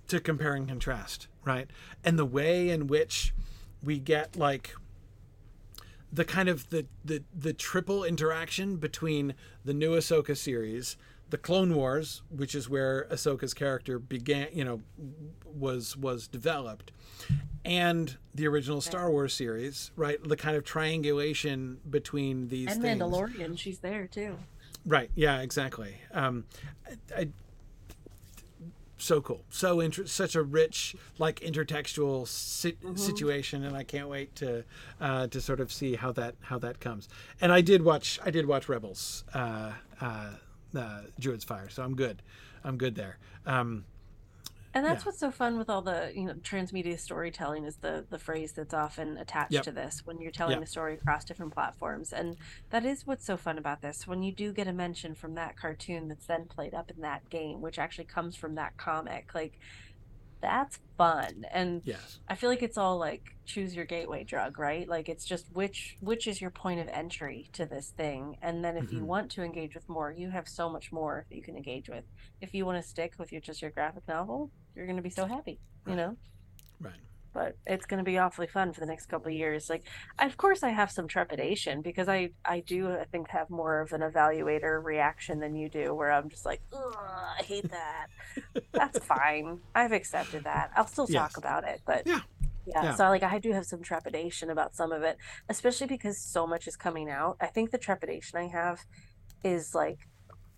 to 0.09 0.21
compare 0.21 0.55
and 0.55 0.69
contrast, 0.69 1.29
right? 1.45 1.69
And 2.05 2.19
the 2.19 2.25
way 2.25 2.71
in 2.71 2.87
which 2.87 3.35
we 3.83 3.99
get 3.99 4.37
like 4.37 4.75
the 6.13 6.25
kind 6.25 6.49
of 6.49 6.71
the, 6.71 6.87
the 7.05 7.23
the 7.35 7.53
triple 7.53 8.05
interaction 8.05 8.77
between 8.77 9.35
the 9.65 9.75
new 9.75 9.97
Ahsoka 9.97 10.37
series, 10.37 10.97
the 11.31 11.39
Clone 11.39 11.75
Wars, 11.75 12.23
which 12.31 12.55
is 12.55 12.69
where 12.69 13.07
Ahsoka's 13.11 13.55
character 13.55 13.99
began, 13.99 14.49
you 14.53 14.65
know, 14.65 14.81
was 15.45 15.97
was 15.97 16.29
developed, 16.29 16.93
and 17.65 18.17
the 18.35 18.47
original 18.47 18.81
Star 18.81 19.11
Wars 19.11 19.35
series, 19.35 19.91
right? 19.97 20.23
The 20.23 20.37
kind 20.37 20.57
of 20.57 20.65
triangulation 20.65 21.79
between 21.89 22.49
these 22.49 22.73
and 22.73 22.81
things. 22.81 23.01
Mandalorian, 23.01 23.59
she's 23.59 23.81
there 23.81 24.07
too. 24.07 24.39
Right. 24.85 25.11
Yeah. 25.17 25.41
Exactly. 25.41 25.97
Um, 26.13 26.45
I, 26.87 27.21
I, 27.23 27.29
so 28.99 29.21
cool. 29.21 29.43
So 29.51 29.81
inter- 29.81 30.07
such 30.07 30.35
a 30.35 30.43
rich, 30.43 30.97
like 31.19 31.41
intertextual 31.41 32.27
si- 32.27 32.77
situation, 32.95 33.65
and 33.65 33.77
I 33.77 33.83
can't 33.85 34.09
wait 34.09 34.35
to 34.37 34.65
uh, 35.01 35.27
to 35.29 35.41
sort 35.41 35.61
of 35.61 35.73
see 35.73 35.97
how 35.97 36.13
that 36.13 36.35
how 36.41 36.59
that 36.61 36.81
comes. 36.81 37.09
And 37.41 37.53
I 37.53 37.61
did 37.61 37.83
watch 37.83 38.19
I 38.25 38.31
did 38.31 38.47
watch 38.47 38.69
Rebels, 38.69 39.25
uh, 39.35 39.73
uh, 40.01 40.31
uh, 40.77 41.01
Druid's 41.21 41.45
Fire, 41.45 41.69
so 41.69 41.83
I'm 41.83 41.95
good. 41.95 42.23
I'm 42.65 42.77
good 42.79 42.95
there. 42.95 43.19
Um, 43.45 43.85
And 44.77 44.85
that's 44.85 45.05
Yeah. 45.05 45.07
what's 45.07 45.21
so 45.21 45.31
fun 45.31 45.57
with 45.57 45.71
all 45.71 45.81
the 45.81 46.13
you 46.15 46.27
know 46.27 46.35
transmedia 46.35 47.01
storytelling 47.01 47.65
is 47.65 47.79
the 47.79 48.07
the 48.11 48.19
phrase 48.19 48.53
that's 48.53 48.75
often 48.75 49.17
attached 49.17 49.65
Yep. 49.65 49.65
to 49.65 49.73
this 49.73 50.03
when 50.05 50.21
you're 50.21 50.31
telling 50.31 50.59
Yep. 50.59 50.61
the 50.61 50.67
story 50.67 50.95
across 50.95 51.25
different 51.25 51.55
platforms. 51.55 52.13
And 52.13 52.37
that 52.71 52.85
is 52.85 53.07
what's 53.07 53.25
so 53.25 53.39
fun 53.39 53.57
about 53.59 53.81
this. 53.81 54.07
When 54.07 54.23
you 54.23 54.35
do 54.35 54.53
get 54.53 54.69
a 54.69 54.75
mention 54.75 55.15
from 55.15 55.35
that 55.37 55.57
cartoon 55.57 56.09
that's 56.09 56.27
then 56.27 56.47
played 56.49 56.75
up 56.75 56.91
in 56.91 57.01
that 57.03 57.23
game, 57.31 57.63
which 57.63 57.79
actually 57.79 58.05
comes 58.07 58.37
from 58.37 58.57
that 58.57 58.77
comic, 58.77 59.35
like 59.35 59.55
that's 60.43 60.79
fun. 60.99 61.45
And 61.53 61.83
yes. 61.85 62.21
I 62.29 62.35
feel 62.37 62.51
like 62.51 62.63
it's 62.63 62.79
all 62.79 62.99
like 62.99 63.25
choose 63.47 63.75
your 63.77 63.87
gateway 63.87 64.25
drug, 64.25 64.59
right? 64.59 64.89
Like 64.89 65.09
it's 65.09 65.25
just 65.25 65.47
which 65.53 65.97
which 66.01 66.27
is 66.27 66.41
your 66.41 66.51
point 66.51 66.81
of 66.81 66.89
entry 66.89 67.49
to 67.55 67.67
this 67.67 67.93
thing, 67.97 68.37
and 68.43 68.65
then 68.65 68.77
if 68.77 68.93
you 68.93 69.05
Mhm. 69.05 69.07
want 69.07 69.31
to 69.33 69.43
engage 69.45 69.75
with 69.75 69.89
more, 69.89 70.13
you 70.13 70.31
have 70.31 70.49
so 70.49 70.69
much 70.71 70.93
more 70.93 71.27
that 71.31 71.37
you 71.37 71.43
can 71.43 71.57
engage 71.57 71.89
with. 71.89 72.05
If 72.41 72.55
you 72.55 72.67
want 72.67 72.83
to 72.83 72.89
stick 72.89 73.15
with 73.19 73.33
your 73.33 73.41
just 73.41 73.63
your 73.63 73.71
graphic 73.71 74.05
novel, 74.09 74.53
you're 74.77 74.87
going 74.87 74.97
to 74.97 75.03
be 75.03 75.11
so 75.11 75.27
happy, 75.27 75.59
you 75.87 75.93
Right. 75.93 75.97
know. 75.97 76.17
Right. 76.81 77.01
But 77.33 77.57
it's 77.67 77.87
going 77.87 77.99
to 77.99 78.05
be 78.05 78.19
awfully 78.19 78.47
fun 78.47 78.73
for 78.73 78.81
the 78.81 78.87
next 78.87 79.07
couple 79.07 79.29
of 79.29 79.35
years. 79.35 79.69
Like, 79.69 79.87
of 80.19 80.37
course, 80.37 80.63
I 80.63 80.71
have 80.71 80.91
some 80.91 81.09
trepidation 81.09 81.83
because 81.83 82.09
I 82.09 82.31
I 82.45 82.61
do 82.61 82.91
I 82.93 83.05
think 83.05 83.29
have 83.31 83.51
more 83.51 83.81
of 83.81 83.93
an 83.93 84.01
evaluator 84.03 84.83
reaction 84.83 85.41
than 85.41 85.55
you 85.55 85.69
do, 85.69 85.95
where 85.95 86.13
I'm 86.13 86.29
just 86.31 86.47
like, 86.47 86.61
I 86.75 87.43
hate 87.43 87.71
that. 87.71 88.07
That's 88.73 88.99
fine. 89.05 89.61
I've 89.75 89.93
accepted 89.93 90.45
that. 90.45 90.71
I'll 90.77 90.87
still 90.87 91.07
Yes. 91.09 91.33
talk 91.33 91.37
about 91.39 91.65
it, 91.65 91.81
but 91.87 92.07
Yeah. 92.07 92.21
yeah, 92.67 92.83
Yeah. 92.85 92.95
so 92.95 93.09
like 93.09 93.23
I 93.23 93.39
do 93.39 93.53
have 93.53 93.67
some 93.67 93.83
trepidation 93.83 94.49
about 94.51 94.75
some 94.75 94.93
of 94.93 95.03
it, 95.03 95.19
especially 95.51 95.87
because 95.89 96.19
so 96.19 96.47
much 96.47 96.67
is 96.67 96.77
coming 96.77 97.11
out. 97.11 97.37
I 97.41 97.47
think 97.49 97.71
the 97.71 97.79
trepidation 97.79 98.39
I 98.39 98.47
have 98.49 98.81
is 99.45 99.75
like 99.75 100.09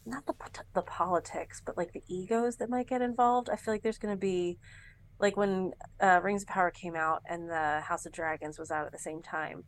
not 0.08 0.26
the 0.26 0.34
the 0.74 0.82
politics, 0.82 1.60
but 1.64 1.76
like 1.76 1.92
the 1.92 2.02
egos 2.08 2.56
that 2.56 2.70
might 2.70 2.88
get 2.88 3.02
involved. 3.02 3.48
I 3.50 3.56
feel 3.56 3.74
like 3.74 3.82
there's 3.82 3.98
going 3.98 4.14
to 4.14 4.20
be 4.20 4.58
like 5.20 5.36
when 5.36 5.72
uh, 6.00 6.20
Rings 6.22 6.42
of 6.42 6.48
Power 6.48 6.70
came 6.70 6.94
out 6.96 7.22
and 7.28 7.48
the 7.48 7.80
House 7.80 8.06
of 8.06 8.12
Dragons 8.12 8.58
was 8.58 8.70
out 8.70 8.86
at 8.86 8.92
the 8.92 8.98
same 8.98 9.22
time. 9.22 9.64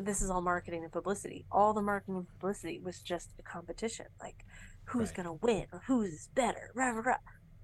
This 0.00 0.22
is 0.22 0.30
all 0.30 0.40
marketing 0.42 0.82
and 0.82 0.92
publicity. 0.92 1.46
All 1.52 1.72
the 1.72 1.82
marketing 1.82 2.16
and 2.16 2.28
publicity 2.28 2.80
was 2.82 3.00
just 3.00 3.30
a 3.38 3.42
competition. 3.42 4.06
Like 4.20 4.44
who's 4.88 5.08
Right. 5.08 5.16
going 5.16 5.26
to 5.26 5.38
win 5.46 5.66
or 5.72 5.82
who's 5.86 6.28
better. 6.34 6.70
Rah, 6.74 6.90
rah, 6.90 7.02
rah. 7.02 7.16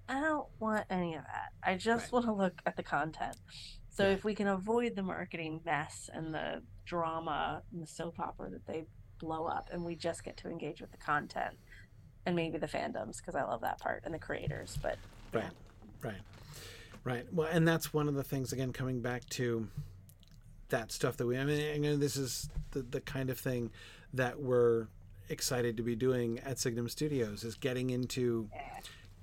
I 0.09 0.21
don't 0.21 0.49
want 0.59 0.87
any 0.91 1.15
of 1.15 1.23
that. 1.23 1.51
I 1.63 1.77
just 1.77 2.07
Right. 2.07 2.13
want 2.13 2.27
to 2.27 2.33
look 2.33 2.61
at 2.67 2.77
the 2.77 2.83
content. 2.83 3.37
So 3.91 4.05
Yeah. 4.05 4.15
if 4.15 4.25
we 4.25 4.35
can 4.35 4.49
avoid 4.49 4.97
the 4.97 5.03
marketing 5.03 5.63
mess 5.65 6.09
and 6.13 6.35
the 6.35 6.65
drama 6.85 7.63
and 7.73 7.83
the 7.83 7.87
soap 7.87 8.19
opera 8.19 8.51
that 8.51 8.67
they 8.67 8.87
blow 9.21 9.47
up, 9.47 9.69
and 9.71 9.85
we 9.85 9.95
just 9.95 10.25
get 10.25 10.37
to 10.39 10.49
engage 10.49 10.81
with 10.81 10.91
the 10.91 10.99
content 10.99 11.59
and 12.27 12.37
maybe 12.37 12.59
the 12.59 12.67
fandoms 12.67 13.19
because 13.19 13.35
I 13.35 13.43
love 13.43 13.61
that 13.63 13.79
part 13.79 14.03
and 14.05 14.15
the 14.15 14.19
creators. 14.19 14.79
But 14.83 14.99
Right. 15.33 15.51
Right. 16.03 16.21
Right. 17.05 17.27
Well, 17.33 17.49
and 17.51 17.67
that's 17.67 17.93
one 17.93 18.09
of 18.09 18.15
the 18.15 18.25
things 18.25 18.53
again 18.53 18.73
coming 18.73 19.01
back 19.01 19.27
to 19.31 19.69
that 20.69 20.93
stuff 20.93 21.17
that 21.17 21.27
we. 21.27 21.39
I 21.39 21.45
mean, 21.45 22.01
this 22.01 22.17
is 22.17 22.49
the 22.73 22.83
the 22.83 23.01
kind 23.01 23.31
of 23.31 23.39
thing 23.39 23.71
that 24.15 24.41
we're 24.41 24.87
excited 25.29 25.77
to 25.77 25.83
be 25.83 25.95
doing 25.95 26.41
at 26.41 26.59
Signum 26.59 26.89
Studios 26.89 27.45
is 27.45 27.55
getting 27.55 27.91
into 27.91 28.49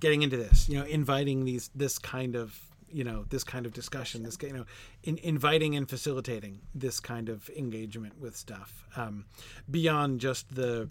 getting 0.00 0.22
into 0.22 0.36
this. 0.36 0.68
You 0.68 0.80
know, 0.80 0.86
inviting 0.86 1.44
these 1.44 1.70
this 1.74 1.98
kind 1.98 2.34
of 2.34 2.58
you 2.90 3.04
know 3.04 3.24
this 3.28 3.44
kind 3.44 3.66
of 3.66 3.72
discussion 3.74 4.22
this 4.22 4.38
you 4.42 4.52
know 4.52 4.64
in, 5.04 5.18
inviting 5.18 5.76
and 5.76 5.88
facilitating 5.88 6.58
this 6.74 7.00
kind 7.00 7.28
of 7.28 7.50
engagement 7.50 8.18
with 8.18 8.34
stuff 8.34 8.84
um, 8.96 9.26
beyond 9.70 10.20
just 10.20 10.54
the 10.54 10.88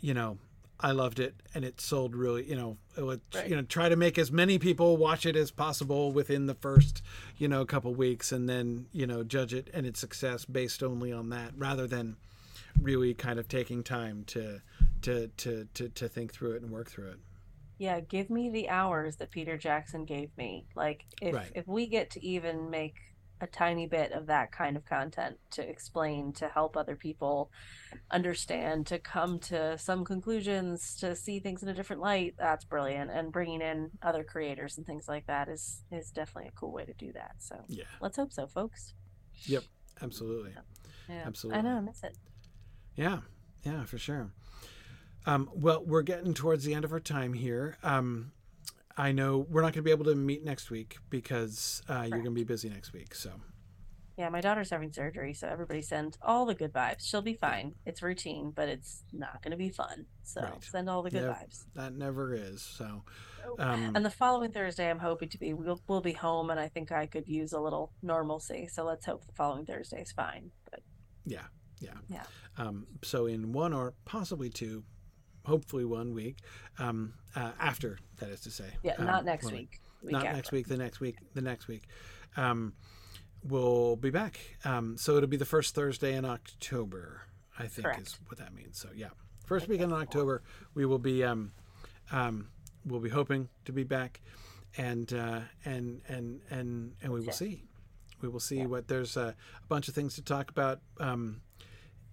you 0.00 0.12
know 0.12 0.38
I 0.82 0.92
loved 0.92 1.20
it 1.20 1.34
and 1.54 1.64
it 1.64 1.80
sold 1.80 2.14
really 2.16 2.48
you 2.48 2.56
know 2.56 2.76
it 2.96 3.02
would, 3.04 3.20
Right. 3.34 3.48
you 3.48 3.56
know 3.56 3.62
try 3.62 3.88
to 3.88 3.96
make 3.96 4.18
as 4.18 4.32
many 4.32 4.58
people 4.58 4.96
watch 4.96 5.26
it 5.26 5.36
as 5.36 5.50
possible 5.50 6.10
within 6.12 6.46
the 6.46 6.54
first 6.54 7.02
you 7.38 7.48
know 7.48 7.64
couple 7.64 7.94
weeks 7.94 8.32
and 8.32 8.48
then 8.48 8.86
you 8.92 9.06
know 9.06 9.22
judge 9.22 9.52
it 9.54 9.68
and 9.74 9.86
its 9.86 10.00
success 10.00 10.44
based 10.44 10.82
only 10.82 11.12
on 11.12 11.28
that 11.30 11.52
rather 11.56 11.86
than 11.86 12.16
really 12.80 13.14
kind 13.14 13.38
of 13.38 13.46
taking 13.48 13.82
time 13.82 14.24
to 14.28 14.60
to 15.02 15.28
to 15.36 15.66
to, 15.74 15.88
to 15.90 16.08
think 16.08 16.32
through 16.32 16.52
it 16.52 16.62
and 16.62 16.70
work 16.70 16.90
through 16.90 17.10
it 17.10 17.18
yeah, 17.78 18.00
give 18.00 18.28
me 18.28 18.50
the 18.50 18.68
hours 18.68 19.16
that 19.16 19.30
Peter 19.30 19.56
Jackson 19.56 20.04
gave 20.04 20.28
me. 20.36 20.66
Like 20.76 21.06
if 21.22 21.34
Right. 21.34 21.50
if 21.54 21.66
we 21.66 21.86
get 21.86 22.10
to 22.10 22.22
even 22.22 22.68
make 22.68 22.96
a 23.40 23.46
tiny 23.46 23.86
bit 23.86 24.12
of 24.12 24.26
that 24.26 24.52
kind 24.52 24.76
of 24.76 24.84
content 24.84 25.38
to 25.52 25.68
explain 25.68 26.32
to 26.34 26.48
help 26.48 26.76
other 26.76 26.96
people 26.96 27.50
understand 28.10 28.86
to 28.86 28.98
come 28.98 29.38
to 29.38 29.76
some 29.78 30.04
conclusions 30.04 30.96
to 30.96 31.16
see 31.16 31.40
things 31.40 31.62
in 31.62 31.68
a 31.68 31.74
different 31.74 32.02
light. 32.02 32.34
That's 32.38 32.64
brilliant. 32.64 33.10
And 33.10 33.32
bringing 33.32 33.60
in 33.60 33.90
other 34.02 34.24
creators 34.24 34.78
and 34.78 34.86
things 34.86 35.08
like 35.08 35.26
that 35.26 35.48
is 35.48 35.82
is 35.90 36.10
definitely 36.10 36.48
a 36.48 36.58
cool 36.58 36.72
way 36.72 36.84
to 36.84 36.94
do 36.94 37.12
that. 37.12 37.36
So 37.38 37.56
yeah. 37.68 37.84
let's 38.00 38.16
hope 38.16 38.32
so 38.32 38.46
folks. 38.46 38.94
Yep. 39.44 39.64
Absolutely. 40.02 40.52
Yeah. 41.08 41.22
Absolutely. 41.26 41.58
i 41.58 41.62
know. 41.62 41.76
I 41.76 41.80
miss 41.80 42.02
it. 42.02 42.16
Yeah, 42.96 43.20
yeah, 43.62 43.84
for 43.84 43.98
sure. 43.98 44.30
Um, 45.26 45.50
well, 45.54 45.84
we're 45.84 46.02
getting 46.02 46.34
towards 46.34 46.64
the 46.64 46.74
end 46.74 46.84
of 46.84 46.92
our 46.92 47.00
time 47.00 47.32
here. 47.32 47.76
Um, 47.82 48.32
I 48.96 49.12
know 49.12 49.38
we're 49.48 49.62
not 49.62 49.72
going 49.72 49.82
to 49.82 49.82
be 49.82 49.90
able 49.90 50.04
to 50.06 50.14
meet 50.14 50.44
next 50.44 50.70
week 50.70 50.98
because 51.10 51.82
uh, 51.88 52.00
you're 52.08 52.18
going 52.22 52.24
to 52.24 52.30
be 52.32 52.44
busy 52.44 52.68
next 52.68 52.92
week. 52.92 53.14
So 53.14 53.30
Yeah, 54.18 54.28
my 54.28 54.40
daughter's 54.40 54.70
having 54.70 54.92
surgery, 54.92 55.32
so 55.32 55.48
everybody 55.48 55.80
send 55.80 56.18
all 56.20 56.44
the 56.44 56.54
good 56.54 56.72
vibes. 56.72 57.06
She'll 57.08 57.22
be 57.22 57.34
fine. 57.34 57.74
It's 57.86 58.02
routine, 58.02 58.52
but 58.54 58.68
it's 58.68 59.04
not 59.12 59.42
going 59.42 59.52
to 59.52 59.56
be 59.56 59.70
fun. 59.70 60.06
So 60.24 60.42
Right. 60.42 60.62
send 60.64 60.90
all 60.90 61.02
the 61.02 61.10
good 61.10 61.22
vibes. 61.24 61.64
that 61.74 61.94
never 61.94 62.34
is. 62.34 62.62
So 62.62 63.04
um, 63.58 63.92
And 63.94 64.04
the 64.04 64.10
following 64.10 64.52
Thursday, 64.52 64.90
I'm 64.90 64.98
hoping 64.98 65.28
to 65.30 65.38
be 65.38 65.54
we'll, 65.54 65.80
we'll 65.88 66.00
be 66.02 66.12
home, 66.12 66.50
and 66.50 66.60
I 66.60 66.68
think 66.68 66.92
I 66.92 67.06
could 67.06 67.26
use 67.26 67.52
a 67.52 67.60
little 67.60 67.92
normalcy. 68.02 68.66
So 68.66 68.84
let's 68.84 69.06
hope 69.06 69.24
the 69.24 69.32
following 69.32 69.64
Thursday 69.66 70.02
is 70.02 70.12
fine. 70.12 70.50
But 70.70 70.80
yeah, 71.24 71.46
yeah, 71.80 71.94
Yeah. 72.08 72.24
Um, 72.58 72.86
so 73.02 73.26
in 73.26 73.52
one 73.52 73.72
or 73.72 73.94
possibly 74.04 74.50
two, 74.50 74.84
hopefully 75.44 75.84
one 75.84 76.12
week 76.14 76.36
um, 76.78 77.14
uh, 77.34 77.52
after 77.60 77.98
that 78.18 78.28
is 78.28 78.40
to 78.40 78.50
say. 78.50 78.70
yeah, 78.82 78.94
um, 78.98 79.06
not 79.06 79.24
next 79.24 79.50
week. 79.50 79.80
week 80.02 80.12
not 80.12 80.24
after. 80.24 80.36
next 80.36 80.52
week. 80.52 80.68
The 80.68 80.76
next 80.76 81.00
week. 81.00 81.16
The 81.34 81.42
next 81.42 81.68
week. 81.68 81.84
Um, 82.36 82.72
we'll 83.44 83.96
be 83.96 84.10
back. 84.10 84.38
Um, 84.64 84.96
so 84.96 85.16
it'll 85.16 85.28
be 85.28 85.36
the 85.36 85.44
first 85.44 85.74
Thursday 85.74 86.14
in 86.14 86.24
October. 86.24 87.22
I 87.58 87.66
think 87.66 87.86
is 87.98 88.16
what 88.26 88.38
that 88.38 88.54
means. 88.54 88.78
So 88.78 88.88
yeah, 88.94 89.08
first 89.44 89.68
weekend 89.68 89.92
in 89.92 89.98
October 89.98 90.42
we 90.74 90.86
will 90.86 90.98
be. 90.98 91.24
Um, 91.24 91.52
um, 92.12 92.48
we'll 92.84 93.00
be 93.00 93.10
hoping 93.10 93.48
to 93.66 93.72
be 93.72 93.84
back, 93.84 94.20
and 94.76 95.12
uh, 95.12 95.40
and 95.64 96.00
and 96.08 96.40
and 96.50 96.92
and 97.02 97.12
we 97.12 97.20
will 97.20 97.26
Sure. 97.26 97.32
see. 97.32 97.64
We 98.22 98.28
will 98.28 98.40
see 98.40 98.66
what 98.66 98.88
there's 98.88 99.16
a, 99.16 99.34
a 99.64 99.66
bunch 99.68 99.88
of 99.88 99.94
things 99.94 100.14
to 100.16 100.22
talk 100.22 100.50
about. 100.50 100.80
Um, 100.98 101.40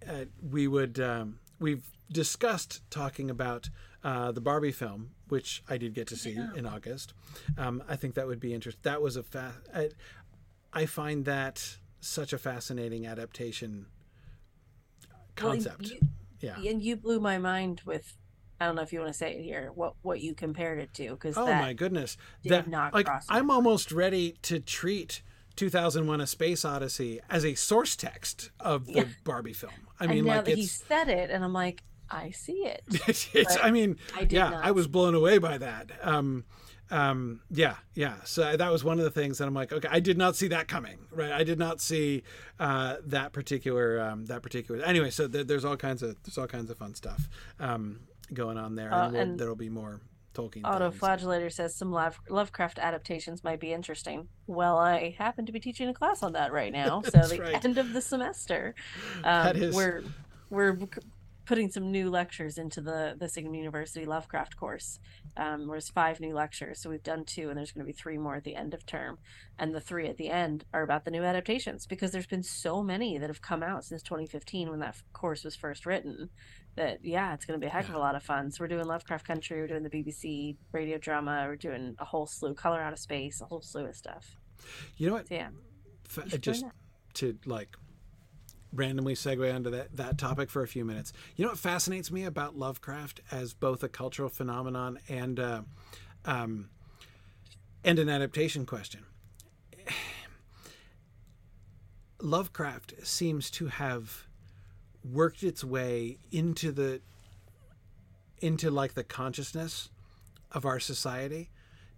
uh, 0.06 0.24
we 0.42 0.66
would 0.68 0.98
um, 1.00 1.38
we've 1.58 1.84
discussed 2.10 2.82
talking 2.90 3.30
about 3.30 3.68
uh, 4.04 4.32
the 4.32 4.40
Barbie 4.40 4.72
film, 4.72 5.10
which 5.28 5.62
I 5.68 5.76
did 5.76 5.94
get 5.94 6.06
to 6.08 6.16
see 6.16 6.36
in 6.56 6.64
August. 6.66 7.12
Um, 7.56 7.82
I 7.88 7.96
think 7.96 8.14
that 8.14 8.26
would 8.26 8.40
be 8.40 8.54
interesting. 8.54 8.80
That 8.84 9.02
was 9.02 9.16
a 9.16 9.22
fa- 9.22 9.54
I, 9.74 9.90
I 10.72 10.86
find 10.86 11.24
that 11.24 11.76
such 12.00 12.32
a 12.32 12.38
fascinating 12.38 13.06
adaptation 13.06 13.86
Well, 15.40 15.52
concept. 15.52 15.90
you- 15.90 16.00
yeah. 16.40 16.56
and 16.60 16.82
you 16.82 16.96
blew 16.96 17.20
my 17.20 17.38
mind 17.38 17.82
with. 17.84 18.16
I 18.60 18.66
don't 18.66 18.74
know 18.74 18.82
if 18.82 18.92
you 18.92 18.98
want 19.00 19.12
to 19.12 19.16
say 19.18 19.34
it 19.34 19.42
here. 19.42 19.70
What 19.74 19.94
what 20.02 20.20
you 20.20 20.34
compared 20.34 20.78
it 20.80 20.92
to? 20.94 21.10
Because 21.10 21.36
Oh 21.36 21.46
my 21.46 21.72
goodness! 21.72 22.16
That 22.44 22.68
not 22.68 22.92
like 22.94 23.08
I'm 23.28 23.50
almost 23.52 23.92
ready 23.92 24.36
to 24.42 24.58
treat 24.60 25.22
2001: 25.56 26.20
A 26.20 26.26
Space 26.26 26.64
Odyssey 26.64 27.20
as 27.30 27.44
a 27.44 27.54
source 27.54 27.94
text 27.96 28.50
of 28.58 28.86
the 28.86 28.92
Yeah. 28.92 29.04
Barbie 29.24 29.52
film. 29.52 29.72
I 30.00 30.04
and 30.04 30.14
mean, 30.14 30.24
now 30.24 30.36
like 30.36 30.44
that 30.46 30.56
he 30.56 30.66
said 30.66 31.08
it, 31.08 31.30
and 31.30 31.44
I'm 31.44 31.52
like, 31.52 31.82
I 32.10 32.30
see 32.30 32.64
it. 32.64 32.82
it's, 33.06 33.28
but 33.32 33.64
I 33.64 33.70
mean, 33.70 33.96
I 34.16 34.26
yeah, 34.28 34.50
not. 34.50 34.64
I 34.64 34.70
was 34.70 34.86
blown 34.86 35.14
away 35.14 35.38
by 35.38 35.58
that. 35.58 35.90
Um, 36.02 36.44
um, 36.90 37.40
yeah, 37.50 37.76
yeah. 37.94 38.14
So 38.24 38.56
that 38.56 38.72
was 38.72 38.82
one 38.82 38.98
of 38.98 39.04
the 39.04 39.10
things 39.10 39.38
that 39.38 39.46
I'm 39.46 39.54
like, 39.54 39.72
okay, 39.72 39.88
I 39.90 40.00
did 40.00 40.16
not 40.16 40.36
see 40.36 40.48
that 40.48 40.68
coming, 40.68 40.98
right? 41.12 41.32
I 41.32 41.44
did 41.44 41.58
not 41.58 41.80
see 41.80 42.22
uh, 42.58 42.96
that 43.04 43.32
particular 43.32 44.00
um, 44.00 44.26
that 44.26 44.42
particular. 44.42 44.82
Anyway, 44.84 45.10
so 45.10 45.26
there, 45.26 45.44
there's 45.44 45.64
all 45.64 45.76
kinds 45.76 46.02
of 46.02 46.16
there's 46.22 46.38
all 46.38 46.46
kinds 46.46 46.70
of 46.70 46.78
fun 46.78 46.94
stuff 46.94 47.28
um, 47.60 48.00
going 48.32 48.56
on 48.56 48.74
there, 48.74 48.92
Uh, 48.92 49.04
and, 49.04 49.12
we'll, 49.12 49.22
and 49.22 49.38
there'll 49.38 49.56
be 49.56 49.68
more 49.68 50.00
Tolkien. 50.38 50.52
things. 50.52 50.64
Autoflagellator 50.64 51.52
says 51.52 51.74
some 51.74 51.90
Love, 51.90 52.20
Lovecraft 52.28 52.78
adaptations 52.78 53.42
might 53.42 53.60
be 53.60 53.72
interesting. 53.72 54.28
Well, 54.46 54.78
I 54.78 55.14
happen 55.18 55.46
to 55.46 55.52
be 55.52 55.60
teaching 55.60 55.88
a 55.88 55.94
class 55.94 56.22
on 56.22 56.32
that 56.32 56.52
right 56.52 56.72
now, 56.72 57.02
so 57.04 57.10
the 57.10 57.40
right. 57.40 57.64
end 57.64 57.78
of 57.78 57.92
the 57.92 58.00
semester, 58.00 58.74
um, 59.24 59.56
is- 59.56 59.74
we're 59.74 60.04
we're 60.50 60.78
putting 61.48 61.70
some 61.70 61.90
new 61.90 62.10
lectures 62.10 62.58
into 62.58 62.82
the 62.82 63.16
the 63.18 63.28
Signum 63.28 63.54
University 63.54 64.04
Lovecraft 64.04 64.56
course. 64.56 64.98
Um, 65.38 65.66
there's 65.66 65.88
five 65.88 66.20
new 66.20 66.34
lectures, 66.34 66.80
so 66.80 66.90
we've 66.90 67.02
done 67.02 67.24
two, 67.24 67.48
and 67.48 67.56
there's 67.56 67.72
going 67.72 67.86
to 67.86 67.90
be 67.90 67.96
three 67.96 68.18
more 68.18 68.36
at 68.36 68.44
the 68.44 68.54
end 68.54 68.74
of 68.74 68.84
term. 68.84 69.18
And 69.58 69.74
the 69.74 69.80
three 69.80 70.06
at 70.08 70.18
the 70.18 70.28
end 70.30 70.64
are 70.74 70.82
about 70.82 71.04
the 71.06 71.10
new 71.10 71.22
adaptations 71.22 71.86
because 71.86 72.12
there's 72.12 72.26
been 72.26 72.42
so 72.42 72.82
many 72.82 73.16
that 73.16 73.30
have 73.30 73.40
come 73.40 73.62
out 73.62 73.84
since 73.84 74.02
2015 74.02 74.68
when 74.68 74.80
that 74.80 74.96
course 75.14 75.42
was 75.42 75.56
first 75.56 75.86
written. 75.86 76.28
That 76.78 77.04
yeah, 77.04 77.34
it's 77.34 77.44
going 77.44 77.58
to 77.58 77.64
be 77.64 77.66
a 77.66 77.70
heck 77.70 77.88
of 77.88 77.96
a 77.96 77.98
lot 77.98 78.14
of 78.14 78.22
fun. 78.22 78.52
So 78.52 78.62
we're 78.62 78.68
doing 78.68 78.86
Lovecraft 78.86 79.26
Country, 79.26 79.60
we're 79.60 79.66
doing 79.66 79.82
the 79.82 79.90
BBC 79.90 80.54
radio 80.70 80.96
drama, 80.96 81.44
we're 81.48 81.56
doing 81.56 81.96
a 81.98 82.04
whole 82.04 82.24
slew, 82.24 82.54
Color 82.54 82.80
Out 82.80 82.92
of 82.92 83.00
Space, 83.00 83.40
a 83.40 83.46
whole 83.46 83.60
slew 83.60 83.84
of 83.86 83.96
stuff. 83.96 84.36
You 84.96 85.08
know 85.08 85.14
what? 85.14 85.26
So 85.26 85.34
yeah, 85.34 85.48
you 86.26 86.38
just 86.38 86.64
to 87.14 87.36
like 87.46 87.76
randomly 88.72 89.14
segue 89.14 89.52
onto 89.52 89.70
that, 89.70 89.96
that 89.96 90.18
topic 90.18 90.50
for 90.50 90.62
a 90.62 90.68
few 90.68 90.84
minutes. 90.84 91.12
You 91.34 91.44
know 91.44 91.50
what 91.50 91.58
fascinates 91.58 92.12
me 92.12 92.24
about 92.24 92.56
Lovecraft 92.56 93.22
as 93.32 93.54
both 93.54 93.82
a 93.82 93.88
cultural 93.88 94.28
phenomenon 94.28 95.00
and 95.08 95.40
uh, 95.40 95.62
um, 96.24 96.70
and 97.82 97.98
an 97.98 98.08
adaptation 98.08 98.66
question? 98.66 99.04
Lovecraft 102.22 103.04
seems 103.04 103.50
to 103.50 103.66
have 103.66 104.27
worked 105.04 105.42
its 105.42 105.62
way 105.64 106.18
into 106.30 106.72
the 106.72 107.00
into 108.40 108.70
like 108.70 108.94
the 108.94 109.04
consciousness 109.04 109.90
of 110.52 110.64
our 110.64 110.78
society 110.80 111.50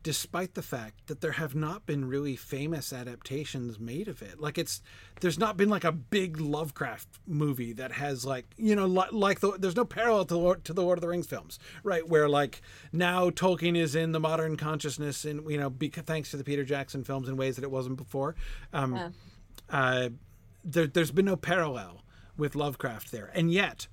despite 0.03 0.55
the 0.55 0.63
fact 0.63 1.07
that 1.09 1.21
there 1.21 1.33
have 1.33 1.55
not 1.55 1.85
been 1.85 2.07
really 2.09 2.35
famous 2.35 2.91
adaptations 2.91 3.79
made 3.79 4.09
of 4.09 4.23
it 4.23 4.41
like 4.41 4.57
it's 4.57 4.81
there's 5.21 5.39
not 5.39 5.59
been 5.59 5.69
like 5.69 5.85
a 5.85 5.93
big 5.93 6.41
lovecraft 6.41 7.07
movie 7.27 7.75
that 7.75 7.93
has 7.93 8.25
like 8.25 8.47
you 8.57 8.75
know 8.75 8.87
li- 8.87 9.05
like 9.13 9.41
the, 9.41 9.53
there's 9.59 9.77
no 9.77 9.85
parallel 9.85 10.25
to, 10.25 10.37
Lord, 10.39 10.65
to 10.65 10.73
the 10.73 10.83
lord 10.83 10.97
of 10.97 11.03
the 11.03 11.09
rings 11.09 11.27
films 11.27 11.59
right 11.85 12.09
where 12.09 12.31
like 12.31 12.63
now 12.93 13.29
tolkien 13.29 13.77
is 13.77 13.95
in 13.95 14.13
the 14.13 14.21
modern 14.21 14.57
consciousness 14.57 15.27
and 15.27 15.49
you 15.51 15.59
know 15.59 15.69
because 15.69 16.05
thanks 16.05 16.31
to 16.31 16.39
the 16.39 16.45
peter 16.45 16.65
jackson 16.65 17.05
films 17.05 17.29
in 17.29 17.37
ways 17.37 17.57
that 17.57 17.63
it 17.65 17.71
wasn't 17.71 17.97
before 17.97 18.35
um, 18.73 18.97
Yeah. 18.97 19.11
uh, 19.69 20.09
there, 20.65 20.87
there's 20.87 21.11
been 21.11 21.27
no 21.27 21.37
parallel 21.37 22.03
with 22.41 22.57
lovecraft 22.57 23.13
there 23.13 23.31
and 23.35 23.53
yet 23.53 23.87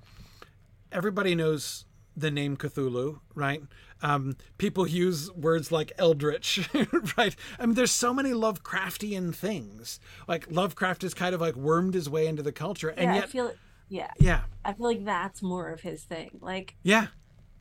everybody 0.90 1.34
knows 1.34 1.84
the 2.18 2.30
name 2.30 2.56
Cthulhu, 2.56 3.20
right? 3.34 3.62
Um, 4.02 4.36
people 4.58 4.86
use 4.86 5.30
words 5.32 5.72
like 5.72 5.92
eldritch, 5.98 6.68
right? 7.16 7.34
I 7.58 7.66
mean, 7.66 7.74
there's 7.74 7.92
so 7.92 8.12
many 8.12 8.30
Lovecraftian 8.30 9.34
things. 9.34 10.00
Like 10.26 10.50
Lovecraft 10.50 11.02
has 11.02 11.14
kind 11.14 11.34
of 11.34 11.40
like 11.40 11.56
wormed 11.56 11.94
his 11.94 12.08
way 12.08 12.26
into 12.26 12.42
the 12.42 12.52
culture, 12.52 12.88
and 12.88 13.04
yeah, 13.04 13.12
I 13.12 13.14
yet, 13.16 13.28
feel 13.28 13.52
yeah, 13.88 14.10
yeah, 14.18 14.42
I 14.64 14.72
feel 14.72 14.86
like 14.86 15.04
that's 15.04 15.42
more 15.42 15.68
of 15.70 15.80
his 15.80 16.04
thing. 16.04 16.38
Like 16.40 16.76
yeah, 16.82 17.08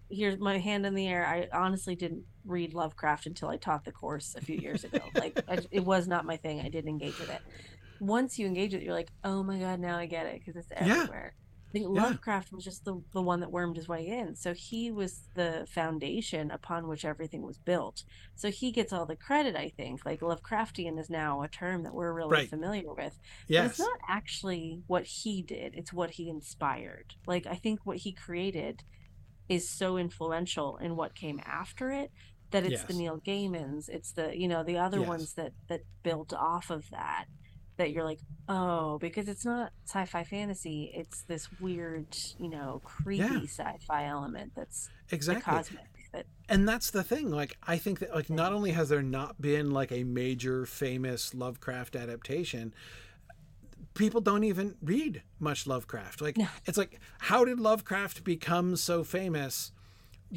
here's 0.09 0.39
my 0.39 0.57
hand 0.57 0.85
in 0.85 0.95
the 0.95 1.07
air. 1.07 1.25
I 1.25 1.47
honestly 1.55 1.95
didn't 1.95 2.23
read 2.45 2.73
Lovecraft 2.73 3.25
until 3.25 3.49
I 3.49 3.57
taught 3.57 3.85
the 3.85 3.91
course 3.91 4.35
a 4.37 4.41
few 4.41 4.57
years 4.57 4.83
ago. 4.83 4.99
like 5.15 5.39
I, 5.47 5.59
it 5.71 5.85
was 5.85 6.07
not 6.07 6.25
my 6.25 6.37
thing. 6.37 6.61
I 6.61 6.69
didn't 6.69 6.89
engage 6.89 7.19
with 7.19 7.29
it. 7.29 7.41
Once 7.99 8.37
you 8.37 8.45
engage 8.47 8.73
it, 8.73 8.83
you're 8.83 8.93
like, 8.93 9.11
oh 9.23 9.43
my 9.43 9.57
god, 9.59 9.79
now 9.79 9.97
I 9.97 10.05
get 10.05 10.25
it 10.25 10.39
because 10.39 10.55
it's 10.55 10.71
Yeah. 10.71 10.93
everywhere. 10.93 11.33
I 11.69 11.71
think 11.73 11.85
Yeah. 11.93 12.03
Lovecraft 12.03 12.53
was 12.53 12.63
just 12.63 12.85
the, 12.85 13.03
the 13.13 13.21
one 13.21 13.41
that 13.41 13.51
wormed 13.51 13.75
his 13.75 13.89
way 13.89 14.07
in. 14.07 14.35
So 14.35 14.53
he 14.53 14.89
was 14.89 15.27
the 15.35 15.67
foundation 15.69 16.49
upon 16.49 16.87
which 16.87 17.03
everything 17.03 17.41
was 17.41 17.57
built. 17.57 18.03
So 18.35 18.49
he 18.49 18.71
gets 18.71 18.93
all 18.93 19.05
the 19.05 19.17
credit, 19.17 19.55
I 19.55 19.69
think. 19.75 20.05
Like 20.05 20.21
Lovecraftian 20.21 20.97
is 20.97 21.09
now 21.09 21.41
a 21.41 21.49
term 21.49 21.83
that 21.83 21.93
we're 21.93 22.13
really 22.13 22.31
Right. 22.37 22.49
familiar 22.49 22.93
with. 22.93 23.19
But 23.63 23.71
it's 23.71 23.79
not 23.79 23.99
actually 24.07 24.83
what 24.87 25.05
he 25.05 25.41
did, 25.41 25.75
it's 25.75 25.91
what 25.91 26.11
he 26.11 26.29
inspired. 26.29 27.15
Like, 27.25 27.45
I 27.45 27.55
think 27.55 27.81
what 27.83 27.97
he 27.97 28.13
created 28.13 28.83
is 29.49 29.69
so 29.69 29.97
influential 29.97 30.77
in 30.77 30.95
what 30.95 31.15
came 31.15 31.41
after 31.45 31.91
it 31.91 32.11
that 32.51 32.63
it's 32.65 32.83
the 32.83 32.93
Neil 32.93 33.19
Gaimans, 33.19 33.89
it's 33.89 34.13
the, 34.13 34.37
you 34.37 34.47
know, 34.47 34.63
the 34.63 34.77
other 34.77 34.99
Yes. 34.99 35.07
ones 35.09 35.33
that, 35.33 35.51
that 35.67 35.81
built 36.01 36.31
off 36.31 36.69
of 36.69 36.85
that. 36.91 37.25
That 37.77 37.91
you're 37.91 38.03
like, 38.03 38.19
oh, 38.49 38.97
because 38.99 39.27
it's 39.27 39.45
not 39.45 39.71
sci 39.85 40.05
fi 40.05 40.23
fantasy, 40.23 40.91
it's 40.95 41.21
this 41.23 41.47
weird, 41.61 42.07
you 42.39 42.49
know, 42.49 42.81
creepy 42.83 43.23
Yeah. 43.23 43.41
sci 43.43 43.77
fi 43.87 44.05
element 44.05 44.53
that's 44.55 44.89
exactly. 45.11 45.43
cosmic. 45.43 45.83
That, 46.13 46.25
and 46.49 46.67
that's 46.67 46.89
the 46.91 47.03
thing 47.03 47.29
like 47.31 47.57
i 47.67 47.77
think 47.77 47.99
that 47.99 48.15
like 48.15 48.29
not 48.29 48.53
only 48.53 48.71
has 48.71 48.87
there 48.87 49.01
not 49.03 49.41
been 49.41 49.71
like 49.71 49.91
a 49.91 50.05
major 50.05 50.65
famous 50.65 51.33
lovecraft 51.33 51.97
adaptation 51.97 52.73
people 53.93 54.21
don't 54.21 54.45
even 54.45 54.75
read 54.81 55.21
much 55.39 55.67
lovecraft 55.67 56.21
like 56.21 56.37
No. 56.37 56.47
it's 56.65 56.77
like 56.77 56.99
how 57.19 57.43
did 57.43 57.59
lovecraft 57.59 58.23
become 58.23 58.77
so 58.77 59.03
famous 59.03 59.71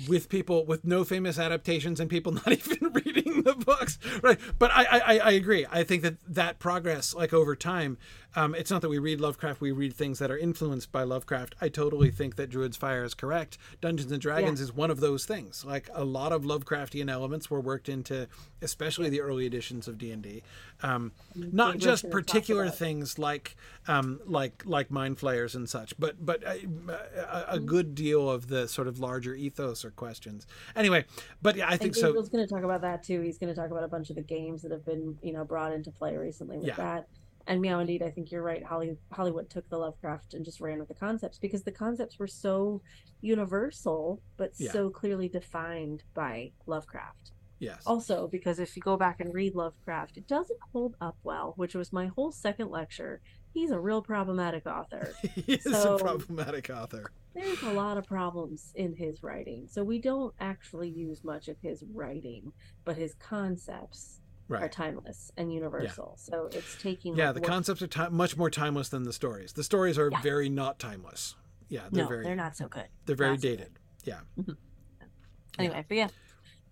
with 0.08 0.28
people 0.28 0.66
with 0.66 0.84
no 0.84 1.04
famous 1.04 1.38
adaptations 1.38 2.00
and 2.00 2.10
people 2.10 2.32
not 2.46 2.48
even 2.50 2.92
reading 2.92 3.19
the 3.42 3.54
books 3.54 3.98
right 4.22 4.38
but 4.58 4.70
i 4.72 4.84
i, 4.84 5.18
I 5.18 5.30
agree 5.32 5.66
i 5.70 5.82
think 5.84 6.02
that 6.02 6.16
that 6.26 6.58
progress 6.58 7.14
like 7.14 7.32
over 7.32 7.54
time 7.56 7.98
um, 8.36 8.54
it's 8.54 8.70
not 8.70 8.80
that 8.82 8.88
we 8.88 9.00
read 9.00 9.20
Lovecraft, 9.20 9.60
we 9.60 9.72
read 9.72 9.92
things 9.92 10.20
that 10.20 10.30
are 10.30 10.38
influenced 10.38 10.92
by 10.92 11.02
Lovecraft. 11.02 11.56
I 11.60 11.68
totally 11.68 12.12
think 12.12 12.36
that 12.36 12.48
Druid's 12.48 12.76
Fire 12.76 13.02
is 13.02 13.12
correct. 13.12 13.58
Dungeons 13.80 14.12
and 14.12 14.20
Dragons 14.22 14.60
is 14.60 14.72
one 14.72 14.88
of 14.88 15.00
those 15.00 15.24
things. 15.24 15.64
Like 15.64 15.90
a 15.92 16.04
lot 16.04 16.30
of 16.30 16.42
Lovecraftian 16.44 17.10
elements 17.10 17.50
were 17.50 17.60
worked 17.60 17.88
into, 17.88 18.28
especially 18.62 19.08
the 19.08 19.20
early 19.20 19.46
editions 19.46 19.88
of 19.88 19.98
D 19.98 20.12
and 20.12 20.22
D. 20.22 20.44
Um, 20.80 21.10
not 21.34 21.72
Gabriel's 21.80 22.02
just 22.02 22.12
particular 22.12 22.70
things 22.70 23.18
like 23.18 23.56
um, 23.88 24.20
like 24.24 24.62
like 24.64 24.92
mind 24.92 25.18
flayers 25.18 25.56
and 25.56 25.68
such, 25.68 25.98
but 25.98 26.24
but 26.24 26.40
a, 26.44 26.50
a, 26.50 26.54
Mm-hmm. 26.60 27.56
a 27.56 27.58
good 27.58 27.96
deal 27.96 28.30
of 28.30 28.46
the 28.46 28.68
sort 28.68 28.86
of 28.86 29.00
larger 29.00 29.34
ethos 29.34 29.84
or 29.84 29.90
questions. 29.90 30.46
Anyway, 30.76 31.04
but 31.42 31.56
yeah, 31.56 31.66
I 31.68 31.72
And 31.72 31.80
think 31.80 31.94
so. 31.96 32.06
Gabriel's 32.08 32.28
going 32.28 32.46
to 32.46 32.54
talk 32.54 32.62
about 32.62 32.82
that 32.82 33.02
too. 33.02 33.19
He's 33.22 33.38
going 33.38 33.52
to 33.54 33.60
talk 33.60 33.70
about 33.70 33.84
a 33.84 33.88
bunch 33.88 34.10
of 34.10 34.16
the 34.16 34.22
games 34.22 34.62
that 34.62 34.72
have 34.72 34.84
been, 34.84 35.16
you 35.22 35.32
know, 35.32 35.44
brought 35.44 35.72
into 35.72 35.90
play 35.90 36.16
recently 36.16 36.58
with 36.58 36.66
Yeah. 36.68 36.76
that. 36.76 37.06
And 37.46 37.60
meow, 37.60 37.80
indeed, 37.80 38.02
I 38.02 38.10
think 38.10 38.30
you're 38.30 38.42
right. 38.42 38.62
Holly, 38.62 38.96
Hollywood 39.12 39.48
took 39.50 39.68
the 39.70 39.78
Lovecraft 39.78 40.34
and 40.34 40.44
just 40.44 40.60
ran 40.60 40.78
with 40.78 40.88
the 40.88 40.94
concepts 40.94 41.38
because 41.38 41.62
the 41.62 41.72
concepts 41.72 42.18
were 42.18 42.26
so 42.28 42.82
universal, 43.22 44.20
but 44.36 44.52
Yeah. 44.58 44.72
so 44.72 44.90
clearly 44.90 45.28
defined 45.28 46.04
by 46.14 46.52
Lovecraft. 46.66 47.32
Yes. 47.58 47.82
Also, 47.86 48.26
because 48.28 48.58
if 48.58 48.76
you 48.76 48.82
go 48.82 48.96
back 48.96 49.20
and 49.20 49.34
read 49.34 49.54
Lovecraft, 49.54 50.16
it 50.16 50.26
doesn't 50.26 50.58
hold 50.72 50.96
up 51.00 51.16
well, 51.22 51.52
which 51.56 51.74
was 51.74 51.92
my 51.92 52.06
whole 52.06 52.32
second 52.32 52.68
lecture. 52.70 53.20
He's 53.52 53.70
a 53.70 53.78
real 53.80 54.00
problematic 54.02 54.66
author. 54.66 55.12
he 55.34 55.54
is 55.54 55.64
so- 55.64 55.96
a 55.96 55.98
problematic 55.98 56.70
author. 56.70 57.10
There's 57.34 57.62
a 57.62 57.72
lot 57.72 57.96
of 57.96 58.06
problems 58.06 58.72
in 58.74 58.94
his 58.96 59.22
writing. 59.22 59.68
So 59.70 59.84
we 59.84 60.00
don't 60.00 60.34
actually 60.40 60.88
use 60.88 61.22
much 61.22 61.46
of 61.48 61.56
his 61.62 61.84
writing, 61.94 62.52
but 62.84 62.96
his 62.96 63.14
concepts 63.14 64.20
are 64.50 64.68
timeless 64.68 65.30
and 65.36 65.52
universal. 65.52 66.16
So 66.18 66.48
it's 66.52 66.76
taking 66.82 67.14
Yeah, 67.14 67.26
like, 67.26 67.34
the 67.36 67.40
what- 67.42 67.50
concepts 67.50 67.82
are 67.82 67.86
ti 67.86 68.08
much 68.10 68.36
more 68.36 68.50
timeless 68.50 68.88
than 68.88 69.04
the 69.04 69.12
stories. 69.12 69.52
The 69.52 69.62
stories 69.62 69.96
are 69.96 70.10
Yeah. 70.10 70.20
very 70.22 70.48
not 70.48 70.80
timeless. 70.80 71.36
Yeah, 71.68 71.82
they're 71.92 72.02
no, 72.02 72.08
very 72.08 72.24
they're 72.24 72.34
not 72.34 72.56
so 72.56 72.66
good. 72.66 72.88
they're 73.06 73.14
very 73.14 73.30
not 73.34 73.40
so 73.42 73.48
good. 73.48 73.56
dated. 73.58 73.72
Mm-hmm. 74.38 74.50
Yeah. 74.50 75.06
Anyway, 75.58 75.84
but 75.88 75.96
yeah. 75.96 76.08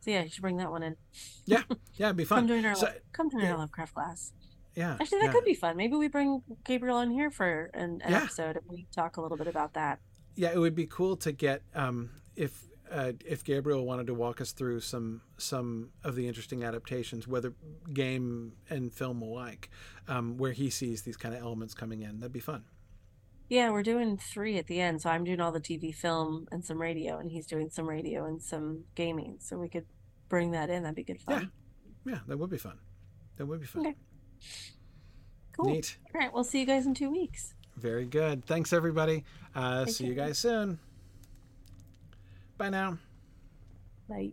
So 0.01 0.11
yeah, 0.11 0.23
you 0.25 0.29
should 0.31 0.43
bring 0.43 0.57
that 0.57 0.73
one 0.73 0.83
in. 0.83 0.97
Yeah, 1.45 1.63
yeah, 1.95 2.07
it'd 2.07 2.17
be 2.17 2.25
fun. 2.25 2.41
Come 2.41 2.49
join 2.49 2.65
our 2.67 2.75
So- 2.75 2.87
Lo- 2.87 2.93
come 3.13 3.31
join 3.31 3.43
yeah. 3.43 3.53
our 3.53 3.59
Lovecraft 3.59 3.95
class. 3.95 4.33
Yeah. 4.79 4.97
Actually, 5.01 5.21
that 5.21 5.27
yeah. 5.27 5.33
could 5.33 5.45
be 5.45 5.55
fun. 5.55 5.77
Maybe 5.77 5.97
we 5.97 6.09
bring 6.09 6.43
Gabriel 6.65 7.01
in 7.01 7.11
here 7.11 7.31
for 7.31 7.71
an, 7.75 8.01
an 8.05 8.13
Yeah. 8.13 8.23
episode 8.23 8.57
and 8.57 8.65
we 8.69 8.87
talk 8.95 9.17
a 9.17 9.21
little 9.21 9.37
bit 9.37 9.49
about 9.49 9.75
that. 9.75 9.99
yeah, 10.37 10.51
it 10.53 10.59
would 10.59 10.75
be 10.75 10.87
cool 10.87 11.17
to 11.17 11.33
get 11.33 11.63
um, 11.75 12.11
if 12.37 12.53
uh, 12.91 13.13
if 13.27 13.43
Gabriel 13.45 13.85
wanted 13.85 14.07
to 14.07 14.15
walk 14.15 14.41
us 14.41 14.53
through 14.53 14.81
some 14.81 15.21
some 15.37 15.91
of 16.05 16.15
the 16.15 16.27
interesting 16.29 16.63
adaptations, 16.65 17.27
whether 17.29 17.53
game 17.93 18.53
and 18.71 18.93
film 18.93 19.21
alike, 19.21 19.69
um, 20.07 20.37
where 20.39 20.53
he 20.53 20.71
sees 20.71 21.03
these 21.03 21.17
kind 21.17 21.35
of 21.35 21.43
elements 21.43 21.75
coming 21.75 22.01
in. 22.03 22.21
That'd 22.21 22.33
be 22.33 22.41
fun. 22.41 22.65
Yeah, 23.51 23.71
we're 23.71 23.83
doing 23.83 24.17
three 24.17 24.59
at 24.59 24.67
the 24.69 24.81
end. 24.81 25.03
So 25.03 25.11
I'm 25.11 25.25
doing 25.25 25.41
all 25.41 25.53
the 25.53 25.61
TV, 25.61 25.95
film, 25.95 26.47
and 26.53 26.65
some 26.65 26.81
radio, 26.81 27.19
and 27.19 27.31
he's 27.31 27.47
doing 27.47 27.69
some 27.71 27.89
radio 27.89 28.25
and 28.27 28.41
some 28.43 28.85
gaming. 28.95 29.39
So 29.41 29.57
we 29.59 29.69
could 29.69 29.87
bring 30.29 30.51
that 30.53 30.69
in. 30.71 30.83
That'd 30.83 30.97
be 30.97 31.05
good 31.05 31.21
fun. 31.21 31.51
Yeah, 32.05 32.13
Yeah, 32.13 32.19
that 32.29 32.39
would 32.39 32.51
be 32.51 32.59
fun. 32.59 32.79
That 33.37 33.47
would 33.47 33.61
be 33.61 33.67
fun. 33.67 33.87
Okay. 33.87 33.97
Cool. 35.57 35.73
Neat. 35.73 35.97
All 36.15 36.21
right, 36.21 36.33
we'll 36.33 36.45
see 36.45 36.61
you 36.61 36.67
guys 36.67 36.87
in 36.87 36.95
two 36.95 37.11
weeks. 37.11 37.55
Very 37.77 38.07
good. 38.07 38.45
Thanks 38.45 38.73
everybody. 38.73 39.25
Uh, 39.55 39.85
Thank 39.85 39.97
see 39.97 40.05
you 40.05 40.11
you. 40.11 40.17
guys 40.17 40.39
soon. 40.39 40.79
Bye 42.57 42.71
now. 42.71 42.99
Bye. 44.09 44.33